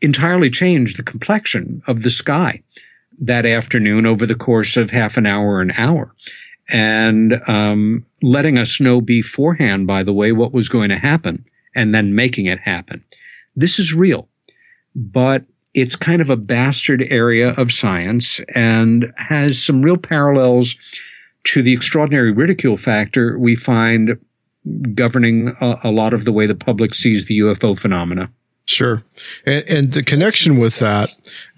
entirely 0.01 0.49
changed 0.49 0.97
the 0.97 1.03
complexion 1.03 1.81
of 1.87 2.03
the 2.03 2.09
sky 2.09 2.61
that 3.19 3.45
afternoon 3.45 4.05
over 4.05 4.25
the 4.25 4.35
course 4.35 4.75
of 4.75 4.91
half 4.91 5.17
an 5.17 5.25
hour, 5.25 5.61
an 5.61 5.71
hour. 5.77 6.13
And 6.69 7.41
um, 7.47 8.05
letting 8.21 8.57
us 8.57 8.79
know 8.79 9.01
beforehand, 9.01 9.85
by 9.87 10.03
the 10.03 10.13
way, 10.13 10.31
what 10.31 10.53
was 10.53 10.69
going 10.69 10.89
to 10.89 10.97
happen 10.97 11.45
and 11.75 11.93
then 11.93 12.15
making 12.15 12.47
it 12.47 12.59
happen. 12.59 13.03
This 13.55 13.79
is 13.79 13.93
real, 13.93 14.27
but 14.95 15.45
it's 15.73 15.95
kind 15.95 16.21
of 16.21 16.29
a 16.29 16.37
bastard 16.37 17.05
area 17.09 17.51
of 17.51 17.71
science 17.71 18.39
and 18.53 19.11
has 19.17 19.61
some 19.61 19.81
real 19.81 19.97
parallels 19.97 20.75
to 21.45 21.61
the 21.61 21.73
extraordinary 21.73 22.31
ridicule 22.31 22.77
factor 22.77 23.37
we 23.37 23.55
find 23.55 24.17
governing 24.93 25.49
a, 25.59 25.79
a 25.85 25.91
lot 25.91 26.13
of 26.13 26.25
the 26.25 26.31
way 26.31 26.45
the 26.45 26.55
public 26.55 26.93
sees 26.93 27.25
the 27.25 27.39
UFO 27.39 27.77
phenomena. 27.77 28.31
Sure. 28.65 29.03
And, 29.45 29.67
and 29.67 29.93
the 29.93 30.03
connection 30.03 30.57
with 30.57 30.79
that, 30.79 31.09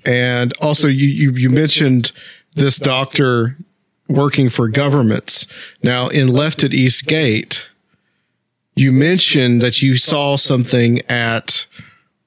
and 0.06 0.54
also 0.54 0.88
you, 0.88 1.08
you, 1.08 1.32
you 1.34 1.50
mentioned 1.50 2.12
this 2.56 2.78
doctor 2.78 3.58
working 4.08 4.50
for 4.50 4.70
governments. 4.70 5.46
Now 5.84 6.08
in 6.08 6.30
Left 6.30 6.64
at 6.64 6.74
East 6.74 7.06
Gate, 7.06 7.70
you 8.76 8.92
mentioned 8.92 9.62
that 9.62 9.82
you 9.82 9.98
saw 9.98 10.36
something 10.36 11.02
at 11.08 11.68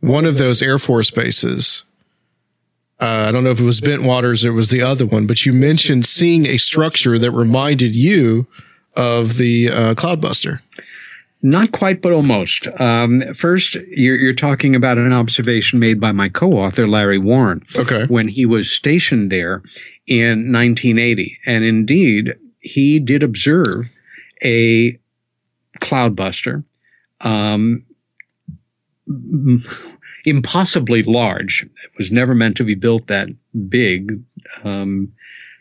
one 0.01 0.25
of 0.25 0.39
those 0.39 0.63
Air 0.63 0.79
Force 0.79 1.11
bases. 1.11 1.85
Uh, 3.01 3.27
I 3.29 3.33
don't 3.33 3.45
know 3.45 3.51
if 3.51 3.61
it 3.61 3.65
was 3.65 3.81
Bentwaters 3.81 4.45
or 4.45 4.49
it 4.49 4.53
was 4.53 4.69
the 4.69 4.83
other 4.83 5.07
one, 5.07 5.27
but 5.27 5.47
you 5.47 5.53
mentioned 5.53 6.05
seeing 6.07 6.47
a 6.47 6.57
structure 6.57 7.19
that 7.19 7.31
reminded 7.31 7.95
you 7.95 8.47
of 8.97 9.37
the 9.37 9.71
uh, 9.71 9.95
Cloudbuster. 9.95 10.61
Not 11.41 11.71
quite, 11.71 12.03
but 12.03 12.13
almost. 12.13 12.67
Um, 12.81 13.23
first, 13.33 13.75
you're, 13.75 14.17
you're, 14.17 14.33
talking 14.33 14.75
about 14.75 14.99
an 14.99 15.13
observation 15.13 15.79
made 15.79 16.01
by 16.01 16.11
my 16.11 16.29
co-author 16.29 16.89
Larry 16.89 17.19
Warren. 17.19 17.63
Okay. 17.77 18.07
When 18.07 18.27
he 18.27 18.45
was 18.45 18.69
stationed 18.69 19.31
there 19.31 19.63
in 20.09 20.53
1980, 20.53 21.39
and 21.47 21.65
indeed 21.65 22.37
he 22.59 22.99
did 22.99 23.23
observe 23.23 23.89
a 24.43 24.99
cloudbuster, 25.81 26.65
um, 27.21 27.85
impossibly 30.25 31.03
large. 31.03 31.63
It 31.63 31.91
was 31.97 32.11
never 32.11 32.35
meant 32.35 32.57
to 32.59 32.65
be 32.65 32.75
built 32.75 33.07
that 33.07 33.29
big. 33.69 34.23
Um, 34.65 35.13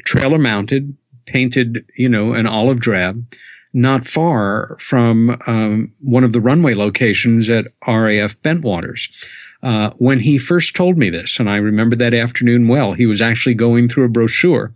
trailer 0.06 0.38
mounted, 0.38 0.95
painted, 1.26 1.86
you 1.98 2.10
know, 2.10 2.34
an 2.34 2.48
olive 2.48 2.80
drab, 2.80 3.26
not 3.74 4.07
far 4.07 4.78
from 4.80 5.41
um, 5.45 5.91
one 6.02 6.24
of 6.24 6.34
the 6.34 6.41
runway 6.41 6.74
locations 6.74 7.49
at 7.49 7.68
RAF 7.88 8.41
Bentwaters. 8.41 9.28
Uh, 9.64 9.91
when 9.98 10.19
he 10.19 10.38
first 10.38 10.76
told 10.76 10.98
me 10.98 11.10
this, 11.10 11.40
and 11.40 11.49
I 11.49 11.57
remember 11.57 11.95
that 11.95 12.14
afternoon 12.14 12.68
well, 12.68 12.94
he 12.94 13.06
was 13.06 13.22
actually 13.22 13.56
going 13.56 13.88
through 13.88 14.06
a 14.06 14.10
brochure 14.10 14.72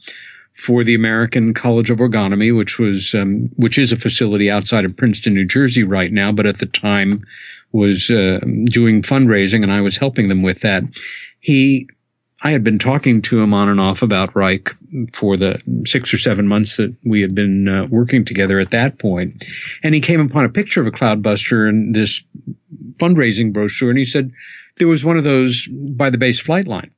for 0.54 0.84
the 0.84 0.96
American 0.96 1.54
College 1.54 1.90
of 1.90 2.00
Orgonomy, 2.00 2.56
which 2.56 2.78
was 2.78 3.14
um, 3.14 3.50
which 3.56 3.78
is 3.78 3.92
a 3.92 3.96
facility 3.96 4.50
outside 4.50 4.84
of 4.84 4.98
Princeton, 4.98 5.34
New 5.34 5.46
Jersey, 5.46 5.84
right 5.84 6.12
now, 6.12 6.32
but 6.32 6.46
at 6.46 6.60
the 6.60 6.66
time 6.66 7.24
was 7.72 8.10
uh, 8.10 8.40
doing 8.66 9.02
fundraising, 9.02 9.64
and 9.64 9.72
I 9.72 9.82
was 9.82 9.98
helping 9.98 10.28
them 10.28 10.44
with 10.44 10.62
that. 10.62 10.84
He, 11.40 11.88
I 12.44 12.52
had 12.52 12.64
been 12.64 12.80
talking 12.80 13.22
to 13.24 13.42
him 13.42 13.54
on 13.54 13.70
and 13.70 13.80
off 13.80 14.02
about 14.02 14.36
Reich 14.36 14.70
for 15.14 15.38
the 15.38 15.62
six 15.86 16.14
or 16.14 16.18
seven 16.18 16.48
months 16.48 16.78
that 16.78 16.94
we 17.06 17.22
had 17.22 17.34
been 17.34 17.68
uh, 17.68 17.88
working 17.90 18.26
together 18.26 18.60
at 18.60 18.72
that 18.72 19.00
point, 19.00 19.44
and 19.84 19.94
he 19.94 20.02
came 20.02 20.22
upon 20.22 20.46
a 20.46 20.50
picture 20.50 20.82
of 20.82 20.88
a 20.88 20.92
cloudbuster 20.92 21.70
in 21.70 21.94
this 21.94 22.24
fundraising 22.96 23.54
brochure, 23.54 23.90
and 23.90 23.98
he 23.98 24.06
said 24.06 24.32
there 24.78 24.88
was 24.88 25.06
one 25.06 25.18
of 25.18 25.24
those 25.24 25.68
by 25.68 26.10
the 26.10 26.18
base 26.18 26.40
flight 26.40 26.68
line. 26.68 26.92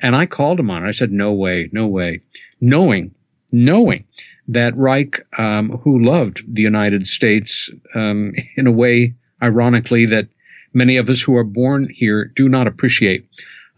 And 0.00 0.16
I 0.16 0.26
called 0.26 0.58
him 0.58 0.70
on 0.70 0.84
it. 0.84 0.88
I 0.88 0.90
said, 0.90 1.12
no 1.12 1.32
way, 1.32 1.70
no 1.72 1.86
way. 1.86 2.20
Knowing, 2.60 3.14
knowing 3.52 4.04
that 4.48 4.76
Reich, 4.76 5.20
um, 5.38 5.78
who 5.78 6.04
loved 6.04 6.42
the 6.52 6.62
United 6.62 7.06
States 7.06 7.70
um, 7.94 8.32
in 8.56 8.66
a 8.66 8.72
way 8.72 9.14
ironically, 9.42 10.06
that 10.06 10.28
many 10.72 10.96
of 10.96 11.08
us 11.08 11.20
who 11.20 11.36
are 11.36 11.44
born 11.44 11.88
here 11.90 12.26
do 12.36 12.48
not 12.48 12.66
appreciate 12.66 13.28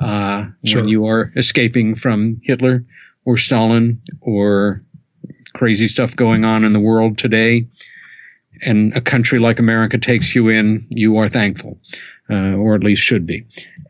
uh, 0.01 0.47
sure. 0.65 0.82
when 0.82 0.89
you 0.89 1.07
are 1.07 1.32
escaping 1.36 1.95
from 1.95 2.41
Hitler 2.43 2.85
or 3.24 3.36
Stalin 3.36 4.01
or 4.20 4.85
crazy 5.55 5.89
stuff 5.89 6.15
going 6.16 6.45
on 6.45 6.65
in 6.65 6.73
the 6.73 6.81
world 6.81 7.16
today. 7.16 7.66
And 8.62 8.97
a 8.97 9.01
country 9.01 9.39
like 9.39 9.59
America 9.59 9.99
takes 9.99 10.35
you 10.35 10.49
in, 10.49 10.86
you 10.91 11.16
are 11.16 11.28
thankful, 11.28 11.78
uh, 12.31 12.55
or 12.55 12.74
at 12.74 12.85
least 12.85 13.03
should 13.03 13.27
be. 13.27 13.45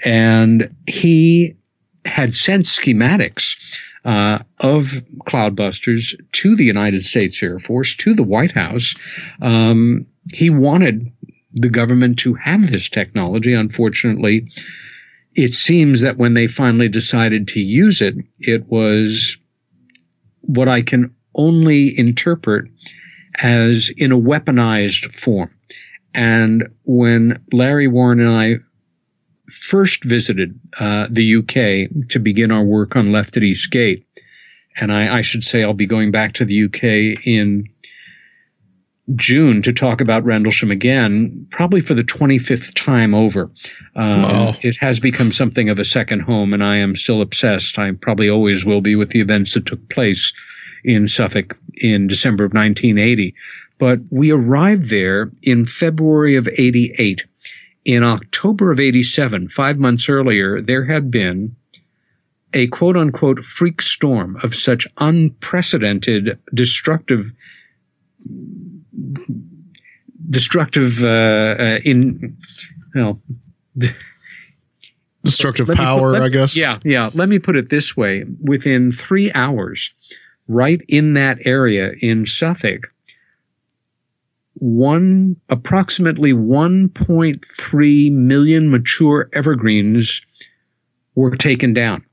And 0.05 0.75
he 0.87 1.57
had 2.05 2.35
sent 2.35 2.65
schematics 2.65 3.79
uh, 4.05 4.41
of 4.61 5.03
cloudbusters 5.27 6.15
to 6.33 6.57
the 6.57 6.65
United 6.65 7.03
States 7.03 7.43
Air 7.43 7.59
Force, 7.59 7.95
to 7.97 8.15
the 8.15 8.23
White 8.23 8.53
House. 8.53 8.95
Um, 9.41 10.07
he 10.33 10.51
wanted 10.51 11.11
the 11.55 11.69
government 11.69 12.19
to 12.21 12.35
have 12.35 12.71
this 12.71 12.89
technology. 12.89 13.55
Unfortunately, 13.55 14.47
it 15.35 15.55
seems 15.55 16.01
that 16.01 16.17
when 16.17 16.35
they 16.35 16.47
finally 16.47 16.89
decided 16.89 17.49
to 17.49 17.61
use 17.61 18.03
it, 18.03 18.17
it 18.41 18.67
was 18.69 19.39
what 20.41 20.69
I 20.69 20.83
can 20.83 21.15
only 21.35 21.99
interpret 21.99 22.67
as 23.43 23.91
in 23.97 24.13
a 24.13 24.19
weaponized 24.19 25.13
form. 25.13 25.51
And 26.13 26.69
when 26.85 27.43
Larry 27.53 27.89
Warren 27.89 28.21
and 28.21 28.31
I 28.31 28.57
first 29.51 30.05
visited 30.05 30.59
uh, 30.79 31.09
the 31.11 31.37
UK 31.37 32.09
to 32.11 32.19
begin 32.19 32.53
our 32.53 32.65
work 32.65 32.95
on 32.95 33.13
Left 33.13 33.37
at 33.37 33.43
East 33.43 33.71
Gate, 33.71 34.07
and 34.77 34.93
I, 34.93 35.19
I 35.19 35.23
should 35.23 35.45
say 35.45 35.63
I'll 35.63 35.75
be 35.75 35.87
going 35.87 36.11
back 36.11 36.33
to 36.35 36.45
the 36.45 36.65
UK 36.65 37.27
in 37.27 37.69
June 39.17 39.61
to 39.63 39.73
talk 39.73 40.01
about 40.01 40.25
Rendlesham 40.25 40.71
again, 40.71 41.47
probably 41.51 41.81
for 41.81 41.93
the 41.95 42.03
25th 42.03 42.75
time 42.75 43.15
over. 43.15 43.51
Um. 43.95 44.57
It 44.63 44.77
has 44.81 44.99
become 44.99 45.31
something 45.31 45.69
of 45.69 45.79
a 45.79 45.85
second 45.85 46.21
home, 46.21 46.55
and 46.55 46.65
I 46.65 46.77
am 46.77 46.97
still 46.97 47.21
obsessed. 47.21 47.79
I 47.79 47.93
probably 47.93 48.31
always 48.31 48.65
will 48.65 48.81
be 48.81 48.97
with 48.97 49.11
the 49.11 49.21
events 49.21 49.55
that 49.55 49.67
took 49.67 49.87
place 49.91 50.33
in 50.85 51.09
Suffolk 51.09 51.59
in 51.79 52.07
December 52.07 52.45
of 52.45 52.55
1980. 52.55 53.35
But 53.79 54.01
we 54.11 54.31
arrived 54.31 54.91
there 54.91 55.31
in 55.43 55.67
February 55.67 56.37
of 56.37 56.49
88. 56.57 57.25
In 57.85 58.03
October 58.03 58.71
of 58.71 58.81
87, 58.81 59.51
five 59.51 59.79
months 59.79 60.09
earlier, 60.09 60.63
there 60.63 60.85
had 60.85 61.11
been 61.11 61.57
a 62.55 62.69
quote 62.69 62.97
unquote 62.97 63.41
freak 63.41 63.83
storm 63.83 64.39
of 64.43 64.55
such 64.55 64.87
unprecedented 64.99 66.39
destructive 66.55 67.33
destructive 70.31 71.05
uh, 71.05 71.09
uh, 71.09 71.78
in 71.85 72.36
well 72.95 73.20
Destructive 75.24 75.69
let 75.69 75.78
me 75.78 75.78
put- 75.78 75.85
power, 75.85 76.11
let- 76.11 76.23
I 76.23 76.28
guess. 76.28 76.55
Yeah, 76.55 76.78
yeah. 76.85 77.11
Let 77.15 77.31
me 77.31 77.39
put 77.39 77.57
it 77.57 77.70
this 77.70 77.97
way: 77.97 78.24
within 78.43 78.93
three 78.93 79.32
hours, 79.32 79.91
right 80.49 80.82
in 80.86 81.15
that 81.15 81.39
area 81.47 81.95
in 82.03 82.27
Suffolk, 82.27 82.93
one 84.57 85.36
approximately 85.49 86.35
1.3 86.35 88.12
million 88.12 88.70
mature 88.70 89.31
evergreens 89.32 90.20
were 91.15 91.35
taken 91.36 91.73
down. 91.73 92.05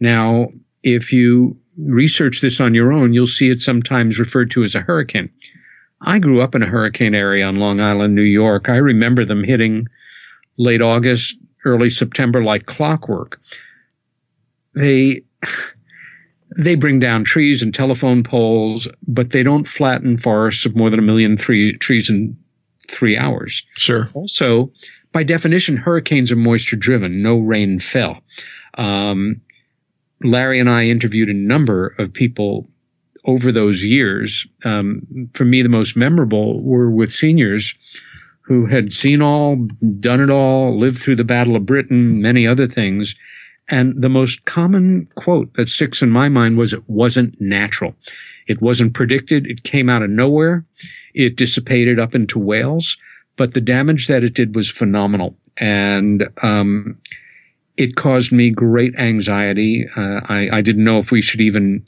Now, 0.00 0.48
if 0.82 1.12
you 1.12 1.56
research 1.78 2.40
this 2.40 2.60
on 2.60 2.74
your 2.74 2.92
own, 2.92 3.12
you'll 3.12 3.26
see 3.28 3.48
it 3.50 3.60
sometimes 3.60 4.18
referred 4.18 4.50
to 4.52 4.64
as 4.64 4.74
a 4.74 4.80
hurricane. 4.80 5.30
I 6.00 6.18
grew 6.18 6.40
up 6.40 6.54
in 6.54 6.62
a 6.62 6.66
hurricane 6.66 7.14
area 7.14 7.46
on 7.46 7.56
Long 7.56 7.80
Island, 7.80 8.14
New 8.14 8.22
York. 8.22 8.68
I 8.68 8.76
remember 8.76 9.24
them 9.24 9.44
hitting 9.44 9.86
late 10.58 10.82
August, 10.82 11.36
early 11.64 11.90
September 11.90 12.42
like 12.42 12.66
clockwork. 12.66 13.40
They 14.74 15.22
they 16.56 16.74
bring 16.74 17.00
down 17.00 17.24
trees 17.24 17.62
and 17.62 17.74
telephone 17.74 18.22
poles, 18.22 18.88
but 19.06 19.30
they 19.30 19.42
don't 19.42 19.66
flatten 19.66 20.16
forests 20.16 20.64
of 20.64 20.76
more 20.76 20.90
than 20.90 20.98
a 20.98 21.02
million 21.02 21.36
three 21.36 21.76
trees 21.78 22.08
in 22.08 22.36
three 22.88 23.16
hours. 23.16 23.64
Sure. 23.76 24.10
Also, 24.14 24.70
by 25.12 25.22
definition, 25.22 25.76
hurricanes 25.76 26.30
are 26.30 26.36
moisture 26.36 26.76
driven. 26.76 27.22
No 27.22 27.36
rain 27.36 27.80
fell. 27.80 28.20
Um, 28.78 29.42
Larry 30.22 30.60
and 30.60 30.70
I 30.70 30.86
interviewed 30.86 31.28
a 31.28 31.34
number 31.34 31.94
of 31.98 32.12
people 32.12 32.68
over 33.26 33.52
those 33.52 33.84
years. 33.84 34.46
Um, 34.64 35.30
for 35.34 35.44
me, 35.44 35.62
the 35.62 35.68
most 35.68 35.96
memorable 35.96 36.62
were 36.62 36.90
with 36.90 37.12
seniors 37.12 37.74
who 38.42 38.66
had 38.66 38.92
seen 38.92 39.20
all, 39.20 39.56
done 39.98 40.20
it 40.20 40.30
all, 40.30 40.78
lived 40.78 40.98
through 40.98 41.16
the 41.16 41.24
Battle 41.24 41.56
of 41.56 41.66
Britain, 41.66 42.22
many 42.22 42.46
other 42.46 42.66
things. 42.66 43.16
And 43.68 44.00
the 44.00 44.08
most 44.08 44.44
common 44.44 45.08
quote 45.16 45.52
that 45.54 45.68
sticks 45.68 46.00
in 46.00 46.10
my 46.10 46.28
mind 46.28 46.56
was 46.56 46.72
it 46.72 46.88
wasn't 46.88 47.34
natural. 47.40 47.96
It 48.46 48.62
wasn't 48.62 48.94
predicted. 48.94 49.46
It 49.48 49.64
came 49.64 49.88
out 49.88 50.02
of 50.02 50.10
nowhere. 50.10 50.64
It 51.14 51.34
dissipated 51.36 51.98
up 51.98 52.14
into 52.14 52.38
Wales, 52.38 52.96
but 53.34 53.54
the 53.54 53.60
damage 53.60 54.06
that 54.06 54.22
it 54.22 54.34
did 54.34 54.54
was 54.54 54.70
phenomenal. 54.70 55.36
And, 55.56 56.28
um, 56.42 56.96
it 57.76 57.96
caused 57.96 58.32
me 58.32 58.50
great 58.50 58.94
anxiety. 58.96 59.86
Uh, 59.96 60.20
I, 60.28 60.48
I 60.52 60.60
didn't 60.62 60.84
know 60.84 60.98
if 60.98 61.10
we 61.10 61.20
should 61.20 61.40
even 61.40 61.86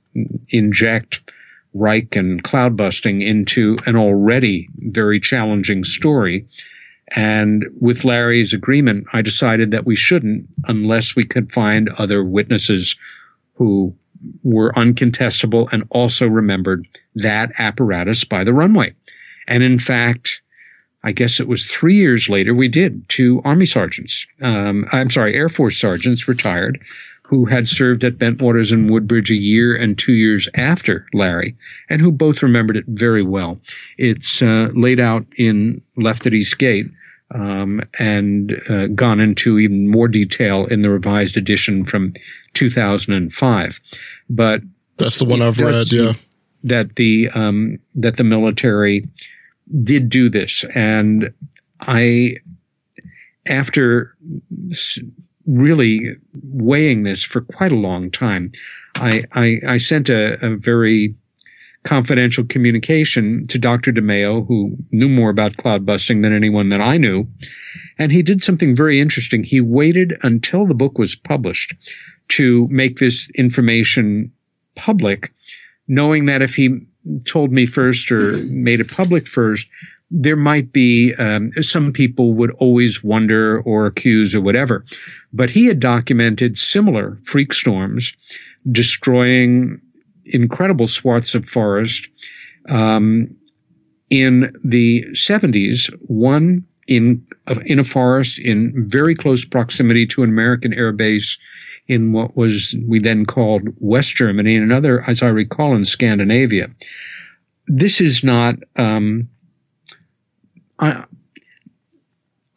inject 0.50 1.32
Reich 1.74 2.16
and 2.16 2.42
cloud 2.42 2.76
busting 2.76 3.22
into 3.22 3.78
an 3.86 3.96
already 3.96 4.68
very 4.78 5.20
challenging 5.20 5.84
story. 5.84 6.46
And 7.16 7.64
with 7.80 8.04
Larry's 8.04 8.52
agreement, 8.52 9.06
I 9.12 9.22
decided 9.22 9.70
that 9.70 9.86
we 9.86 9.96
shouldn't 9.96 10.48
unless 10.64 11.16
we 11.16 11.24
could 11.24 11.52
find 11.52 11.88
other 11.90 12.22
witnesses 12.22 12.96
who 13.54 13.94
were 14.42 14.72
uncontestable 14.72 15.72
and 15.72 15.84
also 15.90 16.26
remembered 16.26 16.86
that 17.14 17.52
apparatus 17.58 18.24
by 18.24 18.44
the 18.44 18.52
runway. 18.52 18.94
And 19.46 19.62
in 19.62 19.78
fact, 19.78 20.42
I 21.04 21.12
guess 21.12 21.40
it 21.40 21.48
was 21.48 21.66
three 21.66 21.94
years 21.94 22.28
later 22.28 22.54
we 22.54 22.68
did 22.68 23.08
two 23.08 23.40
Army 23.44 23.66
sergeants. 23.66 24.26
Um, 24.42 24.86
I'm 24.92 25.10
sorry, 25.10 25.34
Air 25.34 25.48
Force 25.48 25.76
sergeants 25.76 26.26
retired 26.26 26.80
who 27.28 27.44
had 27.44 27.68
served 27.68 28.04
at 28.04 28.16
Bentwaters 28.16 28.72
and 28.72 28.88
Woodbridge 28.88 29.30
a 29.30 29.36
year 29.36 29.76
and 29.76 29.98
two 29.98 30.14
years 30.14 30.48
after 30.54 31.06
Larry, 31.12 31.54
and 31.90 32.00
who 32.00 32.10
both 32.10 32.42
remembered 32.42 32.78
it 32.78 32.86
very 32.88 33.22
well. 33.22 33.60
It's 33.98 34.40
uh, 34.40 34.70
laid 34.74 34.98
out 34.98 35.26
in 35.36 35.82
Left 35.98 36.26
at 36.26 36.32
East 36.32 36.58
Gate 36.58 36.86
um, 37.34 37.82
and 37.98 38.58
uh, 38.70 38.86
gone 38.88 39.20
into 39.20 39.58
even 39.58 39.90
more 39.90 40.08
detail 40.08 40.64
in 40.66 40.80
the 40.80 40.88
revised 40.88 41.36
edition 41.36 41.84
from 41.84 42.14
2005. 42.54 43.80
But 44.30 44.62
That's 44.96 45.18
the 45.18 45.26
one 45.26 45.42
I've 45.42 45.60
read, 45.60 45.92
yeah. 45.92 46.14
That 46.64 46.96
the 46.96 47.28
um, 47.34 47.78
that 47.94 48.16
the 48.16 48.24
military 48.24 49.06
did 49.82 50.08
do 50.08 50.28
this, 50.28 50.64
and 50.74 51.32
I, 51.80 52.36
after 53.46 54.14
really 55.46 56.16
weighing 56.42 57.04
this 57.04 57.22
for 57.22 57.40
quite 57.40 57.72
a 57.72 57.76
long 57.76 58.10
time, 58.10 58.52
I 58.96 59.24
I, 59.32 59.60
I 59.66 59.76
sent 59.76 60.08
a, 60.08 60.44
a 60.44 60.56
very 60.56 61.14
confidential 61.84 62.44
communication 62.44 63.44
to 63.48 63.58
Dr. 63.58 63.92
DeMeo, 63.92 64.46
who 64.46 64.76
knew 64.92 65.08
more 65.08 65.30
about 65.30 65.56
cloud 65.56 65.86
busting 65.86 66.22
than 66.22 66.34
anyone 66.34 66.68
that 66.68 66.80
I 66.80 66.98
knew. 66.98 67.26
And 67.98 68.12
he 68.12 68.22
did 68.22 68.42
something 68.42 68.76
very 68.76 69.00
interesting. 69.00 69.42
He 69.42 69.60
waited 69.60 70.18
until 70.22 70.66
the 70.66 70.74
book 70.74 70.98
was 70.98 71.16
published 71.16 71.74
to 72.28 72.68
make 72.70 72.98
this 72.98 73.30
information 73.36 74.30
public, 74.74 75.32
knowing 75.86 76.26
that 76.26 76.42
if 76.42 76.54
he 76.54 76.78
told 77.26 77.52
me 77.52 77.66
first 77.66 78.10
or 78.10 78.38
made 78.44 78.80
it 78.80 78.90
public 78.90 79.26
first, 79.26 79.66
there 80.10 80.36
might 80.36 80.72
be 80.72 81.14
um, 81.14 81.52
some 81.60 81.92
people 81.92 82.32
would 82.34 82.50
always 82.52 83.04
wonder 83.04 83.60
or 83.62 83.86
accuse 83.86 84.34
or 84.34 84.40
whatever. 84.40 84.84
But 85.32 85.50
he 85.50 85.66
had 85.66 85.80
documented 85.80 86.58
similar 86.58 87.18
freak 87.24 87.52
storms 87.52 88.14
destroying 88.70 89.80
incredible 90.24 90.88
swaths 90.88 91.34
of 91.34 91.48
forest. 91.48 92.08
Um, 92.68 93.34
in 94.10 94.52
the 94.64 95.04
70s, 95.12 95.92
one 96.08 96.64
in 96.86 97.24
in 97.66 97.78
a 97.78 97.84
forest 97.84 98.38
in 98.38 98.72
very 98.88 99.14
close 99.14 99.44
proximity 99.44 100.06
to 100.06 100.22
an 100.22 100.30
American 100.30 100.72
air 100.72 100.92
base 100.92 101.38
in 101.88 102.12
what 102.12 102.36
was 102.36 102.76
we 102.86 103.00
then 103.00 103.24
called 103.24 103.62
West 103.78 104.14
Germany, 104.14 104.54
and 104.54 104.64
another, 104.64 105.02
as 105.08 105.22
I 105.22 105.28
recall, 105.28 105.74
in 105.74 105.84
Scandinavia. 105.84 106.68
This 107.66 108.00
is 108.00 108.22
not. 108.22 108.56
Um, 108.76 109.28
I, 110.78 111.04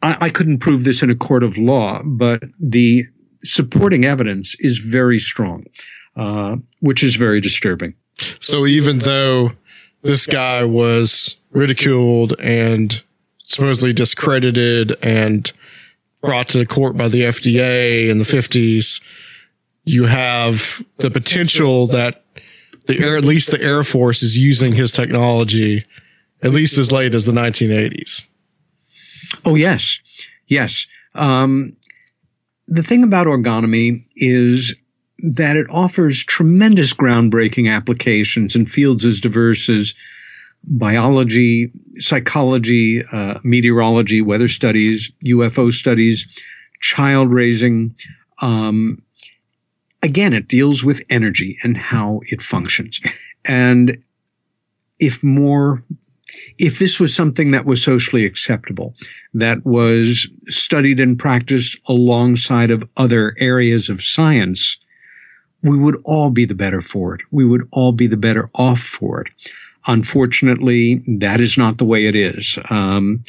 I 0.02 0.30
couldn't 0.30 0.58
prove 0.58 0.84
this 0.84 1.02
in 1.02 1.10
a 1.10 1.14
court 1.14 1.42
of 1.42 1.58
law, 1.58 2.02
but 2.04 2.42
the 2.60 3.06
supporting 3.44 4.04
evidence 4.04 4.54
is 4.60 4.78
very 4.78 5.18
strong, 5.18 5.64
uh, 6.16 6.56
which 6.80 7.02
is 7.02 7.16
very 7.16 7.40
disturbing. 7.40 7.94
So 8.40 8.66
even 8.66 8.98
though 8.98 9.52
this 10.02 10.26
guy 10.26 10.64
was 10.64 11.36
ridiculed 11.50 12.34
and 12.40 13.02
supposedly 13.44 13.92
discredited 13.92 14.96
and 15.02 15.52
brought 16.22 16.48
to 16.50 16.58
the 16.58 16.66
court 16.66 16.96
by 16.96 17.08
the 17.08 17.22
FDA 17.22 18.08
in 18.08 18.18
the 18.18 18.24
50s, 18.24 19.02
you 19.84 20.04
have 20.04 20.82
the 20.98 21.10
potential 21.10 21.86
that 21.88 22.24
the 22.86 23.00
air, 23.00 23.16
at 23.16 23.24
least 23.24 23.50
the 23.50 23.62
Air 23.62 23.84
Force 23.84 24.22
is 24.22 24.38
using 24.38 24.72
his 24.72 24.92
technology 24.92 25.84
at 26.42 26.50
least 26.50 26.76
as 26.76 26.90
late 26.90 27.14
as 27.14 27.24
the 27.24 27.32
1980s. 27.32 28.24
Oh, 29.44 29.54
yes. 29.54 30.00
Yes. 30.48 30.86
Um, 31.14 31.76
the 32.66 32.82
thing 32.82 33.04
about 33.04 33.26
orgonomy 33.26 34.04
is 34.16 34.74
that 35.18 35.56
it 35.56 35.66
offers 35.70 36.24
tremendous 36.24 36.92
groundbreaking 36.92 37.70
applications 37.70 38.56
in 38.56 38.66
fields 38.66 39.06
as 39.06 39.20
diverse 39.20 39.68
as 39.68 39.94
biology, 40.64 41.70
psychology, 41.94 43.02
uh, 43.12 43.38
meteorology, 43.42 44.22
weather 44.22 44.48
studies, 44.48 45.10
UFO 45.26 45.72
studies, 45.72 46.26
child 46.80 47.30
raising. 47.30 47.94
Um, 48.40 49.02
again, 50.02 50.32
it 50.32 50.48
deals 50.48 50.84
with 50.84 51.02
energy 51.10 51.58
and 51.62 51.76
how 51.76 52.20
it 52.26 52.42
functions. 52.42 53.00
And 53.44 53.98
if 54.98 55.22
more, 55.22 55.82
if 56.58 56.78
this 56.78 57.00
was 57.00 57.14
something 57.14 57.50
that 57.50 57.64
was 57.64 57.82
socially 57.82 58.24
acceptable, 58.24 58.94
that 59.34 59.64
was 59.64 60.28
studied 60.48 61.00
and 61.00 61.18
practiced 61.18 61.78
alongside 61.86 62.70
of 62.70 62.88
other 62.96 63.34
areas 63.38 63.88
of 63.88 64.02
science, 64.02 64.78
we 65.62 65.78
would 65.78 65.96
all 66.04 66.30
be 66.30 66.44
the 66.44 66.54
better 66.54 66.80
for 66.80 67.14
it. 67.14 67.20
We 67.30 67.44
would 67.44 67.68
all 67.70 67.92
be 67.92 68.06
the 68.06 68.16
better 68.16 68.50
off 68.54 68.80
for 68.80 69.22
it. 69.22 69.28
Unfortunately, 69.86 71.02
that 71.06 71.40
is 71.40 71.58
not 71.58 71.78
the 71.78 71.84
way 71.84 72.06
it 72.06 72.16
is. 72.16 72.58
Um, 72.70 73.22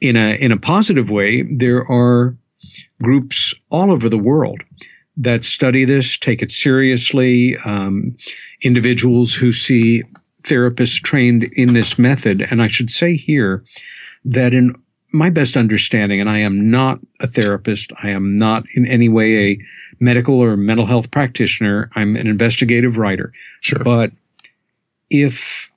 in 0.00 0.16
a 0.16 0.34
in 0.34 0.50
a 0.52 0.58
positive 0.58 1.10
way, 1.10 1.42
there 1.42 1.88
are 1.90 2.36
groups 3.00 3.54
all 3.70 3.90
over 3.92 4.08
the 4.08 4.18
world 4.18 4.62
that 5.16 5.44
study 5.44 5.84
this, 5.84 6.16
take 6.16 6.42
it 6.42 6.50
seriously. 6.50 7.56
Um, 7.64 8.16
individuals 8.62 9.34
who 9.34 9.52
see 9.52 10.02
therapists 10.42 11.00
trained 11.00 11.44
in 11.52 11.74
this 11.74 11.98
method, 11.98 12.46
and 12.50 12.62
I 12.62 12.68
should 12.68 12.90
say 12.90 13.14
here 13.14 13.62
that 14.24 14.54
in 14.54 14.74
my 15.12 15.30
best 15.30 15.56
understanding, 15.56 16.20
and 16.20 16.30
I 16.30 16.38
am 16.38 16.70
not 16.70 16.98
a 17.20 17.26
therapist, 17.26 17.92
I 18.02 18.10
am 18.10 18.38
not 18.38 18.64
in 18.74 18.86
any 18.86 19.08
way 19.08 19.50
a 19.50 19.58
medical 20.00 20.40
or 20.40 20.56
mental 20.56 20.86
health 20.86 21.10
practitioner. 21.10 21.90
I'm 21.94 22.16
an 22.16 22.26
investigative 22.26 22.96
writer. 22.96 23.32
Sure. 23.60 23.84
But 23.84 24.12
if 25.10 25.70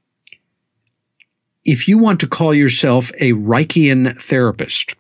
if 1.66 1.88
you 1.88 1.98
want 1.98 2.20
to 2.20 2.28
call 2.28 2.54
yourself 2.54 3.10
a 3.20 3.34
Reichian 3.34 4.22
therapist, 4.22 4.96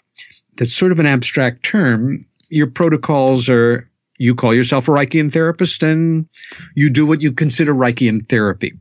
that's 0.57 0.73
sort 0.73 0.91
of 0.91 0.99
an 0.99 1.05
abstract 1.05 1.63
term. 1.63 2.25
Your 2.49 2.67
protocols 2.67 3.49
are 3.49 3.89
you 4.17 4.33
call 4.33 4.53
yourself 4.53 4.87
a 4.87 4.91
Reichian 4.91 5.31
therapist 5.31 5.83
and 5.83 6.27
you 6.75 6.89
do 6.89 7.05
what 7.05 7.21
you 7.21 7.31
consider 7.31 7.73
Reichian 7.73 8.27
therapy. 8.29 8.73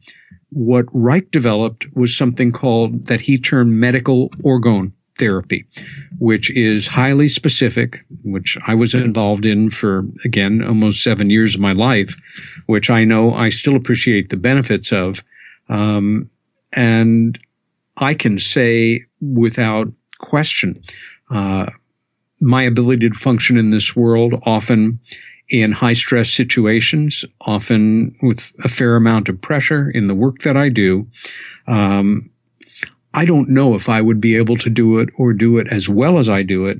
What 0.50 0.86
Reich 0.92 1.30
developed 1.32 1.86
was 1.94 2.16
something 2.16 2.52
called 2.52 3.06
that 3.06 3.22
he 3.22 3.38
termed 3.38 3.72
medical 3.72 4.30
orgone 4.44 4.92
therapy, 5.18 5.64
which 6.18 6.50
is 6.56 6.86
highly 6.86 7.28
specific, 7.28 8.04
which 8.24 8.56
I 8.66 8.74
was 8.74 8.94
involved 8.94 9.46
in 9.46 9.70
for, 9.70 10.04
again, 10.24 10.62
almost 10.62 11.02
seven 11.02 11.30
years 11.30 11.54
of 11.54 11.60
my 11.60 11.72
life, 11.72 12.14
which 12.66 12.90
I 12.90 13.04
know 13.04 13.34
I 13.34 13.48
still 13.48 13.76
appreciate 13.76 14.28
the 14.28 14.36
benefits 14.36 14.92
of. 14.92 15.24
Um, 15.68 16.30
and 16.72 17.38
I 17.96 18.14
can 18.14 18.38
say 18.38 19.04
without 19.20 19.88
question, 20.18 20.82
uh, 21.30 21.66
my 22.40 22.62
ability 22.62 23.08
to 23.08 23.14
function 23.14 23.56
in 23.56 23.70
this 23.70 23.94
world, 23.94 24.34
often 24.44 25.00
in 25.48 25.72
high 25.72 25.92
stress 25.92 26.30
situations, 26.30 27.24
often 27.42 28.14
with 28.22 28.52
a 28.64 28.68
fair 28.68 28.96
amount 28.96 29.28
of 29.28 29.40
pressure 29.40 29.90
in 29.90 30.06
the 30.06 30.14
work 30.14 30.38
that 30.42 30.56
I 30.56 30.68
do. 30.68 31.06
Um, 31.66 32.30
I 33.12 33.24
don't 33.24 33.48
know 33.48 33.74
if 33.74 33.88
I 33.88 34.00
would 34.00 34.20
be 34.20 34.36
able 34.36 34.56
to 34.56 34.70
do 34.70 34.98
it 34.98 35.10
or 35.16 35.32
do 35.32 35.58
it 35.58 35.68
as 35.70 35.88
well 35.88 36.18
as 36.18 36.28
I 36.28 36.42
do 36.42 36.66
it 36.66 36.78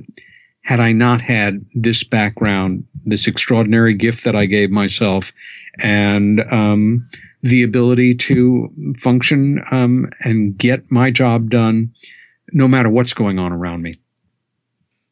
had 0.65 0.79
I 0.79 0.91
not 0.91 1.21
had 1.21 1.63
this 1.73 2.03
background, 2.03 2.85
this 3.05 3.27
extraordinary 3.27 3.93
gift 3.93 4.23
that 4.23 4.35
I 4.35 4.47
gave 4.47 4.71
myself, 4.71 5.31
and 5.77 6.41
um, 6.51 7.07
the 7.45 7.61
ability 7.63 8.15
to 8.15 8.69
function 8.97 9.61
um, 9.71 10.09
and 10.21 10.57
get 10.57 10.89
my 10.91 11.11
job 11.11 11.49
done 11.49 11.93
no 12.51 12.67
matter 12.67 12.89
what's 12.89 13.13
going 13.13 13.37
on 13.39 13.51
around 13.51 13.81
me. 13.83 13.95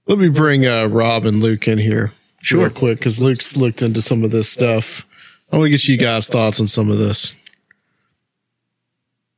Let 0.07 0.17
me 0.17 0.29
bring 0.29 0.65
uh, 0.65 0.85
Rob 0.85 1.25
and 1.25 1.39
Luke 1.41 1.67
in 1.67 1.77
here 1.77 2.11
Sure. 2.41 2.61
real 2.65 2.69
quick 2.71 2.97
because 2.99 3.21
Luke's 3.21 3.55
looked 3.55 3.81
into 3.81 4.01
some 4.01 4.23
of 4.23 4.31
this 4.31 4.49
stuff. 4.49 5.05
I 5.51 5.57
want 5.57 5.67
to 5.67 5.69
get 5.69 5.87
you 5.87 5.95
guys' 5.97 6.27
thoughts 6.27 6.59
on 6.59 6.67
some 6.67 6.89
of 6.89 6.97
this. 6.97 7.35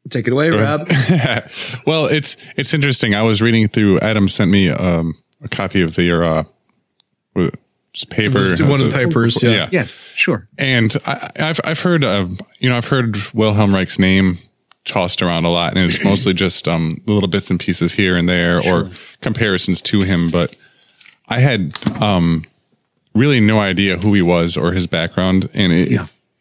Take 0.10 0.28
it 0.28 0.34
away, 0.34 0.50
Rob. 0.50 0.88
well, 1.88 2.06
it's 2.06 2.38
it's 2.56 2.74
interesting. 2.74 3.14
I 3.16 3.24
was 3.24 3.42
reading 3.42 3.68
through. 3.68 4.00
Adam 4.00 4.30
sent 4.30 4.52
me 4.52 4.70
um, 4.70 5.16
a 5.42 5.50
copy 5.50 5.82
of 5.82 5.96
their 5.96 6.24
uh, 6.24 6.44
what- 7.34 7.56
just 7.56 7.65
paper. 8.04 8.42
It 8.44 8.62
one 8.62 8.82
of 8.82 8.92
the 8.92 8.98
papers, 8.98 9.42
yeah. 9.42 9.70
Yes, 9.72 9.96
sure. 10.14 10.48
And 10.58 10.96
I, 11.06 11.30
I've 11.40 11.60
I've 11.64 11.80
heard 11.80 12.04
uh, 12.04 12.28
you 12.60 12.70
know 12.70 12.78
I've 12.78 12.88
heard 12.88 13.16
Wilhelm 13.34 13.74
Reich's 13.74 14.00
name 14.00 14.38
tossed 14.84 15.22
around 15.22 15.46
a 15.46 15.50
lot, 15.50 15.76
and 15.76 15.90
it's 15.90 16.04
mostly 16.04 16.34
just 16.46 16.68
um, 16.68 17.02
little 17.06 17.28
bits 17.30 17.50
and 17.50 17.60
pieces 17.60 17.94
here 17.94 18.18
and 18.18 18.28
there 18.28 18.62
or 18.66 18.92
comparisons 19.22 19.82
to 19.84 20.02
him. 20.02 20.30
But 20.30 20.56
I 21.28 21.40
had 21.40 21.74
um, 22.02 22.46
really 23.14 23.40
no 23.40 23.60
idea 23.60 23.98
who 23.98 24.14
he 24.14 24.22
was 24.22 24.58
or 24.58 24.74
his 24.74 24.88
background, 24.88 25.50
and 25.54 25.72
it, 25.72 25.92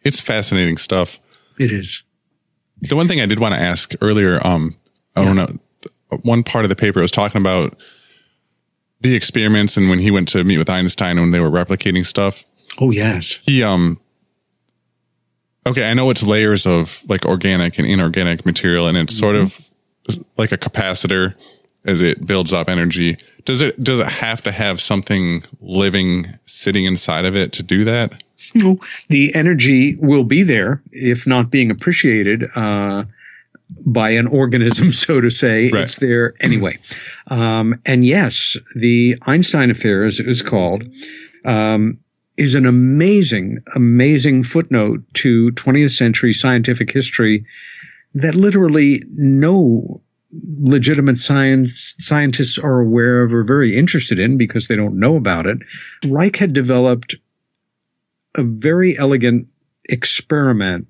it's 0.02 0.20
fascinating 0.20 0.76
stuff. 0.76 1.20
It 1.59 1.72
is. 1.72 2.02
The 2.81 2.97
one 2.97 3.09
thing 3.09 3.20
I 3.20 3.26
did 3.26 3.39
want 3.39 3.55
to 3.55 3.60
ask 3.60 3.94
earlier, 4.01 4.44
um, 4.47 4.74
I 5.16 5.24
don't 5.24 5.36
know, 5.36 6.18
one 6.22 6.43
part 6.43 6.64
of 6.64 6.68
the 6.68 6.76
paper 6.76 7.01
was 7.01 7.10
talking 7.10 7.40
about 7.40 7.76
the 9.05 9.14
experiments 9.14 9.76
and 9.76 9.90
when 9.90 9.98
he 9.98 10.10
went 10.10 10.28
to 10.28 10.43
meet 10.44 10.56
with 10.56 10.70
Einstein 10.70 11.20
when 11.20 11.31
they 11.31 11.39
were 11.39 11.51
replicating 11.51 12.06
stuff. 12.06 12.47
Oh 12.81 12.90
yes. 12.90 13.39
He 13.43 13.62
um 13.62 14.01
okay, 15.66 15.90
I 15.90 15.94
know 15.94 16.09
it's 16.09 16.22
layers 16.22 16.66
of 16.66 17.05
like 17.06 17.26
organic 17.26 17.78
and 17.78 17.86
inorganic 17.86 18.47
material 18.47 18.89
and 18.89 18.97
it's 18.97 19.16
sort 19.16 19.36
of 19.36 19.70
like 20.39 20.52
a 20.52 20.59
capacitor 20.59 21.35
as 21.85 22.01
it 22.01 22.26
builds 22.26 22.55
up 22.55 22.70
energy. 22.70 23.18
Does 23.44 23.60
it 23.60 23.85
does 23.85 23.98
it 23.98 24.06
have 24.06 24.40
to 24.43 24.52
have 24.52 24.81
something 24.81 25.44
living 25.60 26.39
sitting 26.47 26.86
inside 26.86 27.26
of 27.26 27.36
it 27.36 27.52
to 27.52 27.62
do 27.62 27.85
that? 27.85 28.22
No, 28.55 28.81
the 29.10 29.35
energy 29.35 29.97
will 29.97 30.24
be 30.24 30.43
there 30.43 30.82
if 30.93 31.26
not 31.26 31.51
being 31.51 31.70
appreciated 31.70 32.44
uh, 32.56 33.05
by 33.86 34.11
an 34.11 34.27
organism, 34.27 34.93
so 34.93 35.20
to 35.20 35.31
say. 35.31 35.70
It's 35.82 35.99
there 35.99 36.35
anyway. 36.41 36.78
Um, 37.28 37.81
and 37.86 38.05
yes, 38.05 38.57
the 38.77 39.16
Einstein 39.23 39.70
affair, 39.70 40.05
as 40.05 40.20
it 40.20 40.27
was 40.27 40.43
called, 40.43 40.85
um, 41.45 41.99
is 42.36 42.55
an 42.55 42.66
amazing, 42.66 43.59
amazing 43.74 44.43
footnote 44.43 45.03
to 45.15 45.51
20th 45.53 45.97
century 45.97 46.32
scientific 46.32 46.91
history 46.91 47.45
that 48.15 48.35
literally 48.35 49.03
no 49.12 50.01
legitimate 50.59 51.19
science 51.19 51.95
scientists 52.01 52.59
are 52.59 52.81
aware 52.81 53.23
of 53.23 53.32
or 53.32 53.45
very 53.45 53.77
interested 53.77 54.19
in 54.19 54.36
because 54.36 54.66
they 54.66 54.77
don't 54.77 54.99
know 54.99 55.16
about 55.16 55.47
it. 55.47 55.59
Reich 56.07 56.36
had 56.36 56.53
developed 56.53 57.15
a 58.36 58.43
very 58.43 58.99
elegant 58.99 59.47
experiment 59.89 60.89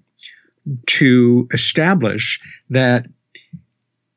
to 0.86 1.48
establish 1.52 2.40
that 2.70 3.06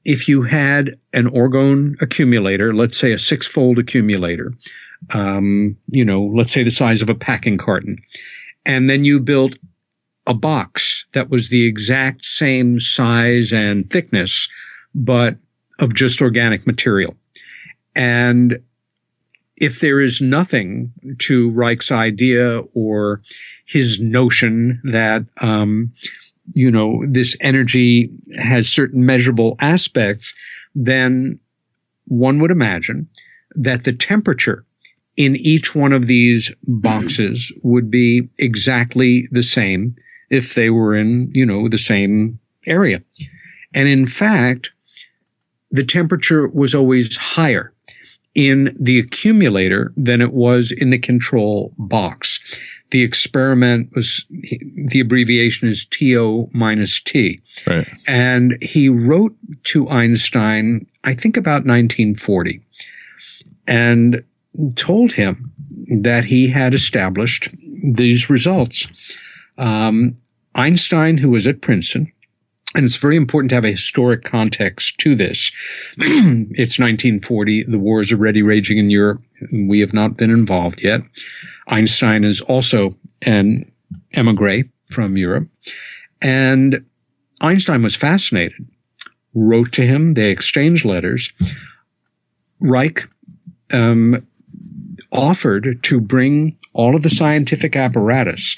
if 0.05 0.27
you 0.29 0.41
had 0.43 0.97
an 1.13 1.29
orgone 1.29 2.01
accumulator, 2.01 2.73
let's 2.73 2.97
say 2.97 3.11
a 3.11 3.19
six 3.19 3.45
fold 3.45 3.77
accumulator, 3.77 4.53
um, 5.13 5.75
you 5.89 6.05
know, 6.05 6.23
let's 6.23 6.53
say 6.53 6.63
the 6.63 6.71
size 6.71 7.01
of 7.01 7.09
a 7.09 7.15
packing 7.15 7.57
carton, 7.57 7.97
and 8.65 8.89
then 8.89 9.03
you 9.03 9.19
built 9.19 9.57
a 10.25 10.33
box 10.33 11.05
that 11.13 11.29
was 11.29 11.49
the 11.49 11.65
exact 11.65 12.25
same 12.25 12.79
size 12.79 13.51
and 13.51 13.89
thickness, 13.89 14.49
but 14.93 15.37
of 15.79 15.93
just 15.93 16.21
organic 16.21 16.65
material. 16.65 17.15
And 17.95 18.59
if 19.57 19.79
there 19.79 19.99
is 19.99 20.21
nothing 20.21 20.91
to 21.19 21.49
Reich's 21.49 21.91
idea 21.91 22.59
or 22.73 23.21
his 23.65 23.99
notion 23.99 24.81
that, 24.83 25.25
um, 25.41 25.91
you 26.53 26.71
know, 26.71 27.03
this 27.07 27.35
energy 27.41 28.09
has 28.39 28.69
certain 28.69 29.05
measurable 29.05 29.55
aspects, 29.59 30.33
then 30.75 31.39
one 32.05 32.39
would 32.39 32.51
imagine 32.51 33.07
that 33.55 33.83
the 33.83 33.93
temperature 33.93 34.65
in 35.15 35.35
each 35.35 35.75
one 35.75 35.93
of 35.93 36.07
these 36.07 36.53
boxes 36.67 37.51
would 37.63 37.89
be 37.89 38.29
exactly 38.37 39.27
the 39.31 39.43
same 39.43 39.95
if 40.29 40.55
they 40.55 40.69
were 40.69 40.95
in, 40.95 41.31
you 41.33 41.45
know, 41.45 41.67
the 41.67 41.77
same 41.77 42.39
area. 42.67 43.01
And 43.73 43.87
in 43.87 44.05
fact, 44.05 44.71
the 45.71 45.83
temperature 45.83 46.47
was 46.49 46.75
always 46.75 47.17
higher 47.17 47.73
in 48.35 48.75
the 48.79 48.99
accumulator 48.99 49.91
than 49.97 50.21
it 50.21 50.33
was 50.33 50.71
in 50.71 50.91
the 50.91 50.99
control 50.99 51.73
box. 51.77 52.39
The 52.91 53.03
experiment 53.03 53.89
was, 53.93 54.25
the 54.29 54.99
abbreviation 55.01 55.67
is 55.67 55.85
TO 55.85 56.47
minus 56.53 57.01
T. 57.01 57.41
Right. 57.65 57.87
And 58.07 58.61
he 58.61 58.89
wrote 58.89 59.33
to 59.65 59.89
Einstein, 59.89 60.87
I 61.03 61.13
think 61.13 61.35
about 61.35 61.65
1940, 61.65 62.61
and 63.67 64.23
told 64.75 65.13
him 65.13 65.51
that 66.01 66.25
he 66.25 66.49
had 66.49 66.73
established 66.73 67.49
these 67.83 68.29
results. 68.29 68.87
Um, 69.57 70.17
Einstein, 70.55 71.17
who 71.17 71.29
was 71.29 71.45
at 71.45 71.61
Princeton, 71.61 72.11
and 72.75 72.85
it's 72.85 72.95
very 72.95 73.15
important 73.15 73.49
to 73.49 73.55
have 73.55 73.65
a 73.65 73.71
historic 73.71 74.23
context 74.23 74.99
to 74.99 75.15
this. 75.15 75.51
it's 75.97 76.77
1940. 76.77 77.63
The 77.63 77.79
war 77.79 78.01
is 78.01 78.11
already 78.11 78.41
raging 78.41 78.77
in 78.77 78.89
Europe. 78.89 79.21
We 79.51 79.79
have 79.79 79.93
not 79.93 80.17
been 80.17 80.31
involved 80.31 80.81
yet. 80.81 81.01
Einstein 81.67 82.23
is 82.23 82.41
also 82.41 82.95
an 83.23 83.71
emigre 84.13 84.63
from 84.89 85.17
Europe. 85.17 85.47
And 86.21 86.83
Einstein 87.41 87.83
was 87.83 87.95
fascinated, 87.95 88.65
wrote 89.33 89.71
to 89.73 89.85
him. 89.85 90.13
They 90.15 90.31
exchanged 90.31 90.85
letters. 90.85 91.31
Reich 92.59 93.07
um, 93.71 94.25
offered 95.11 95.81
to 95.83 96.01
bring 96.01 96.57
all 96.73 96.95
of 96.95 97.03
the 97.03 97.09
scientific 97.09 97.75
apparatus, 97.75 98.55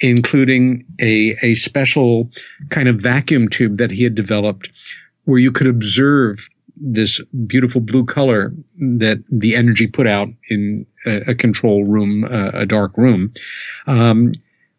including 0.00 0.84
a, 1.00 1.36
a 1.42 1.54
special 1.54 2.30
kind 2.70 2.88
of 2.88 2.96
vacuum 2.96 3.48
tube 3.48 3.76
that 3.78 3.90
he 3.90 4.04
had 4.04 4.14
developed 4.14 4.70
where 5.24 5.38
you 5.38 5.52
could 5.52 5.66
observe 5.66 6.48
this 6.80 7.20
beautiful 7.46 7.80
blue 7.80 8.04
color 8.04 8.52
that 8.78 9.18
the 9.30 9.54
energy 9.54 9.86
put 9.86 10.06
out 10.06 10.28
in 10.48 10.86
a, 11.06 11.30
a 11.30 11.34
control 11.34 11.84
room, 11.84 12.24
uh, 12.24 12.50
a 12.50 12.66
dark 12.66 12.96
room, 12.96 13.32
um, 13.86 14.32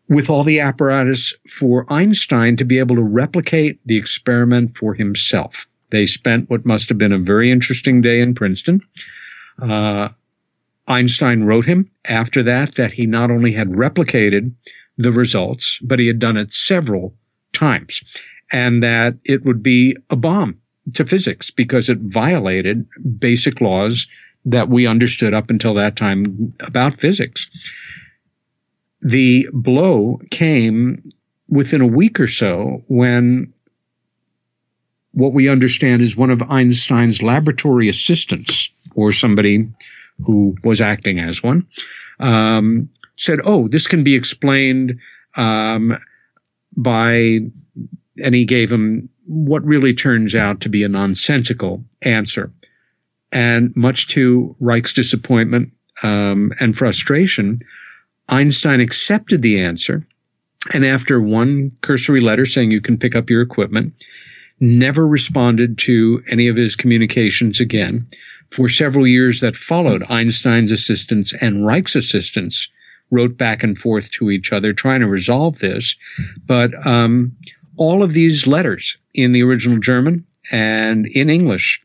with 0.07 0.29
all 0.29 0.43
the 0.43 0.59
apparatus 0.59 1.33
for 1.47 1.85
Einstein 1.91 2.55
to 2.55 2.65
be 2.65 2.79
able 2.79 2.95
to 2.95 3.03
replicate 3.03 3.79
the 3.85 3.97
experiment 3.97 4.75
for 4.75 4.93
himself. 4.93 5.67
They 5.91 6.05
spent 6.05 6.49
what 6.49 6.65
must 6.65 6.89
have 6.89 6.97
been 6.97 7.13
a 7.13 7.19
very 7.19 7.51
interesting 7.51 8.01
day 8.01 8.19
in 8.19 8.33
Princeton. 8.33 8.81
Uh, 9.61 10.09
Einstein 10.87 11.43
wrote 11.43 11.65
him 11.65 11.89
after 12.07 12.41
that 12.43 12.75
that 12.75 12.93
he 12.93 13.05
not 13.05 13.29
only 13.29 13.51
had 13.51 13.69
replicated 13.69 14.51
the 14.97 15.11
results, 15.11 15.79
but 15.83 15.99
he 15.99 16.07
had 16.07 16.19
done 16.19 16.37
it 16.37 16.51
several 16.51 17.13
times 17.53 18.01
and 18.51 18.81
that 18.81 19.15
it 19.23 19.45
would 19.45 19.61
be 19.61 19.95
a 20.09 20.15
bomb 20.15 20.59
to 20.95 21.05
physics 21.05 21.51
because 21.51 21.89
it 21.89 21.99
violated 21.99 22.87
basic 23.19 23.61
laws 23.61 24.07
that 24.45 24.69
we 24.69 24.87
understood 24.87 25.33
up 25.33 25.49
until 25.49 25.73
that 25.73 25.95
time 25.95 26.53
about 26.61 26.93
physics. 26.93 27.47
The 29.01 29.47
blow 29.53 30.19
came 30.31 30.97
within 31.49 31.81
a 31.81 31.87
week 31.87 32.19
or 32.19 32.27
so 32.27 32.81
when 32.89 33.53
what 35.13 35.33
we 35.33 35.49
understand 35.49 36.01
is 36.01 36.15
one 36.15 36.29
of 36.29 36.41
Einstein's 36.43 37.21
laboratory 37.21 37.89
assistants 37.89 38.69
or 38.95 39.11
somebody 39.11 39.67
who 40.23 40.55
was 40.63 40.81
acting 40.81 41.19
as 41.19 41.41
one 41.41 41.65
um, 42.19 42.89
said, 43.15 43.39
"Oh, 43.43 43.67
this 43.67 43.87
can 43.87 44.03
be 44.03 44.15
explained 44.15 44.99
um, 45.35 45.97
by," 46.77 47.39
and 48.23 48.35
he 48.35 48.45
gave 48.45 48.71
him 48.71 49.09
what 49.29 49.63
really 49.63 49.93
turns 49.93 50.35
out 50.35 50.59
to 50.61 50.69
be 50.69 50.83
a 50.83 50.89
nonsensical 50.89 51.83
answer. 52.01 52.51
And 53.31 53.75
much 53.75 54.07
to 54.09 54.55
Reich's 54.59 54.93
disappointment 54.93 55.71
um, 56.01 56.51
and 56.59 56.75
frustration, 56.75 57.59
Einstein 58.27 58.81
accepted 58.81 59.41
the 59.41 59.61
answer. 59.61 60.05
And 60.73 60.83
after 60.83 61.21
one 61.21 61.71
cursory 61.81 62.21
letter 62.21 62.45
saying 62.45 62.71
you 62.71 62.81
can 62.81 62.97
pick 62.97 63.15
up 63.15 63.29
your 63.29 63.41
equipment, 63.41 63.93
never 64.59 65.07
responded 65.07 65.77
to 65.79 66.21
any 66.29 66.47
of 66.47 66.57
his 66.57 66.75
communications 66.75 67.59
again. 67.59 68.07
For 68.51 68.67
several 68.67 69.05
years 69.05 69.41
that 69.41 69.55
followed, 69.55 70.03
Einstein's 70.09 70.71
assistants 70.71 71.33
and 71.39 71.65
Reich's 71.65 71.95
assistants 71.95 72.67
wrote 73.11 73.37
back 73.37 73.63
and 73.63 73.77
forth 73.77 74.11
to 74.11 74.29
each 74.31 74.51
other 74.51 74.73
trying 74.73 75.01
to 75.01 75.07
resolve 75.07 75.59
this. 75.59 75.95
But 76.45 76.71
um, 76.85 77.35
all 77.79 78.03
of 78.03 78.13
these 78.13 78.45
letters 78.45 78.97
in 79.13 79.31
the 79.31 79.41
original 79.41 79.79
German 79.79 80.25
and 80.51 81.07
in 81.07 81.29
English 81.29 81.81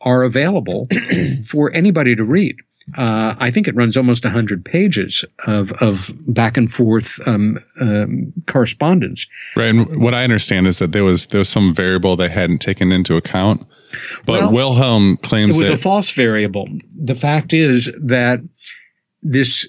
are 0.00 0.22
available 0.22 0.88
for 1.46 1.70
anybody 1.74 2.16
to 2.16 2.24
read. 2.24 2.56
Uh, 2.96 3.34
I 3.38 3.50
think 3.50 3.68
it 3.68 3.76
runs 3.76 3.96
almost 3.96 4.24
100 4.24 4.64
pages 4.64 5.24
of, 5.46 5.72
of 5.80 6.12
back 6.26 6.56
and 6.56 6.72
forth 6.72 7.20
um, 7.26 7.58
um, 7.80 8.32
correspondence. 8.46 9.26
Right. 9.56 9.68
And 9.68 10.02
what 10.02 10.14
I 10.14 10.24
understand 10.24 10.66
is 10.66 10.78
that 10.78 10.92
there 10.92 11.04
was 11.04 11.26
there 11.26 11.38
was 11.38 11.48
some 11.48 11.74
variable 11.74 12.16
they 12.16 12.28
hadn't 12.28 12.58
taken 12.58 12.90
into 12.90 13.16
account. 13.16 13.66
But 14.24 14.40
Well, 14.40 14.52
Wilhelm 14.52 15.16
claims 15.18 15.56
It 15.56 15.60
was 15.60 15.70
a 15.70 15.76
false 15.76 16.10
variable. 16.10 16.66
The 16.96 17.14
fact 17.14 17.52
is 17.52 17.92
that 18.00 18.40
this 19.22 19.68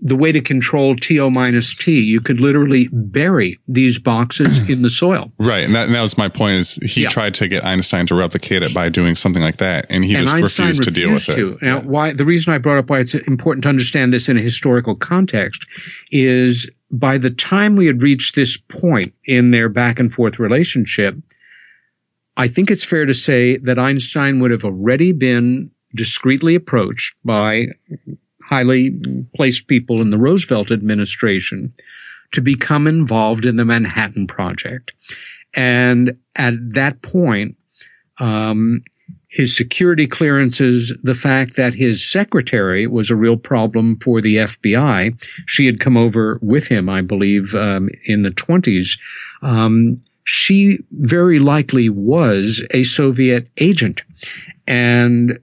the 0.00 0.16
way 0.16 0.30
to 0.32 0.40
control 0.40 0.94
TO 0.96 1.30
minus 1.30 1.74
T, 1.74 2.00
you 2.00 2.20
could 2.20 2.40
literally 2.40 2.88
bury 2.92 3.58
these 3.66 3.98
boxes 3.98 4.68
in 4.70 4.82
the 4.82 4.90
soil. 4.90 5.32
Right, 5.38 5.64
and 5.64 5.74
that, 5.74 5.86
and 5.86 5.94
that 5.94 6.02
was 6.02 6.16
my 6.16 6.28
point. 6.28 6.56
Is 6.56 6.74
he 6.76 7.02
Yeah. 7.02 7.08
tried 7.08 7.34
to 7.34 7.48
get 7.48 7.64
Einstein 7.64 8.06
to 8.06 8.14
replicate 8.14 8.62
it 8.62 8.72
by 8.72 8.88
doing 8.88 9.16
something 9.16 9.42
like 9.42 9.56
that, 9.58 9.86
and 9.90 10.04
he 10.04 10.14
and 10.14 10.24
just 10.24 10.34
Einstein 10.34 10.68
refused, 10.68 10.84
to 10.84 10.90
deal 10.90 11.12
with 11.12 11.28
it. 11.28 11.34
to. 11.36 11.58
Now, 11.62 11.80
why 11.80 12.12
the 12.12 12.24
reason 12.24 12.52
I 12.52 12.58
brought 12.58 12.78
up 12.78 12.90
why 12.90 13.00
it's 13.00 13.14
important 13.14 13.62
to 13.64 13.68
understand 13.68 14.12
this 14.12 14.28
in 14.28 14.36
a 14.38 14.40
historical 14.40 14.94
context 14.94 15.66
is 16.10 16.70
by 16.90 17.18
the 17.18 17.30
time 17.30 17.76
we 17.76 17.86
had 17.86 18.02
reached 18.02 18.34
this 18.34 18.56
point 18.56 19.12
in 19.26 19.50
their 19.50 19.68
back 19.68 19.98
and 19.98 20.12
forth 20.12 20.38
relationship, 20.38 21.16
I 22.36 22.46
think 22.48 22.70
it's 22.70 22.84
fair 22.84 23.04
to 23.04 23.12
say 23.14 23.56
that 23.58 23.78
Einstein 23.78 24.38
would 24.40 24.50
have 24.52 24.64
already 24.64 25.12
been 25.12 25.70
discreetly 25.94 26.54
approached 26.54 27.14
by 27.24 27.66
highly 28.48 28.92
placed 29.36 29.66
people 29.66 30.00
in 30.00 30.10
the 30.10 30.18
Roosevelt 30.18 30.70
administration 30.70 31.72
to 32.32 32.40
become 32.40 32.86
involved 32.86 33.46
in 33.46 33.56
the 33.56 33.64
Manhattan 33.64 34.26
Project. 34.26 34.92
And 35.54 36.16
at 36.36 36.54
that 36.72 37.02
point, 37.02 37.56
um, 38.18 38.82
his 39.28 39.54
security 39.54 40.06
clearances, 40.06 40.92
the 41.02 41.14
fact 41.14 41.56
that 41.56 41.74
his 41.74 42.04
secretary 42.04 42.86
was 42.86 43.10
a 43.10 43.16
real 43.16 43.36
problem 43.36 43.98
for 43.98 44.20
the 44.20 44.36
FBI. 44.36 45.22
She 45.46 45.66
had 45.66 45.80
come 45.80 45.96
over 45.96 46.38
with 46.40 46.66
him, 46.68 46.88
I 46.88 47.02
believe, 47.02 47.54
um, 47.54 47.90
in 48.04 48.22
the 48.22 48.30
20s. 48.30 48.98
Um, 49.42 49.96
she 50.24 50.78
very 50.92 51.38
likely 51.38 51.88
was 51.88 52.62
a 52.70 52.82
Soviet 52.82 53.48
agent. 53.58 54.02
And 54.66 55.38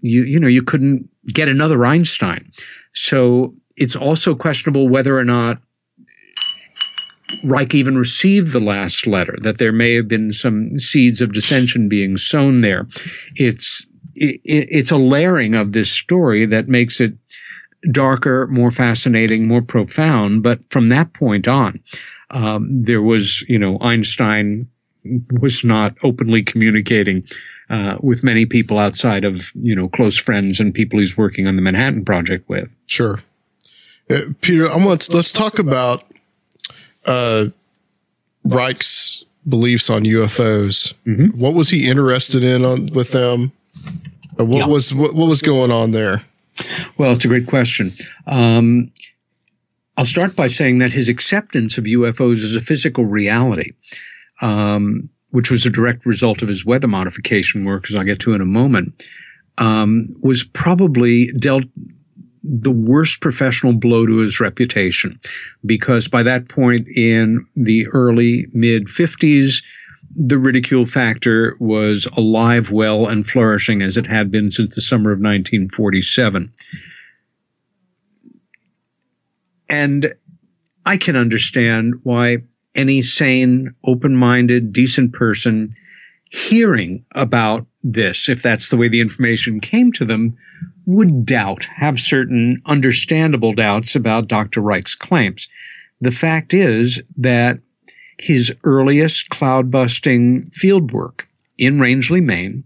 you, 0.00 0.22
you 0.22 0.38
know, 0.38 0.48
you 0.48 0.62
couldn't 0.62 1.08
get 1.26 1.48
another 1.48 1.84
Einstein. 1.84 2.50
So 2.94 3.54
it's 3.76 3.96
also 3.96 4.34
questionable 4.34 4.88
whether 4.88 5.18
or 5.18 5.24
not 5.24 5.58
Reich 7.44 7.74
even 7.74 7.96
received 7.96 8.52
the 8.52 8.60
last 8.60 9.06
letter, 9.06 9.36
that 9.42 9.58
there 9.58 9.72
may 9.72 9.94
have 9.94 10.08
been 10.08 10.32
some 10.32 10.80
seeds 10.80 11.20
of 11.20 11.32
dissension 11.32 11.88
being 11.88 12.16
sown 12.16 12.60
there. 12.60 12.88
It's, 13.36 13.86
it, 14.14 14.40
it's 14.44 14.90
a 14.90 14.96
layering 14.96 15.54
of 15.54 15.72
this 15.72 15.90
story 15.90 16.44
that 16.46 16.68
makes 16.68 17.00
it 17.00 17.14
darker, 17.92 18.46
more 18.48 18.70
fascinating, 18.70 19.46
more 19.46 19.62
profound. 19.62 20.42
But 20.42 20.58
from 20.70 20.88
that 20.88 21.12
point 21.12 21.46
on, 21.46 21.80
um, 22.30 22.82
there 22.82 23.02
was, 23.02 23.42
you 23.48 23.58
know, 23.58 23.78
Einstein 23.80 24.68
was 25.40 25.64
not 25.64 25.94
openly 26.02 26.42
communicating 26.42 27.24
uh, 27.70 27.96
with 28.00 28.22
many 28.22 28.46
people 28.46 28.78
outside 28.78 29.24
of, 29.24 29.50
you 29.54 29.74
know, 29.74 29.88
close 29.88 30.16
friends 30.18 30.60
and 30.60 30.74
people 30.74 30.98
he's 30.98 31.16
working 31.16 31.46
on 31.46 31.56
the 31.56 31.62
Manhattan 31.62 32.04
Project 32.04 32.48
with. 32.48 32.76
Sure. 32.86 33.22
Uh, 34.10 34.22
Peter, 34.40 34.68
I 34.70 34.76
want 34.76 35.12
let's 35.14 35.30
talk 35.32 35.58
about 35.58 36.04
uh, 37.06 37.46
Reich's 38.44 39.24
beliefs 39.48 39.88
on 39.88 40.04
UFOs. 40.04 40.92
What 41.34 41.54
was 41.54 41.70
he 41.70 41.88
interested 41.88 42.42
in 42.44 42.64
on, 42.64 42.86
with 42.88 43.12
them? 43.12 43.52
Uh, 44.38 44.44
what 44.44 44.58
Yeah. 44.58 44.66
was 44.66 44.92
what, 44.92 45.14
what 45.14 45.28
was 45.28 45.42
going 45.42 45.70
on 45.70 45.92
there? 45.92 46.24
Well, 46.98 47.12
it's 47.12 47.24
a 47.24 47.28
great 47.28 47.46
question. 47.46 47.92
Um, 48.26 48.92
I'll 49.96 50.04
start 50.04 50.34
by 50.36 50.46
saying 50.46 50.78
that 50.78 50.92
his 50.92 51.08
acceptance 51.08 51.78
of 51.78 51.84
UFOs 51.84 52.42
as 52.42 52.54
a 52.56 52.60
physical 52.60 53.04
reality, 53.04 53.72
um, 54.40 55.08
which 55.30 55.50
was 55.50 55.64
a 55.64 55.70
direct 55.70 56.04
result 56.04 56.42
of 56.42 56.48
his 56.48 56.64
weather 56.64 56.88
modification 56.88 57.64
work, 57.64 57.88
as 57.88 57.94
I'll 57.94 58.04
get 58.04 58.20
to 58.20 58.34
in 58.34 58.40
a 58.40 58.46
moment, 58.46 59.06
um, 59.58 60.06
was 60.22 60.44
probably 60.44 61.32
dealt 61.32 61.64
the 62.42 62.70
worst 62.70 63.20
professional 63.20 63.74
blow 63.74 64.06
to 64.06 64.16
his 64.16 64.40
reputation 64.40 65.20
because 65.66 66.08
by 66.08 66.22
that 66.22 66.48
point 66.48 66.88
in 66.88 67.44
the 67.54 67.86
early 67.88 68.46
mid 68.54 68.86
50s, 68.86 69.62
the 70.14 70.38
ridicule 70.38 70.86
factor 70.86 71.56
was 71.60 72.06
alive, 72.16 72.70
well, 72.70 73.06
and 73.06 73.26
flourishing 73.26 73.82
as 73.82 73.96
it 73.96 74.06
had 74.06 74.30
been 74.30 74.50
since 74.50 74.74
the 74.74 74.80
summer 74.80 75.12
of 75.12 75.18
1947. 75.18 76.52
And 79.68 80.14
I 80.84 80.96
can 80.96 81.14
understand 81.14 81.94
why 82.02 82.38
any 82.74 83.02
sane, 83.02 83.74
open 83.84 84.16
minded, 84.16 84.72
decent 84.72 85.12
person 85.12 85.70
hearing 86.30 87.04
about 87.14 87.66
this, 87.82 88.28
if 88.28 88.42
that's 88.42 88.68
the 88.68 88.76
way 88.76 88.88
the 88.88 89.00
information 89.00 89.60
came 89.60 89.90
to 89.92 90.04
them, 90.04 90.36
would 90.86 91.26
doubt, 91.26 91.64
have 91.76 92.00
certain 92.00 92.62
understandable 92.66 93.52
doubts 93.52 93.94
about 93.96 94.28
Dr. 94.28 94.60
Reich's 94.60 94.94
claims. 94.94 95.48
The 96.00 96.12
fact 96.12 96.54
is 96.54 97.02
that 97.16 97.58
his 98.18 98.54
earliest 98.64 99.28
cloud 99.28 99.70
busting 99.70 100.42
field 100.50 100.92
work 100.92 101.28
in 101.58 101.80
Rangeley, 101.80 102.20
Maine, 102.20 102.64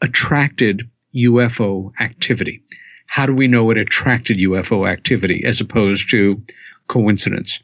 attracted 0.00 0.88
UFO 1.14 1.92
activity. 2.00 2.62
How 3.08 3.26
do 3.26 3.34
we 3.34 3.48
know 3.48 3.70
it 3.70 3.78
attracted 3.78 4.38
UFO 4.38 4.88
activity 4.88 5.44
as 5.44 5.60
opposed 5.60 6.10
to 6.10 6.42
coincidence? 6.88 7.60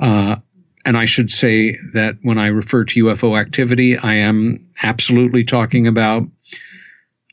Uh, 0.00 0.36
and 0.86 0.96
I 0.96 1.04
should 1.04 1.30
say 1.30 1.76
that 1.92 2.16
when 2.22 2.38
I 2.38 2.46
refer 2.46 2.84
to 2.84 3.04
UFO 3.04 3.38
activity, 3.38 3.98
I 3.98 4.14
am 4.14 4.64
absolutely 4.84 5.42
talking 5.42 5.86
about 5.86 6.22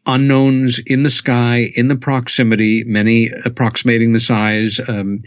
unknowns 0.07 0.79
in 0.79 1.03
the 1.03 1.11
sky, 1.11 1.71
in 1.75 1.87
the 1.87 1.95
proximity, 1.95 2.83
many 2.83 3.29
approximating 3.45 4.11
the 4.11 4.19
size, 4.19 4.79
um, 4.87 5.19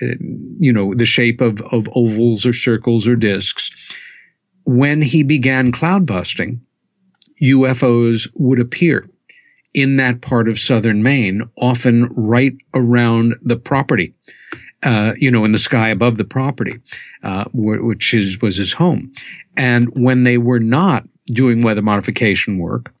uh, 0.00 0.14
you 0.58 0.72
know, 0.72 0.94
the 0.94 1.04
shape 1.04 1.40
of, 1.40 1.60
of 1.72 1.88
ovals 1.96 2.46
or 2.46 2.52
circles 2.52 3.08
or 3.08 3.16
disks. 3.16 3.92
When 4.64 5.02
he 5.02 5.24
began 5.24 5.72
cloud 5.72 6.06
busting, 6.06 6.60
UFOs 7.42 8.30
would 8.36 8.60
appear 8.60 9.10
in 9.74 9.96
that 9.96 10.20
part 10.20 10.48
of 10.48 10.60
southern 10.60 11.02
Maine, 11.02 11.42
often 11.60 12.04
right 12.14 12.56
around 12.72 13.34
the 13.42 13.56
property. 13.56 14.14
Uh, 14.84 15.14
you 15.16 15.30
know, 15.30 15.44
in 15.44 15.52
the 15.52 15.58
sky 15.58 15.88
above 15.88 16.18
the 16.18 16.24
property, 16.24 16.78
uh, 17.22 17.44
which 17.54 18.12
is 18.12 18.40
was 18.42 18.56
his 18.58 18.74
home. 18.74 19.10
And 19.56 19.88
when 19.94 20.24
they 20.24 20.36
were 20.36 20.60
not 20.60 21.04
doing 21.26 21.62
weather 21.62 21.80
modification 21.82 22.58
work, 22.58 22.92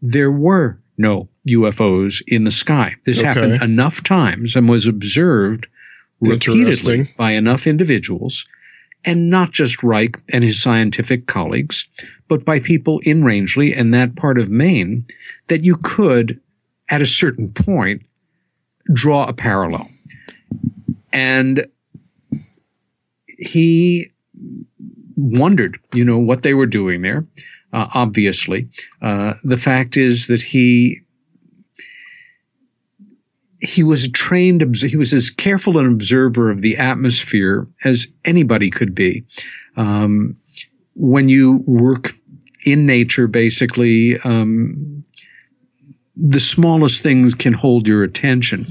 there 0.00 0.30
were 0.30 0.78
no 0.98 1.28
UFOs 1.48 2.22
in 2.28 2.44
the 2.44 2.50
sky. 2.50 2.94
This 3.04 3.18
Okay. 3.18 3.26
happened 3.26 3.62
enough 3.62 4.02
times 4.02 4.54
and 4.54 4.68
was 4.68 4.86
observed 4.86 5.66
repeatedly 6.20 7.12
by 7.16 7.32
enough 7.32 7.66
individuals, 7.66 8.44
and 9.04 9.28
not 9.28 9.50
just 9.50 9.82
Reich 9.82 10.16
and 10.32 10.44
his 10.44 10.62
scientific 10.62 11.26
colleagues, 11.26 11.88
but 12.28 12.44
by 12.44 12.60
people 12.60 13.00
in 13.00 13.24
Rangeley 13.24 13.74
and 13.74 13.92
that 13.92 14.14
part 14.14 14.38
of 14.38 14.48
Maine, 14.48 15.04
that 15.48 15.64
you 15.64 15.76
could, 15.76 16.40
at 16.88 17.00
a 17.02 17.06
certain 17.06 17.52
point, 17.52 18.02
draw 18.92 19.26
a 19.26 19.32
parallel. 19.32 19.88
And 21.12 21.66
he 23.38 24.12
wondered, 25.16 25.78
you 25.92 26.04
know, 26.04 26.18
what 26.18 26.42
they 26.42 26.54
were 26.54 26.66
doing 26.66 27.02
there. 27.02 27.26
Uh, 27.72 27.88
obviously, 27.94 28.68
uh, 29.00 29.34
the 29.42 29.56
fact 29.56 29.96
is 29.96 30.26
that 30.26 30.42
he 30.42 31.00
he 33.62 33.84
was 33.84 34.04
a 34.04 34.10
trained 34.10 34.76
he 34.82 34.96
was 34.96 35.12
as 35.12 35.30
careful 35.30 35.78
an 35.78 35.86
observer 35.86 36.50
of 36.50 36.62
the 36.62 36.76
atmosphere 36.76 37.66
as 37.84 38.08
anybody 38.24 38.68
could 38.68 38.92
be 38.92 39.24
um, 39.76 40.36
when 40.94 41.28
you 41.28 41.62
work 41.64 42.10
in 42.66 42.86
nature 42.86 43.28
basically 43.28 44.18
um, 44.20 45.04
the 46.16 46.40
smallest 46.40 47.04
things 47.04 47.34
can 47.34 47.52
hold 47.52 47.86
your 47.86 48.02
attention 48.02 48.66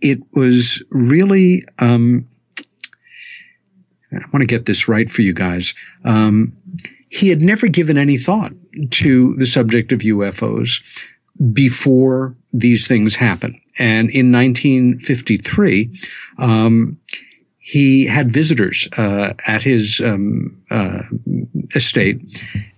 it 0.00 0.18
was 0.32 0.82
really 0.90 1.64
um, 1.78 2.26
i 4.12 4.18
want 4.32 4.40
to 4.40 4.46
get 4.46 4.66
this 4.66 4.88
right 4.88 5.10
for 5.10 5.22
you 5.22 5.32
guys 5.32 5.74
um, 6.04 6.56
he 7.08 7.28
had 7.28 7.42
never 7.42 7.66
given 7.66 7.98
any 7.98 8.18
thought 8.18 8.52
to 8.90 9.34
the 9.34 9.46
subject 9.46 9.92
of 9.92 10.00
ufos 10.00 10.80
before 11.52 12.36
these 12.52 12.86
things 12.86 13.14
happen. 13.14 13.60
And 13.78 14.10
in 14.10 14.30
1953, 14.30 15.90
um, 16.38 16.98
he 17.58 18.06
had 18.06 18.32
visitors 18.32 18.88
uh, 18.96 19.32
at 19.46 19.62
his 19.62 20.00
um, 20.00 20.60
uh, 20.70 21.02
estate, 21.74 22.20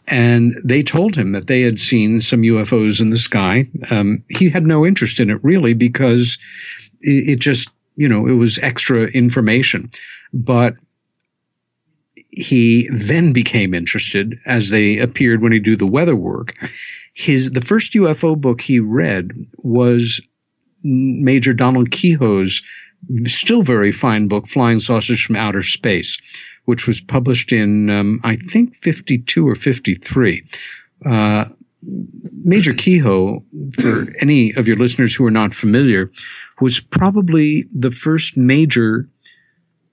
and 0.09 0.55
they 0.65 0.83
told 0.83 1.17
him 1.17 1.33
that 1.33 1.47
they 1.47 1.63
had 1.63 1.81
seen 1.81 2.21
some 2.21 2.43
UFOs 2.43 3.01
in 3.01 3.11
the 3.11 3.17
sky. 3.17 3.67
Um, 3.91 4.23
he 4.29 4.51
had 4.51 4.67
no 4.67 4.85
interest 4.85 5.19
in 5.19 5.31
it 5.31 5.43
really 5.43 5.75
because 5.75 6.37
it, 7.03 7.31
it 7.31 7.41
just, 7.41 7.71
you 7.97 8.09
know, 8.09 8.27
it 8.27 8.35
was 8.35 8.59
extra 8.59 9.05
information. 9.09 9.91
But 10.33 10.77
he 12.31 12.89
then 12.91 13.33
became 13.33 13.75
interested 13.75 14.39
as 14.47 14.71
they 14.71 14.99
appeared 14.99 15.43
when 15.43 15.53
he 15.53 15.59
do 15.59 15.77
the 15.77 15.87
weather 15.87 16.17
work. 16.17 16.55
His 17.15 17.51
the 17.51 17.61
first 17.61 17.93
UFO 17.93 18.41
book 18.41 18.63
he 18.63 18.81
read 18.81 19.33
was 19.59 20.21
Major 20.83 21.53
Donald 21.53 21.91
Keyhoe's 21.91 22.63
still 23.27 23.63
very 23.63 23.93
fine 23.93 24.29
book, 24.29 24.49
Flying 24.49 24.81
Saucers 24.81 25.21
from 25.21 25.37
Outer 25.37 25.63
Space, 25.63 26.19
which 26.65 26.87
was 26.87 27.01
published 27.01 27.53
in 27.53 27.91
um, 27.91 28.21
I 28.25 28.37
think 28.37 28.77
fifty 28.77 29.19
two 29.19 29.47
or 29.47 29.55
fifty 29.55 29.95
three. 29.95 30.43
Uh, 31.05 31.47
Major 32.45 32.73
Keyhoe, 32.73 33.43
for 33.81 34.07
any 34.21 34.53
of 34.53 34.69
your 34.69 34.77
listeners 34.77 35.17
who 35.17 35.27
are 35.27 35.33
not 35.33 35.53
familiar, 35.53 36.11
was 36.63 36.81
probably 36.81 37.65
the 37.75 37.91
first 37.91 38.37
major 38.37 39.09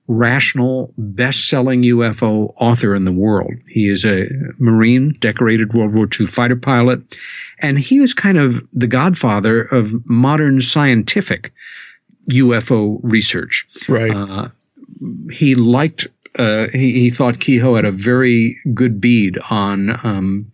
rational, 0.07 0.91
best-selling 0.97 1.83
UFO 1.83 2.51
author 2.57 2.95
in 2.95 3.05
the 3.05 3.11
world. 3.11 3.53
He 3.67 3.87
is 3.87 4.05
a 4.05 4.27
Marine, 4.57 5.15
decorated 5.19 5.73
World 5.73 5.93
War 5.93 6.07
II 6.19 6.25
fighter 6.25 6.55
pilot, 6.55 7.01
and 7.59 7.77
he 7.77 7.99
was 7.99 8.13
kind 8.13 8.37
of 8.37 8.67
the 8.73 8.87
godfather 8.87 9.61
of 9.61 10.07
modern 10.09 10.61
scientific 10.61 11.53
UFO 12.31 12.99
research. 13.03 13.67
Right. 13.87 14.11
Uh, 14.11 14.49
he 15.31 15.55
liked. 15.55 16.07
Uh, 16.37 16.67
he, 16.69 16.93
he 16.93 17.09
thought 17.09 17.39
Keyhoe 17.39 17.75
had 17.75 17.85
a 17.85 17.91
very 17.91 18.55
good 18.73 19.01
bead 19.01 19.37
on 19.49 19.99
um, 20.05 20.51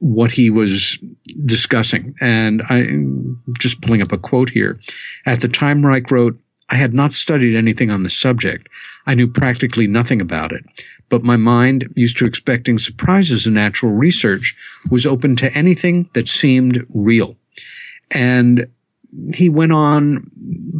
what 0.00 0.32
he 0.32 0.50
was 0.50 0.98
discussing. 1.44 2.14
And 2.20 2.62
I'm 2.68 3.42
just 3.58 3.82
pulling 3.82 4.02
up 4.02 4.12
a 4.12 4.18
quote 4.18 4.50
here. 4.50 4.78
At 5.26 5.40
the 5.40 5.48
time, 5.48 5.84
Reich 5.84 6.10
wrote, 6.10 6.38
I 6.70 6.76
had 6.76 6.92
not 6.92 7.12
studied 7.12 7.56
anything 7.56 7.90
on 7.90 8.02
the 8.02 8.10
subject. 8.10 8.68
I 9.06 9.14
knew 9.14 9.26
practically 9.26 9.86
nothing 9.86 10.20
about 10.20 10.52
it. 10.52 10.64
But 11.08 11.22
my 11.22 11.36
mind, 11.36 11.90
used 11.96 12.18
to 12.18 12.26
expecting 12.26 12.78
surprises 12.78 13.46
in 13.46 13.54
natural 13.54 13.92
research, 13.92 14.54
was 14.90 15.06
open 15.06 15.36
to 15.36 15.52
anything 15.56 16.10
that 16.12 16.28
seemed 16.28 16.86
real. 16.94 17.36
And 18.10 18.66
he 19.34 19.48
went 19.48 19.72
on 19.72 20.30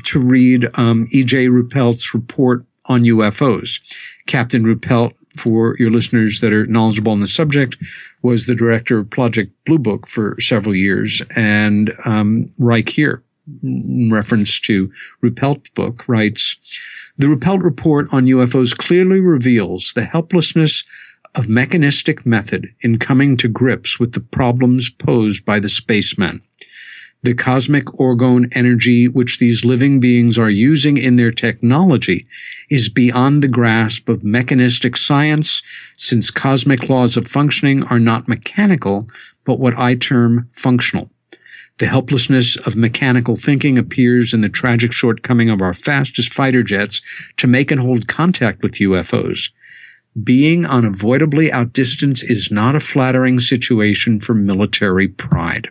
to 0.04 0.20
read 0.20 0.68
um, 0.74 1.06
E.J. 1.12 1.46
Ruppelt's 1.46 2.12
report 2.12 2.66
on 2.84 3.02
UFOs. 3.02 3.80
Captain 4.28 4.62
Ruppelt, 4.62 5.14
for 5.36 5.76
your 5.78 5.90
listeners 5.90 6.40
that 6.40 6.52
are 6.52 6.66
knowledgeable 6.66 7.12
on 7.12 7.20
the 7.20 7.26
subject, 7.26 7.76
was 8.22 8.46
the 8.46 8.54
director 8.54 8.98
of 8.98 9.10
Project 9.10 9.52
Blue 9.64 9.78
Book 9.78 10.06
for 10.06 10.36
several 10.40 10.74
years, 10.74 11.22
and 11.34 11.92
um, 12.04 12.46
Reich 12.60 12.88
here, 12.88 13.22
in 13.62 14.10
reference 14.12 14.60
to 14.60 14.92
Ruppelt's 15.22 15.70
book, 15.70 16.04
writes, 16.06 16.56
the 17.16 17.26
Ruppelt 17.26 17.62
report 17.62 18.06
on 18.12 18.26
UFOs 18.26 18.76
clearly 18.76 19.20
reveals 19.20 19.92
the 19.94 20.04
helplessness 20.04 20.84
of 21.34 21.48
mechanistic 21.48 22.26
method 22.26 22.68
in 22.80 22.98
coming 22.98 23.36
to 23.38 23.48
grips 23.48 23.98
with 23.98 24.12
the 24.12 24.20
problems 24.20 24.90
posed 24.90 25.44
by 25.44 25.58
the 25.58 25.68
spacemen. 25.68 26.42
The 27.22 27.34
cosmic 27.34 27.86
orgone 27.86 28.48
energy 28.56 29.08
which 29.08 29.38
these 29.38 29.64
living 29.64 29.98
beings 29.98 30.38
are 30.38 30.50
using 30.50 30.96
in 30.96 31.16
their 31.16 31.32
technology 31.32 32.26
is 32.70 32.88
beyond 32.88 33.42
the 33.42 33.48
grasp 33.48 34.08
of 34.08 34.22
mechanistic 34.22 34.96
science, 34.96 35.62
since 35.96 36.30
cosmic 36.30 36.88
laws 36.88 37.16
of 37.16 37.26
functioning 37.26 37.82
are 37.84 37.98
not 37.98 38.28
mechanical, 38.28 39.08
but 39.44 39.58
what 39.58 39.76
I 39.76 39.96
term 39.96 40.48
functional. 40.52 41.10
The 41.78 41.86
helplessness 41.86 42.56
of 42.56 42.76
mechanical 42.76 43.34
thinking 43.34 43.78
appears 43.78 44.32
in 44.32 44.40
the 44.40 44.48
tragic 44.48 44.92
shortcoming 44.92 45.50
of 45.50 45.60
our 45.60 45.74
fastest 45.74 46.32
fighter 46.32 46.62
jets 46.62 47.00
to 47.36 47.46
make 47.48 47.72
and 47.72 47.80
hold 47.80 48.06
contact 48.06 48.62
with 48.62 48.74
UFOs. 48.74 49.50
Being 50.22 50.66
unavoidably 50.66 51.52
outdistanced 51.52 52.28
is 52.28 52.50
not 52.50 52.74
a 52.74 52.80
flattering 52.80 53.38
situation 53.40 54.20
for 54.20 54.34
military 54.34 55.06
pride. 55.06 55.70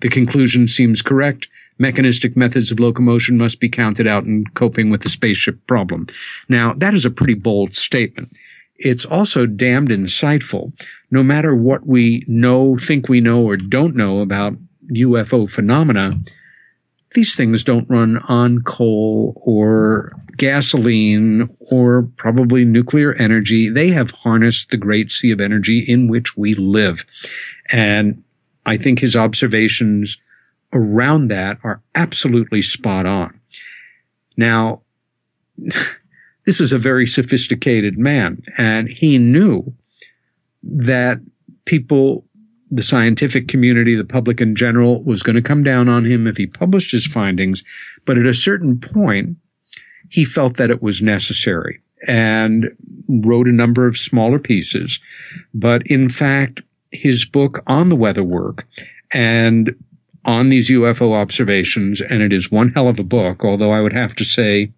The 0.00 0.08
conclusion 0.08 0.68
seems 0.68 1.02
correct. 1.02 1.48
Mechanistic 1.78 2.36
methods 2.36 2.70
of 2.70 2.78
locomotion 2.78 3.38
must 3.38 3.60
be 3.60 3.68
counted 3.68 4.06
out 4.06 4.24
in 4.24 4.44
coping 4.54 4.90
with 4.90 5.02
the 5.02 5.08
spaceship 5.08 5.66
problem. 5.66 6.06
Now, 6.48 6.74
that 6.74 6.94
is 6.94 7.04
a 7.04 7.10
pretty 7.10 7.34
bold 7.34 7.74
statement. 7.74 8.36
It's 8.76 9.04
also 9.04 9.46
damned 9.46 9.88
insightful. 9.88 10.72
No 11.10 11.22
matter 11.22 11.54
what 11.54 11.86
we 11.86 12.24
know, 12.26 12.76
think 12.78 13.08
we 13.08 13.20
know, 13.20 13.42
or 13.42 13.56
don't 13.56 13.94
know 13.94 14.20
about 14.20 14.54
UFO 14.92 15.48
phenomena, 15.48 16.18
these 17.14 17.34
things 17.34 17.62
don't 17.62 17.90
run 17.90 18.18
on 18.28 18.62
coal 18.62 19.40
or 19.44 20.12
gasoline 20.36 21.54
or 21.70 22.08
probably 22.16 22.64
nuclear 22.64 23.12
energy. 23.14 23.68
They 23.68 23.88
have 23.88 24.12
harnessed 24.12 24.70
the 24.70 24.76
great 24.78 25.10
sea 25.10 25.32
of 25.32 25.40
energy 25.40 25.80
in 25.80 26.08
which 26.08 26.36
we 26.36 26.54
live. 26.54 27.04
And 27.70 28.22
I 28.70 28.76
think 28.76 29.00
his 29.00 29.16
observations 29.16 30.16
around 30.72 31.26
that 31.28 31.58
are 31.64 31.82
absolutely 31.96 32.62
spot 32.62 33.04
on. 33.04 33.40
Now, 34.36 34.82
this 36.46 36.60
is 36.60 36.72
a 36.72 36.78
very 36.78 37.04
sophisticated 37.04 37.98
man, 37.98 38.40
and 38.56 38.88
he 38.88 39.18
knew 39.18 39.74
that 40.62 41.18
people, 41.64 42.24
the 42.70 42.82
scientific 42.82 43.48
community, 43.48 43.96
the 43.96 44.04
public 44.04 44.40
in 44.40 44.54
general, 44.54 45.02
was 45.02 45.24
going 45.24 45.36
to 45.36 45.42
come 45.42 45.64
down 45.64 45.88
on 45.88 46.04
him 46.04 46.28
if 46.28 46.36
he 46.36 46.46
published 46.46 46.92
his 46.92 47.06
findings. 47.06 47.64
But 48.04 48.18
at 48.18 48.26
a 48.26 48.34
certain 48.34 48.78
point, 48.78 49.36
he 50.10 50.24
felt 50.24 50.56
that 50.58 50.70
it 50.70 50.80
was 50.80 51.02
necessary 51.02 51.80
and 52.06 52.70
wrote 53.08 53.48
a 53.48 53.52
number 53.52 53.88
of 53.88 53.98
smaller 53.98 54.38
pieces. 54.38 55.00
But 55.52 55.84
in 55.88 56.08
fact, 56.08 56.62
his 56.92 57.24
book 57.24 57.62
on 57.66 57.88
the 57.88 57.96
weather 57.96 58.24
work 58.24 58.66
and 59.12 59.74
on 60.24 60.48
these 60.50 60.70
UFO 60.70 61.14
observations, 61.14 62.00
and 62.00 62.22
it 62.22 62.32
is 62.32 62.52
one 62.52 62.70
hell 62.72 62.88
of 62.88 62.98
a 62.98 63.04
book, 63.04 63.44
although 63.44 63.72
I 63.72 63.80
would 63.80 63.92
have 63.92 64.14
to 64.16 64.24
say 64.24 64.72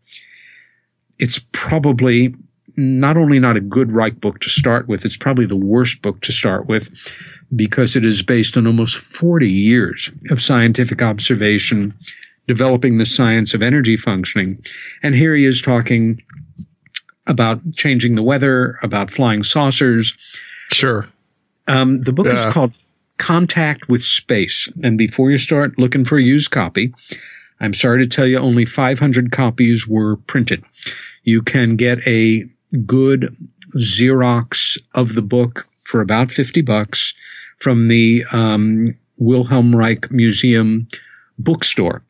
it's 1.19 1.45
probably 1.53 2.35
not 2.77 3.17
only 3.17 3.39
not 3.39 3.57
a 3.57 3.61
good 3.61 3.93
Reich 3.93 4.21
book 4.21 4.41
to 4.41 4.49
start 4.49 4.89
with, 4.89 5.05
it's 5.05 5.17
probably 5.17 5.45
the 5.45 5.57
worst 5.57 6.01
book 6.01 6.21
to 6.23 6.33
start 6.33 6.67
with 6.67 6.91
because 7.55 7.97
it 7.97 8.07
is 8.07 8.23
based 8.23 8.57
on 8.57 8.67
almost 8.67 8.97
40 8.97 9.51
years 9.51 10.11
of 10.31 10.41
scientific 10.41 11.03
observation, 11.03 11.93
developing 12.47 12.99
the 12.99 13.07
science 13.07 13.53
of 13.53 13.63
energy 13.63 13.97
functioning. 13.97 14.63
And 15.03 15.15
here 15.15 15.35
he 15.35 15.45
is 15.45 15.61
talking 15.61 16.23
about 17.27 17.59
changing 17.77 18.15
the 18.15 18.23
weather, 18.23 18.79
about 18.83 19.11
flying 19.11 19.43
saucers. 19.43 20.17
Sure. 20.73 21.07
Um, 21.69 22.03
the 22.03 22.13
book 22.13 22.27
Yeah. 22.27 22.47
is 22.47 22.53
called 22.53 22.77
Contact 23.19 23.89
with 23.89 24.03
Space. 24.03 24.69
And 24.83 24.99
before 24.99 25.31
you 25.31 25.39
start 25.39 25.79
looking 25.79 26.05
for 26.05 26.19
a 26.19 26.23
used 26.23 26.51
copy, 26.51 26.93
I'm 27.61 27.75
sorry 27.75 28.03
to 28.03 28.09
tell 28.09 28.27
you 28.27 28.39
only 28.39 28.65
500 28.65 29.31
copies 29.31 29.87
were 29.87 30.17
printed. 30.17 30.65
You 31.23 31.43
can 31.43 31.77
get 31.77 32.01
a 32.07 32.45
good 32.85 33.35
Xerox 33.77 34.77
of 34.95 35.15
the 35.15 35.23
book 35.23 35.69
for 35.85 36.01
about 36.01 36.33
50 36.33 36.63
bucks 36.63 37.15
from 37.59 37.87
the 37.89 38.25
um, 38.33 38.95
Wilhelm 39.21 39.77
Reich 39.77 40.11
Museum 40.11 40.89
bookstore. 41.39 42.03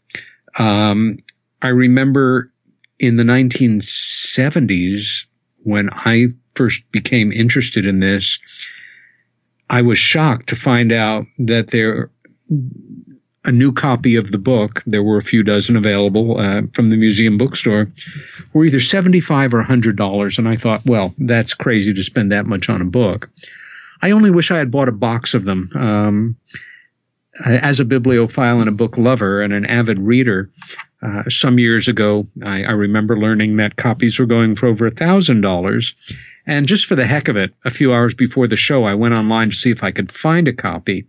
Um, 0.58 1.18
I 1.60 1.68
remember 1.68 2.50
in 2.98 3.16
the 3.16 3.24
1970s 3.24 5.26
when 5.64 5.90
I 5.92 6.28
first 6.54 6.82
became 6.92 7.32
interested 7.32 7.84
in 7.86 8.00
this, 8.00 8.38
I 9.72 9.82
was 9.82 9.98
shocked 9.98 10.48
to 10.50 10.56
find 10.56 10.92
out 10.92 11.24
that 11.38 11.68
there 11.68 12.10
a 13.44 13.50
new 13.50 13.72
copy 13.72 14.14
of 14.14 14.30
the 14.30 14.38
book. 14.38 14.82
There 14.86 15.02
were 15.02 15.16
a 15.16 15.22
few 15.22 15.42
dozen 15.42 15.76
available 15.76 16.38
uh, 16.38 16.62
from 16.74 16.90
the 16.90 16.96
museum 16.96 17.36
bookstore. 17.38 17.90
Were 18.52 18.64
either 18.64 18.80
seventy-five 18.80 19.52
or 19.52 19.62
hundred 19.62 19.96
dollars, 19.96 20.38
and 20.38 20.48
I 20.48 20.56
thought, 20.56 20.82
well, 20.86 21.14
that's 21.18 21.54
crazy 21.54 21.92
to 21.94 22.04
spend 22.04 22.30
that 22.30 22.46
much 22.46 22.68
on 22.68 22.80
a 22.80 22.84
book. 22.84 23.30
I 24.02 24.10
only 24.10 24.30
wish 24.30 24.50
I 24.50 24.58
had 24.58 24.70
bought 24.70 24.88
a 24.88 24.92
box 24.92 25.34
of 25.34 25.44
them. 25.44 25.70
Um, 25.74 26.36
as 27.46 27.80
a 27.80 27.84
bibliophile 27.84 28.60
and 28.60 28.68
a 28.68 28.72
book 28.72 28.98
lover 28.98 29.40
and 29.40 29.54
an 29.54 29.64
avid 29.64 29.98
reader, 29.98 30.50
uh, 31.02 31.22
some 31.28 31.58
years 31.58 31.88
ago, 31.88 32.28
I, 32.44 32.64
I 32.64 32.72
remember 32.72 33.18
learning 33.18 33.56
that 33.56 33.76
copies 33.76 34.18
were 34.18 34.26
going 34.26 34.54
for 34.54 34.66
over 34.66 34.86
a 34.86 34.90
thousand 34.90 35.40
dollars. 35.40 35.94
And 36.46 36.66
just 36.66 36.86
for 36.86 36.96
the 36.96 37.06
heck 37.06 37.28
of 37.28 37.36
it, 37.36 37.54
a 37.64 37.70
few 37.70 37.92
hours 37.92 38.14
before 38.14 38.46
the 38.46 38.56
show, 38.56 38.84
I 38.84 38.94
went 38.94 39.14
online 39.14 39.50
to 39.50 39.56
see 39.56 39.70
if 39.70 39.84
I 39.84 39.90
could 39.90 40.10
find 40.10 40.48
a 40.48 40.52
copy, 40.52 41.06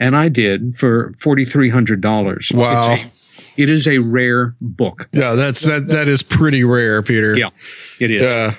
and 0.00 0.16
I 0.16 0.28
did 0.28 0.76
for 0.76 1.14
forty 1.18 1.44
three 1.44 1.70
hundred 1.70 2.00
dollars. 2.00 2.50
Wow. 2.52 2.78
It's 2.78 2.88
a, 2.88 3.10
it 3.56 3.70
is 3.70 3.86
a 3.86 3.98
rare 3.98 4.56
book. 4.60 5.08
Yeah, 5.12 5.34
that's 5.34 5.62
that 5.66 5.86
that 5.88 6.08
is 6.08 6.22
pretty 6.22 6.64
rare, 6.64 7.02
Peter. 7.02 7.36
Yeah, 7.36 7.50
it 8.00 8.10
is. 8.10 8.22
Yeah. 8.22 8.54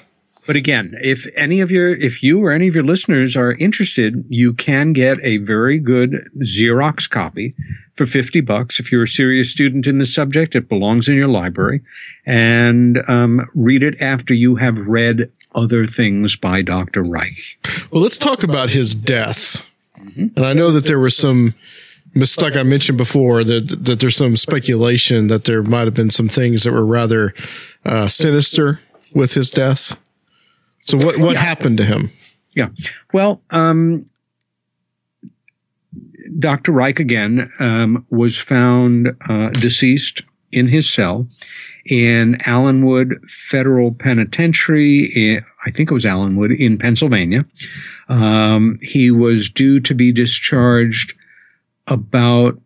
But 0.45 0.55
again, 0.57 0.93
if 1.01 1.25
any 1.37 1.61
of 1.61 1.71
your, 1.71 1.89
if 1.89 2.21
you 2.21 2.43
or 2.43 2.51
any 2.51 2.67
of 2.67 2.75
your 2.75 2.83
listeners 2.83 3.37
are 3.37 3.53
interested, 3.53 4.25
you 4.27 4.53
can 4.53 4.91
get 4.91 5.17
a 5.23 5.37
very 5.37 5.79
good 5.79 6.27
Xerox 6.39 7.09
copy 7.09 7.55
for 7.95 8.05
50 8.05 8.41
bucks. 8.41 8.79
If 8.79 8.91
you're 8.91 9.03
a 9.03 9.07
serious 9.07 9.49
student 9.49 9.87
in 9.87 9.99
the 9.99 10.05
subject, 10.05 10.55
it 10.55 10.67
belongs 10.67 11.07
in 11.07 11.15
your 11.15 11.29
library 11.29 11.81
and 12.25 13.01
um, 13.09 13.47
read 13.55 13.83
it 13.83 14.01
after 14.01 14.33
you 14.33 14.55
have 14.57 14.77
read 14.79 15.31
other 15.55 15.85
things 15.85 16.35
by 16.35 16.61
Dr. 16.61 17.03
Reich. 17.03 17.57
Well, 17.91 18.01
let's 18.01 18.17
talk 18.17 18.43
about 18.43 18.69
his 18.69 18.95
death. 18.95 19.63
And 20.15 20.45
I 20.45 20.53
know 20.53 20.71
that 20.71 20.85
there 20.85 20.99
was 20.99 21.15
some, 21.15 21.55
mis- 22.13 22.39
like 22.39 22.55
I 22.55 22.63
mentioned 22.63 22.97
before, 22.97 23.43
that 23.43 23.85
that 23.85 23.99
there's 23.99 24.17
some 24.17 24.35
speculation 24.38 25.27
that 25.27 25.45
there 25.45 25.63
might 25.63 25.85
have 25.85 25.93
been 25.93 26.11
some 26.11 26.30
things 26.30 26.63
that 26.63 26.73
were 26.73 26.85
rather 26.85 27.34
uh, 27.85 28.07
sinister 28.07 28.81
with 29.13 29.34
his 29.34 29.49
death. 29.49 29.97
So 30.81 30.97
what 30.97 31.17
what 31.17 31.38
happened 31.38 31.77
to 31.77 31.85
him? 31.85 32.11
Yeah. 32.55 32.69
Well, 33.13 33.41
um, 33.49 34.05
Dr. 36.39 36.71
Reich 36.71 36.99
again 36.99 37.49
um, 37.59 38.05
was 38.09 38.38
found 38.38 39.15
uh, 39.30 39.49
deceased 39.49 40.23
in 40.51 40.67
his 40.67 40.91
cell 40.91 41.27
in 41.85 42.38
Allenwood 42.45 43.19
Federal 43.30 43.91
Penitentiary. 43.91 45.05
in- 45.15 45.43
I 45.65 45.72
think 45.72 45.89
it 45.91 45.93
was 45.93 46.05
Allenwood 46.05 46.51
in 46.57 46.77
Pennsylvania. 46.77 47.45
Um, 48.10 48.77
he 48.81 49.11
was 49.11 49.49
due 49.49 49.80
to 49.81 49.93
be 49.93 50.11
discharged 50.11 51.14
about 51.88 52.60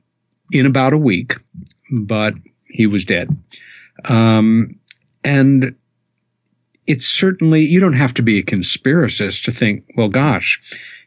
in 0.52 0.66
about 0.66 0.94
a 0.94 0.98
week, 0.98 1.36
but 1.92 2.34
he 2.66 2.88
was 2.88 3.04
dead. 3.04 3.30
Um, 4.06 4.76
and 5.24 5.76
it's 6.86 7.08
certainly 7.08 7.66
you 7.66 7.80
don't 7.80 7.94
have 7.94 8.14
to 8.16 8.22
be 8.24 8.38
a 8.38 8.44
conspiracist 8.44 9.44
to 9.44 9.52
think, 9.52 9.84
well, 9.98 10.08
gosh, 10.10 10.60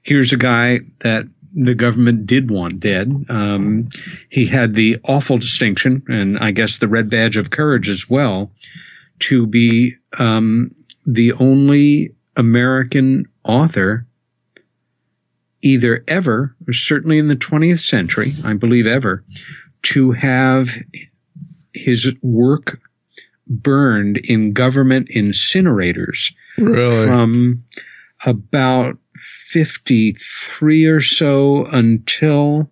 here's 0.02 0.32
a 0.32 0.36
guy 0.36 0.80
that 1.00 1.26
the 1.54 1.74
government 1.74 2.26
did 2.26 2.50
want 2.50 2.80
dead. 2.80 3.24
Um, 3.28 3.88
he 4.30 4.46
had 4.46 4.74
the 4.74 4.98
awful 5.04 5.38
distinction, 5.38 6.02
and 6.08 6.38
I 6.38 6.50
guess 6.50 6.78
the 6.78 6.88
red 6.88 7.10
badge 7.10 7.36
of 7.36 7.50
courage 7.50 7.88
as 7.88 8.08
well, 8.08 8.52
to 9.20 9.46
be 9.46 9.94
um, 10.18 10.70
the 11.06 11.32
only 11.34 12.14
American 12.36 13.26
author, 13.44 14.06
either 15.62 16.04
ever, 16.08 16.54
or 16.66 16.72
certainly 16.72 17.18
in 17.18 17.28
the 17.28 17.36
20th 17.36 17.80
century, 17.80 18.34
I 18.44 18.54
believe 18.54 18.86
ever, 18.86 19.24
to 19.82 20.12
have 20.12 20.70
his 21.74 22.14
work 22.22 22.80
burned 23.46 24.18
in 24.18 24.52
government 24.52 25.08
incinerators 25.14 26.32
Really? 26.56 27.06
from 27.06 27.64
about 28.24 28.98
53 29.20 30.86
or 30.86 31.00
so 31.00 31.64
until 31.66 32.70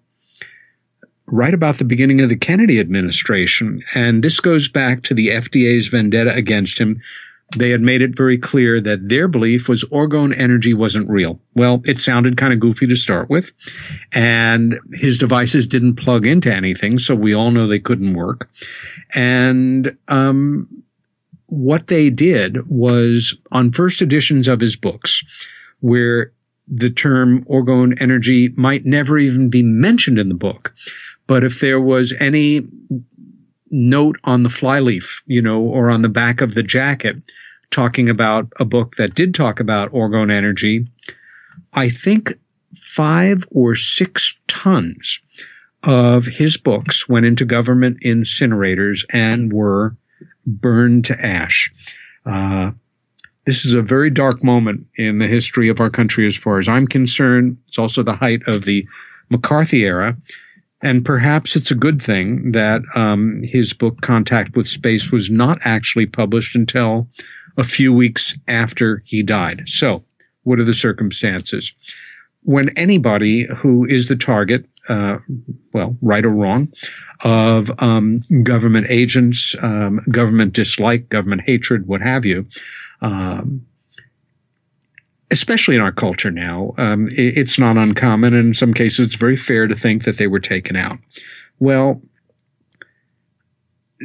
right 1.26 1.54
about 1.54 1.78
the 1.78 1.84
beginning 1.84 2.20
of 2.20 2.28
the 2.28 2.36
Kennedy 2.36 2.80
administration. 2.80 3.80
And 3.94 4.22
this 4.22 4.40
goes 4.40 4.68
back 4.68 5.02
to 5.04 5.14
the 5.14 5.28
FDA's 5.28 5.88
vendetta 5.88 6.32
against 6.34 6.78
him. 6.78 7.00
They 7.56 7.70
had 7.70 7.80
made 7.80 8.02
it 8.02 8.16
very 8.16 8.36
clear 8.36 8.80
that 8.80 9.08
their 9.08 9.26
belief 9.26 9.68
was 9.68 9.84
orgone 9.84 10.36
energy 10.36 10.74
wasn't 10.74 11.08
real. 11.08 11.40
Well, 11.54 11.80
it 11.86 11.98
sounded 11.98 12.36
kind 12.36 12.52
of 12.52 12.60
goofy 12.60 12.86
to 12.86 12.96
start 12.96 13.30
with. 13.30 13.52
And 14.12 14.78
his 14.92 15.16
devices 15.16 15.66
didn't 15.66 15.96
plug 15.96 16.26
into 16.26 16.54
anything, 16.54 16.98
so 16.98 17.14
we 17.14 17.34
all 17.34 17.50
know 17.50 17.66
they 17.66 17.78
couldn't 17.78 18.14
work. 18.14 18.50
And 19.14 19.96
um, 20.08 20.68
what 21.46 21.86
they 21.86 22.10
did 22.10 22.68
was 22.68 23.36
on 23.52 23.72
first 23.72 24.02
editions 24.02 24.46
of 24.48 24.60
his 24.60 24.76
books, 24.76 25.22
where 25.80 26.32
the 26.70 26.90
term 26.90 27.44
orgone 27.44 28.00
energy 28.00 28.50
might 28.56 28.84
never 28.84 29.18
even 29.18 29.48
be 29.50 29.62
mentioned 29.62 30.18
in 30.18 30.28
the 30.28 30.34
book. 30.34 30.74
But 31.26 31.44
if 31.44 31.60
there 31.60 31.80
was 31.80 32.14
any 32.20 32.66
note 33.70 34.18
on 34.24 34.42
the 34.42 34.48
flyleaf, 34.48 35.22
you 35.26 35.42
know, 35.42 35.60
or 35.60 35.90
on 35.90 36.02
the 36.02 36.08
back 36.08 36.40
of 36.40 36.54
the 36.54 36.62
jacket 36.62 37.16
talking 37.70 38.08
about 38.08 38.50
a 38.58 38.64
book 38.64 38.96
that 38.96 39.14
did 39.14 39.34
talk 39.34 39.60
about 39.60 39.92
orgone 39.92 40.32
energy, 40.32 40.86
I 41.74 41.90
think 41.90 42.32
five 42.74 43.44
or 43.50 43.74
six 43.74 44.34
tons 44.46 45.20
of 45.82 46.26
his 46.26 46.56
books 46.56 47.08
went 47.08 47.26
into 47.26 47.44
government 47.44 47.98
incinerators 48.04 49.04
and 49.10 49.52
were 49.52 49.96
burned 50.46 51.04
to 51.06 51.24
ash. 51.24 51.70
Uh, 52.26 52.72
this 53.48 53.64
is 53.64 53.72
a 53.72 53.80
very 53.80 54.10
dark 54.10 54.44
moment 54.44 54.86
in 54.96 55.20
the 55.20 55.26
history 55.26 55.70
of 55.70 55.80
our 55.80 55.88
country, 55.88 56.26
as 56.26 56.36
far 56.36 56.58
as 56.58 56.68
I'm 56.68 56.86
concerned. 56.86 57.56
It's 57.66 57.78
also 57.78 58.02
the 58.02 58.12
height 58.12 58.42
of 58.46 58.66
the 58.66 58.86
McCarthy 59.30 59.84
era. 59.84 60.18
And 60.82 61.02
perhaps 61.02 61.56
it's 61.56 61.70
a 61.70 61.74
good 61.74 62.02
thing 62.02 62.52
that 62.52 62.82
um, 62.94 63.40
his 63.42 63.72
book, 63.72 64.02
Contact 64.02 64.54
with 64.54 64.68
Space, 64.68 65.10
was 65.10 65.30
not 65.30 65.58
actually 65.64 66.04
published 66.04 66.54
until 66.54 67.08
a 67.56 67.64
few 67.64 67.90
weeks 67.90 68.38
after 68.48 69.02
he 69.06 69.22
died. 69.22 69.62
So, 69.64 70.04
what 70.42 70.60
are 70.60 70.64
the 70.64 70.74
circumstances? 70.74 71.72
when 72.42 72.70
anybody 72.78 73.44
who 73.56 73.84
is 73.84 74.08
the 74.08 74.16
target, 74.16 74.64
uh, 74.88 75.18
well, 75.74 75.96
right 76.00 76.24
or 76.24 76.30
wrong, 76.30 76.72
of 77.22 77.70
um, 77.82 78.20
government 78.42 78.86
agents, 78.88 79.54
um, 79.60 80.00
government 80.10 80.54
dislike, 80.54 81.10
government 81.10 81.42
hatred, 81.44 81.86
what 81.86 82.00
have 82.00 82.24
you, 82.24 82.46
um, 83.00 83.66
especially 85.30 85.74
in 85.74 85.80
our 85.80 85.92
culture 85.92 86.30
now, 86.30 86.74
um, 86.78 87.08
it, 87.08 87.36
it's 87.38 87.58
not 87.58 87.76
uncommon. 87.76 88.34
And 88.34 88.48
In 88.48 88.54
some 88.54 88.74
cases, 88.74 89.06
it's 89.06 89.16
very 89.16 89.36
fair 89.36 89.66
to 89.66 89.74
think 89.74 90.04
that 90.04 90.18
they 90.18 90.26
were 90.26 90.40
taken 90.40 90.76
out. 90.76 90.98
Well, 91.58 92.00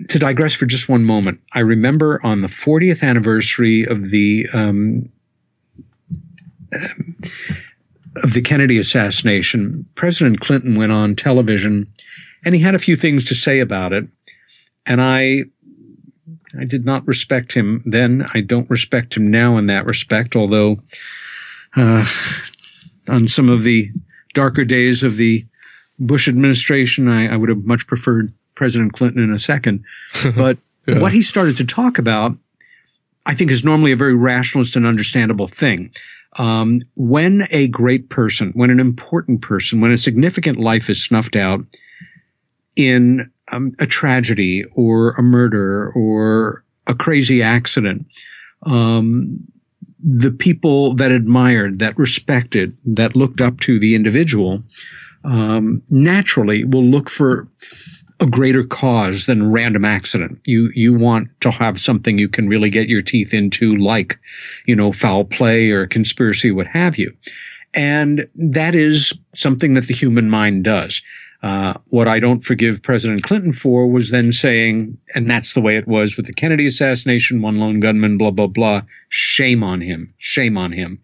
to 0.10 0.20
digress 0.20 0.54
for 0.54 0.66
just 0.66 0.90
one 0.90 1.06
moment, 1.06 1.42
I 1.54 1.60
remember 1.60 2.20
on 2.24 2.42
the 2.42 2.48
40th 2.48 3.04
anniversary 3.04 3.86
of 3.86 4.10
the 4.10 4.48
um, 4.54 5.06
of 8.24 8.34
the 8.34 8.42
Kennedy 8.42 8.80
assassination, 8.80 9.86
President 9.96 10.40
Clinton 10.40 10.76
went 10.76 10.92
on 10.92 11.16
television, 11.16 11.88
and 12.44 12.56
he 12.56 12.62
had 12.62 12.76
a 12.76 12.80
few 12.80 12.96
things 12.96 13.26
to 13.26 13.36
say 13.36 13.60
about 13.60 13.94
it, 13.94 14.06
and 14.86 15.02
I. 15.02 15.44
I 16.60 16.66
did 16.66 16.86
not 16.86 17.08
respect 17.08 17.54
him 17.54 17.82
then. 17.86 18.26
I 18.34 18.42
don't 18.42 18.70
respect 18.70 19.16
him 19.16 19.30
now 19.32 19.58
in 19.58 19.66
that 19.68 19.86
respect, 19.86 20.36
although 20.36 20.78
uh, 21.76 22.06
on 23.08 23.28
some 23.28 23.50
of 23.50 23.64
the 23.64 23.90
darker 24.34 24.64
days 24.66 25.04
of 25.04 25.18
the 25.18 25.46
Bush 26.00 26.28
administration, 26.28 27.08
I, 27.08 27.34
I 27.34 27.38
would 27.38 27.50
have 27.50 27.66
much 27.66 27.88
preferred 27.88 28.34
President 28.56 28.94
Clinton 28.94 29.24
in 29.24 29.32
a 29.32 29.40
second. 29.40 29.84
But 30.36 30.58
Yeah. 30.88 31.00
what 31.00 31.14
he 31.14 31.22
started 31.22 31.56
to 31.58 31.66
talk 31.66 31.98
about, 31.98 32.36
I 33.26 33.34
think, 33.36 33.52
is 33.52 33.64
normally 33.64 33.92
a 33.94 33.96
very 33.96 34.16
rationalist 34.16 34.76
and 34.76 34.86
understandable 34.86 35.48
thing. 35.48 35.92
Um, 36.38 36.82
when 36.96 37.44
a 37.52 37.68
great 37.70 38.10
person, 38.10 38.52
when 38.54 38.70
an 38.70 38.80
important 38.80 39.42
person, 39.42 39.82
when 39.82 39.92
a 39.92 39.98
significant 39.98 40.58
life 40.58 40.90
is 40.90 41.02
snuffed 41.04 41.36
out 41.36 41.62
in 42.76 43.32
um, 43.52 43.72
a 43.80 43.86
tragedy 43.86 44.64
or 44.74 45.12
a 45.12 45.24
murder 45.24 45.92
or 45.96 46.64
a 46.88 46.96
crazy 46.96 47.42
accident, 47.42 48.06
um, 48.66 49.38
the 50.04 50.32
people 50.32 50.94
that 50.96 51.12
admired, 51.12 51.80
that 51.80 51.98
respected, 51.98 52.76
that 52.86 53.16
looked 53.16 53.42
up 53.42 53.60
to 53.62 53.80
the 53.80 53.96
individual, 53.96 54.62
um, 55.24 55.82
naturally 55.90 56.66
will 56.66 56.84
look 56.84 57.10
for 57.10 57.48
a 58.20 58.26
greater 58.26 58.64
cause 58.64 59.26
than 59.26 59.52
random 59.52 59.86
accident. 59.86 60.40
You 60.46 60.72
you 60.76 60.94
want 60.94 61.30
to 61.42 61.52
have 61.52 61.80
something 61.80 62.18
you 62.18 62.30
can 62.30 62.48
really 62.48 62.70
get 62.70 62.90
your 62.90 63.02
teeth 63.02 63.34
into, 63.34 63.72
like 63.72 64.20
you 64.66 64.76
know 64.76 64.92
foul 64.92 65.26
play 65.26 65.72
or 65.72 65.88
conspiracy, 65.88 66.52
what 66.52 66.68
have 66.68 66.98
you, 66.98 67.14
and 67.74 68.28
that 68.36 68.76
is 68.76 69.14
something 69.36 69.74
that 69.74 69.88
the 69.88 69.94
human 69.94 70.30
mind 70.30 70.64
does. 70.64 71.02
Uh, 71.44 71.74
what 71.88 72.08
I 72.08 72.20
don't 72.20 72.42
forgive 72.42 72.82
President 72.82 73.22
Clinton 73.24 73.52
for 73.52 73.86
was 73.86 74.12
then 74.12 74.32
saying, 74.32 74.98
and 75.14 75.30
that's 75.30 75.54
the 75.54 75.62
way 75.62 75.76
it 75.76 75.90
was 75.90 76.16
with 76.16 76.26
the 76.26 76.34
Kennedy 76.34 76.66
assassination, 76.66 77.42
one 77.42 77.60
lone 77.60 77.82
gunman, 77.82 78.18
blah 78.18 78.32
blah 78.32 78.48
blah. 78.48 78.82
Shame 79.10 79.62
on 79.62 79.82
him. 79.82 80.14
Shame 80.18 80.58
on 80.58 80.72
him. 80.72 81.02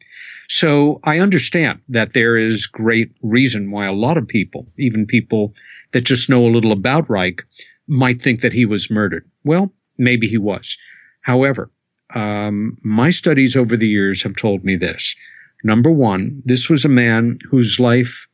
So 0.48 1.02
I 1.04 1.20
understand 1.20 1.82
that 1.90 2.14
there 2.14 2.38
is 2.38 2.68
great 2.68 3.12
reason 3.22 3.70
why 3.70 3.86
a 3.86 3.94
lot 3.94 4.18
of 4.18 4.28
people, 4.28 4.66
even 4.78 5.06
people 5.06 5.54
that 5.92 6.06
just 6.06 6.30
know 6.30 6.48
a 6.48 6.50
little 6.50 6.72
about 6.72 7.10
Reich, 7.10 7.44
might 7.88 8.22
think 8.22 8.40
that 8.40 8.54
he 8.54 8.66
was 8.66 8.90
murdered. 8.90 9.30
Well, 9.44 9.74
maybe 9.98 10.28
he 10.28 10.38
was. 10.38 10.78
However, 11.22 11.70
um, 12.16 12.78
my 12.82 13.10
studies 13.10 13.58
over 13.58 13.76
the 13.76 13.88
years 13.88 14.24
have 14.24 14.38
told 14.38 14.64
me 14.64 14.78
this. 14.78 15.16
Number 15.64 15.92
one, 15.92 16.42
this 16.46 16.70
was 16.70 16.86
a 16.86 16.90
man 16.90 17.40
whose 17.52 17.80
life 17.80 18.29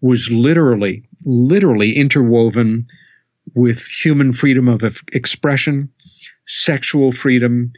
was 0.00 0.30
literally, 0.30 1.04
literally 1.24 1.96
interwoven 1.96 2.86
with 3.54 3.86
human 3.86 4.32
freedom 4.32 4.68
of 4.68 5.00
expression, 5.12 5.90
sexual 6.46 7.12
freedom, 7.12 7.72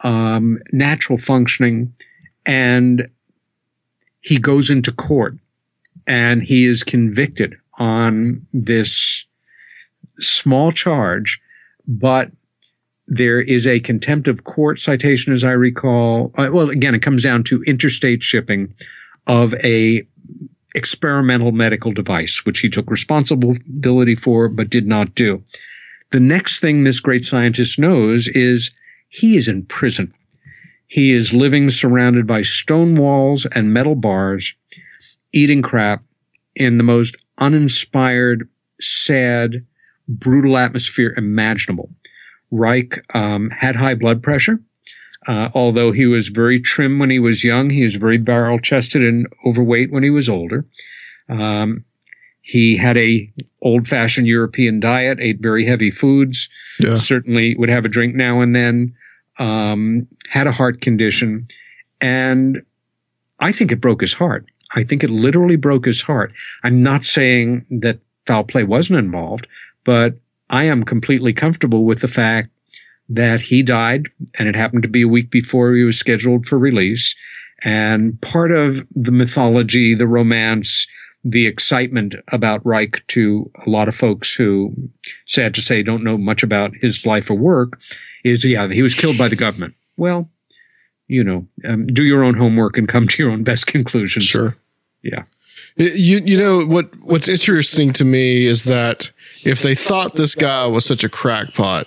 um, 0.00 0.58
natural 0.72 1.18
functioning, 1.18 1.92
and 2.46 3.08
he 4.20 4.38
goes 4.38 4.70
into 4.70 4.92
court 4.92 5.34
and 6.06 6.42
he 6.42 6.64
is 6.64 6.82
convicted 6.82 7.54
on 7.78 8.46
this 8.52 9.26
small 10.18 10.72
charge, 10.72 11.40
but 11.86 12.30
there 13.06 13.40
is 13.40 13.66
a 13.66 13.80
contempt 13.80 14.28
of 14.28 14.44
court 14.44 14.78
citation, 14.78 15.32
as 15.32 15.44
I 15.44 15.52
recall. 15.52 16.32
Uh, 16.36 16.50
well, 16.52 16.68
again, 16.68 16.94
it 16.94 17.02
comes 17.02 17.22
down 17.22 17.42
to 17.44 17.62
interstate 17.62 18.22
shipping 18.22 18.74
of 19.26 19.54
a 19.64 20.06
experimental 20.74 21.52
medical 21.52 21.92
device, 21.92 22.44
which 22.44 22.60
he 22.60 22.68
took 22.68 22.90
responsibility 22.90 24.14
for 24.14 24.48
but 24.48 24.70
did 24.70 24.86
not 24.86 25.14
do. 25.14 25.42
The 26.10 26.20
next 26.20 26.60
thing 26.60 26.84
this 26.84 27.00
great 27.00 27.24
scientist 27.24 27.78
knows 27.78 28.28
is 28.28 28.70
he 29.08 29.36
is 29.36 29.48
in 29.48 29.66
prison. 29.66 30.12
He 30.86 31.12
is 31.12 31.34
living 31.34 31.68
surrounded 31.70 32.26
by 32.26 32.42
stone 32.42 32.94
walls 32.94 33.46
and 33.46 33.74
metal 33.74 33.94
bars, 33.94 34.54
eating 35.32 35.60
crap 35.60 36.02
in 36.54 36.78
the 36.78 36.84
most 36.84 37.16
uninspired, 37.38 38.48
sad, 38.80 39.66
brutal 40.08 40.56
atmosphere 40.56 41.14
imaginable. 41.16 41.90
Reich 42.50 42.98
um, 43.14 43.50
had 43.50 43.76
high 43.76 43.94
blood 43.94 44.22
pressure. 44.22 44.60
Uh, 45.26 45.48
although 45.54 45.90
he 45.92 46.06
was 46.06 46.28
very 46.28 46.60
trim 46.60 46.98
when 46.98 47.10
he 47.10 47.18
was 47.18 47.42
young, 47.44 47.70
he 47.70 47.82
was 47.82 47.96
very 47.96 48.18
barrel 48.18 48.58
chested 48.58 49.04
and 49.04 49.26
overweight 49.44 49.90
when 49.90 50.02
he 50.02 50.10
was 50.10 50.28
older. 50.28 50.64
Um, 51.28 51.84
he 52.40 52.76
had 52.76 52.96
a 52.96 53.30
old 53.60 53.88
fashioned 53.88 54.26
European 54.28 54.80
diet, 54.80 55.18
ate 55.20 55.40
very 55.40 55.64
heavy 55.64 55.90
foods, 55.90 56.48
Yeah. 56.80 56.96
certainly 56.96 57.54
would 57.56 57.68
have 57.68 57.84
a 57.84 57.88
drink 57.88 58.14
now 58.14 58.40
and 58.40 58.54
then, 58.54 58.94
um, 59.38 60.06
had 60.30 60.46
a 60.46 60.52
heart 60.52 60.80
condition. 60.80 61.48
And 62.00 62.62
I 63.40 63.52
think 63.52 63.72
it 63.72 63.80
broke 63.80 64.00
his 64.00 64.14
heart. 64.14 64.46
I 64.74 64.84
think 64.84 65.02
it 65.02 65.10
literally 65.10 65.56
broke 65.56 65.84
his 65.84 66.00
heart. 66.02 66.32
I'm 66.62 66.82
not 66.82 67.04
saying 67.04 67.66
that 67.70 67.98
foul 68.26 68.44
play 68.44 68.62
wasn't 68.64 68.98
involved, 68.98 69.46
but 69.84 70.16
I 70.50 70.64
am 70.64 70.84
completely 70.84 71.32
comfortable 71.32 71.84
with 71.84 72.00
the 72.00 72.08
fact 72.08 72.50
that 73.08 73.40
he 73.40 73.62
died 73.62 74.08
and 74.38 74.48
it 74.48 74.56
happened 74.56 74.82
to 74.82 74.88
be 74.88 75.02
a 75.02 75.08
week 75.08 75.30
before 75.30 75.74
he 75.74 75.84
was 75.84 75.98
scheduled 75.98 76.46
for 76.46 76.58
release. 76.58 77.14
And 77.64 78.20
part 78.20 78.52
of 78.52 78.86
the 78.90 79.12
mythology, 79.12 79.94
the 79.94 80.06
romance, 80.06 80.86
the 81.24 81.46
excitement 81.46 82.14
about 82.28 82.64
Reich 82.64 83.04
to 83.08 83.50
a 83.66 83.68
lot 83.68 83.88
of 83.88 83.94
folks 83.94 84.34
who, 84.34 84.72
sad 85.26 85.54
to 85.54 85.62
say, 85.62 85.82
don't 85.82 86.04
know 86.04 86.16
much 86.16 86.42
about 86.42 86.72
his 86.80 87.04
life 87.04 87.30
or 87.30 87.34
work 87.34 87.80
is, 88.24 88.44
yeah, 88.44 88.68
he 88.68 88.82
was 88.82 88.94
killed 88.94 89.18
by 89.18 89.28
the 89.28 89.36
government. 89.36 89.74
Well, 89.96 90.30
you 91.08 91.24
know, 91.24 91.48
um, 91.64 91.86
do 91.86 92.04
your 92.04 92.22
own 92.22 92.34
homework 92.34 92.78
and 92.78 92.86
come 92.86 93.08
to 93.08 93.22
your 93.22 93.32
own 93.32 93.42
best 93.42 93.66
conclusions. 93.66 94.24
Sure. 94.26 94.56
Yeah. 95.02 95.24
You 95.76 96.18
you 96.18 96.36
know 96.36 96.66
what 96.66 96.94
what's 97.00 97.28
interesting 97.28 97.92
to 97.94 98.04
me 98.04 98.46
is 98.46 98.64
that 98.64 99.12
if 99.44 99.62
they 99.62 99.76
thought 99.76 100.14
this 100.14 100.34
guy 100.34 100.66
was 100.66 100.84
such 100.84 101.04
a 101.04 101.08
crackpot, 101.08 101.86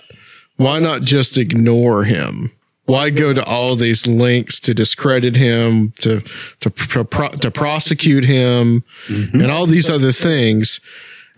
why 0.62 0.78
not 0.78 1.02
just 1.02 1.38
ignore 1.38 2.04
him? 2.04 2.52
Why 2.84 3.10
go 3.10 3.32
to 3.32 3.44
all 3.44 3.76
these 3.76 4.06
links 4.06 4.58
to 4.60 4.74
discredit 4.74 5.36
him, 5.36 5.92
to 6.00 6.20
to 6.60 6.70
to, 6.70 7.04
pro, 7.04 7.28
to 7.28 7.50
prosecute 7.50 8.24
him, 8.24 8.82
and 9.08 9.50
all 9.50 9.66
these 9.66 9.88
other 9.88 10.10
things? 10.12 10.80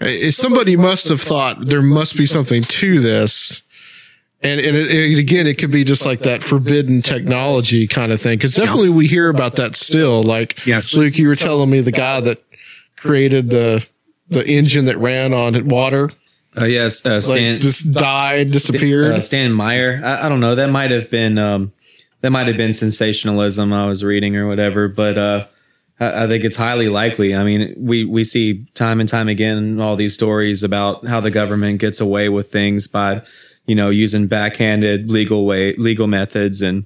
Eh, 0.01 0.31
Somebody 0.31 0.75
must 0.77 1.09
have 1.11 1.21
thought 1.21 1.69
there 1.69 1.83
must 1.83 2.17
be 2.17 2.27
something 2.27 2.63
to 2.63 2.99
this. 3.01 3.63
And, 4.43 4.61
and 4.61 4.77
it, 4.77 4.91
it- 4.91 5.19
again, 5.19 5.47
it 5.47 5.57
could 5.59 5.71
be 5.71 5.85
just 5.85 6.05
like 6.05 6.21
that 6.21 6.43
forbidden 6.43 7.01
technology 7.01 7.87
kind 7.87 8.11
of 8.13 8.21
thing. 8.21 8.39
Cause 8.39 8.55
definitely 8.55 8.91
we 8.91 9.07
hear 9.07 9.29
about 9.29 9.57
that 9.57 9.75
still. 9.77 10.23
Like, 10.23 10.67
Luke, 10.95 11.17
you 11.19 11.29
were 11.29 11.35
telling 11.37 11.71
me 11.71 11.81
the 11.81 11.93
guy 11.93 12.21
that 12.21 12.43
created 12.97 13.49
the, 13.51 13.87
the 14.29 14.47
engine 14.47 14.85
that 14.87 14.99
ran 14.99 15.33
on 15.33 15.67
water. 15.69 16.11
Uh, 16.57 16.65
yes, 16.65 17.05
uh, 17.05 17.21
Stan 17.21 17.55
like 17.55 17.63
just 17.63 17.91
died, 17.91 18.51
disappeared. 18.53 19.13
Uh, 19.13 19.21
Stan 19.21 19.53
Meyer. 19.53 20.01
I, 20.05 20.27
I 20.27 20.29
don't 20.29 20.41
know. 20.41 20.55
That 20.55 20.71
might 20.71 20.91
have 20.91 21.11
been 21.11 21.37
um, 21.39 21.73
that 22.21 22.31
might 22.31 22.47
have 22.47 22.57
been 22.57 22.75
sensationalism 22.75 23.73
I 23.73 23.87
was 23.87 24.05
reading 24.05 24.37
or 24.37 24.47
whatever. 24.47 24.89
But 24.89 25.19
uh, 25.19 25.47
I, 25.99 26.25
I 26.25 26.27
think 26.27 26.45
it's 26.45 26.57
highly 26.57 26.89
likely. 26.89 27.35
I 27.35 27.45
mean, 27.45 27.75
we 27.77 28.05
we 28.05 28.25
see 28.25 28.67
time 28.75 29.01
and 29.01 29.09
time 29.09 29.29
again 29.29 29.81
all 29.81 29.97
these 29.97 30.15
stories 30.15 30.63
about 30.63 31.07
how 31.07 31.21
the 31.21 31.31
government 31.31 31.81
gets 31.81 32.01
away 32.01 32.29
with 32.29 32.53
things 32.53 32.87
by 32.87 33.23
you 33.67 33.75
know 33.75 33.91
using 33.91 34.27
backhanded 34.27 35.11
legal 35.11 35.47
way 35.47 35.75
legal 35.77 36.07
methods 36.07 36.63
and 36.63 36.85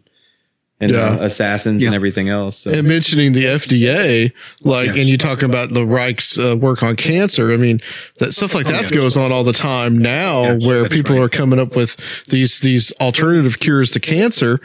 and 0.81 0.93
Yeah. 0.93 1.11
uh, 1.15 1.19
assassins 1.23 1.83
and 1.85 1.95
everything 1.95 2.29
else. 2.29 2.59
So. 2.59 2.71
and 2.71 2.87
mentioning 2.87 3.33
the 3.33 3.45
FDA, 3.45 4.33
like, 4.63 4.89
and 4.91 5.07
you 5.07 5.19
talking 5.19 5.49
about 5.51 5.73
the 5.73 5.85
Reich's 5.85 6.39
uh, 6.39 6.57
work 6.57 6.83
on 6.83 6.95
cancer. 6.97 7.53
I 7.53 7.57
mean, 7.57 7.81
that 8.19 8.33
stuff 8.33 8.55
like 8.55 8.67
that 8.67 8.91
goes 8.93 9.17
on 9.17 9.33
all 9.33 9.45
the 9.45 9.53
time 9.53 9.99
now, 9.99 10.57
where 10.59 10.89
people 10.89 11.21
are 11.21 11.29
coming 11.29 11.59
up 11.59 11.75
with 11.75 11.97
these 12.29 12.61
these 12.61 12.93
alternative 13.01 13.59
cures 13.59 13.91
to 13.93 14.01
cancer, 14.01 14.61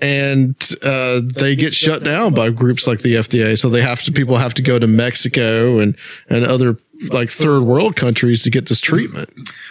and 0.00 0.56
uh, 0.82 1.20
they 1.22 1.54
get 1.54 1.72
shut 1.74 2.02
down 2.02 2.34
by 2.34 2.50
groups 2.50 2.86
like 2.88 3.00
the 3.00 3.14
FDA. 3.14 3.56
So 3.56 3.68
they 3.68 3.82
have 3.82 4.02
to 4.02 4.12
people 4.12 4.38
have 4.38 4.54
to 4.54 4.62
go 4.62 4.78
to 4.80 4.86
Mexico 4.88 5.78
and 5.78 5.96
and 6.28 6.44
other 6.44 6.76
like 7.10 7.28
third 7.28 7.62
world 7.62 7.96
countries 7.96 8.42
to 8.42 8.50
get 8.50 8.68
this 8.68 8.80
treatment. 8.80 9.30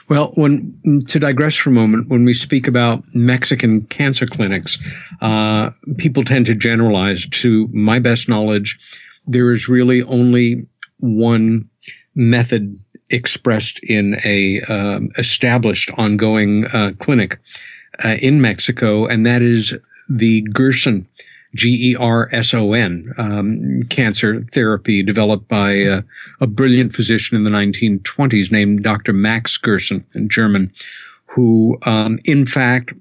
Well, 0.09 0.31
when 0.35 1.03
to 1.07 1.19
digress 1.19 1.55
for 1.55 1.69
a 1.69 1.73
moment, 1.73 2.09
when 2.09 2.25
we 2.25 2.33
speak 2.33 2.67
about 2.67 3.03
Mexican 3.13 3.81
cancer 3.85 4.25
clinics, 4.25 4.77
uh, 5.21 5.71
people 5.97 6.23
tend 6.23 6.45
to 6.47 6.55
generalize. 6.55 7.27
To 7.27 7.69
my 7.71 7.99
best 7.99 8.27
knowledge, 8.27 8.77
there 9.25 9.51
is 9.51 9.69
really 9.69 10.03
only 10.03 10.67
one 10.99 11.69
method 12.15 12.79
expressed 13.09 13.79
in 13.83 14.17
a 14.23 14.61
um, 14.61 15.09
established 15.17 15.91
ongoing 15.97 16.65
uh, 16.67 16.91
clinic 16.99 17.39
uh, 18.03 18.17
in 18.21 18.41
Mexico, 18.41 19.05
and 19.05 19.25
that 19.25 19.41
is 19.41 19.77
the 20.09 20.41
Gerson, 20.41 21.07
G 21.55 21.91
E 21.91 21.95
R 21.95 22.29
S 22.31 22.53
O 22.53 22.73
N, 22.73 23.07
um, 23.17 23.83
cancer 23.89 24.43
therapy 24.51 25.03
developed 25.03 25.47
by 25.47 25.83
uh, 25.83 26.01
a 26.39 26.47
brilliant 26.47 26.95
physician 26.95 27.35
in 27.35 27.43
the 27.43 27.49
1920s 27.49 28.51
named 28.51 28.83
Dr. 28.83 29.13
Max 29.13 29.57
Gerson, 29.57 30.05
a 30.15 30.21
German, 30.21 30.71
who, 31.25 31.77
um, 31.83 32.19
in 32.25 32.45
fact, 32.45 32.93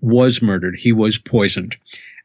was 0.00 0.42
murdered. 0.42 0.76
He 0.76 0.92
was 0.92 1.18
poisoned. 1.18 1.76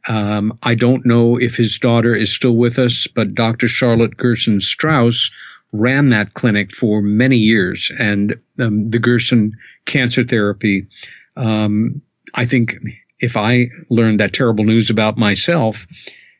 Um, 0.08 0.58
I 0.64 0.76
don't 0.76 1.06
know 1.06 1.38
if 1.38 1.56
his 1.56 1.78
daughter 1.78 2.16
is 2.16 2.34
still 2.34 2.56
with 2.56 2.80
us, 2.80 3.08
but 3.08 3.36
Dr. 3.36 3.68
Charlotte 3.68 4.18
Gerson 4.18 4.62
Strauss 4.62 5.32
ran 5.72 6.10
that 6.10 6.34
clinic 6.34 6.72
for 6.72 7.02
many 7.02 7.38
years, 7.38 7.92
and 8.00 8.40
um, 8.60 8.90
the 8.90 9.00
Gerson 9.00 9.54
cancer 9.86 10.24
therapy. 10.24 10.88
Um, 11.36 12.02
I 12.36 12.46
think 12.46 12.78
if 13.20 13.36
I 13.36 13.68
learned 13.90 14.20
that 14.20 14.34
terrible 14.34 14.66
news 14.66 14.90
about 14.90 15.18
myself, 15.18 15.86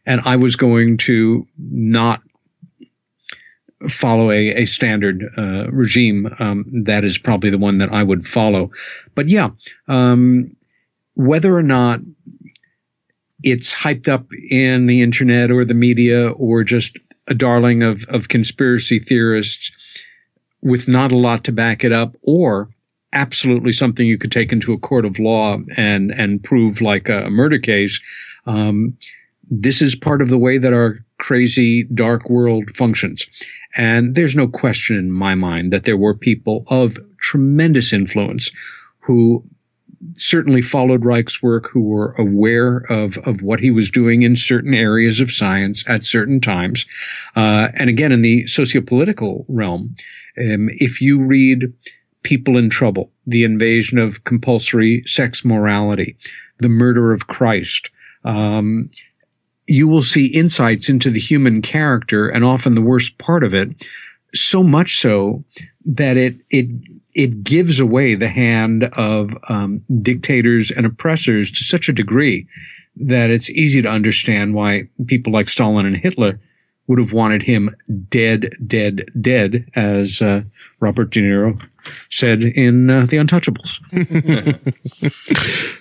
and 0.06 0.22
I 0.26 0.36
was 0.36 0.56
going 0.56 0.98
to 0.98 1.46
not 1.58 2.22
follow 3.90 4.32
a, 4.32 4.50
a 4.50 4.66
standard 4.66 5.24
uh, 5.38 5.70
regime, 5.72 6.36
um, 6.40 6.66
that 6.84 7.04
is 7.04 7.18
probably 7.18 7.50
the 7.50 7.58
one 7.58 7.78
that 7.78 7.94
I 7.94 8.04
would 8.04 8.28
follow. 8.28 8.72
But 9.16 9.30
yeah, 9.30 9.52
um, 9.88 10.52
whether 11.16 11.56
or 11.56 11.64
not 11.64 12.02
it's 13.44 13.74
hyped 13.74 14.10
up 14.10 14.26
in 14.50 14.88
the 14.88 15.02
internet 15.02 15.50
or 15.52 15.64
the 15.64 15.74
media 15.74 16.30
or 16.32 16.64
just 16.64 16.98
a 17.28 17.34
darling 17.34 17.84
of, 17.84 18.04
of 18.10 18.28
conspiracy 18.28 19.00
theorists 19.00 20.04
with 20.62 20.88
not 20.88 21.12
a 21.12 21.18
lot 21.18 21.44
to 21.46 21.52
back 21.52 21.84
it 21.84 21.94
up, 21.94 22.16
or 22.24 22.70
absolutely 23.14 23.72
something 23.72 24.08
you 24.08 24.18
could 24.18 24.32
take 24.32 24.52
into 24.52 24.74
a 24.74 24.80
court 24.80 25.06
of 25.06 25.20
law 25.20 25.58
and 25.78 26.12
and 26.12 26.44
prove 26.44 26.82
like 26.82 27.10
a 27.10 27.30
murder 27.30 27.60
case. 27.60 28.00
Um, 28.46 28.98
this 29.50 29.82
is 29.82 29.96
part 29.96 30.22
of 30.22 30.30
the 30.30 30.38
way 30.38 30.58
that 30.58 30.74
our 30.74 31.00
crazy 31.18 31.84
dark 31.86 32.30
world 32.30 32.76
functions. 32.76 33.26
And 33.76 34.16
there's 34.16 34.36
no 34.36 34.48
question 34.48 34.96
in 34.98 35.12
my 35.12 35.36
mind 35.36 35.74
that 35.74 35.84
there 35.84 35.98
were 35.98 36.16
people 36.16 36.64
of 36.68 36.98
tremendous 37.20 37.94
influence 37.94 38.52
who 39.00 39.44
certainly 40.16 40.62
followed 40.62 41.04
Reich's 41.04 41.44
work, 41.44 41.70
who 41.70 41.82
were 41.82 42.14
aware 42.14 42.78
of, 42.90 43.18
of 43.20 43.42
what 43.42 43.60
he 43.60 43.70
was 43.70 43.92
doing 43.92 44.22
in 44.24 44.36
certain 44.36 44.74
areas 44.74 45.20
of 45.20 45.32
science 45.32 45.84
at 45.90 46.04
certain 46.04 46.40
times. 46.40 46.86
Uh, 47.36 47.70
and 47.76 47.90
again, 47.90 48.12
in 48.12 48.22
the 48.22 48.44
sociopolitical 48.46 49.46
realm, 49.48 49.96
um, 50.38 50.70
if 50.74 51.02
you 51.02 51.20
read 51.20 51.74
People 52.24 52.58
in 52.58 52.70
Trouble, 52.70 53.12
The 53.28 53.44
Invasion 53.44 53.98
of 53.98 54.24
Compulsory 54.24 55.04
Sex 55.06 55.46
Morality, 55.46 56.16
The 56.60 56.70
Murder 56.70 57.14
of 57.14 57.28
Christ, 57.28 57.90
um, 58.26 58.90
you 59.68 59.88
will 59.88 60.02
see 60.02 60.28
insights 60.28 60.90
into 60.90 61.10
the 61.10 61.20
human 61.20 61.62
character 61.62 62.28
and 62.28 62.44
often 62.44 62.76
the 62.76 62.82
worst 62.82 63.18
part 63.20 63.44
of 63.44 63.54
it, 63.54 63.86
so 64.34 64.64
much 64.64 64.98
so 64.98 65.44
that 65.86 66.18
it, 66.18 66.36
it, 66.50 66.68
it 67.14 67.44
gives 67.44 67.80
away 67.80 68.16
the 68.16 68.30
hand 68.30 68.86
of 68.94 69.36
um, 69.48 69.82
dictators 70.02 70.72
and 70.72 70.86
oppressors 70.86 71.52
to 71.52 71.64
such 71.64 71.88
a 71.88 71.94
degree 71.94 72.48
that 72.96 73.30
it's 73.30 73.50
easy 73.52 73.82
to 73.82 73.90
understand 73.90 74.54
why 74.54 74.90
people 75.08 75.32
like 75.32 75.50
Stalin 75.50 75.86
and 75.86 75.98
Hitler 75.98 76.40
would 76.90 77.00
have 77.00 77.14
wanted 77.14 77.44
him 77.44 77.74
dead, 78.10 78.50
dead, 78.66 79.10
dead, 79.22 79.70
as 79.76 80.22
uh, 80.22 80.42
Robert 80.80 81.12
De 81.12 81.22
Niro 81.22 81.62
said 82.10 82.44
in 82.44 82.90
uh, 82.90 83.06
The 83.06 83.18
Untouchables. 83.18 83.80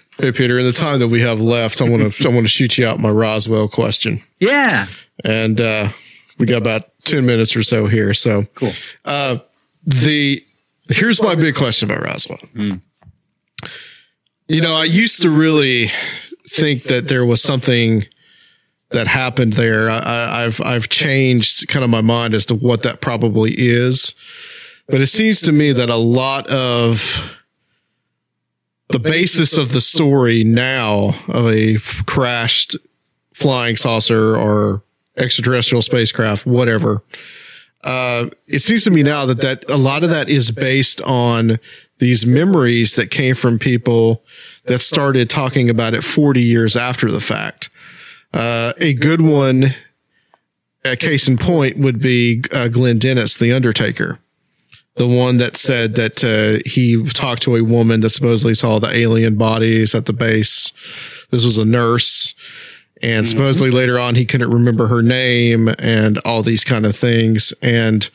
Hey 0.21 0.33
Peter, 0.33 0.59
in 0.59 0.67
the 0.67 0.73
time 0.73 0.99
that 0.99 1.07
we 1.07 1.21
have 1.21 1.41
left, 1.41 1.81
I 1.81 1.89
want 1.89 2.13
to 2.13 2.29
I 2.29 2.33
want 2.33 2.45
to 2.45 2.49
shoot 2.49 2.77
you 2.77 2.85
out 2.85 2.99
my 2.99 3.09
Roswell 3.09 3.69
question. 3.69 4.21
Yeah, 4.41 4.89
and 5.25 5.61
uh, 5.61 5.93
we 6.39 6.47
got 6.47 6.57
about 6.57 6.91
ten 7.03 7.25
minutes 7.25 7.55
or 7.55 7.63
so 7.63 7.87
here. 7.87 8.13
So 8.15 8.43
cool. 8.57 8.73
Uh, 9.05 9.39
the 9.87 10.45
here's 10.89 11.23
my 11.23 11.37
big 11.37 11.55
question 11.55 11.89
about 11.89 12.03
Roswell. 12.03 12.41
Mm. 12.53 12.81
You 14.49 14.61
know, 14.61 14.75
I 14.75 14.87
used 14.87 15.23
to 15.23 15.31
really 15.31 15.93
think 16.49 16.83
that 16.85 17.07
there 17.07 17.25
was 17.25 17.41
something 17.41 18.05
that 18.91 19.07
happened 19.07 19.55
there. 19.55 19.91
I, 19.91 20.45
I've 20.45 20.61
I've 20.61 20.89
changed 20.89 21.69
kind 21.69 21.85
of 21.85 21.91
my 21.91 22.01
mind 22.01 22.35
as 22.35 22.47
to 22.47 22.55
what 22.55 22.83
that 22.83 23.01
probably 23.01 23.55
is, 23.57 24.15
but 24.87 25.01
it 25.01 25.09
seems 25.09 25.41
to 25.43 25.53
me 25.53 25.73
that 25.73 25.91
a 25.91 25.97
lot 25.97 26.47
of 26.49 27.31
the 28.89 28.99
basis 28.99 29.57
of 29.57 29.73
the 29.73 29.81
story 29.81 30.45
now 30.45 31.15
of 31.29 31.47
a 31.47 31.77
crashed 32.07 32.77
flying 33.35 33.77
saucer 33.77 34.37
or 34.37 34.83
extraterrestrial 35.17 35.83
spacecraft, 35.83 36.47
whatever. 36.47 37.03
Uh, 37.85 38.27
it 38.47 38.61
seems 38.61 38.83
to 38.85 38.91
me 38.91 39.03
now 39.03 39.25
that 39.27 39.41
that 39.41 39.69
a 39.69 39.77
lot 39.77 40.03
of 40.03 40.11
that 40.11 40.29
is 40.29 40.51
based 40.51 41.01
on 41.03 41.61
these 41.99 42.25
memories 42.25 42.97
that 42.97 43.11
came 43.11 43.35
from 43.35 43.59
people 43.59 44.25
that 44.65 44.79
started 44.79 45.29
talking 45.29 45.69
about 45.69 45.95
it 45.95 46.03
40 46.03 46.41
years 46.41 46.77
after 46.77 47.11
the 47.11 47.21
fact. 47.21 47.71
Uh, 48.33 48.73
a 48.79 48.95
good 48.95 49.21
one, 49.21 49.75
a 50.85 50.97
case 50.97 51.29
in 51.29 51.39
point 51.39 51.79
would 51.79 52.01
be 52.01 52.43
uh, 52.53 52.69
Glenn 52.69 52.99
Dennis, 52.99 53.37
the 53.37 53.53
Undertaker 53.53 54.19
the 54.99 55.07
one 55.07 55.39
that 55.39 55.57
said 55.57 55.95
that 55.95 56.23
uh, 56.23 56.61
he 56.69 57.03
talked 57.11 57.43
to 57.43 57.57
a 57.57 57.63
woman 57.63 58.01
that 58.01 58.11
supposedly 58.11 58.55
saw 58.55 58.79
the 58.79 58.95
alien 58.95 59.37
bodies 59.37 59.95
at 59.95 60.07
the 60.07 60.13
base. 60.13 60.73
This 61.31 61.45
was 61.45 61.57
a 61.57 61.65
nurse. 61.65 62.35
And 63.01 63.25
mm-hmm. 63.25 63.37
supposedly 63.37 63.71
later 63.71 63.99
on, 63.99 64.17
he 64.17 64.27
couldn't 64.27 64.51
remember 64.51 64.89
her 64.89 65.03
name 65.03 65.69
and 65.79 66.19
all 66.19 66.43
these 66.43 66.65
kind 66.65 66.85
of 66.85 66.97
things. 66.97 67.55
And, 67.63 68.11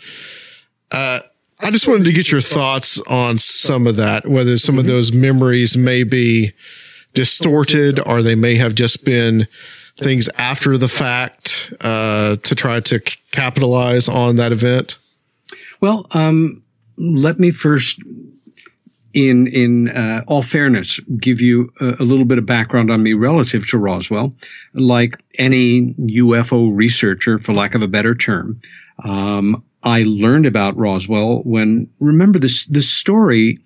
uh, 0.91 1.21
I 1.61 1.71
just 1.71 1.87
wanted 1.87 2.03
to 2.03 2.11
get 2.11 2.29
your 2.29 2.41
thoughts 2.41 2.99
on 3.07 3.37
some 3.37 3.87
of 3.87 3.95
that, 3.95 4.27
whether 4.27 4.57
some 4.57 4.77
of 4.77 4.85
those 4.85 5.13
memories 5.13 5.77
may 5.77 6.03
be 6.03 6.51
distorted 7.13 8.01
or 8.05 8.21
they 8.21 8.35
may 8.35 8.55
have 8.55 8.75
just 8.75 9.05
been 9.05 9.47
things 9.97 10.29
after 10.37 10.77
the 10.77 10.87
fact, 10.87 11.73
uh, 11.81 12.37
to 12.37 12.55
try 12.55 12.79
to 12.79 12.99
c- 12.99 13.17
capitalize 13.31 14.09
on 14.09 14.35
that 14.37 14.51
event. 14.51 14.97
Well, 15.81 16.07
um, 16.11 16.63
let 16.97 17.39
me 17.39 17.51
first 17.51 17.99
in 19.13 19.47
in 19.47 19.89
uh, 19.89 20.23
all 20.27 20.41
fairness, 20.41 20.99
give 21.19 21.39
you 21.39 21.69
a, 21.79 21.95
a, 21.99 22.03
little 22.03 22.25
bit 22.25 22.37
of 22.37 22.45
background 22.45 22.89
on 22.89 23.03
me 23.03 23.13
relative 23.13 23.67
to 23.67 23.77
Roswell. 23.77 24.35
Like 24.73 25.23
any 25.37 25.93
UFO 25.93 26.75
researcher, 26.75 27.37
for 27.37 27.53
lack 27.53 27.75
of 27.75 27.83
a 27.83 27.87
better 27.87 28.15
term, 28.15 28.59
um, 29.03 29.63
I 29.83 30.03
learned 30.03 30.45
about 30.45 30.75
Roswell 30.77 31.41
when 31.43 31.87
remember 31.99 32.39
this 32.39 32.65
this 32.65 32.89
story 32.89 33.59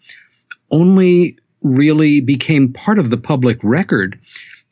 only 0.70 1.38
really 1.62 2.20
became 2.20 2.74
part 2.74 3.00
of 3.00 3.10
the 3.10 3.18
public 3.18 3.58
record 3.64 4.20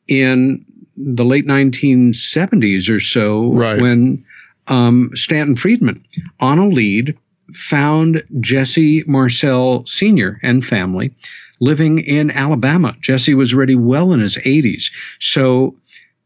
in 0.07 0.65
the 0.97 1.25
late 1.25 1.45
1970s 1.45 2.93
or 2.93 2.99
so 2.99 3.51
right. 3.53 3.81
when 3.81 4.23
um, 4.67 5.09
Stanton 5.13 5.55
Friedman 5.55 6.03
on 6.39 6.59
a 6.59 6.67
lead 6.67 7.17
found 7.53 8.23
Jesse 8.39 9.03
Marcel 9.05 9.85
Sr. 9.85 10.39
and 10.41 10.65
family 10.65 11.13
living 11.59 11.99
in 11.99 12.31
Alabama. 12.31 12.95
Jesse 13.01 13.33
was 13.33 13.53
already 13.53 13.75
well 13.75 14.11
in 14.11 14.19
his 14.19 14.37
80s. 14.37 14.91
So 15.19 15.75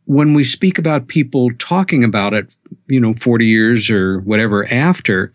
when 0.05 0.33
we 0.33 0.43
speak 0.43 0.77
about 0.79 1.07
people 1.07 1.49
talking 1.59 2.03
about 2.03 2.33
it, 2.33 2.55
you 2.87 2.99
know, 2.99 3.13
40 3.13 3.45
years 3.45 3.91
or 3.91 4.21
whatever 4.21 4.65
after, 4.71 5.31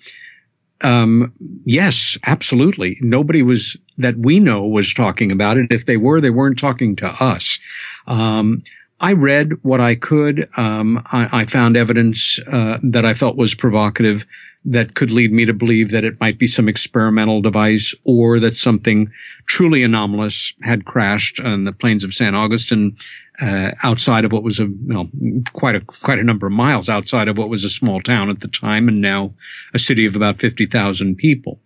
um, 0.81 1.33
yes, 1.65 2.19
absolutely. 2.27 2.99
Nobody 3.01 3.43
was 3.43 3.77
that 3.97 4.17
we 4.19 4.41
know 4.41 4.67
was 4.67 4.93
talking 4.93 5.31
about 5.31 5.57
it. 5.57 5.73
If 5.73 5.87
they 5.87 5.97
were, 5.97 6.21
they 6.21 6.31
weren't 6.31 6.59
talking 6.59 6.97
to 6.97 7.07
us. 7.07 7.59
Um, 8.07 8.63
I 9.01 9.13
read 9.13 9.53
what 9.63 9.81
I 9.81 9.97
could. 9.97 10.49
Um, 10.57 11.03
I, 11.13 11.41
I, 11.41 11.45
found 11.45 11.77
evidence 11.77 12.39
uh, 12.47 12.79
that 12.83 13.05
I 13.05 13.13
felt 13.13 13.37
was 13.37 13.55
provocative 13.55 14.25
that 14.65 14.95
could 14.95 15.11
lead 15.11 15.33
me 15.33 15.45
to 15.45 15.53
believe 15.53 15.91
that 15.91 16.05
it 16.05 16.21
might 16.21 16.39
be 16.39 16.47
some 16.47 16.69
experimental 16.69 17.43
device 17.43 17.93
or 18.05 18.41
that 18.41 18.57
something 18.57 19.11
truly 19.47 19.83
anomalous 19.83 20.55
had 20.63 20.85
crashed 20.85 21.41
on 21.41 21.65
the 21.65 21.73
plains 21.73 22.05
of 22.05 22.15
San 22.15 22.35
Augustine 22.35 22.97
uh, 23.43 23.73
outside 23.83 24.25
of 24.25 24.33
what 24.33 24.45
was 24.45 24.61
a 24.61 24.69
well, 24.85 25.09
quite 25.53 25.75
a 25.75 25.81
quite 25.81 26.21
a 26.21 26.25
number 26.25 26.47
of 26.47 26.53
miles 26.53 26.89
outside 26.89 27.27
of 27.27 27.37
what 27.37 27.49
was 27.49 27.65
a 27.65 27.69
small 27.69 28.01
town 28.01 28.31
at 28.31 28.41
the 28.41 28.49
time 28.49 28.89
and 28.89 29.01
now 29.01 29.35
a 29.75 29.79
city 29.79 30.07
of 30.07 30.15
about 30.15 30.39
50,000 30.39 31.17
people. 31.17 31.61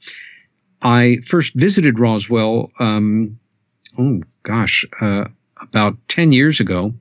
I 0.80 1.18
first 1.26 1.55
visited 1.55 2.00
Roswell 2.00 2.72
um, 2.80 3.38
oh 3.98 4.22
gosh, 4.42 4.84
uh, 5.00 5.24
about 5.60 5.97
10 6.09 6.32
years 6.32 6.60
ago 6.60 6.93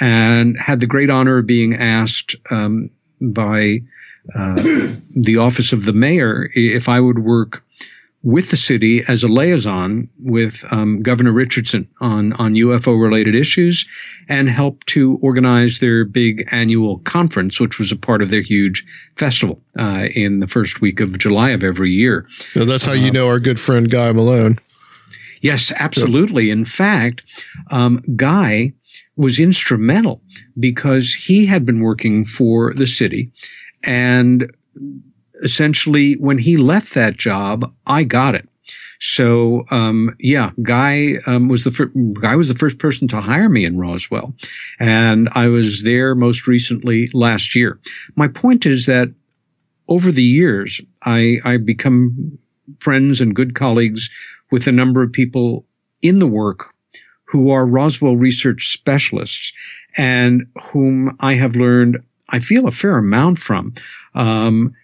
and 0.00 0.58
had 0.58 0.80
the 0.80 0.86
great 0.86 1.10
honor 1.10 1.38
of 1.38 1.46
being 1.46 1.74
asked 1.74 2.36
um, 2.50 2.90
by 3.20 3.80
uh, 4.34 4.54
the 5.16 5.36
office 5.38 5.72
of 5.72 5.84
the 5.84 5.92
mayor 5.92 6.50
if 6.54 6.88
I 6.88 7.00
would 7.00 7.20
work 7.20 7.64
with 8.22 8.50
the 8.50 8.56
city 8.56 9.02
as 9.06 9.22
a 9.22 9.28
liaison 9.28 10.10
with 10.24 10.64
um, 10.72 11.02
Governor 11.02 11.32
Richardson 11.32 11.88
on 12.00 12.32
on 12.34 12.54
UFO 12.54 13.00
related 13.00 13.34
issues, 13.34 13.86
and 14.28 14.50
help 14.50 14.84
to 14.86 15.18
organize 15.22 15.78
their 15.78 16.04
big 16.04 16.46
annual 16.50 16.98
conference, 17.00 17.60
which 17.60 17.78
was 17.78 17.92
a 17.92 17.96
part 17.96 18.20
of 18.20 18.30
their 18.30 18.42
huge 18.42 18.84
festival 19.16 19.60
uh, 19.78 20.08
in 20.14 20.40
the 20.40 20.48
first 20.48 20.80
week 20.80 21.00
of 21.00 21.16
July 21.18 21.50
of 21.50 21.62
every 21.62 21.90
year. 21.90 22.26
So 22.28 22.64
that's 22.64 22.84
how 22.84 22.92
you 22.92 23.10
know 23.10 23.28
our 23.28 23.38
good 23.38 23.60
friend 23.60 23.90
Guy 23.90 24.10
Malone. 24.12 24.58
Yes, 25.40 25.72
absolutely. 25.76 26.50
In 26.50 26.64
fact, 26.64 27.44
um, 27.70 28.02
Guy 28.16 28.72
was 29.16 29.38
instrumental 29.38 30.20
because 30.58 31.14
he 31.14 31.46
had 31.46 31.64
been 31.64 31.82
working 31.82 32.24
for 32.24 32.72
the 32.74 32.86
city 32.86 33.30
and 33.84 34.50
essentially 35.42 36.14
when 36.14 36.38
he 36.38 36.56
left 36.56 36.94
that 36.94 37.16
job, 37.16 37.72
I 37.86 38.04
got 38.04 38.34
it. 38.34 38.48
So, 39.00 39.64
um, 39.70 40.14
yeah, 40.18 40.50
Guy 40.62 41.14
um, 41.26 41.48
was 41.48 41.64
the 41.64 41.70
fir- 41.70 41.92
Guy 42.20 42.34
was 42.34 42.48
the 42.48 42.58
first 42.58 42.78
person 42.78 43.06
to 43.08 43.20
hire 43.20 43.48
me 43.48 43.64
in 43.64 43.78
Roswell, 43.78 44.34
and 44.80 45.28
I 45.34 45.48
was 45.48 45.84
there 45.84 46.16
most 46.16 46.48
recently 46.48 47.08
last 47.14 47.54
year. 47.54 47.78
My 48.16 48.26
point 48.26 48.66
is 48.66 48.86
that 48.86 49.10
over 49.88 50.10
the 50.10 50.24
years, 50.24 50.80
I 51.04 51.38
I 51.44 51.58
become 51.58 52.38
friends 52.80 53.20
and 53.20 53.36
good 53.36 53.54
colleagues 53.54 54.10
with 54.50 54.66
a 54.66 54.72
number 54.72 55.02
of 55.02 55.12
people 55.12 55.66
in 56.02 56.18
the 56.18 56.26
work 56.26 56.74
who 57.24 57.50
are 57.50 57.66
Roswell 57.66 58.16
research 58.16 58.68
specialists 58.68 59.52
and 59.96 60.46
whom 60.70 61.16
I 61.20 61.34
have 61.34 61.56
learned, 61.56 61.98
I 62.30 62.40
feel, 62.40 62.66
a 62.66 62.70
fair 62.70 62.96
amount 62.96 63.38
from. 63.38 63.74
Um, 64.14 64.74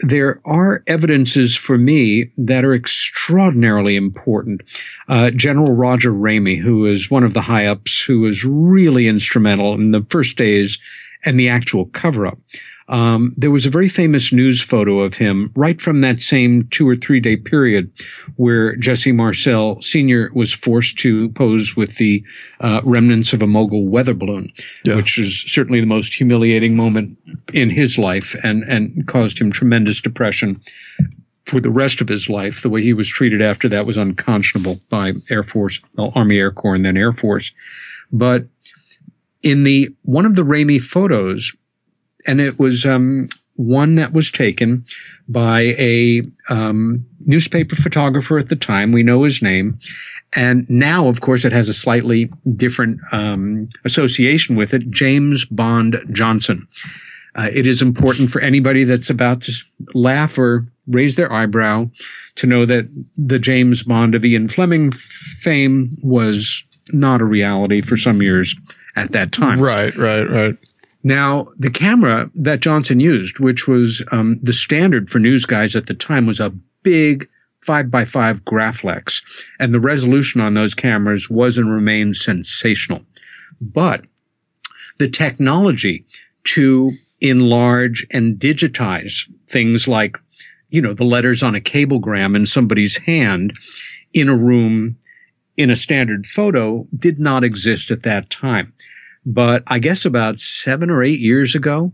there 0.00 0.40
are 0.44 0.82
evidences 0.86 1.56
for 1.56 1.78
me 1.78 2.30
that 2.36 2.64
are 2.64 2.74
extraordinarily 2.74 3.96
important. 3.96 4.62
Uh, 5.08 5.30
General 5.30 5.72
Roger 5.72 6.12
Ramey, 6.12 6.60
who 6.60 6.84
is 6.86 7.10
one 7.10 7.22
of 7.22 7.32
the 7.32 7.42
high 7.42 7.66
ups, 7.66 8.02
who 8.02 8.20
was 8.20 8.44
really 8.44 9.06
instrumental 9.06 9.74
in 9.74 9.92
the 9.92 10.04
first 10.10 10.36
days 10.36 10.78
and 11.24 11.38
the 11.38 11.48
actual 11.48 11.86
cover 11.86 12.26
up. 12.26 12.38
Um, 12.88 13.32
there 13.36 13.50
was 13.50 13.64
a 13.64 13.70
very 13.70 13.88
famous 13.88 14.32
news 14.32 14.60
photo 14.60 15.00
of 15.00 15.14
him 15.14 15.52
right 15.56 15.80
from 15.80 16.02
that 16.02 16.20
same 16.20 16.68
two 16.68 16.86
or 16.86 16.96
three 16.96 17.20
day 17.20 17.36
period 17.36 17.90
where 18.36 18.76
Jesse 18.76 19.12
Marcel 19.12 19.80
Sr. 19.80 20.30
was 20.34 20.52
forced 20.52 20.98
to 20.98 21.30
pose 21.30 21.76
with 21.76 21.96
the 21.96 22.22
uh, 22.60 22.82
remnants 22.84 23.32
of 23.32 23.42
a 23.42 23.46
mogul 23.46 23.86
weather 23.86 24.12
balloon, 24.12 24.50
yeah. 24.84 24.96
which 24.96 25.18
is 25.18 25.42
certainly 25.46 25.80
the 25.80 25.86
most 25.86 26.12
humiliating 26.12 26.76
moment 26.76 27.16
in 27.54 27.70
his 27.70 27.96
life 27.96 28.36
and, 28.44 28.62
and 28.64 29.06
caused 29.06 29.38
him 29.38 29.50
tremendous 29.50 30.00
depression 30.00 30.60
for 31.46 31.60
the 31.60 31.70
rest 31.70 32.00
of 32.00 32.08
his 32.08 32.28
life. 32.28 32.62
The 32.62 32.70
way 32.70 32.82
he 32.82 32.92
was 32.92 33.08
treated 33.08 33.40
after 33.40 33.68
that 33.68 33.86
was 33.86 33.96
unconscionable 33.96 34.80
by 34.90 35.12
Air 35.30 35.42
Force, 35.42 35.80
well, 35.96 36.12
Army 36.14 36.38
Air 36.38 36.50
Corps, 36.50 36.74
and 36.74 36.84
then 36.84 36.96
Air 36.96 37.12
Force. 37.12 37.52
But 38.12 38.46
in 39.42 39.64
the 39.64 39.88
one 40.02 40.26
of 40.26 40.36
the 40.36 40.42
Ramey 40.42 40.80
photos, 40.80 41.54
and 42.26 42.40
it 42.40 42.58
was 42.58 42.86
um, 42.86 43.28
one 43.56 43.94
that 43.94 44.12
was 44.12 44.30
taken 44.30 44.84
by 45.28 45.74
a 45.78 46.22
um, 46.48 47.04
newspaper 47.20 47.76
photographer 47.76 48.38
at 48.38 48.48
the 48.48 48.56
time. 48.56 48.92
We 48.92 49.02
know 49.02 49.22
his 49.22 49.42
name. 49.42 49.78
And 50.36 50.68
now, 50.68 51.06
of 51.08 51.20
course, 51.20 51.44
it 51.44 51.52
has 51.52 51.68
a 51.68 51.74
slightly 51.74 52.30
different 52.56 53.00
um, 53.12 53.68
association 53.84 54.56
with 54.56 54.74
it 54.74 54.90
James 54.90 55.44
Bond 55.44 55.96
Johnson. 56.10 56.66
Uh, 57.36 57.50
it 57.52 57.66
is 57.66 57.82
important 57.82 58.30
for 58.30 58.40
anybody 58.40 58.84
that's 58.84 59.10
about 59.10 59.42
to 59.42 59.52
laugh 59.94 60.38
or 60.38 60.66
raise 60.86 61.16
their 61.16 61.32
eyebrow 61.32 61.88
to 62.36 62.46
know 62.46 62.64
that 62.66 62.88
the 63.16 63.38
James 63.38 63.82
Bond 63.82 64.14
of 64.14 64.24
Ian 64.24 64.48
Fleming 64.48 64.92
fame 64.92 65.90
was 66.02 66.64
not 66.92 67.20
a 67.20 67.24
reality 67.24 67.80
for 67.80 67.96
some 67.96 68.22
years 68.22 68.54
at 68.96 69.12
that 69.12 69.32
time. 69.32 69.60
Right, 69.60 69.94
right, 69.96 70.28
right. 70.28 70.56
Now, 71.04 71.48
the 71.58 71.70
camera 71.70 72.30
that 72.34 72.60
Johnson 72.60 72.98
used, 72.98 73.38
which 73.38 73.68
was 73.68 74.02
um, 74.10 74.38
the 74.42 74.54
standard 74.54 75.10
for 75.10 75.18
news 75.18 75.44
guys 75.44 75.76
at 75.76 75.86
the 75.86 75.94
time, 75.94 76.26
was 76.26 76.40
a 76.40 76.54
big 76.82 77.28
five 77.62 77.90
by 77.90 78.06
five 78.06 78.44
Graflex, 78.44 79.22
and 79.58 79.72
the 79.74 79.80
resolution 79.80 80.40
on 80.40 80.54
those 80.54 80.74
cameras 80.74 81.28
was 81.28 81.58
and 81.58 81.70
remains 81.70 82.24
sensational. 82.24 83.04
But 83.60 84.06
the 84.98 85.08
technology 85.08 86.04
to 86.44 86.92
enlarge 87.20 88.06
and 88.10 88.38
digitize 88.38 89.30
things 89.48 89.86
like, 89.86 90.18
you 90.70 90.80
know, 90.80 90.94
the 90.94 91.04
letters 91.04 91.42
on 91.42 91.54
a 91.54 91.60
cablegram 91.60 92.34
in 92.34 92.46
somebody's 92.46 92.96
hand 92.98 93.52
in 94.12 94.28
a 94.28 94.36
room 94.36 94.96
in 95.56 95.70
a 95.70 95.76
standard 95.76 96.26
photo 96.26 96.84
did 96.98 97.18
not 97.18 97.44
exist 97.44 97.90
at 97.90 98.02
that 98.02 98.28
time. 98.30 98.72
But 99.26 99.62
I 99.66 99.78
guess 99.78 100.04
about 100.04 100.38
seven 100.38 100.90
or 100.90 101.02
eight 101.02 101.20
years 101.20 101.54
ago, 101.54 101.92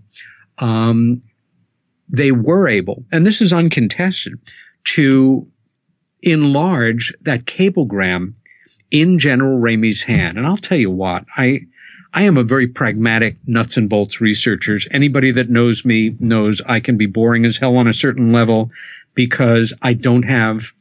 um, 0.59 1.23
they 2.09 2.33
were 2.33 2.69
able, 2.69 3.05
and 3.13 3.25
this 3.25 3.41
is 3.41 3.53
uncontested, 3.53 4.35
to 4.85 5.47
enlarge 6.23 7.13
that 7.23 7.47
cablegram 7.47 8.35
in 8.91 9.19
General 9.19 9.61
Ramey's 9.61 10.03
hand. 10.03 10.37
And 10.37 10.47
I'll 10.47 10.57
tell 10.57 10.79
you 10.79 10.91
what, 10.91 11.25
I 11.37 11.61
I 12.13 12.23
am 12.23 12.37
a 12.37 12.43
very 12.43 12.67
pragmatic 12.67 13.37
nuts 13.47 13.77
and 13.77 13.89
bolts 13.89 14.21
researcher. 14.21 14.79
Anybody 14.91 15.31
that 15.31 15.49
knows 15.49 15.85
me 15.85 16.17
knows 16.19 16.61
I 16.67 16.81
can 16.81 16.97
be 16.97 17.07
boring 17.07 17.45
as 17.45 17.59
hell 17.59 17.77
on 17.77 17.87
a 17.87 17.93
certain 17.93 18.33
level 18.33 18.71
because 19.15 19.73
I 19.83 19.95
don't 19.95 20.25
have 20.25 20.73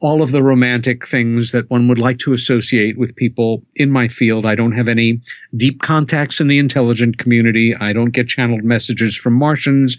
all 0.00 0.22
of 0.22 0.32
the 0.32 0.42
romantic 0.42 1.06
things 1.06 1.52
that 1.52 1.70
one 1.70 1.88
would 1.88 1.98
like 1.98 2.18
to 2.18 2.32
associate 2.32 2.98
with 2.98 3.16
people 3.16 3.62
in 3.76 3.90
my 3.90 4.08
field. 4.08 4.44
I 4.44 4.54
don't 4.54 4.76
have 4.76 4.88
any 4.88 5.20
deep 5.56 5.80
contacts 5.80 6.40
in 6.40 6.46
the 6.46 6.58
intelligent 6.58 7.18
community. 7.18 7.74
I 7.74 7.92
don't 7.92 8.10
get 8.10 8.28
channeled 8.28 8.64
messages 8.64 9.16
from 9.16 9.34
Martians. 9.34 9.96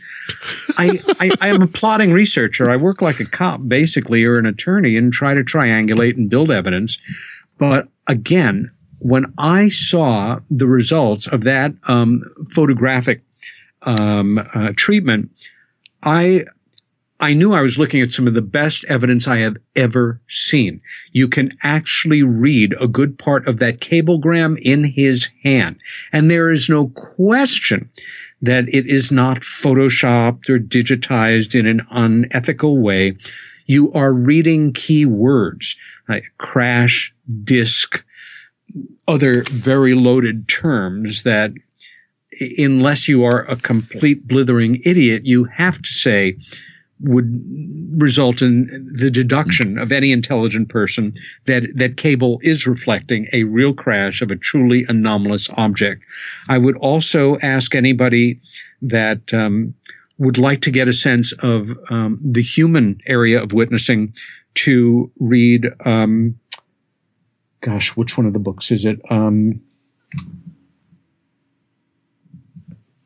I, 0.78 1.00
I, 1.20 1.32
I 1.42 1.48
am 1.50 1.62
a 1.62 1.68
plotting 1.68 2.12
researcher. 2.12 2.70
I 2.70 2.76
work 2.76 3.02
like 3.02 3.20
a 3.20 3.26
cop, 3.26 3.62
basically, 3.68 4.24
or 4.24 4.38
an 4.38 4.46
attorney 4.46 4.96
and 4.96 5.12
try 5.12 5.34
to 5.34 5.44
triangulate 5.44 6.18
and 6.18 6.30
build 6.30 6.52
evidence. 6.52 7.00
But 7.58 7.88
again, 8.08 8.72
when 9.00 9.34
I 9.38 9.70
saw 9.70 10.40
the 10.50 10.68
results 10.68 11.28
of 11.28 11.44
that 11.44 11.74
um, 11.88 12.22
photographic 12.50 13.22
um, 13.84 14.46
uh, 14.54 14.72
treatment, 14.76 15.32
I 16.04 16.46
I 17.20 17.34
knew 17.34 17.54
I 17.54 17.62
was 17.62 17.78
looking 17.78 18.02
at 18.02 18.12
some 18.12 18.28
of 18.28 18.34
the 18.34 18.42
best 18.42 18.84
evidence 18.86 19.28
I 19.28 19.38
have 19.38 19.56
ever 19.76 20.20
seen. 20.28 20.82
You 21.14 21.28
can 21.30 21.52
actually 21.64 22.24
read 22.24 22.76
a 22.80 22.88
good 22.88 23.18
part 23.18 23.48
of 23.48 23.60
that 23.60 23.80
cablegram 23.80 24.58
in 24.62 24.84
his 24.84 25.30
hand. 25.44 25.80
And 26.12 26.30
there 26.30 26.50
is 26.50 26.68
no 26.68 26.90
question 26.90 27.90
that 28.42 28.68
it 28.68 28.86
is 28.86 29.12
not 29.12 29.38
photoshopped 29.38 30.50
or 30.50 30.60
digitized 30.60 31.58
in 31.58 31.66
an 31.66 31.88
unethical 31.90 32.80
way. 32.80 33.16
You 33.66 33.94
are 33.94 34.14
reading 34.14 34.74
key 34.74 35.06
words 35.06 35.78
like 36.10 36.26
crash, 36.38 37.14
disk, 37.44 38.06
other 39.08 39.44
very 39.50 39.96
loaded 39.96 40.48
terms 40.48 41.24
that 41.24 41.54
unless 42.58 43.08
you 43.08 43.24
are 43.24 43.44
a 43.46 43.56
complete 43.56 44.28
blithering 44.28 44.82
idiot, 44.84 45.26
you 45.26 45.46
have 45.46 45.82
to 45.82 45.90
say, 45.90 46.38
would 47.02 47.30
result 47.92 48.42
in 48.42 48.68
the 48.94 49.12
deduction 49.12 49.78
of 49.78 49.92
any 49.92 50.12
intelligent 50.12 50.70
person 50.70 51.12
that 51.46 51.64
that 51.76 51.98
cable 51.98 52.40
is 52.42 52.66
reflecting 52.66 53.28
a 53.34 53.44
real 53.44 53.74
crash 53.74 54.22
of 54.22 54.32
a 54.32 54.36
truly 54.36 54.86
anomalous 54.88 55.50
object. 55.58 56.04
I 56.48 56.58
would 56.58 56.78
also 56.78 57.38
ask 57.40 57.76
anybody 57.76 58.40
that 58.82 59.34
um, 59.34 59.74
would 60.18 60.38
like 60.38 60.62
to 60.62 60.72
get 60.72 60.88
a 60.88 60.94
sense 60.94 61.34
of 61.40 61.78
um, 61.90 62.18
the 62.24 62.42
human 62.42 63.02
area 63.08 63.42
of 63.42 63.52
witnessing 63.52 64.14
to 64.56 65.12
read. 65.20 65.68
Um, 65.86 66.40
gosh, 67.60 67.96
which 67.98 68.18
one 68.18 68.26
of 68.26 68.34
the 68.34 68.40
books 68.40 68.72
is 68.72 68.86
it? 68.86 69.00
Um, 69.10 69.60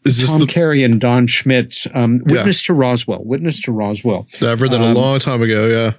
Is 0.06 0.24
Tom 0.28 0.40
the- 0.42 0.48
Carey 0.48 0.84
and 0.84 1.00
Don 1.00 1.28
Schmitt's 1.28 1.88
um, 1.94 2.22
Yeah. 2.28 2.38
Witness 2.38 2.64
to 2.64 2.74
Roswell. 2.74 3.24
Witness 3.26 3.62
to 3.62 3.72
Roswell. 3.72 4.28
I've 4.42 4.62
read 4.62 4.72
that 4.72 4.82
a 4.82 4.86
Um, 4.86 4.94
long 4.96 5.20
time 5.20 5.42
ago. 5.42 5.66
Yeah. 5.68 5.94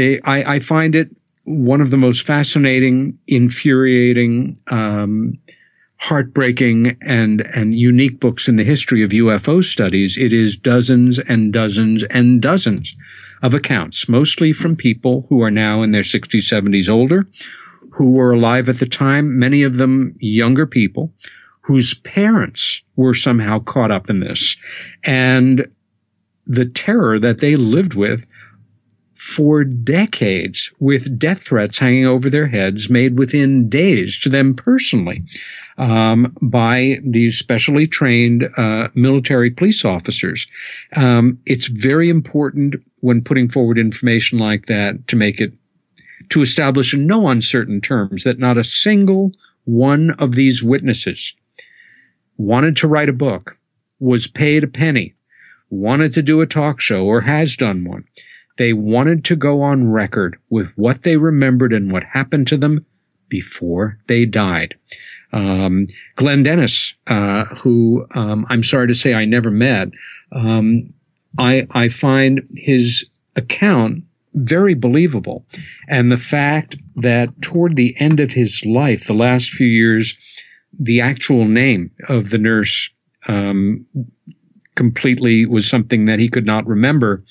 Eh, 0.00 0.18
I, 0.24 0.56
I 0.56 0.58
find 0.60 0.94
it 0.96 1.14
one 1.44 1.80
of 1.80 1.90
the 1.90 1.96
most 1.96 2.26
fascinating, 2.26 3.18
infuriating, 3.28 4.56
um, 4.68 5.38
heartbreaking, 5.98 6.96
and 7.00 7.40
and 7.54 7.74
unique 7.74 8.20
books 8.20 8.48
in 8.48 8.56
the 8.56 8.64
history 8.64 9.02
of 9.02 9.10
UFO 9.12 9.62
studies. 9.64 10.16
It 10.18 10.32
is 10.32 10.56
dozens 10.56 11.18
and 11.20 11.52
dozens 11.52 12.02
and 12.04 12.42
dozens 12.42 12.94
of 13.42 13.54
accounts, 13.54 14.08
mostly 14.08 14.52
from 14.52 14.76
people 14.76 15.24
who 15.28 15.40
are 15.42 15.50
now 15.50 15.82
in 15.82 15.92
their 15.92 16.02
60s, 16.02 16.42
70s, 16.52 16.88
older, 16.88 17.26
who 17.92 18.10
were 18.12 18.32
alive 18.32 18.68
at 18.68 18.78
the 18.78 18.86
time. 18.86 19.38
Many 19.38 19.62
of 19.62 19.76
them 19.76 20.14
younger 20.18 20.66
people 20.66 21.12
whose 21.66 21.94
parents 21.94 22.82
were 22.94 23.12
somehow 23.12 23.58
caught 23.58 23.90
up 23.90 24.08
in 24.08 24.20
this, 24.20 24.56
and 25.02 25.68
the 26.46 26.64
terror 26.64 27.18
that 27.18 27.40
they 27.40 27.56
lived 27.56 27.94
with 27.94 28.24
for 29.16 29.64
decades 29.64 30.70
with 30.78 31.18
death 31.18 31.42
threats 31.42 31.78
hanging 31.78 32.06
over 32.06 32.30
their 32.30 32.46
heads 32.46 32.88
made 32.88 33.18
within 33.18 33.68
days 33.68 34.16
to 34.16 34.28
them 34.28 34.54
personally 34.54 35.20
um, 35.78 36.32
by 36.40 36.98
these 37.02 37.36
specially 37.36 37.88
trained 37.88 38.48
uh, 38.56 38.88
military 38.94 39.50
police 39.50 39.84
officers. 39.84 40.46
Um, 40.94 41.40
it's 41.46 41.66
very 41.66 42.08
important 42.08 42.76
when 43.00 43.24
putting 43.24 43.48
forward 43.48 43.78
information 43.78 44.38
like 44.38 44.66
that 44.66 45.08
to 45.08 45.16
make 45.16 45.40
it 45.40 45.52
to 46.28 46.42
establish 46.42 46.94
in 46.94 47.08
no 47.08 47.28
uncertain 47.28 47.80
terms 47.80 48.22
that 48.22 48.38
not 48.38 48.56
a 48.56 48.64
single 48.64 49.32
one 49.64 50.10
of 50.18 50.36
these 50.36 50.62
witnesses 50.62 51.34
wanted 52.36 52.76
to 52.76 52.88
write 52.88 53.08
a 53.08 53.14
book, 53.14 53.58
was 53.98 54.26
paid 54.26 54.64
a 54.64 54.68
penny, 54.68 55.14
wanted 55.70 56.12
to 56.14 56.22
do 56.22 56.40
a 56.40 56.46
talk 56.46 56.80
show, 56.80 57.04
or 57.04 57.22
has 57.22 57.56
done 57.56 57.84
one. 57.84 58.04
They 58.58 58.72
wanted 58.72 59.24
to 59.26 59.36
go 59.36 59.62
on 59.62 59.90
record 59.90 60.38
with 60.48 60.72
what 60.76 61.02
they 61.02 61.16
remembered 61.16 61.72
and 61.72 61.92
what 61.92 62.04
happened 62.04 62.46
to 62.48 62.56
them 62.56 62.86
before 63.28 63.98
they 64.06 64.24
died. 64.24 64.74
Um, 65.32 65.86
Glenn 66.14 66.42
Dennis, 66.42 66.94
uh, 67.08 67.44
who 67.46 68.06
um, 68.12 68.46
I'm 68.48 68.62
sorry 68.62 68.88
to 68.88 68.94
say 68.94 69.14
I 69.14 69.24
never 69.24 69.50
met, 69.50 69.88
um, 70.32 70.92
I, 71.38 71.66
I 71.72 71.88
find 71.88 72.46
his 72.54 73.08
account 73.34 74.04
very 74.34 74.74
believable. 74.74 75.44
And 75.88 76.10
the 76.12 76.16
fact 76.16 76.76
that 76.96 77.30
toward 77.42 77.76
the 77.76 77.94
end 77.98 78.20
of 78.20 78.32
his 78.32 78.64
life, 78.64 79.06
the 79.06 79.14
last 79.14 79.50
few 79.50 79.66
years, 79.66 80.16
the 80.78 81.00
actual 81.00 81.46
name 81.46 81.90
of 82.08 82.30
the 82.30 82.38
nurse 82.38 82.90
um, 83.28 83.86
completely 84.76 85.46
was 85.46 85.68
something 85.68 86.04
that 86.06 86.18
he 86.18 86.28
could 86.28 86.46
not 86.46 86.66
remember. 86.66 87.24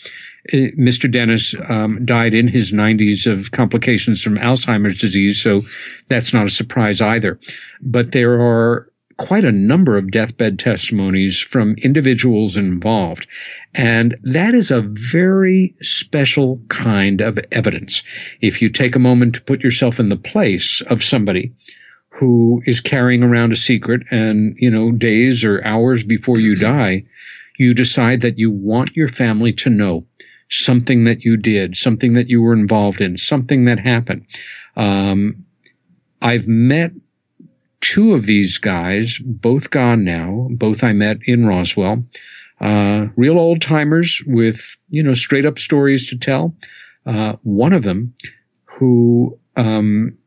Uh, 0.52 0.74
Mr. 0.78 1.10
Dennis 1.10 1.56
um, 1.70 2.04
died 2.06 2.34
in 2.34 2.48
his 2.48 2.72
90s 2.72 3.32
of 3.32 3.52
complications 3.52 4.22
from 4.22 4.36
Alzheimer's 4.36 5.00
disease, 5.00 5.42
so 5.42 5.62
that's 6.10 6.34
not 6.34 6.46
a 6.46 6.50
surprise 6.50 7.02
either. 7.02 7.40
But 7.82 8.12
there 8.12 8.42
are 8.42 8.90
quite 9.18 9.46
a 9.46 9.52
number 9.52 9.98
of 9.98 10.12
deathbed 10.12 10.60
testimonies 10.60 11.40
from 11.40 11.76
individuals 11.76 12.58
involved. 12.58 13.28
And 13.74 14.18
that 14.24 14.54
is 14.54 14.72
a 14.72 14.82
very 14.82 15.74
special 15.80 16.60
kind 16.68 17.22
of 17.22 17.40
evidence. 17.52 18.04
If 18.42 18.62
you 18.62 18.70
take 18.70 18.96
a 18.96 19.00
moment 19.00 19.36
to 19.36 19.42
put 19.42 19.64
yourself 19.64 20.00
in 20.00 20.10
the 20.10 20.18
place 20.18 20.82
of 20.82 21.02
somebody 21.02 21.54
who 22.16 22.62
is 22.66 22.80
carrying 22.80 23.24
around 23.24 23.52
a 23.52 23.58
secret 23.58 24.02
and, 24.10 24.56
you 24.58 24.70
know, 24.70 24.92
days 24.92 25.44
or 25.44 25.64
hours 25.66 26.04
before 26.04 26.40
you 26.40 26.56
die, 26.56 27.04
you 27.58 27.74
decide 27.74 28.22
that 28.22 28.40
you 28.40 28.50
want 28.50 28.96
your 28.96 29.08
family 29.08 29.52
to 29.52 29.70
know 29.70 30.06
something 30.50 31.04
that 31.04 31.26
you 31.26 31.36
did, 31.36 31.76
something 31.76 32.14
that 32.14 32.30
you 32.30 32.42
were 32.42 32.54
involved 32.54 33.02
in, 33.02 33.18
something 33.18 33.66
that 33.66 33.80
happened. 33.80 34.26
Um, 34.78 35.46
I've 36.22 36.48
met 36.48 36.92
two 37.82 38.14
of 38.14 38.26
these 38.26 38.58
guys, 38.58 39.20
both 39.20 39.70
gone 39.70 40.04
now, 40.04 40.48
both 40.52 40.84
I 40.84 40.94
met 40.94 41.18
in 41.26 41.46
Roswell. 41.46 42.04
Uh, 42.62 43.08
real 43.18 43.38
old 43.38 43.62
timers 43.62 44.22
with, 44.26 44.78
you 44.90 45.04
know, 45.04 45.14
straight 45.14 45.46
up 45.46 45.60
stories 45.60 46.08
to 46.10 46.18
tell. 46.18 46.56
Uh, 47.06 47.36
one 47.44 47.74
of 47.74 47.84
them 47.84 48.14
who, 48.64 49.38
um, 49.58 50.18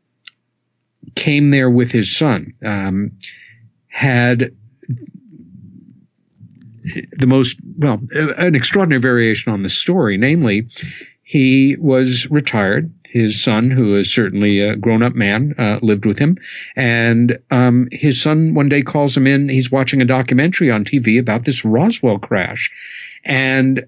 came 1.19 1.51
there 1.51 1.69
with 1.69 1.91
his 1.91 2.15
son, 2.15 2.53
um, 2.63 3.11
had 3.89 4.55
the 7.11 7.27
most, 7.27 7.57
well, 7.77 7.99
an 8.15 8.55
extraordinary 8.55 9.01
variation 9.01 9.51
on 9.51 9.63
the 9.63 9.69
story. 9.69 10.17
Namely, 10.17 10.65
he 11.21 11.75
was 11.77 12.31
retired. 12.31 12.89
His 13.09 13.43
son, 13.43 13.69
who 13.69 13.97
is 13.97 14.09
certainly 14.09 14.61
a 14.61 14.77
grown 14.77 15.03
up 15.03 15.13
man, 15.13 15.55
uh, 15.57 15.79
lived 15.81 16.05
with 16.05 16.19
him. 16.19 16.37
And 16.77 17.37
um, 17.51 17.89
his 17.91 18.21
son 18.21 18.53
one 18.53 18.69
day 18.69 18.81
calls 18.81 19.17
him 19.17 19.27
in. 19.27 19.49
He's 19.49 19.71
watching 19.71 20.01
a 20.01 20.05
documentary 20.05 20.71
on 20.71 20.85
TV 20.85 21.19
about 21.19 21.43
this 21.43 21.65
Roswell 21.65 22.19
crash. 22.19 22.71
And 23.25 23.85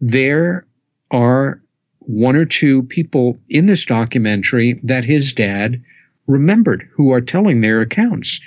there 0.00 0.66
are 1.10 1.60
one 1.98 2.36
or 2.36 2.46
two 2.46 2.84
people 2.84 3.38
in 3.50 3.66
this 3.66 3.84
documentary 3.84 4.80
that 4.82 5.04
his 5.04 5.34
dad 5.34 5.82
remembered 6.30 6.88
who 6.94 7.12
are 7.12 7.20
telling 7.20 7.60
their 7.60 7.80
accounts. 7.80 8.40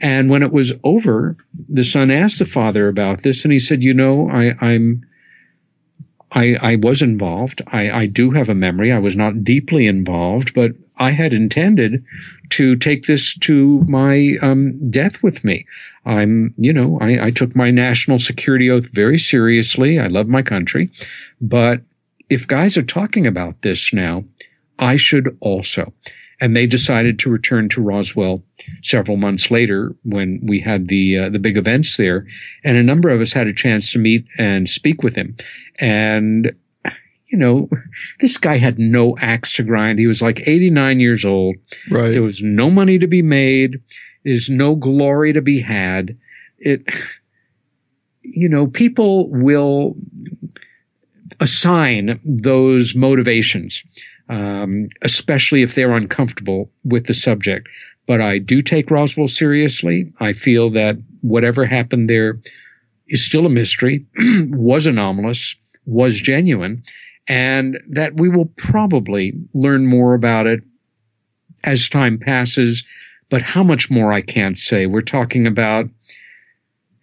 And 0.00 0.28
when 0.28 0.42
it 0.42 0.52
was 0.52 0.72
over, 0.84 1.36
the 1.68 1.84
son 1.84 2.10
asked 2.10 2.38
the 2.38 2.44
father 2.44 2.88
about 2.88 3.22
this, 3.22 3.44
and 3.44 3.52
he 3.52 3.58
said, 3.58 3.82
"You 3.82 3.94
know, 3.94 4.28
I, 4.28 4.54
I'm, 4.60 5.02
I, 6.32 6.56
I 6.60 6.76
was 6.76 7.00
involved. 7.00 7.62
I, 7.68 7.90
I 7.90 8.06
do 8.06 8.30
have 8.32 8.50
a 8.50 8.54
memory. 8.54 8.92
I 8.92 8.98
was 8.98 9.16
not 9.16 9.42
deeply 9.42 9.86
involved, 9.86 10.52
but 10.52 10.72
I 10.98 11.10
had 11.12 11.32
intended 11.32 12.04
to 12.50 12.76
take 12.76 13.06
this 13.06 13.36
to 13.38 13.82
my 13.88 14.36
um, 14.42 14.78
death 14.90 15.22
with 15.22 15.44
me. 15.44 15.66
I'm, 16.04 16.54
you 16.58 16.72
know, 16.72 16.98
I, 17.00 17.26
I 17.26 17.30
took 17.30 17.56
my 17.56 17.70
national 17.70 18.18
security 18.18 18.70
oath 18.70 18.90
very 18.92 19.18
seriously. 19.18 19.98
I 19.98 20.08
love 20.08 20.28
my 20.28 20.42
country, 20.42 20.90
but 21.40 21.80
if 22.28 22.46
guys 22.46 22.76
are 22.76 22.82
talking 22.82 23.26
about 23.26 23.62
this 23.62 23.94
now, 23.94 24.24
I 24.78 24.96
should 24.96 25.36
also." 25.40 25.92
And 26.40 26.56
they 26.56 26.66
decided 26.66 27.18
to 27.18 27.30
return 27.30 27.68
to 27.70 27.82
Roswell 27.82 28.42
several 28.82 29.16
months 29.16 29.50
later 29.50 29.94
when 30.04 30.40
we 30.42 30.60
had 30.60 30.88
the 30.88 31.18
uh, 31.18 31.28
the 31.30 31.38
big 31.38 31.56
events 31.56 31.96
there, 31.96 32.26
and 32.64 32.76
a 32.76 32.82
number 32.82 33.08
of 33.08 33.20
us 33.20 33.32
had 33.32 33.46
a 33.46 33.54
chance 33.54 33.92
to 33.92 33.98
meet 33.98 34.26
and 34.38 34.68
speak 34.68 35.02
with 35.02 35.16
him, 35.16 35.36
and 35.78 36.54
you 37.28 37.38
know, 37.38 37.68
this 38.20 38.38
guy 38.38 38.56
had 38.56 38.78
no 38.78 39.16
axe 39.20 39.54
to 39.54 39.62
grind. 39.62 39.98
He 39.98 40.06
was 40.06 40.22
like 40.22 40.46
89 40.46 41.00
years 41.00 41.24
old. 41.24 41.56
Right. 41.90 42.10
There 42.10 42.22
was 42.22 42.40
no 42.40 42.70
money 42.70 42.98
to 42.98 43.06
be 43.06 43.22
made. 43.22 43.80
There's 44.24 44.48
no 44.48 44.74
glory 44.74 45.32
to 45.32 45.42
be 45.42 45.60
had. 45.60 46.16
It, 46.58 46.82
you 48.22 48.48
know, 48.48 48.68
people 48.68 49.30
will 49.30 49.96
assign 51.40 52.20
those 52.24 52.94
motivations 52.94 53.82
um, 54.28 54.88
especially 55.02 55.62
if 55.62 55.74
they're 55.74 55.92
uncomfortable 55.92 56.70
with 56.84 57.06
the 57.06 57.14
subject. 57.14 57.68
But 58.06 58.20
I 58.20 58.38
do 58.38 58.62
take 58.62 58.90
Roswell 58.90 59.28
seriously. 59.28 60.12
I 60.20 60.32
feel 60.32 60.70
that 60.70 60.96
whatever 61.22 61.64
happened 61.64 62.08
there 62.08 62.38
is 63.08 63.24
still 63.24 63.46
a 63.46 63.50
mystery, 63.50 64.04
was 64.50 64.86
anomalous, 64.86 65.56
was 65.86 66.20
genuine, 66.20 66.82
and 67.28 67.78
that 67.88 68.18
we 68.18 68.28
will 68.28 68.52
probably 68.56 69.32
learn 69.54 69.86
more 69.86 70.14
about 70.14 70.46
it 70.46 70.62
as 71.64 71.88
time 71.88 72.18
passes. 72.18 72.84
But 73.28 73.42
how 73.42 73.64
much 73.64 73.90
more 73.90 74.12
I 74.12 74.20
can't 74.20 74.56
say. 74.58 74.86
We're 74.86 75.02
talking 75.02 75.46
about 75.46 75.86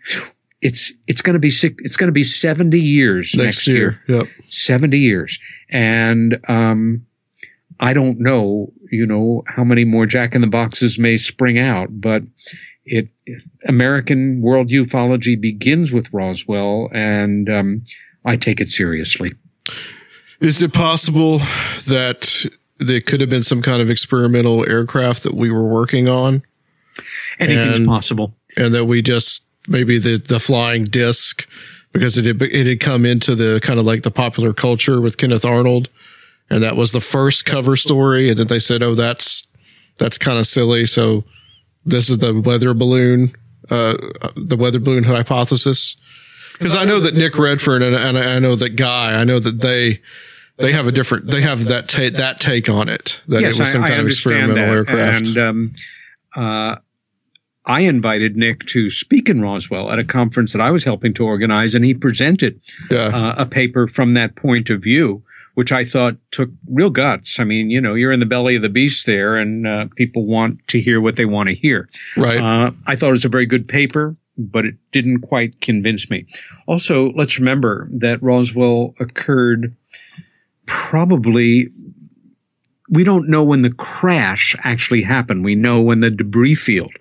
it's 0.62 0.94
it's 1.08 1.22
going 1.22 1.34
to 1.34 1.40
be 1.40 1.50
six, 1.50 1.76
it's 1.80 1.98
going 1.98 2.08
to 2.08 2.14
be 2.14 2.24
70 2.24 2.80
years 2.80 3.34
next, 3.36 3.68
Next 3.68 3.68
year. 3.68 4.02
Yep. 4.08 4.28
70 4.48 4.98
years. 4.98 5.38
And 5.70 6.40
um, 6.48 7.06
I 7.84 7.94
don't 7.94 8.18
know, 8.20 8.72
you 8.92 9.06
know, 9.06 9.44
how 9.48 9.66
many 9.66 9.84
more 9.84 10.06
Jack 10.06 10.34
in 10.34 10.42
the 10.42 10.48
Boxes 10.48 10.98
may 10.98 11.18
spring 11.18 11.60
out, 11.60 11.90
but 11.92 12.24
it 12.86 13.10
American 13.66 14.42
world 14.42 14.70
ufology 14.70 15.40
begins 15.40 15.92
with 15.92 16.12
Roswell, 16.14 16.90
and 16.94 17.50
um, 17.50 17.84
I 18.24 18.38
take 18.38 18.62
it 18.62 18.70
seriously. 18.70 19.32
Is 20.40 20.62
it 20.62 20.74
possible 20.74 21.40
that 21.86 22.46
there 22.78 23.02
could 23.02 23.20
have 23.20 23.30
been 23.30 23.44
some 23.44 23.62
kind 23.62 23.82
of 23.82 23.90
experimental 23.90 24.68
aircraft 24.70 25.24
that 25.24 25.34
we 25.36 25.52
were 25.52 25.68
working 25.68 26.08
on? 26.08 26.42
Anything's 27.38 27.80
And- 27.80 27.88
possible. 27.88 28.34
And 28.56 28.74
that 28.74 28.86
we 28.86 29.02
just 29.02 29.46
maybe 29.68 29.98
the 29.98 30.18
the 30.18 30.40
flying 30.40 30.86
disc 30.86 31.48
because 31.92 32.18
it 32.18 32.26
had, 32.26 32.42
it 32.42 32.66
had 32.66 32.80
come 32.80 33.06
into 33.06 33.36
the 33.36 33.60
kind 33.62 33.78
of 33.78 33.86
like 33.86 34.04
the 34.04 34.12
popular 34.12 34.54
culture 34.54 35.02
with 35.02 35.18
Kenneth 35.18 35.44
Arnold, 35.46 35.90
and 36.54 36.64
that 36.64 36.76
was 36.76 36.92
the 36.92 37.02
first 37.02 37.46
cover 37.46 37.76
story, 37.76 38.30
and 38.30 38.38
then 38.38 38.48
they 38.48 38.60
said, 38.60 38.84
"Oh, 38.84 38.96
that's 38.96 39.48
that's 39.98 40.18
kind 40.18 40.38
of 40.38 40.46
silly." 40.46 40.86
So 40.86 41.24
this 41.86 42.10
is 42.10 42.20
the 42.20 42.40
weather 42.40 42.74
balloon 42.74 43.36
uh, 43.70 43.96
the 44.36 44.58
weather 44.58 44.80
balloon 44.80 45.04
hypothesis? 45.04 45.96
Because 46.54 46.76
I 46.76 46.86
know 46.86 47.00
that 47.00 47.16
Nick 47.16 47.38
Redfern 47.38 47.82
and, 47.82 47.96
and 47.96 48.18
I 48.18 48.40
know 48.40 48.56
that 48.56 48.72
Guy, 48.72 49.20
I 49.20 49.24
know 49.24 49.40
that 49.40 49.62
they 49.62 50.02
they 50.58 50.72
have 50.72 50.88
a 50.88 50.92
different 50.92 51.28
they 51.28 51.42
have 51.42 51.66
that 51.66 51.90
ta- 51.90 52.16
that 52.16 52.40
take 52.40 52.70
on 52.70 52.90
it 52.90 53.22
that 53.28 53.42
yes, 53.42 53.56
it 53.56 53.60
was 53.60 53.72
some 53.72 53.84
I, 53.84 53.88
I 53.88 53.90
kind 53.90 54.02
of 54.02 54.06
understand 54.06 54.52
experimental 54.52 54.84
that. 54.84 54.92
aircraft. 54.92 55.28
And 55.28 55.38
um, 55.38 55.74
uh, 56.36 56.76
I 57.66 57.82
invited 57.82 58.36
Nick 58.36 58.66
to 58.68 58.90
speak 58.90 59.30
in 59.30 59.42
Roswell 59.42 59.92
at 59.92 59.98
a 59.98 60.04
conference 60.04 60.52
that 60.52 60.62
I 60.62 60.70
was 60.70 60.84
helping 60.84 61.14
to 61.16 61.26
organize, 61.26 61.74
and 61.74 61.86
he 61.86 61.94
presented 61.94 62.62
uh, 62.92 63.36
a 63.38 63.46
paper 63.46 63.88
from 63.88 64.14
that 64.14 64.36
point 64.36 64.70
of 64.70 64.84
view, 64.84 65.24
which 65.56 65.72
I 65.72 65.86
thought 65.86 66.16
took 66.32 66.50
real 66.70 66.90
guts. 66.90 67.40
I 67.40 67.44
mean, 67.44 67.70
you 67.70 67.80
know, 67.80 67.94
you're 67.94 68.12
in 68.12 68.20
the 68.20 68.26
belly 68.26 68.56
of 68.56 68.62
the 68.62 68.70
beast 68.70 69.06
there, 69.06 69.36
and 69.38 69.68
uh, 69.68 69.86
people 69.96 70.26
want 70.26 70.68
to 70.70 70.80
hear 70.80 71.00
what 71.00 71.16
they 71.16 71.26
want 71.26 71.50
to 71.50 71.56
hear. 71.56 71.90
Right. 72.18 72.40
Uh, 72.40 72.72
I 72.88 72.96
thought 72.96 73.10
it 73.10 73.12
was 73.12 73.26
a 73.26 73.30
very 73.30 73.46
good 73.46 73.68
paper, 73.68 74.16
but 74.38 74.66
it 74.66 74.76
didn't 74.92 75.22
quite 75.22 75.62
convince 75.62 76.10
me. 76.10 76.26
Also, 76.68 77.12
let's 77.14 77.38
remember 77.38 77.88
that 77.92 78.22
Roswell 78.22 78.94
occurred 79.00 79.76
probably 80.66 81.68
we 82.90 83.04
don't 83.04 83.30
know 83.30 83.44
when 83.44 83.62
the 83.62 83.72
crash 83.72 84.56
actually 84.60 85.02
happened. 85.02 85.44
We 85.44 85.56
know 85.56 85.82
when 85.82 86.02
the 86.02 86.12
debris 86.12 86.56
field 86.56 86.94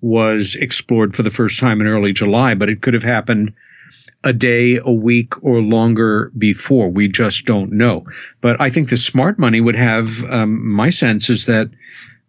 was 0.00 0.56
explored 0.56 1.16
for 1.16 1.22
the 1.22 1.30
first 1.30 1.58
time 1.58 1.80
in 1.80 1.86
early 1.86 2.12
July, 2.12 2.54
but 2.54 2.68
it 2.68 2.82
could 2.82 2.94
have 2.94 3.02
happened 3.02 3.52
a 4.24 4.32
day, 4.32 4.78
a 4.84 4.92
week, 4.92 5.32
or 5.44 5.60
longer 5.60 6.32
before. 6.36 6.88
We 6.90 7.08
just 7.08 7.44
don't 7.46 7.72
know. 7.72 8.04
But 8.40 8.60
I 8.60 8.68
think 8.70 8.88
the 8.90 8.96
smart 8.96 9.38
money 9.38 9.60
would 9.60 9.76
have, 9.76 10.24
um, 10.30 10.66
my 10.68 10.90
sense 10.90 11.30
is 11.30 11.46
that 11.46 11.70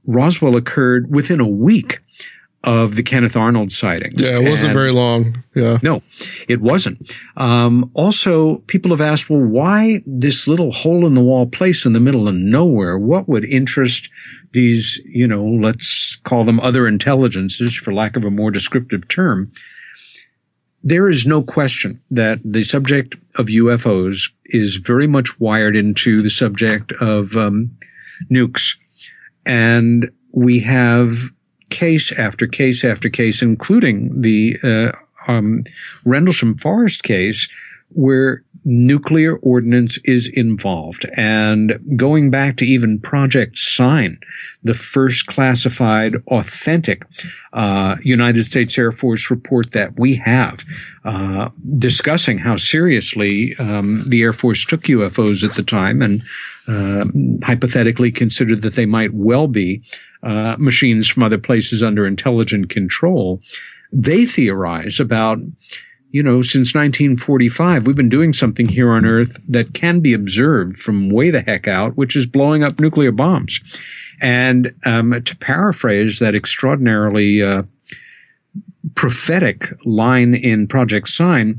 Roswell 0.06 0.56
occurred 0.56 1.14
within 1.14 1.40
a 1.40 1.48
week 1.48 2.00
of 2.66 2.96
the 2.98 3.04
Kenneth 3.04 3.38
Arnold 3.38 3.72
sightings. 3.72 4.22
yeah, 4.22 4.38
it 4.38 4.50
wasn't 4.50 4.72
And- 4.72 4.74
very 4.78 4.92
long. 4.92 5.44
Yeah. 5.56 5.78
no, 5.82 6.04
it 6.50 6.60
wasn't. 6.62 7.16
Um, 7.38 7.90
also, 7.94 8.58
people 8.68 8.92
have 8.92 9.00
asked, 9.02 9.30
well, 9.30 9.40
why 9.40 10.02
this 10.06 10.46
little 10.48 10.72
hole 10.72 11.08
in 11.08 11.14
the 11.14 11.22
wall 11.24 11.46
place 11.48 11.86
in 11.86 11.94
the 11.94 12.00
middle 12.02 12.28
of 12.28 12.36
nowhere? 12.36 12.98
What 13.00 13.30
would 13.30 13.46
interest 13.46 14.10
these, 14.52 15.00
you 15.06 15.26
know, 15.26 15.44
let's 15.46 16.18
call 16.18 16.44
them 16.44 16.60
other 16.60 16.86
intelligences, 16.86 17.76
for 17.76 17.94
lack 17.94 18.18
of 18.18 18.26
a 18.26 18.32
more 18.32 18.52
descriptive 18.52 19.08
term? 19.08 19.52
There 20.84 21.10
is 21.10 21.26
no 21.26 21.44
question 21.44 22.02
that 22.12 22.40
the 22.44 22.64
subject 22.64 23.16
of 23.36 23.48
UFOs 23.48 24.32
is 24.46 24.78
very 24.78 25.08
much 25.08 25.40
wired 25.40 25.76
into 25.76 26.22
the 26.22 26.30
subject 26.30 26.94
of 26.94 27.36
um, 27.36 27.72
nukes. 28.32 28.78
And 29.46 30.10
we 30.32 30.60
have 30.60 31.32
case 31.70 32.12
after 32.14 32.48
case 32.48 32.84
after 32.84 33.10
case, 33.10 33.42
including 33.42 34.22
the 34.22 34.58
uh, 34.64 34.92
um, 35.32 35.64
Rendlesham 36.06 36.58
Forest 36.58 37.04
case, 37.04 37.48
where 37.90 38.44
nuclear 38.66 39.38
ordnance 39.38 39.98
is 40.06 40.28
involved. 40.28 41.06
And 41.16 41.80
going 41.96 42.30
back 42.30 42.58
to 42.58 42.66
even 42.66 43.00
Project 43.00 43.58
Sign, 43.58 44.20
the 44.64 44.74
first 44.74 45.28
classified, 45.28 46.16
authentic 46.28 47.06
uh, 47.54 47.96
United 48.04 48.44
States 48.44 48.78
Air 48.78 48.92
Force 48.92 49.30
report 49.30 49.72
that 49.72 49.98
we 49.98 50.16
have, 50.16 50.66
uh, 51.06 51.50
discussing 51.78 52.38
how 52.38 52.56
seriously 52.56 53.56
um, 53.58 54.04
the 54.08 54.22
Air 54.22 54.34
Force 54.34 54.66
took 54.66 54.84
UFOs 54.84 55.44
at 55.44 55.56
the 55.56 55.64
time 55.64 56.02
and 56.02 56.22
uh, 56.68 57.06
hypothetically 57.44 58.12
considered 58.12 58.62
that 58.62 58.76
they 58.76 58.86
might 58.86 59.14
well 59.14 59.48
be 59.48 59.82
uh, 60.24 60.56
machines 60.60 61.08
from 61.08 61.24
other 61.24 61.38
places 61.38 61.82
under 61.82 62.06
intelligent 62.06 62.70
control. 62.70 63.42
They 63.92 64.26
theorize 64.26 65.00
about, 65.00 65.40
you 66.12 66.24
know, 66.24 66.42
since 66.42 66.74
1945, 66.74 67.86
we've 67.86 67.96
been 67.96 68.10
doing 68.10 68.34
something 68.34 68.68
here 68.68 68.92
on 68.92 69.06
Earth 69.06 69.38
that 69.48 69.74
can 69.74 70.00
be 70.00 70.14
observed 70.14 70.78
from 70.78 71.10
way 71.10 71.30
the 71.30 71.42
heck 71.42 71.68
out, 71.68 71.96
which 71.98 72.16
is 72.16 72.26
blowing 72.26 72.64
up 72.64 72.80
nuclear 72.80 73.12
bombs. 73.12 73.60
And 74.20 74.74
um, 74.86 75.22
to 75.24 75.38
paraphrase 75.38 76.20
that 76.20 76.36
extraordinarily 76.36 77.44
uh, 77.44 77.64
prophetic 78.96 79.72
line 79.86 80.34
in 80.34 80.68
Project 80.68 81.10
Sign, 81.10 81.58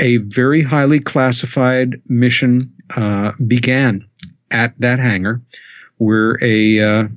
a 0.00 0.16
very 0.16 0.62
highly 0.62 0.98
classified 0.98 2.00
mission 2.06 2.72
uh, 2.96 3.32
began 3.46 4.08
at 4.50 4.72
that 4.80 4.98
hangar, 4.98 5.42
where 5.98 6.38
a 6.42 6.80
uh, 6.80 7.08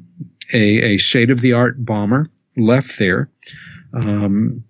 a, 0.54 0.94
a 0.94 0.98
state 0.98 1.30
of 1.30 1.40
the 1.40 1.54
art 1.54 1.86
bomber 1.86 2.30
left 2.58 3.00
there, 3.00 3.30
um, 3.94 4.64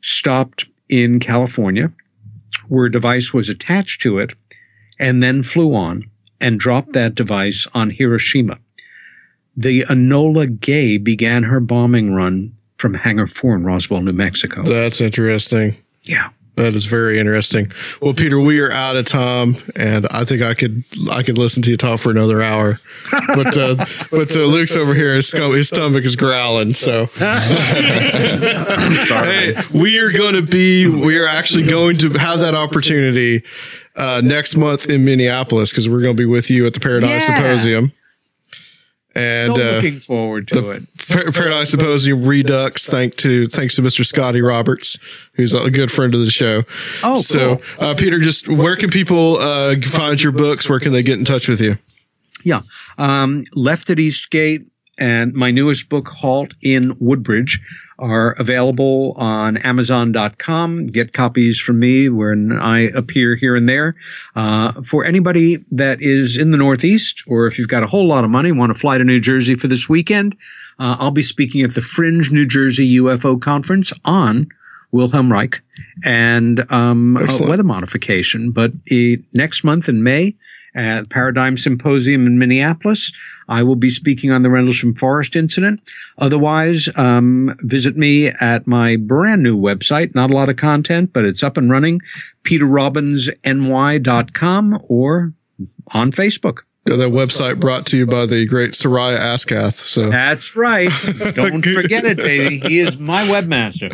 stopped 0.00 0.66
in 0.88 1.18
California, 1.18 1.92
where 2.68 2.86
a 2.86 2.92
device 2.92 3.34
was 3.34 3.48
attached 3.48 4.00
to 4.02 4.18
it, 4.18 4.32
and 5.00 5.22
then 5.22 5.42
flew 5.42 5.74
on 5.74 6.08
and 6.40 6.58
dropped 6.60 6.92
that 6.92 7.14
device 7.14 7.66
on 7.74 7.90
Hiroshima. 7.90 8.58
The 9.56 9.82
Enola 9.82 10.60
Gay 10.60 10.98
began 10.98 11.44
her 11.44 11.60
bombing 11.60 12.14
run 12.14 12.56
from 12.76 12.94
Hangar 12.94 13.26
4 13.26 13.56
in 13.56 13.64
Roswell, 13.64 14.02
New 14.02 14.12
Mexico. 14.12 14.62
That's 14.62 15.00
interesting. 15.00 15.76
Yeah. 16.02 16.30
That 16.56 16.74
is 16.74 16.84
very 16.84 17.18
interesting. 17.18 17.72
Well, 18.00 18.14
Peter, 18.14 18.38
we 18.38 18.60
are 18.60 18.70
out 18.70 18.94
of 18.94 19.06
time, 19.06 19.56
and 19.74 20.06
I 20.12 20.24
think 20.24 20.40
I 20.40 20.54
could 20.54 20.84
I 21.10 21.24
could 21.24 21.36
listen 21.36 21.64
to 21.64 21.70
you 21.70 21.76
talk 21.76 21.98
for 21.98 22.10
another 22.10 22.42
hour. 22.42 22.78
But 23.34 23.56
uh, 23.56 23.84
but 24.10 24.34
uh, 24.36 24.40
Luke's 24.40 24.76
over 24.76 24.94
here, 24.94 25.14
his, 25.14 25.26
scum- 25.28 25.52
his 25.52 25.68
stomach 25.68 26.04
is 26.04 26.14
growling. 26.14 26.74
So, 26.74 27.06
hey, 27.16 27.44
we 29.72 29.98
are 29.98 30.12
going 30.12 30.34
to 30.34 30.42
be 30.42 30.86
we 30.86 31.18
are 31.18 31.26
actually 31.26 31.64
going 31.66 31.96
to 31.98 32.10
have 32.10 32.38
that 32.40 32.54
opportunity 32.54 33.42
uh, 33.96 34.20
next 34.24 34.56
month 34.56 34.86
in 34.88 35.04
Minneapolis 35.04 35.70
because 35.70 35.88
we're 35.88 36.00
going 36.02 36.16
to 36.16 36.20
be 36.20 36.26
with 36.26 36.50
you 36.50 36.66
at 36.66 36.74
the 36.74 36.80
Paradigm 36.80 37.10
Yeah. 37.10 37.18
Symposium. 37.20 37.92
And 39.16 39.54
so 39.54 39.62
uh, 39.62 39.74
looking 39.76 40.00
forward 40.00 40.48
to 40.48 40.70
it. 40.72 40.82
Par- 41.08 41.30
Paradigm 41.30 41.64
Symposium 41.66 42.24
Redux. 42.24 42.86
Thank 42.86 43.14
to 43.18 43.46
thanks 43.46 43.76
to 43.76 43.82
Mr. 43.82 44.04
Scotty 44.04 44.42
Roberts, 44.42 44.98
who's 45.34 45.54
a 45.54 45.70
good 45.70 45.92
friend 45.92 46.14
of 46.14 46.20
the 46.20 46.32
show. 46.32 46.64
Oh, 47.04 47.14
so 47.20 47.58
cool. 47.58 47.64
uh, 47.86 47.94
Peter, 47.94 48.18
just 48.18 48.48
where 48.48 48.74
can 48.74 48.90
people 48.90 49.36
uh, 49.36 49.76
find 49.82 50.20
your 50.20 50.32
books? 50.32 50.68
Where 50.68 50.80
can 50.80 50.90
they 50.92 51.04
get 51.04 51.16
in 51.20 51.24
touch 51.24 51.46
with 51.46 51.60
you? 51.60 51.78
Yeah. 52.42 52.62
Um, 52.98 53.44
Left 53.52 53.88
at 53.88 54.00
Eastgate 54.00 54.62
and 54.98 55.34
my 55.34 55.50
newest 55.50 55.88
book, 55.88 56.08
Halt 56.08 56.54
in 56.62 56.92
Woodbridge, 57.00 57.60
are 57.98 58.32
available 58.32 59.14
on 59.16 59.56
Amazon.com. 59.58 60.86
Get 60.86 61.12
copies 61.12 61.60
from 61.60 61.78
me 61.78 62.08
when 62.08 62.52
I 62.52 62.80
appear 62.80 63.36
here 63.36 63.56
and 63.56 63.68
there. 63.68 63.96
Uh, 64.34 64.72
for 64.82 65.04
anybody 65.04 65.56
that 65.70 66.00
is 66.00 66.36
in 66.36 66.50
the 66.50 66.56
Northeast, 66.56 67.22
or 67.26 67.46
if 67.46 67.58
you've 67.58 67.68
got 67.68 67.82
a 67.82 67.86
whole 67.86 68.06
lot 68.06 68.24
of 68.24 68.30
money, 68.30 68.52
want 68.52 68.72
to 68.72 68.78
fly 68.78 68.98
to 68.98 69.04
New 69.04 69.20
Jersey 69.20 69.54
for 69.54 69.68
this 69.68 69.88
weekend, 69.88 70.36
uh, 70.78 70.96
I'll 70.98 71.10
be 71.10 71.22
speaking 71.22 71.62
at 71.62 71.74
the 71.74 71.80
Fringe 71.80 72.30
New 72.30 72.46
Jersey 72.46 72.96
UFO 72.98 73.40
Conference 73.40 73.92
on 74.04 74.48
Wilhelm 74.92 75.30
Reich 75.30 75.60
and 76.04 76.70
um, 76.72 77.14
weather 77.40 77.64
modification. 77.64 78.52
But 78.52 78.72
uh, 78.92 79.16
next 79.32 79.64
month 79.64 79.88
in 79.88 80.02
May, 80.02 80.36
at 80.74 81.08
Paradigm 81.10 81.56
Symposium 81.56 82.26
in 82.26 82.38
Minneapolis. 82.38 83.12
I 83.48 83.62
will 83.62 83.76
be 83.76 83.88
speaking 83.88 84.30
on 84.30 84.42
the 84.42 84.50
Rendlesham 84.50 84.94
Forest 84.94 85.36
incident. 85.36 85.80
Otherwise, 86.18 86.88
um, 86.96 87.56
visit 87.60 87.96
me 87.96 88.28
at 88.40 88.66
my 88.66 88.96
brand 88.96 89.42
new 89.42 89.56
website. 89.56 90.14
Not 90.14 90.30
a 90.30 90.34
lot 90.34 90.48
of 90.48 90.56
content, 90.56 91.12
but 91.12 91.24
it's 91.24 91.42
up 91.42 91.56
and 91.56 91.70
running. 91.70 92.00
PeterRobbinsNY.com 92.44 94.78
or 94.88 95.32
on 95.92 96.12
Facebook. 96.12 96.60
Yeah, 96.86 96.96
that 96.96 97.08
website 97.08 97.60
brought 97.60 97.86
to 97.86 97.96
you 97.96 98.06
by 98.06 98.26
the 98.26 98.44
great 98.44 98.72
Soraya 98.72 99.18
Askath. 99.18 99.86
So 99.86 100.10
That's 100.10 100.54
right. 100.54 100.90
Don't 101.34 101.62
forget 101.64 102.04
it, 102.04 102.18
baby. 102.18 102.58
He 102.58 102.78
is 102.78 102.98
my 102.98 103.26
webmaster. 103.26 103.90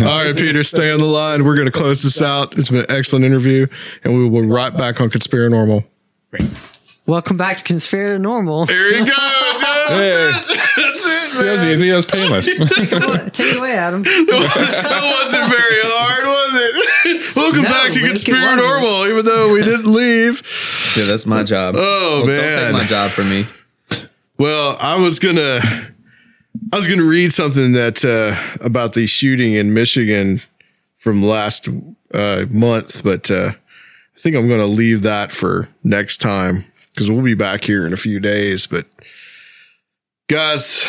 All 0.06 0.24
right, 0.24 0.36
Peter, 0.36 0.62
stay 0.62 0.92
on 0.92 1.00
the 1.00 1.06
line. 1.06 1.46
We're 1.46 1.54
going 1.54 1.64
to 1.64 1.72
close 1.72 2.02
this 2.02 2.20
out. 2.20 2.58
It's 2.58 2.68
been 2.68 2.80
an 2.80 2.90
excellent 2.90 3.24
interview, 3.24 3.68
and 4.04 4.12
we 4.12 4.28
will 4.28 4.42
be 4.42 4.48
right 4.48 4.76
back 4.76 5.00
on 5.00 5.08
Conspiranormal. 5.08 5.86
Welcome 7.06 7.36
back 7.36 7.56
to 7.56 7.64
Conspiracy 7.64 8.22
Normal. 8.22 8.66
There 8.66 8.98
you 8.98 9.06
go. 9.06 9.12
Hey. 9.90 10.30
That's 10.76 11.04
it, 11.04 11.34
Man. 11.34 11.44
That 11.46 11.52
was 11.52 11.64
easy. 11.64 11.90
That 11.90 11.96
was 11.96 12.06
painless. 12.06 12.46
Take 13.32 13.50
it 13.50 13.56
away, 13.56 13.72
Adam. 13.72 14.02
that 14.04 15.16
wasn't 15.20 15.50
very 15.50 15.80
hard, 15.82 16.24
was 16.24 16.52
it? 16.54 17.34
Welcome 17.36 17.62
No, 17.62 17.68
back 17.70 17.90
to 17.90 18.00
Rick, 18.00 18.12
it 18.12 18.14
Conspiranormal, 18.18 19.08
even 19.10 19.24
though 19.24 19.52
we 19.52 19.64
didn't 19.64 19.92
leave. 19.92 20.42
Yeah, 20.96 21.06
that's 21.06 21.26
my 21.26 21.42
job. 21.42 21.74
Oh, 21.76 22.22
Well, 22.24 22.26
man. 22.26 22.52
Don't 22.52 22.62
take 22.64 22.72
my 22.72 22.84
job 22.84 23.10
from 23.10 23.30
me. 23.30 23.46
Well, 24.38 24.76
I 24.78 24.94
was 24.94 25.18
gonna, 25.18 25.60
I 26.72 26.76
was 26.76 26.86
gonna 26.86 27.02
read 27.02 27.32
something 27.32 27.72
that 27.72 28.04
uh, 28.04 28.36
about 28.64 28.92
the 28.92 29.06
shooting 29.06 29.54
in 29.54 29.74
Michigan 29.74 30.40
from 30.94 31.24
last 31.24 31.68
uh, 32.14 32.44
month, 32.48 33.02
but 33.02 33.28
uh, 33.28 33.54
I 34.20 34.22
think 34.22 34.36
I'm 34.36 34.48
gonna 34.50 34.66
leave 34.66 35.00
that 35.02 35.32
for 35.32 35.70
next 35.82 36.18
time 36.18 36.66
because 36.92 37.10
we'll 37.10 37.22
be 37.22 37.32
back 37.32 37.64
here 37.64 37.86
in 37.86 37.94
a 37.94 37.96
few 37.96 38.20
days. 38.20 38.66
But 38.66 38.84
guys, 40.28 40.84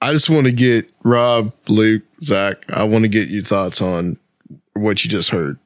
I 0.00 0.12
just 0.14 0.30
want 0.30 0.46
to 0.46 0.52
get 0.52 0.90
Rob, 1.04 1.52
Luke, 1.68 2.04
Zach. 2.22 2.56
I 2.70 2.84
want 2.84 3.02
to 3.02 3.08
get 3.08 3.28
your 3.28 3.42
thoughts 3.44 3.82
on 3.82 4.18
what 4.72 5.04
you 5.04 5.10
just 5.10 5.28
heard. 5.28 5.58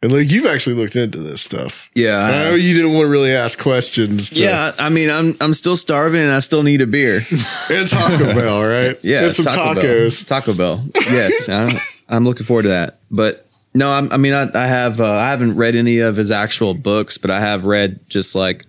And 0.00 0.12
like 0.12 0.30
you've 0.30 0.46
actually 0.46 0.76
looked 0.76 0.94
into 0.94 1.18
this 1.18 1.42
stuff. 1.42 1.90
Yeah, 1.96 2.18
I 2.18 2.28
I 2.28 2.30
know 2.44 2.54
you 2.54 2.72
didn't 2.74 2.92
want 2.92 3.06
to 3.06 3.10
really 3.10 3.32
ask 3.32 3.58
questions. 3.58 4.30
to- 4.30 4.42
Yeah, 4.42 4.70
I 4.78 4.90
mean, 4.90 5.10
I'm 5.10 5.34
I'm 5.40 5.54
still 5.54 5.76
starving 5.76 6.20
and 6.20 6.30
I 6.30 6.38
still 6.38 6.62
need 6.62 6.82
a 6.82 6.86
beer. 6.86 7.26
and 7.68 7.88
Taco 7.88 8.32
Bell, 8.32 8.62
right? 8.62 8.96
Yeah, 9.02 9.22
Get 9.22 9.34
some 9.34 9.46
Taco 9.46 9.80
tacos. 9.80 10.28
Bell. 10.28 10.40
Taco 10.40 10.54
Bell. 10.54 10.84
Yes, 11.10 11.48
I, 11.48 11.80
I'm 12.08 12.24
looking 12.24 12.46
forward 12.46 12.62
to 12.62 12.68
that. 12.68 12.98
But 13.10 13.43
no, 13.74 13.90
I'm, 13.90 14.10
I 14.12 14.16
mean, 14.16 14.32
I, 14.32 14.48
I 14.54 14.66
have 14.66 15.00
uh, 15.00 15.04
I 15.10 15.30
haven't 15.30 15.56
read 15.56 15.74
any 15.74 15.98
of 15.98 16.16
his 16.16 16.30
actual 16.30 16.74
books, 16.74 17.18
but 17.18 17.30
I 17.30 17.40
have 17.40 17.64
read 17.64 18.08
just 18.08 18.34
like 18.34 18.64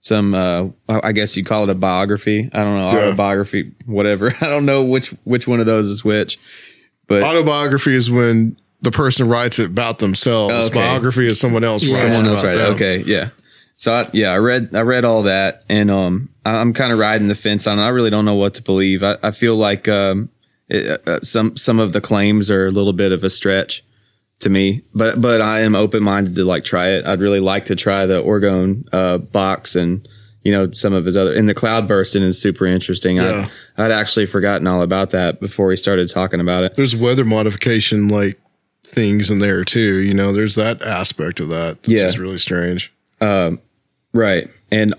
some. 0.00 0.34
Uh, 0.34 0.68
I 0.88 1.12
guess 1.12 1.36
you 1.36 1.44
call 1.44 1.64
it 1.64 1.70
a 1.70 1.74
biography. 1.74 2.48
I 2.52 2.58
don't 2.64 2.76
know 2.76 2.92
Yeah. 2.92 3.06
autobiography, 3.08 3.72
whatever. 3.86 4.32
I 4.40 4.48
don't 4.48 4.64
know 4.66 4.82
which 4.84 5.10
which 5.24 5.46
one 5.46 5.60
of 5.60 5.66
those 5.66 5.88
is 5.88 6.04
which. 6.04 6.38
But 7.06 7.22
Autobiography 7.22 7.94
is 7.94 8.10
when 8.10 8.56
the 8.82 8.90
person 8.90 9.28
writes 9.28 9.58
it 9.58 9.66
about 9.66 9.98
themselves. 10.00 10.54
Okay. 10.54 10.74
Biography 10.80 11.26
is 11.28 11.38
someone 11.38 11.62
else. 11.64 11.84
writes 11.84 12.02
someone 12.02 12.26
it 12.26 12.28
else 12.30 12.40
about 12.40 12.48
right 12.50 12.58
them. 12.58 12.74
okay 12.74 12.98
yeah 13.06 13.28
so 13.78 13.92
I, 13.92 14.08
yeah 14.12 14.30
i 14.32 14.38
read 14.38 14.74
i 14.74 14.80
read 14.80 15.04
all 15.04 15.22
that 15.24 15.62
and 15.68 15.90
um 15.90 16.28
I- 16.46 16.60
i'm 16.60 16.72
kind 16.72 16.92
of 16.92 16.98
riding 16.98 17.28
the 17.28 17.34
fence 17.34 17.66
on 17.66 17.78
it 17.78 17.82
i 17.82 17.88
really 17.88 18.08
don't 18.10 18.24
know 18.24 18.34
what 18.34 18.54
to 18.54 18.62
believe 18.62 19.02
i, 19.04 19.16
I 19.22 19.30
feel 19.32 19.54
like 19.54 19.86
um 19.88 20.30
it, 20.68 21.00
uh, 21.06 21.20
some 21.20 21.56
some 21.56 21.78
of 21.78 21.92
the 21.92 22.00
claims 22.00 22.50
are 22.50 22.66
a 22.66 22.70
little 22.70 22.92
bit 22.94 23.12
of 23.12 23.22
a 23.22 23.28
stretch 23.30 23.84
to 24.46 24.50
me 24.50 24.80
but 24.94 25.20
but 25.20 25.40
i 25.40 25.60
am 25.60 25.74
open-minded 25.74 26.34
to 26.36 26.44
like 26.44 26.62
try 26.64 26.88
it 26.90 27.04
i'd 27.06 27.20
really 27.20 27.40
like 27.40 27.64
to 27.66 27.74
try 27.76 28.06
the 28.06 28.22
orgone 28.22 28.88
uh 28.92 29.18
box 29.18 29.74
and 29.74 30.06
you 30.44 30.52
know 30.52 30.70
some 30.70 30.92
of 30.92 31.04
his 31.04 31.16
other 31.16 31.34
and 31.34 31.48
the 31.48 31.54
cloud 31.54 31.88
bursting 31.88 32.22
is 32.22 32.40
super 32.40 32.64
interesting 32.64 33.16
Yeah. 33.16 33.48
I, 33.76 33.84
i'd 33.86 33.90
actually 33.92 34.26
forgotten 34.26 34.66
all 34.66 34.82
about 34.82 35.10
that 35.10 35.40
before 35.40 35.66
we 35.66 35.76
started 35.76 36.08
talking 36.08 36.40
about 36.40 36.62
it 36.64 36.76
There's 36.76 36.94
weather 36.94 37.24
modification 37.24 38.08
like 38.08 38.40
things 38.84 39.30
in 39.32 39.40
there 39.40 39.64
too. 39.64 39.96
You 40.00 40.14
know, 40.14 40.32
there's 40.32 40.54
that 40.54 40.80
aspect 40.80 41.40
of 41.40 41.48
that. 41.50 41.76
Which 41.82 41.98
Yeah. 42.00 42.06
is 42.06 42.18
really 42.20 42.38
strange. 42.38 42.92
Um, 43.20 43.58
right. 44.14 44.48
And 44.70 44.94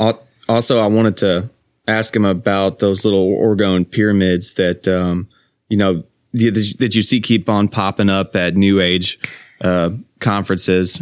also, 0.49 0.81
I 0.81 0.87
wanted 0.87 1.15
to 1.17 1.49
ask 1.87 2.13
him 2.13 2.25
about 2.25 2.79
those 2.79 3.05
little 3.05 3.29
orgone 3.37 3.89
pyramids 3.89 4.53
that, 4.55 4.87
um, 4.89 5.29
you 5.69 5.77
know, 5.77 6.03
that 6.37 6.93
you 6.95 7.01
see 7.01 7.19
keep 7.21 7.49
on 7.49 7.67
popping 7.67 8.09
up 8.09 8.35
at 8.35 8.55
New 8.55 8.79
Age 8.79 9.19
uh, 9.61 9.91
conferences. 10.19 11.01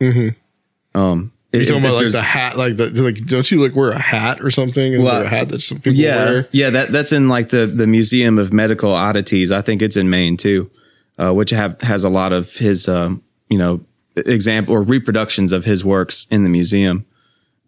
Mm-hmm. 0.00 0.98
Um, 0.98 1.32
You 1.52 1.64
talking 1.66 1.84
about 1.84 2.02
like 2.02 2.12
the 2.12 2.22
hat, 2.22 2.56
like 2.58 2.76
the 2.76 2.90
like? 2.90 3.24
Don't 3.26 3.50
you 3.50 3.62
like 3.62 3.76
wear 3.76 3.90
a 3.90 3.98
hat 3.98 4.42
or 4.42 4.50
something? 4.50 4.94
Is 4.94 5.02
Well, 5.02 5.16
there 5.16 5.24
a 5.24 5.28
hat 5.28 5.48
that 5.50 5.60
some 5.60 5.78
people 5.78 5.94
yeah, 5.94 6.24
wear? 6.24 6.48
yeah. 6.52 6.70
That 6.70 6.92
that's 6.92 7.12
in 7.12 7.28
like 7.28 7.50
the 7.50 7.66
the 7.66 7.86
Museum 7.86 8.38
of 8.38 8.52
Medical 8.52 8.92
Oddities. 8.92 9.52
I 9.52 9.60
think 9.62 9.82
it's 9.82 9.96
in 9.96 10.10
Maine 10.10 10.36
too, 10.36 10.70
uh, 11.18 11.32
which 11.32 11.50
have 11.50 11.80
has 11.82 12.04
a 12.04 12.08
lot 12.10 12.32
of 12.32 12.52
his, 12.56 12.88
um, 12.88 13.22
you 13.48 13.58
know, 13.58 13.80
example 14.16 14.74
or 14.74 14.82
reproductions 14.82 15.52
of 15.52 15.64
his 15.64 15.84
works 15.84 16.26
in 16.30 16.42
the 16.42 16.50
museum. 16.50 17.06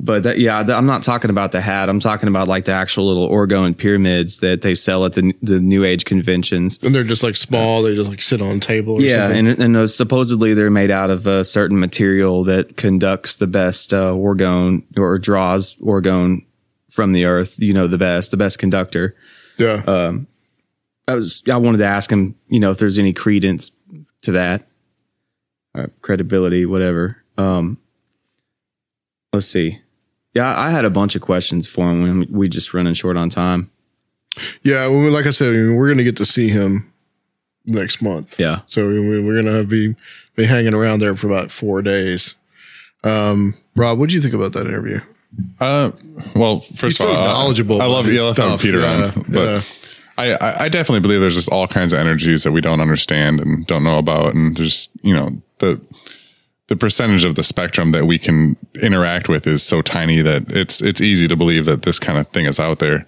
But 0.00 0.24
that, 0.24 0.38
yeah, 0.38 0.62
th- 0.62 0.76
I'm 0.76 0.86
not 0.86 1.02
talking 1.02 1.30
about 1.30 1.52
the 1.52 1.60
hat. 1.60 1.88
I'm 1.88 2.00
talking 2.00 2.28
about 2.28 2.48
like 2.48 2.64
the 2.64 2.72
actual 2.72 3.06
little 3.06 3.28
orgone 3.30 3.76
pyramids 3.78 4.38
that 4.38 4.60
they 4.62 4.74
sell 4.74 5.04
at 5.06 5.12
the 5.14 5.32
the 5.40 5.60
New 5.60 5.84
Age 5.84 6.04
conventions. 6.04 6.78
And 6.82 6.94
they're 6.94 7.04
just 7.04 7.22
like 7.22 7.36
small. 7.36 7.82
They 7.82 7.94
just 7.94 8.10
like 8.10 8.20
sit 8.20 8.42
on 8.42 8.56
a 8.56 8.60
table. 8.60 8.94
Or 8.94 9.00
Yeah, 9.00 9.28
something. 9.28 9.46
and 9.46 9.60
and 9.60 9.76
uh, 9.76 9.86
supposedly 9.86 10.52
they're 10.52 10.70
made 10.70 10.90
out 10.90 11.10
of 11.10 11.26
a 11.26 11.44
certain 11.44 11.78
material 11.78 12.42
that 12.44 12.76
conducts 12.76 13.36
the 13.36 13.46
best 13.46 13.94
uh, 13.94 14.10
orgone 14.12 14.82
or 14.98 15.18
draws 15.18 15.76
orgone 15.76 16.44
from 16.90 17.12
the 17.12 17.24
earth. 17.24 17.54
You 17.58 17.72
know, 17.72 17.86
the 17.86 17.96
best, 17.98 18.30
the 18.32 18.36
best 18.36 18.58
conductor. 18.58 19.14
yeah. 19.58 19.82
Um, 19.86 20.26
I 21.06 21.14
was 21.14 21.42
I 21.50 21.56
wanted 21.56 21.78
to 21.78 21.86
ask 21.86 22.10
him, 22.10 22.34
you 22.48 22.58
know, 22.60 22.72
if 22.72 22.78
there's 22.78 22.98
any 22.98 23.12
credence 23.12 23.70
to 24.22 24.32
that, 24.32 24.66
or 25.74 25.90
credibility, 26.02 26.66
whatever. 26.66 27.22
Um, 27.38 27.78
let's 29.32 29.46
see. 29.46 29.78
Yeah, 30.34 30.58
I 30.58 30.70
had 30.70 30.84
a 30.84 30.90
bunch 30.90 31.14
of 31.14 31.22
questions 31.22 31.66
for 31.66 31.88
him 31.90 32.02
when 32.02 32.32
we 32.32 32.48
just 32.48 32.74
running 32.74 32.94
short 32.94 33.16
on 33.16 33.30
time. 33.30 33.70
Yeah, 34.62 34.88
well, 34.88 35.10
like 35.10 35.26
I 35.26 35.30
said, 35.30 35.48
I 35.54 35.56
mean, 35.56 35.76
we're 35.76 35.88
gonna 35.88 36.02
get 36.04 36.16
to 36.16 36.24
see 36.24 36.48
him 36.48 36.92
next 37.66 38.02
month. 38.02 38.38
Yeah. 38.38 38.60
so 38.66 38.88
we- 38.88 39.20
we're 39.20 39.40
gonna 39.42 39.64
be 39.64 39.94
be 40.36 40.44
hanging 40.46 40.74
around 40.74 40.98
there 41.00 41.14
for 41.14 41.28
about 41.28 41.52
four 41.52 41.80
days. 41.82 42.34
Um, 43.04 43.54
Rob, 43.76 43.98
what 43.98 44.08
do 44.08 44.16
you 44.16 44.20
think 44.20 44.34
about 44.34 44.52
that 44.54 44.66
interview? 44.66 45.00
Uh, 45.60 45.92
well, 46.34 46.60
He's 46.60 46.78
first 46.78 46.98
so 46.98 47.08
of 47.10 47.16
all, 47.16 47.24
knowledgeable 47.26 47.80
I 47.80 47.86
love 47.86 48.06
about 48.06 48.12
his 48.12 48.30
stuff. 48.30 48.62
Peter 48.62 48.80
Yeah, 48.80 49.12
on, 49.16 49.24
but 49.28 49.44
yeah. 49.44 49.60
I, 50.16 50.32
I, 50.34 50.64
I 50.64 50.68
definitely 50.68 51.00
believe 51.00 51.20
there's 51.20 51.34
just 51.34 51.48
all 51.48 51.66
kinds 51.68 51.92
of 51.92 51.98
energies 51.98 52.42
that 52.44 52.52
we 52.52 52.60
don't 52.60 52.80
understand 52.80 53.40
and 53.40 53.66
don't 53.66 53.82
know 53.84 53.98
about, 53.98 54.34
and 54.34 54.56
just 54.56 54.90
you 55.02 55.14
know 55.14 55.30
the 55.58 55.80
the 56.68 56.76
percentage 56.76 57.24
of 57.24 57.34
the 57.34 57.42
spectrum 57.42 57.92
that 57.92 58.06
we 58.06 58.18
can 58.18 58.56
interact 58.82 59.28
with 59.28 59.46
is 59.46 59.62
so 59.62 59.82
tiny 59.82 60.20
that 60.22 60.50
it's 60.50 60.80
it's 60.80 61.00
easy 61.00 61.28
to 61.28 61.36
believe 61.36 61.66
that 61.66 61.82
this 61.82 61.98
kind 61.98 62.18
of 62.18 62.28
thing 62.28 62.46
is 62.46 62.58
out 62.58 62.78
there. 62.78 63.06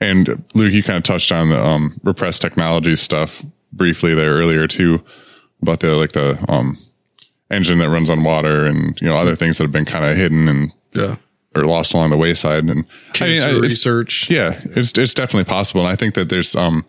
And 0.00 0.44
Luke, 0.54 0.72
you 0.72 0.82
kind 0.82 0.96
of 0.96 1.02
touched 1.02 1.30
on 1.32 1.50
the 1.50 1.62
um, 1.62 1.98
repressed 2.02 2.40
technology 2.42 2.96
stuff 2.96 3.44
briefly 3.72 4.14
there 4.14 4.30
earlier 4.32 4.66
too, 4.66 5.02
about 5.62 5.80
the 5.80 5.96
like 5.96 6.12
the 6.12 6.42
um, 6.48 6.76
engine 7.50 7.78
that 7.78 7.90
runs 7.90 8.08
on 8.08 8.22
water 8.24 8.64
and 8.64 8.98
you 9.00 9.08
know 9.08 9.16
other 9.16 9.36
things 9.36 9.58
that 9.58 9.64
have 9.64 9.72
been 9.72 9.84
kind 9.84 10.04
of 10.04 10.16
hidden 10.16 10.48
and 10.48 10.72
Yeah. 10.94 11.16
or 11.54 11.64
lost 11.64 11.92
along 11.92 12.10
the 12.10 12.16
wayside. 12.16 12.64
And 12.64 12.86
Cancer 13.12 13.48
it's- 13.48 13.60
research. 13.62 14.30
yeah, 14.30 14.60
it's 14.64 14.96
it's 14.96 15.12
definitely 15.14 15.50
possible, 15.50 15.80
and 15.82 15.90
I 15.90 15.96
think 15.96 16.14
that 16.14 16.28
there's 16.28 16.54
um 16.54 16.84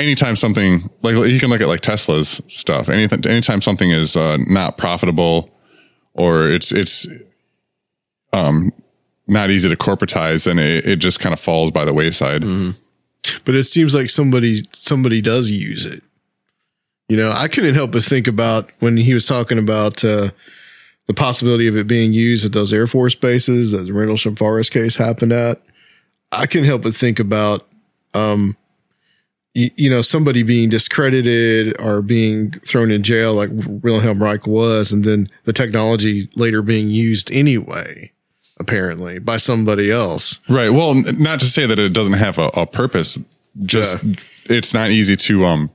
anytime 0.00 0.36
something 0.36 0.90
like 1.02 1.14
you 1.14 1.38
can 1.38 1.50
look 1.50 1.60
at 1.60 1.68
like 1.68 1.80
Tesla's 1.80 2.40
stuff. 2.48 2.88
Anything 2.88 3.24
anytime 3.26 3.62
something 3.62 3.90
is 3.90 4.16
uh, 4.16 4.38
not 4.46 4.78
profitable 4.78 5.50
or 6.14 6.48
it's 6.48 6.72
it's 6.72 7.06
um 8.32 8.72
not 9.26 9.50
easy 9.50 9.68
to 9.68 9.76
corporatize, 9.76 10.44
then 10.44 10.58
it, 10.58 10.84
it 10.84 10.96
just 10.96 11.20
kind 11.20 11.32
of 11.32 11.38
falls 11.38 11.70
by 11.70 11.84
the 11.84 11.94
wayside. 11.94 12.42
But 13.44 13.54
it 13.54 13.64
seems 13.64 13.94
like 13.94 14.10
somebody 14.10 14.62
somebody 14.72 15.20
does 15.20 15.50
use 15.50 15.86
it. 15.86 16.02
You 17.08 17.16
know, 17.16 17.32
I 17.32 17.48
couldn't 17.48 17.74
help 17.74 17.92
but 17.92 18.02
think 18.02 18.26
about 18.26 18.70
when 18.78 18.96
he 18.96 19.14
was 19.14 19.26
talking 19.26 19.58
about 19.58 20.04
uh, 20.04 20.30
the 21.06 21.14
possibility 21.14 21.66
of 21.66 21.76
it 21.76 21.88
being 21.88 22.12
used 22.12 22.44
at 22.44 22.52
those 22.52 22.72
Air 22.72 22.86
Force 22.86 23.16
bases 23.16 23.72
that 23.72 23.86
the 23.86 23.92
Rendlesham 23.92 24.36
Forest 24.36 24.72
case 24.72 24.96
happened 24.96 25.32
at. 25.32 25.60
I 26.30 26.46
couldn't 26.46 26.68
help 26.68 26.82
but 26.82 26.94
think 26.94 27.18
about, 27.18 27.66
um, 28.14 28.56
you, 29.54 29.70
you 29.76 29.90
know, 29.90 30.02
somebody 30.02 30.42
being 30.42 30.68
discredited 30.68 31.78
or 31.80 32.02
being 32.02 32.52
thrown 32.52 32.90
in 32.90 33.02
jail 33.02 33.34
like 33.34 33.50
Wilhelm 33.52 34.22
Reich 34.22 34.46
was, 34.46 34.92
and 34.92 35.04
then 35.04 35.28
the 35.44 35.52
technology 35.52 36.28
later 36.36 36.62
being 36.62 36.88
used 36.88 37.30
anyway, 37.32 38.12
apparently 38.58 39.18
by 39.18 39.36
somebody 39.36 39.90
else. 39.90 40.38
Right. 40.48 40.70
Well, 40.70 40.94
not 41.18 41.40
to 41.40 41.46
say 41.46 41.66
that 41.66 41.78
it 41.78 41.92
doesn't 41.92 42.14
have 42.14 42.38
a, 42.38 42.48
a 42.54 42.66
purpose. 42.66 43.18
Just 43.64 43.98
it's 44.44 44.72
not 44.72 44.90
easy 44.90 45.16
to 45.16 45.44
um. 45.44 45.70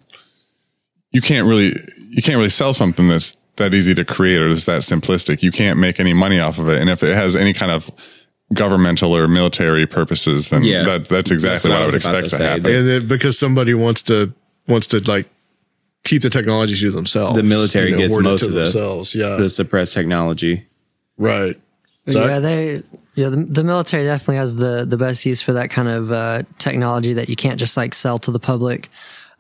You 1.12 1.22
can't 1.22 1.48
really 1.48 1.74
you 2.10 2.22
can't 2.22 2.38
really 2.38 2.50
sell 2.50 2.74
something 2.74 3.10
that's 3.10 3.36
that 3.58 3.74
easy 3.74 3.94
to 3.95 4.06
create 4.06 4.42
or 4.42 4.48
is 4.48 4.66
that 4.66 4.82
simplistic. 4.82 5.42
You 5.44 5.52
can't 5.52 5.80
make 5.80 6.00
any 6.00 6.14
money 6.14 6.40
off 6.40 6.58
of 6.58 6.70
it, 6.70 6.80
and 6.80 6.90
if 6.90 7.04
it 7.04 7.14
has 7.14 7.36
any 7.36 7.54
kind 7.54 7.72
of 7.72 7.92
governmental 8.54 9.16
or 9.16 9.28
military 9.28 9.86
purposes, 9.88 10.50
then 10.50 10.64
Yeah. 10.64 10.84
that 10.84 11.10
that's 11.10 11.32
exactly 11.32 11.72
what, 11.72 11.82
I 11.82 11.86
would 11.86 11.96
expect 11.96 12.30
to, 12.30 12.38
happen. 12.38 12.66
and 12.66 12.88
then 12.88 13.08
because 13.08 13.38
somebody 13.40 13.74
wants 13.74 14.02
to 14.04 14.34
wants 14.68 14.88
to 14.88 15.00
like 15.00 15.28
keep 16.04 16.22
the 16.22 16.30
technology 16.30 16.76
to 16.80 16.92
themselves. 16.92 17.36
The 17.36 17.44
military 17.44 17.90
you 17.90 17.96
know, 17.96 17.98
gets 17.98 18.20
most 18.20 18.44
of 18.44 18.54
the 18.54 18.60
themselves. 18.62 19.16
Yeah, 19.16 19.36
the 19.36 19.50
suppressed 19.50 19.94
technology. 19.94 20.66
right. 21.18 21.60
yeah, 22.06 22.40
they 22.40 22.82
yeah 23.16 23.30
the, 23.30 23.38
the 23.38 23.64
military 23.64 24.04
definitely 24.04 24.36
has 24.36 24.56
the 24.58 24.86
the 24.86 24.98
best 24.98 25.26
use 25.26 25.42
for 25.42 25.54
that 25.54 25.70
kind 25.72 25.88
of 25.88 26.12
uh, 26.12 26.44
technology 26.60 27.14
that 27.14 27.30
you 27.30 27.36
can't 27.36 27.60
just 27.60 27.76
like 27.78 27.94
sell 27.96 28.20
to 28.20 28.32
the 28.32 28.40
public. 28.40 28.90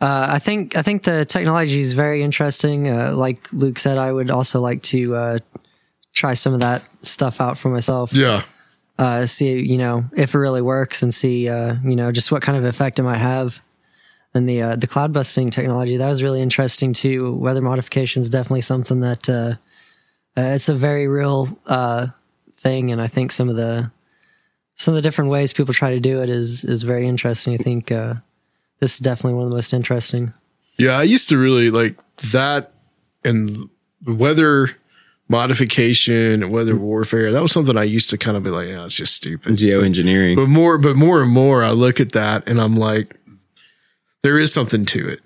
Uh, 0.01 0.27
I 0.29 0.39
think 0.39 0.75
I 0.75 0.81
think 0.81 1.03
the 1.03 1.25
technology 1.25 1.79
is 1.79 1.93
very 1.93 2.23
interesting. 2.23 2.89
Uh, 2.89 3.13
like 3.15 3.47
Luke 3.53 3.77
said, 3.79 3.97
I 3.97 4.11
would 4.11 4.31
also 4.31 4.59
like 4.61 4.81
to 4.83 5.15
uh, 5.15 5.37
try 6.13 6.33
some 6.33 6.53
of 6.53 6.59
that 6.61 6.83
stuff 7.03 7.39
out 7.39 7.57
for 7.57 7.69
myself. 7.69 8.11
Yeah. 8.11 8.41
Uh, 8.97 9.25
see, 9.25 9.59
you 9.59 9.77
know, 9.77 10.05
if 10.15 10.33
it 10.33 10.37
really 10.37 10.61
works, 10.61 11.03
and 11.03 11.13
see, 11.13 11.49
uh, 11.49 11.75
you 11.83 11.95
know, 11.95 12.11
just 12.11 12.31
what 12.31 12.41
kind 12.41 12.57
of 12.57 12.63
effect 12.63 12.99
it 12.99 13.03
might 13.03 13.17
have. 13.17 13.61
And 14.33 14.47
the 14.47 14.61
uh, 14.61 14.75
the 14.75 14.87
cloud 14.87 15.13
busting 15.13 15.49
technology 15.51 15.97
that 15.97 16.07
was 16.07 16.23
really 16.23 16.41
interesting 16.41 16.93
too. 16.93 17.33
Weather 17.35 17.61
modification 17.61 18.21
is 18.21 18.29
definitely 18.29 18.61
something 18.61 18.99
that 18.99 19.29
uh, 19.29 19.55
uh, 20.37 20.51
it's 20.53 20.69
a 20.69 20.75
very 20.75 21.07
real 21.07 21.57
uh, 21.65 22.07
thing, 22.51 22.91
and 22.91 23.01
I 23.01 23.07
think 23.07 23.31
some 23.31 23.47
of 23.47 23.55
the 23.55 23.91
some 24.75 24.93
of 24.93 24.95
the 24.95 25.01
different 25.01 25.29
ways 25.29 25.53
people 25.53 25.73
try 25.73 25.91
to 25.91 25.99
do 25.99 26.21
it 26.21 26.29
is 26.29 26.65
is 26.65 26.83
very 26.83 27.07
interesting. 27.07 27.53
I 27.53 27.57
think 27.57 27.91
uh, 27.91 28.15
this 28.79 28.95
is 28.95 28.99
definitely 28.99 29.35
one 29.35 29.43
of 29.43 29.49
the 29.49 29.55
most 29.55 29.73
interesting. 29.73 30.33
Yeah, 30.77 30.99
I 30.99 31.03
used 31.03 31.29
to 31.29 31.37
really 31.37 31.71
like 31.71 31.97
that 32.31 32.73
and 33.23 33.69
weather 34.05 34.75
modification 35.27 36.49
weather 36.49 36.75
warfare. 36.75 37.31
That 37.31 37.41
was 37.41 37.51
something 37.51 37.77
I 37.77 37.83
used 37.83 38.09
to 38.11 38.17
kind 38.17 38.37
of 38.37 38.43
be 38.43 38.49
like, 38.49 38.67
yeah, 38.67 38.85
it's 38.85 38.95
just 38.95 39.15
stupid. 39.15 39.53
Geoengineering. 39.57 40.35
But 40.35 40.47
more, 40.47 40.77
but 40.77 40.95
more 40.95 41.21
and 41.21 41.31
more, 41.31 41.63
I 41.63 41.71
look 41.71 41.99
at 41.99 42.11
that 42.13 42.47
and 42.47 42.59
I'm 42.61 42.75
like, 42.75 43.15
there 44.23 44.39
is 44.39 44.53
something 44.53 44.85
to 44.87 45.07
it. 45.09 45.21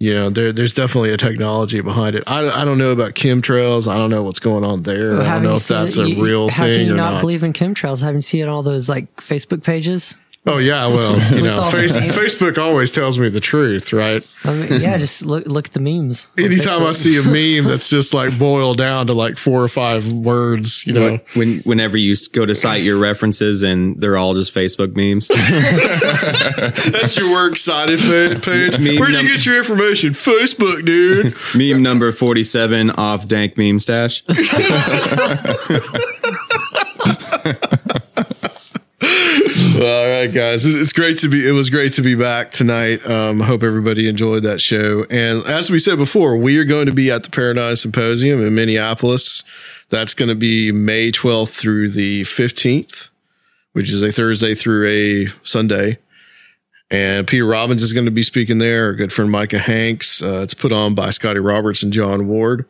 You 0.00 0.14
know, 0.14 0.30
there, 0.30 0.52
there's 0.52 0.74
definitely 0.74 1.10
a 1.10 1.16
technology 1.16 1.80
behind 1.80 2.14
it. 2.14 2.22
I, 2.28 2.48
I 2.48 2.64
don't 2.64 2.78
know 2.78 2.92
about 2.92 3.14
chemtrails. 3.14 3.88
I 3.90 3.96
don't 3.96 4.10
know 4.10 4.22
what's 4.22 4.38
going 4.38 4.64
on 4.64 4.82
there. 4.84 5.14
I 5.14 5.16
don't 5.16 5.24
Haven't 5.26 5.42
know 5.42 5.48
you 5.50 5.54
if 5.56 5.60
seen 5.62 5.76
that's 5.84 5.96
it? 5.96 6.04
a 6.04 6.08
You- 6.10 6.24
real 6.24 6.48
How 6.48 6.66
can 6.66 6.86
you 6.86 6.92
or 6.92 6.96
not, 6.96 7.14
not. 7.14 7.20
believe 7.20 7.42
in 7.42 7.52
chemtrails? 7.52 8.00
Haven't 8.00 8.18
you 8.18 8.20
seen 8.22 8.48
all 8.48 8.62
those 8.62 8.88
like 8.88 9.12
Facebook 9.16 9.64
pages? 9.64 10.16
Oh 10.48 10.56
yeah, 10.56 10.86
well, 10.86 11.20
you 11.34 11.42
know, 11.42 11.70
face. 11.70 11.92
Facebook 11.92 12.56
always 12.56 12.90
tells 12.90 13.18
me 13.18 13.28
the 13.28 13.40
truth, 13.40 13.92
right? 13.92 14.26
I 14.44 14.54
mean, 14.54 14.80
yeah, 14.80 14.96
just 14.96 15.22
look 15.22 15.46
look 15.46 15.66
at 15.66 15.72
the 15.74 15.80
memes. 15.80 16.30
Anytime 16.38 16.84
I 16.84 16.92
see 16.92 17.18
a 17.18 17.22
meme 17.62 17.68
that's 17.68 17.90
just 17.90 18.14
like 18.14 18.38
boiled 18.38 18.78
down 18.78 19.08
to 19.08 19.12
like 19.12 19.36
four 19.36 19.62
or 19.62 19.68
five 19.68 20.10
words, 20.10 20.86
you 20.86 20.94
know, 20.94 21.20
when 21.34 21.58
whenever 21.60 21.98
you 21.98 22.16
go 22.32 22.46
to 22.46 22.54
cite 22.54 22.82
your 22.82 22.96
references 22.96 23.62
and 23.62 24.00
they're 24.00 24.16
all 24.16 24.32
just 24.32 24.54
Facebook 24.54 24.96
memes. 24.96 25.28
that's 26.92 27.18
your 27.18 27.30
works 27.30 27.60
cited 27.60 28.00
page. 28.42 28.78
Meme 28.78 28.96
Where'd 28.96 29.12
num- 29.12 29.26
you 29.26 29.32
get 29.32 29.44
your 29.44 29.58
information? 29.58 30.10
Facebook, 30.10 30.84
dude. 30.86 31.34
Meme 31.54 31.82
number 31.82 32.10
forty 32.10 32.42
seven 32.42 32.90
off 32.90 33.28
dank 33.28 33.58
meme 33.58 33.78
stash. 33.78 34.22
All 39.78 40.08
right, 40.08 40.26
guys. 40.26 40.66
It's 40.66 40.92
great 40.92 41.18
to 41.18 41.28
be. 41.28 41.46
It 41.46 41.52
was 41.52 41.70
great 41.70 41.92
to 41.92 42.02
be 42.02 42.16
back 42.16 42.50
tonight. 42.50 43.06
Um, 43.08 43.40
I 43.40 43.44
hope 43.44 43.62
everybody 43.62 44.08
enjoyed 44.08 44.42
that 44.42 44.60
show. 44.60 45.04
And 45.08 45.46
as 45.46 45.70
we 45.70 45.78
said 45.78 45.98
before, 45.98 46.36
we 46.36 46.58
are 46.58 46.64
going 46.64 46.86
to 46.86 46.92
be 46.92 47.12
at 47.12 47.22
the 47.22 47.30
Paradigm 47.30 47.76
Symposium 47.76 48.44
in 48.44 48.56
Minneapolis. 48.56 49.44
That's 49.88 50.14
going 50.14 50.30
to 50.30 50.34
be 50.34 50.72
May 50.72 51.12
12th 51.12 51.50
through 51.50 51.90
the 51.90 52.22
15th, 52.22 53.10
which 53.72 53.88
is 53.88 54.02
a 54.02 54.10
Thursday 54.10 54.56
through 54.56 54.88
a 54.88 55.46
Sunday. 55.46 55.98
And 56.90 57.28
Peter 57.28 57.46
Robbins 57.46 57.84
is 57.84 57.92
going 57.92 58.06
to 58.06 58.10
be 58.10 58.24
speaking 58.24 58.58
there. 58.58 58.86
Our 58.86 58.94
good 58.94 59.12
friend 59.12 59.30
Micah 59.30 59.60
Hanks. 59.60 60.20
Uh, 60.20 60.40
it's 60.40 60.54
put 60.54 60.72
on 60.72 60.96
by 60.96 61.10
Scotty 61.10 61.38
Roberts 61.38 61.84
and 61.84 61.92
John 61.92 62.26
Ward. 62.26 62.66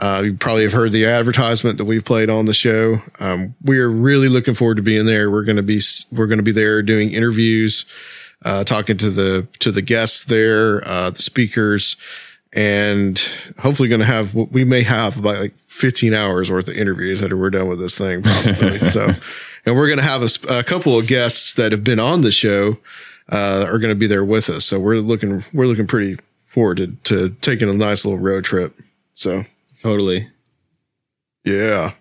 Uh, 0.00 0.22
you 0.24 0.34
probably 0.34 0.62
have 0.62 0.72
heard 0.72 0.92
the 0.92 1.04
advertisement 1.04 1.76
that 1.76 1.84
we've 1.84 2.04
played 2.04 2.30
on 2.30 2.46
the 2.46 2.54
show. 2.54 3.02
Um, 3.20 3.54
we're 3.62 3.90
really 3.90 4.28
looking 4.28 4.54
forward 4.54 4.76
to 4.76 4.82
being 4.82 5.04
there. 5.04 5.30
We're 5.30 5.44
going 5.44 5.56
to 5.56 5.62
be 5.62 5.80
we're 6.10 6.26
going 6.26 6.38
to 6.38 6.42
be 6.42 6.52
there 6.52 6.82
doing 6.82 7.12
interviews, 7.12 7.84
uh, 8.42 8.64
talking 8.64 8.96
to 8.96 9.10
the 9.10 9.46
to 9.58 9.70
the 9.70 9.82
guests 9.82 10.24
there, 10.24 10.86
uh, 10.88 11.10
the 11.10 11.20
speakers, 11.20 11.96
and 12.54 13.18
hopefully 13.58 13.90
going 13.90 14.00
to 14.00 14.06
have 14.06 14.34
what 14.34 14.50
we 14.50 14.64
may 14.64 14.84
have 14.84 15.18
about 15.18 15.38
like 15.38 15.56
15 15.56 16.14
hours 16.14 16.50
worth 16.50 16.68
of 16.68 16.76
interviews 16.76 17.22
after 17.22 17.36
we're 17.36 17.50
done 17.50 17.68
with 17.68 17.78
this 17.78 17.96
thing, 17.96 18.22
possibly. 18.22 18.78
so, 18.90 19.14
and 19.66 19.76
we're 19.76 19.86
going 19.86 19.98
to 19.98 20.02
have 20.02 20.22
a, 20.22 20.58
a 20.58 20.64
couple 20.64 20.98
of 20.98 21.08
guests 21.08 21.54
that 21.54 21.72
have 21.72 21.84
been 21.84 22.00
on 22.00 22.22
the 22.22 22.30
show 22.30 22.78
uh, 23.30 23.64
are 23.66 23.78
going 23.78 23.92
to 23.92 23.98
be 23.98 24.06
there 24.06 24.24
with 24.24 24.48
us. 24.48 24.64
So 24.64 24.80
we're 24.80 24.96
looking 24.96 25.44
we're 25.52 25.66
looking 25.66 25.86
pretty 25.86 26.18
forward 26.46 26.78
to, 26.78 26.86
to 27.04 27.36
taking 27.42 27.68
a 27.68 27.74
nice 27.74 28.06
little 28.06 28.18
road 28.18 28.44
trip. 28.44 28.80
So 29.14 29.44
totally. 29.82 30.28
Yeah. 31.44 31.92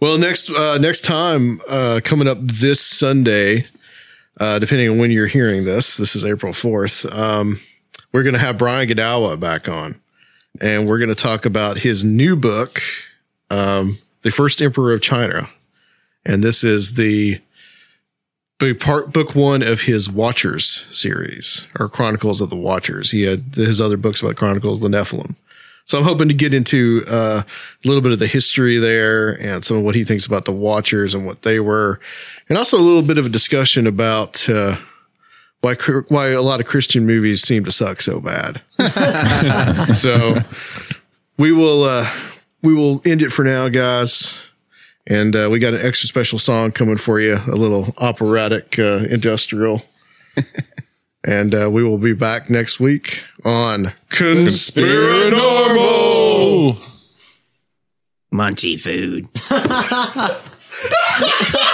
Well, 0.00 0.18
next 0.18 0.50
uh, 0.50 0.78
next 0.78 1.04
time 1.04 1.60
uh, 1.68 2.00
coming 2.02 2.28
up 2.28 2.38
this 2.40 2.80
Sunday, 2.80 3.66
uh, 4.40 4.58
depending 4.58 4.88
on 4.88 4.98
when 4.98 5.10
you're 5.10 5.26
hearing 5.26 5.64
this, 5.64 5.96
this 5.96 6.16
is 6.16 6.24
April 6.24 6.52
fourth. 6.52 7.04
Um, 7.12 7.60
we're 8.12 8.22
going 8.22 8.34
to 8.34 8.38
have 8.38 8.58
Brian 8.58 8.88
Godawa 8.88 9.38
back 9.38 9.68
on, 9.68 10.00
and 10.60 10.86
we're 10.86 10.98
going 10.98 11.10
to 11.10 11.14
talk 11.14 11.44
about 11.44 11.78
his 11.78 12.04
new 12.04 12.36
book, 12.36 12.80
um, 13.50 13.98
"The 14.22 14.30
First 14.30 14.62
Emperor 14.62 14.94
of 14.94 15.02
China," 15.02 15.48
and 16.24 16.42
this 16.42 16.64
is 16.64 16.94
the 16.94 17.40
part 18.78 19.12
book 19.12 19.34
one 19.34 19.62
of 19.62 19.82
his 19.82 20.08
Watchers 20.08 20.86
series 20.90 21.66
or 21.78 21.88
Chronicles 21.88 22.40
of 22.40 22.48
the 22.48 22.56
Watchers. 22.56 23.10
He 23.10 23.22
had 23.22 23.54
his 23.54 23.80
other 23.80 23.98
books 23.98 24.22
about 24.22 24.36
Chronicles 24.36 24.82
of 24.82 24.90
the 24.90 24.96
Nephilim. 24.96 25.34
So 25.86 25.96
I'm 25.96 26.04
hoping 26.04 26.26
to 26.28 26.34
get 26.34 26.52
into 26.52 27.04
uh, 27.06 27.42
a 27.44 27.88
little 27.88 28.02
bit 28.02 28.10
of 28.10 28.18
the 28.18 28.26
history 28.26 28.78
there 28.78 29.40
and 29.40 29.64
some 29.64 29.76
of 29.76 29.84
what 29.84 29.94
he 29.94 30.02
thinks 30.02 30.26
about 30.26 30.44
the 30.44 30.52
Watchers 30.52 31.14
and 31.14 31.24
what 31.24 31.42
they 31.42 31.60
were, 31.60 32.00
and 32.48 32.58
also 32.58 32.76
a 32.76 32.82
little 32.82 33.02
bit 33.02 33.18
of 33.18 33.26
a 33.26 33.28
discussion 33.28 33.86
about 33.86 34.48
uh, 34.48 34.76
why 35.60 35.74
why 36.08 36.28
a 36.28 36.42
lot 36.42 36.58
of 36.58 36.66
Christian 36.66 37.06
movies 37.06 37.42
seem 37.42 37.64
to 37.64 37.72
suck 37.72 38.02
so 38.02 38.20
bad. 38.20 38.62
so 39.96 40.38
we 41.38 41.52
will 41.52 41.84
uh, 41.84 42.10
we 42.62 42.74
will 42.74 43.00
end 43.04 43.22
it 43.22 43.30
for 43.30 43.44
now, 43.44 43.68
guys. 43.68 44.42
And 45.08 45.36
uh, 45.36 45.48
we 45.52 45.60
got 45.60 45.72
an 45.72 45.86
extra 45.86 46.08
special 46.08 46.40
song 46.40 46.72
coming 46.72 46.96
for 46.96 47.20
you, 47.20 47.40
a 47.46 47.54
little 47.54 47.94
operatic 47.98 48.76
uh, 48.76 49.04
industrial. 49.08 49.82
And 51.26 51.54
uh, 51.54 51.68
we 51.70 51.82
will 51.82 51.98
be 51.98 52.14
back 52.14 52.48
next 52.48 52.80
week 52.80 53.22
on 53.44 53.92
Conspiranormal. 54.08 56.78
Munchy 58.32 58.80
food. 58.80 59.28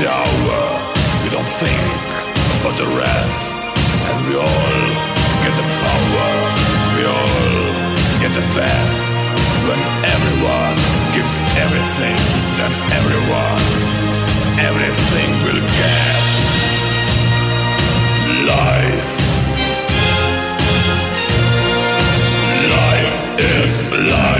the 0.00 0.08
hour, 0.08 0.60
we 1.22 1.28
don't 1.28 1.52
think 1.60 1.92
about 2.60 2.74
the 2.80 2.88
rest. 2.96 3.52
And 4.08 4.16
we 4.28 4.34
all 4.40 4.80
get 5.44 5.52
the 5.60 5.66
power, 5.84 6.28
we 6.96 7.02
all 7.04 7.52
get 8.22 8.32
the 8.32 8.46
best. 8.56 9.02
When 9.68 9.80
everyone 10.16 10.76
gives 11.12 11.34
everything, 11.64 12.16
then 12.56 12.72
everyone, 12.96 13.60
everything 14.68 15.28
will 15.44 15.60
get 15.80 16.30
life. 18.48 19.12
Life 22.72 23.16
is 23.38 23.92
life. 23.92 24.39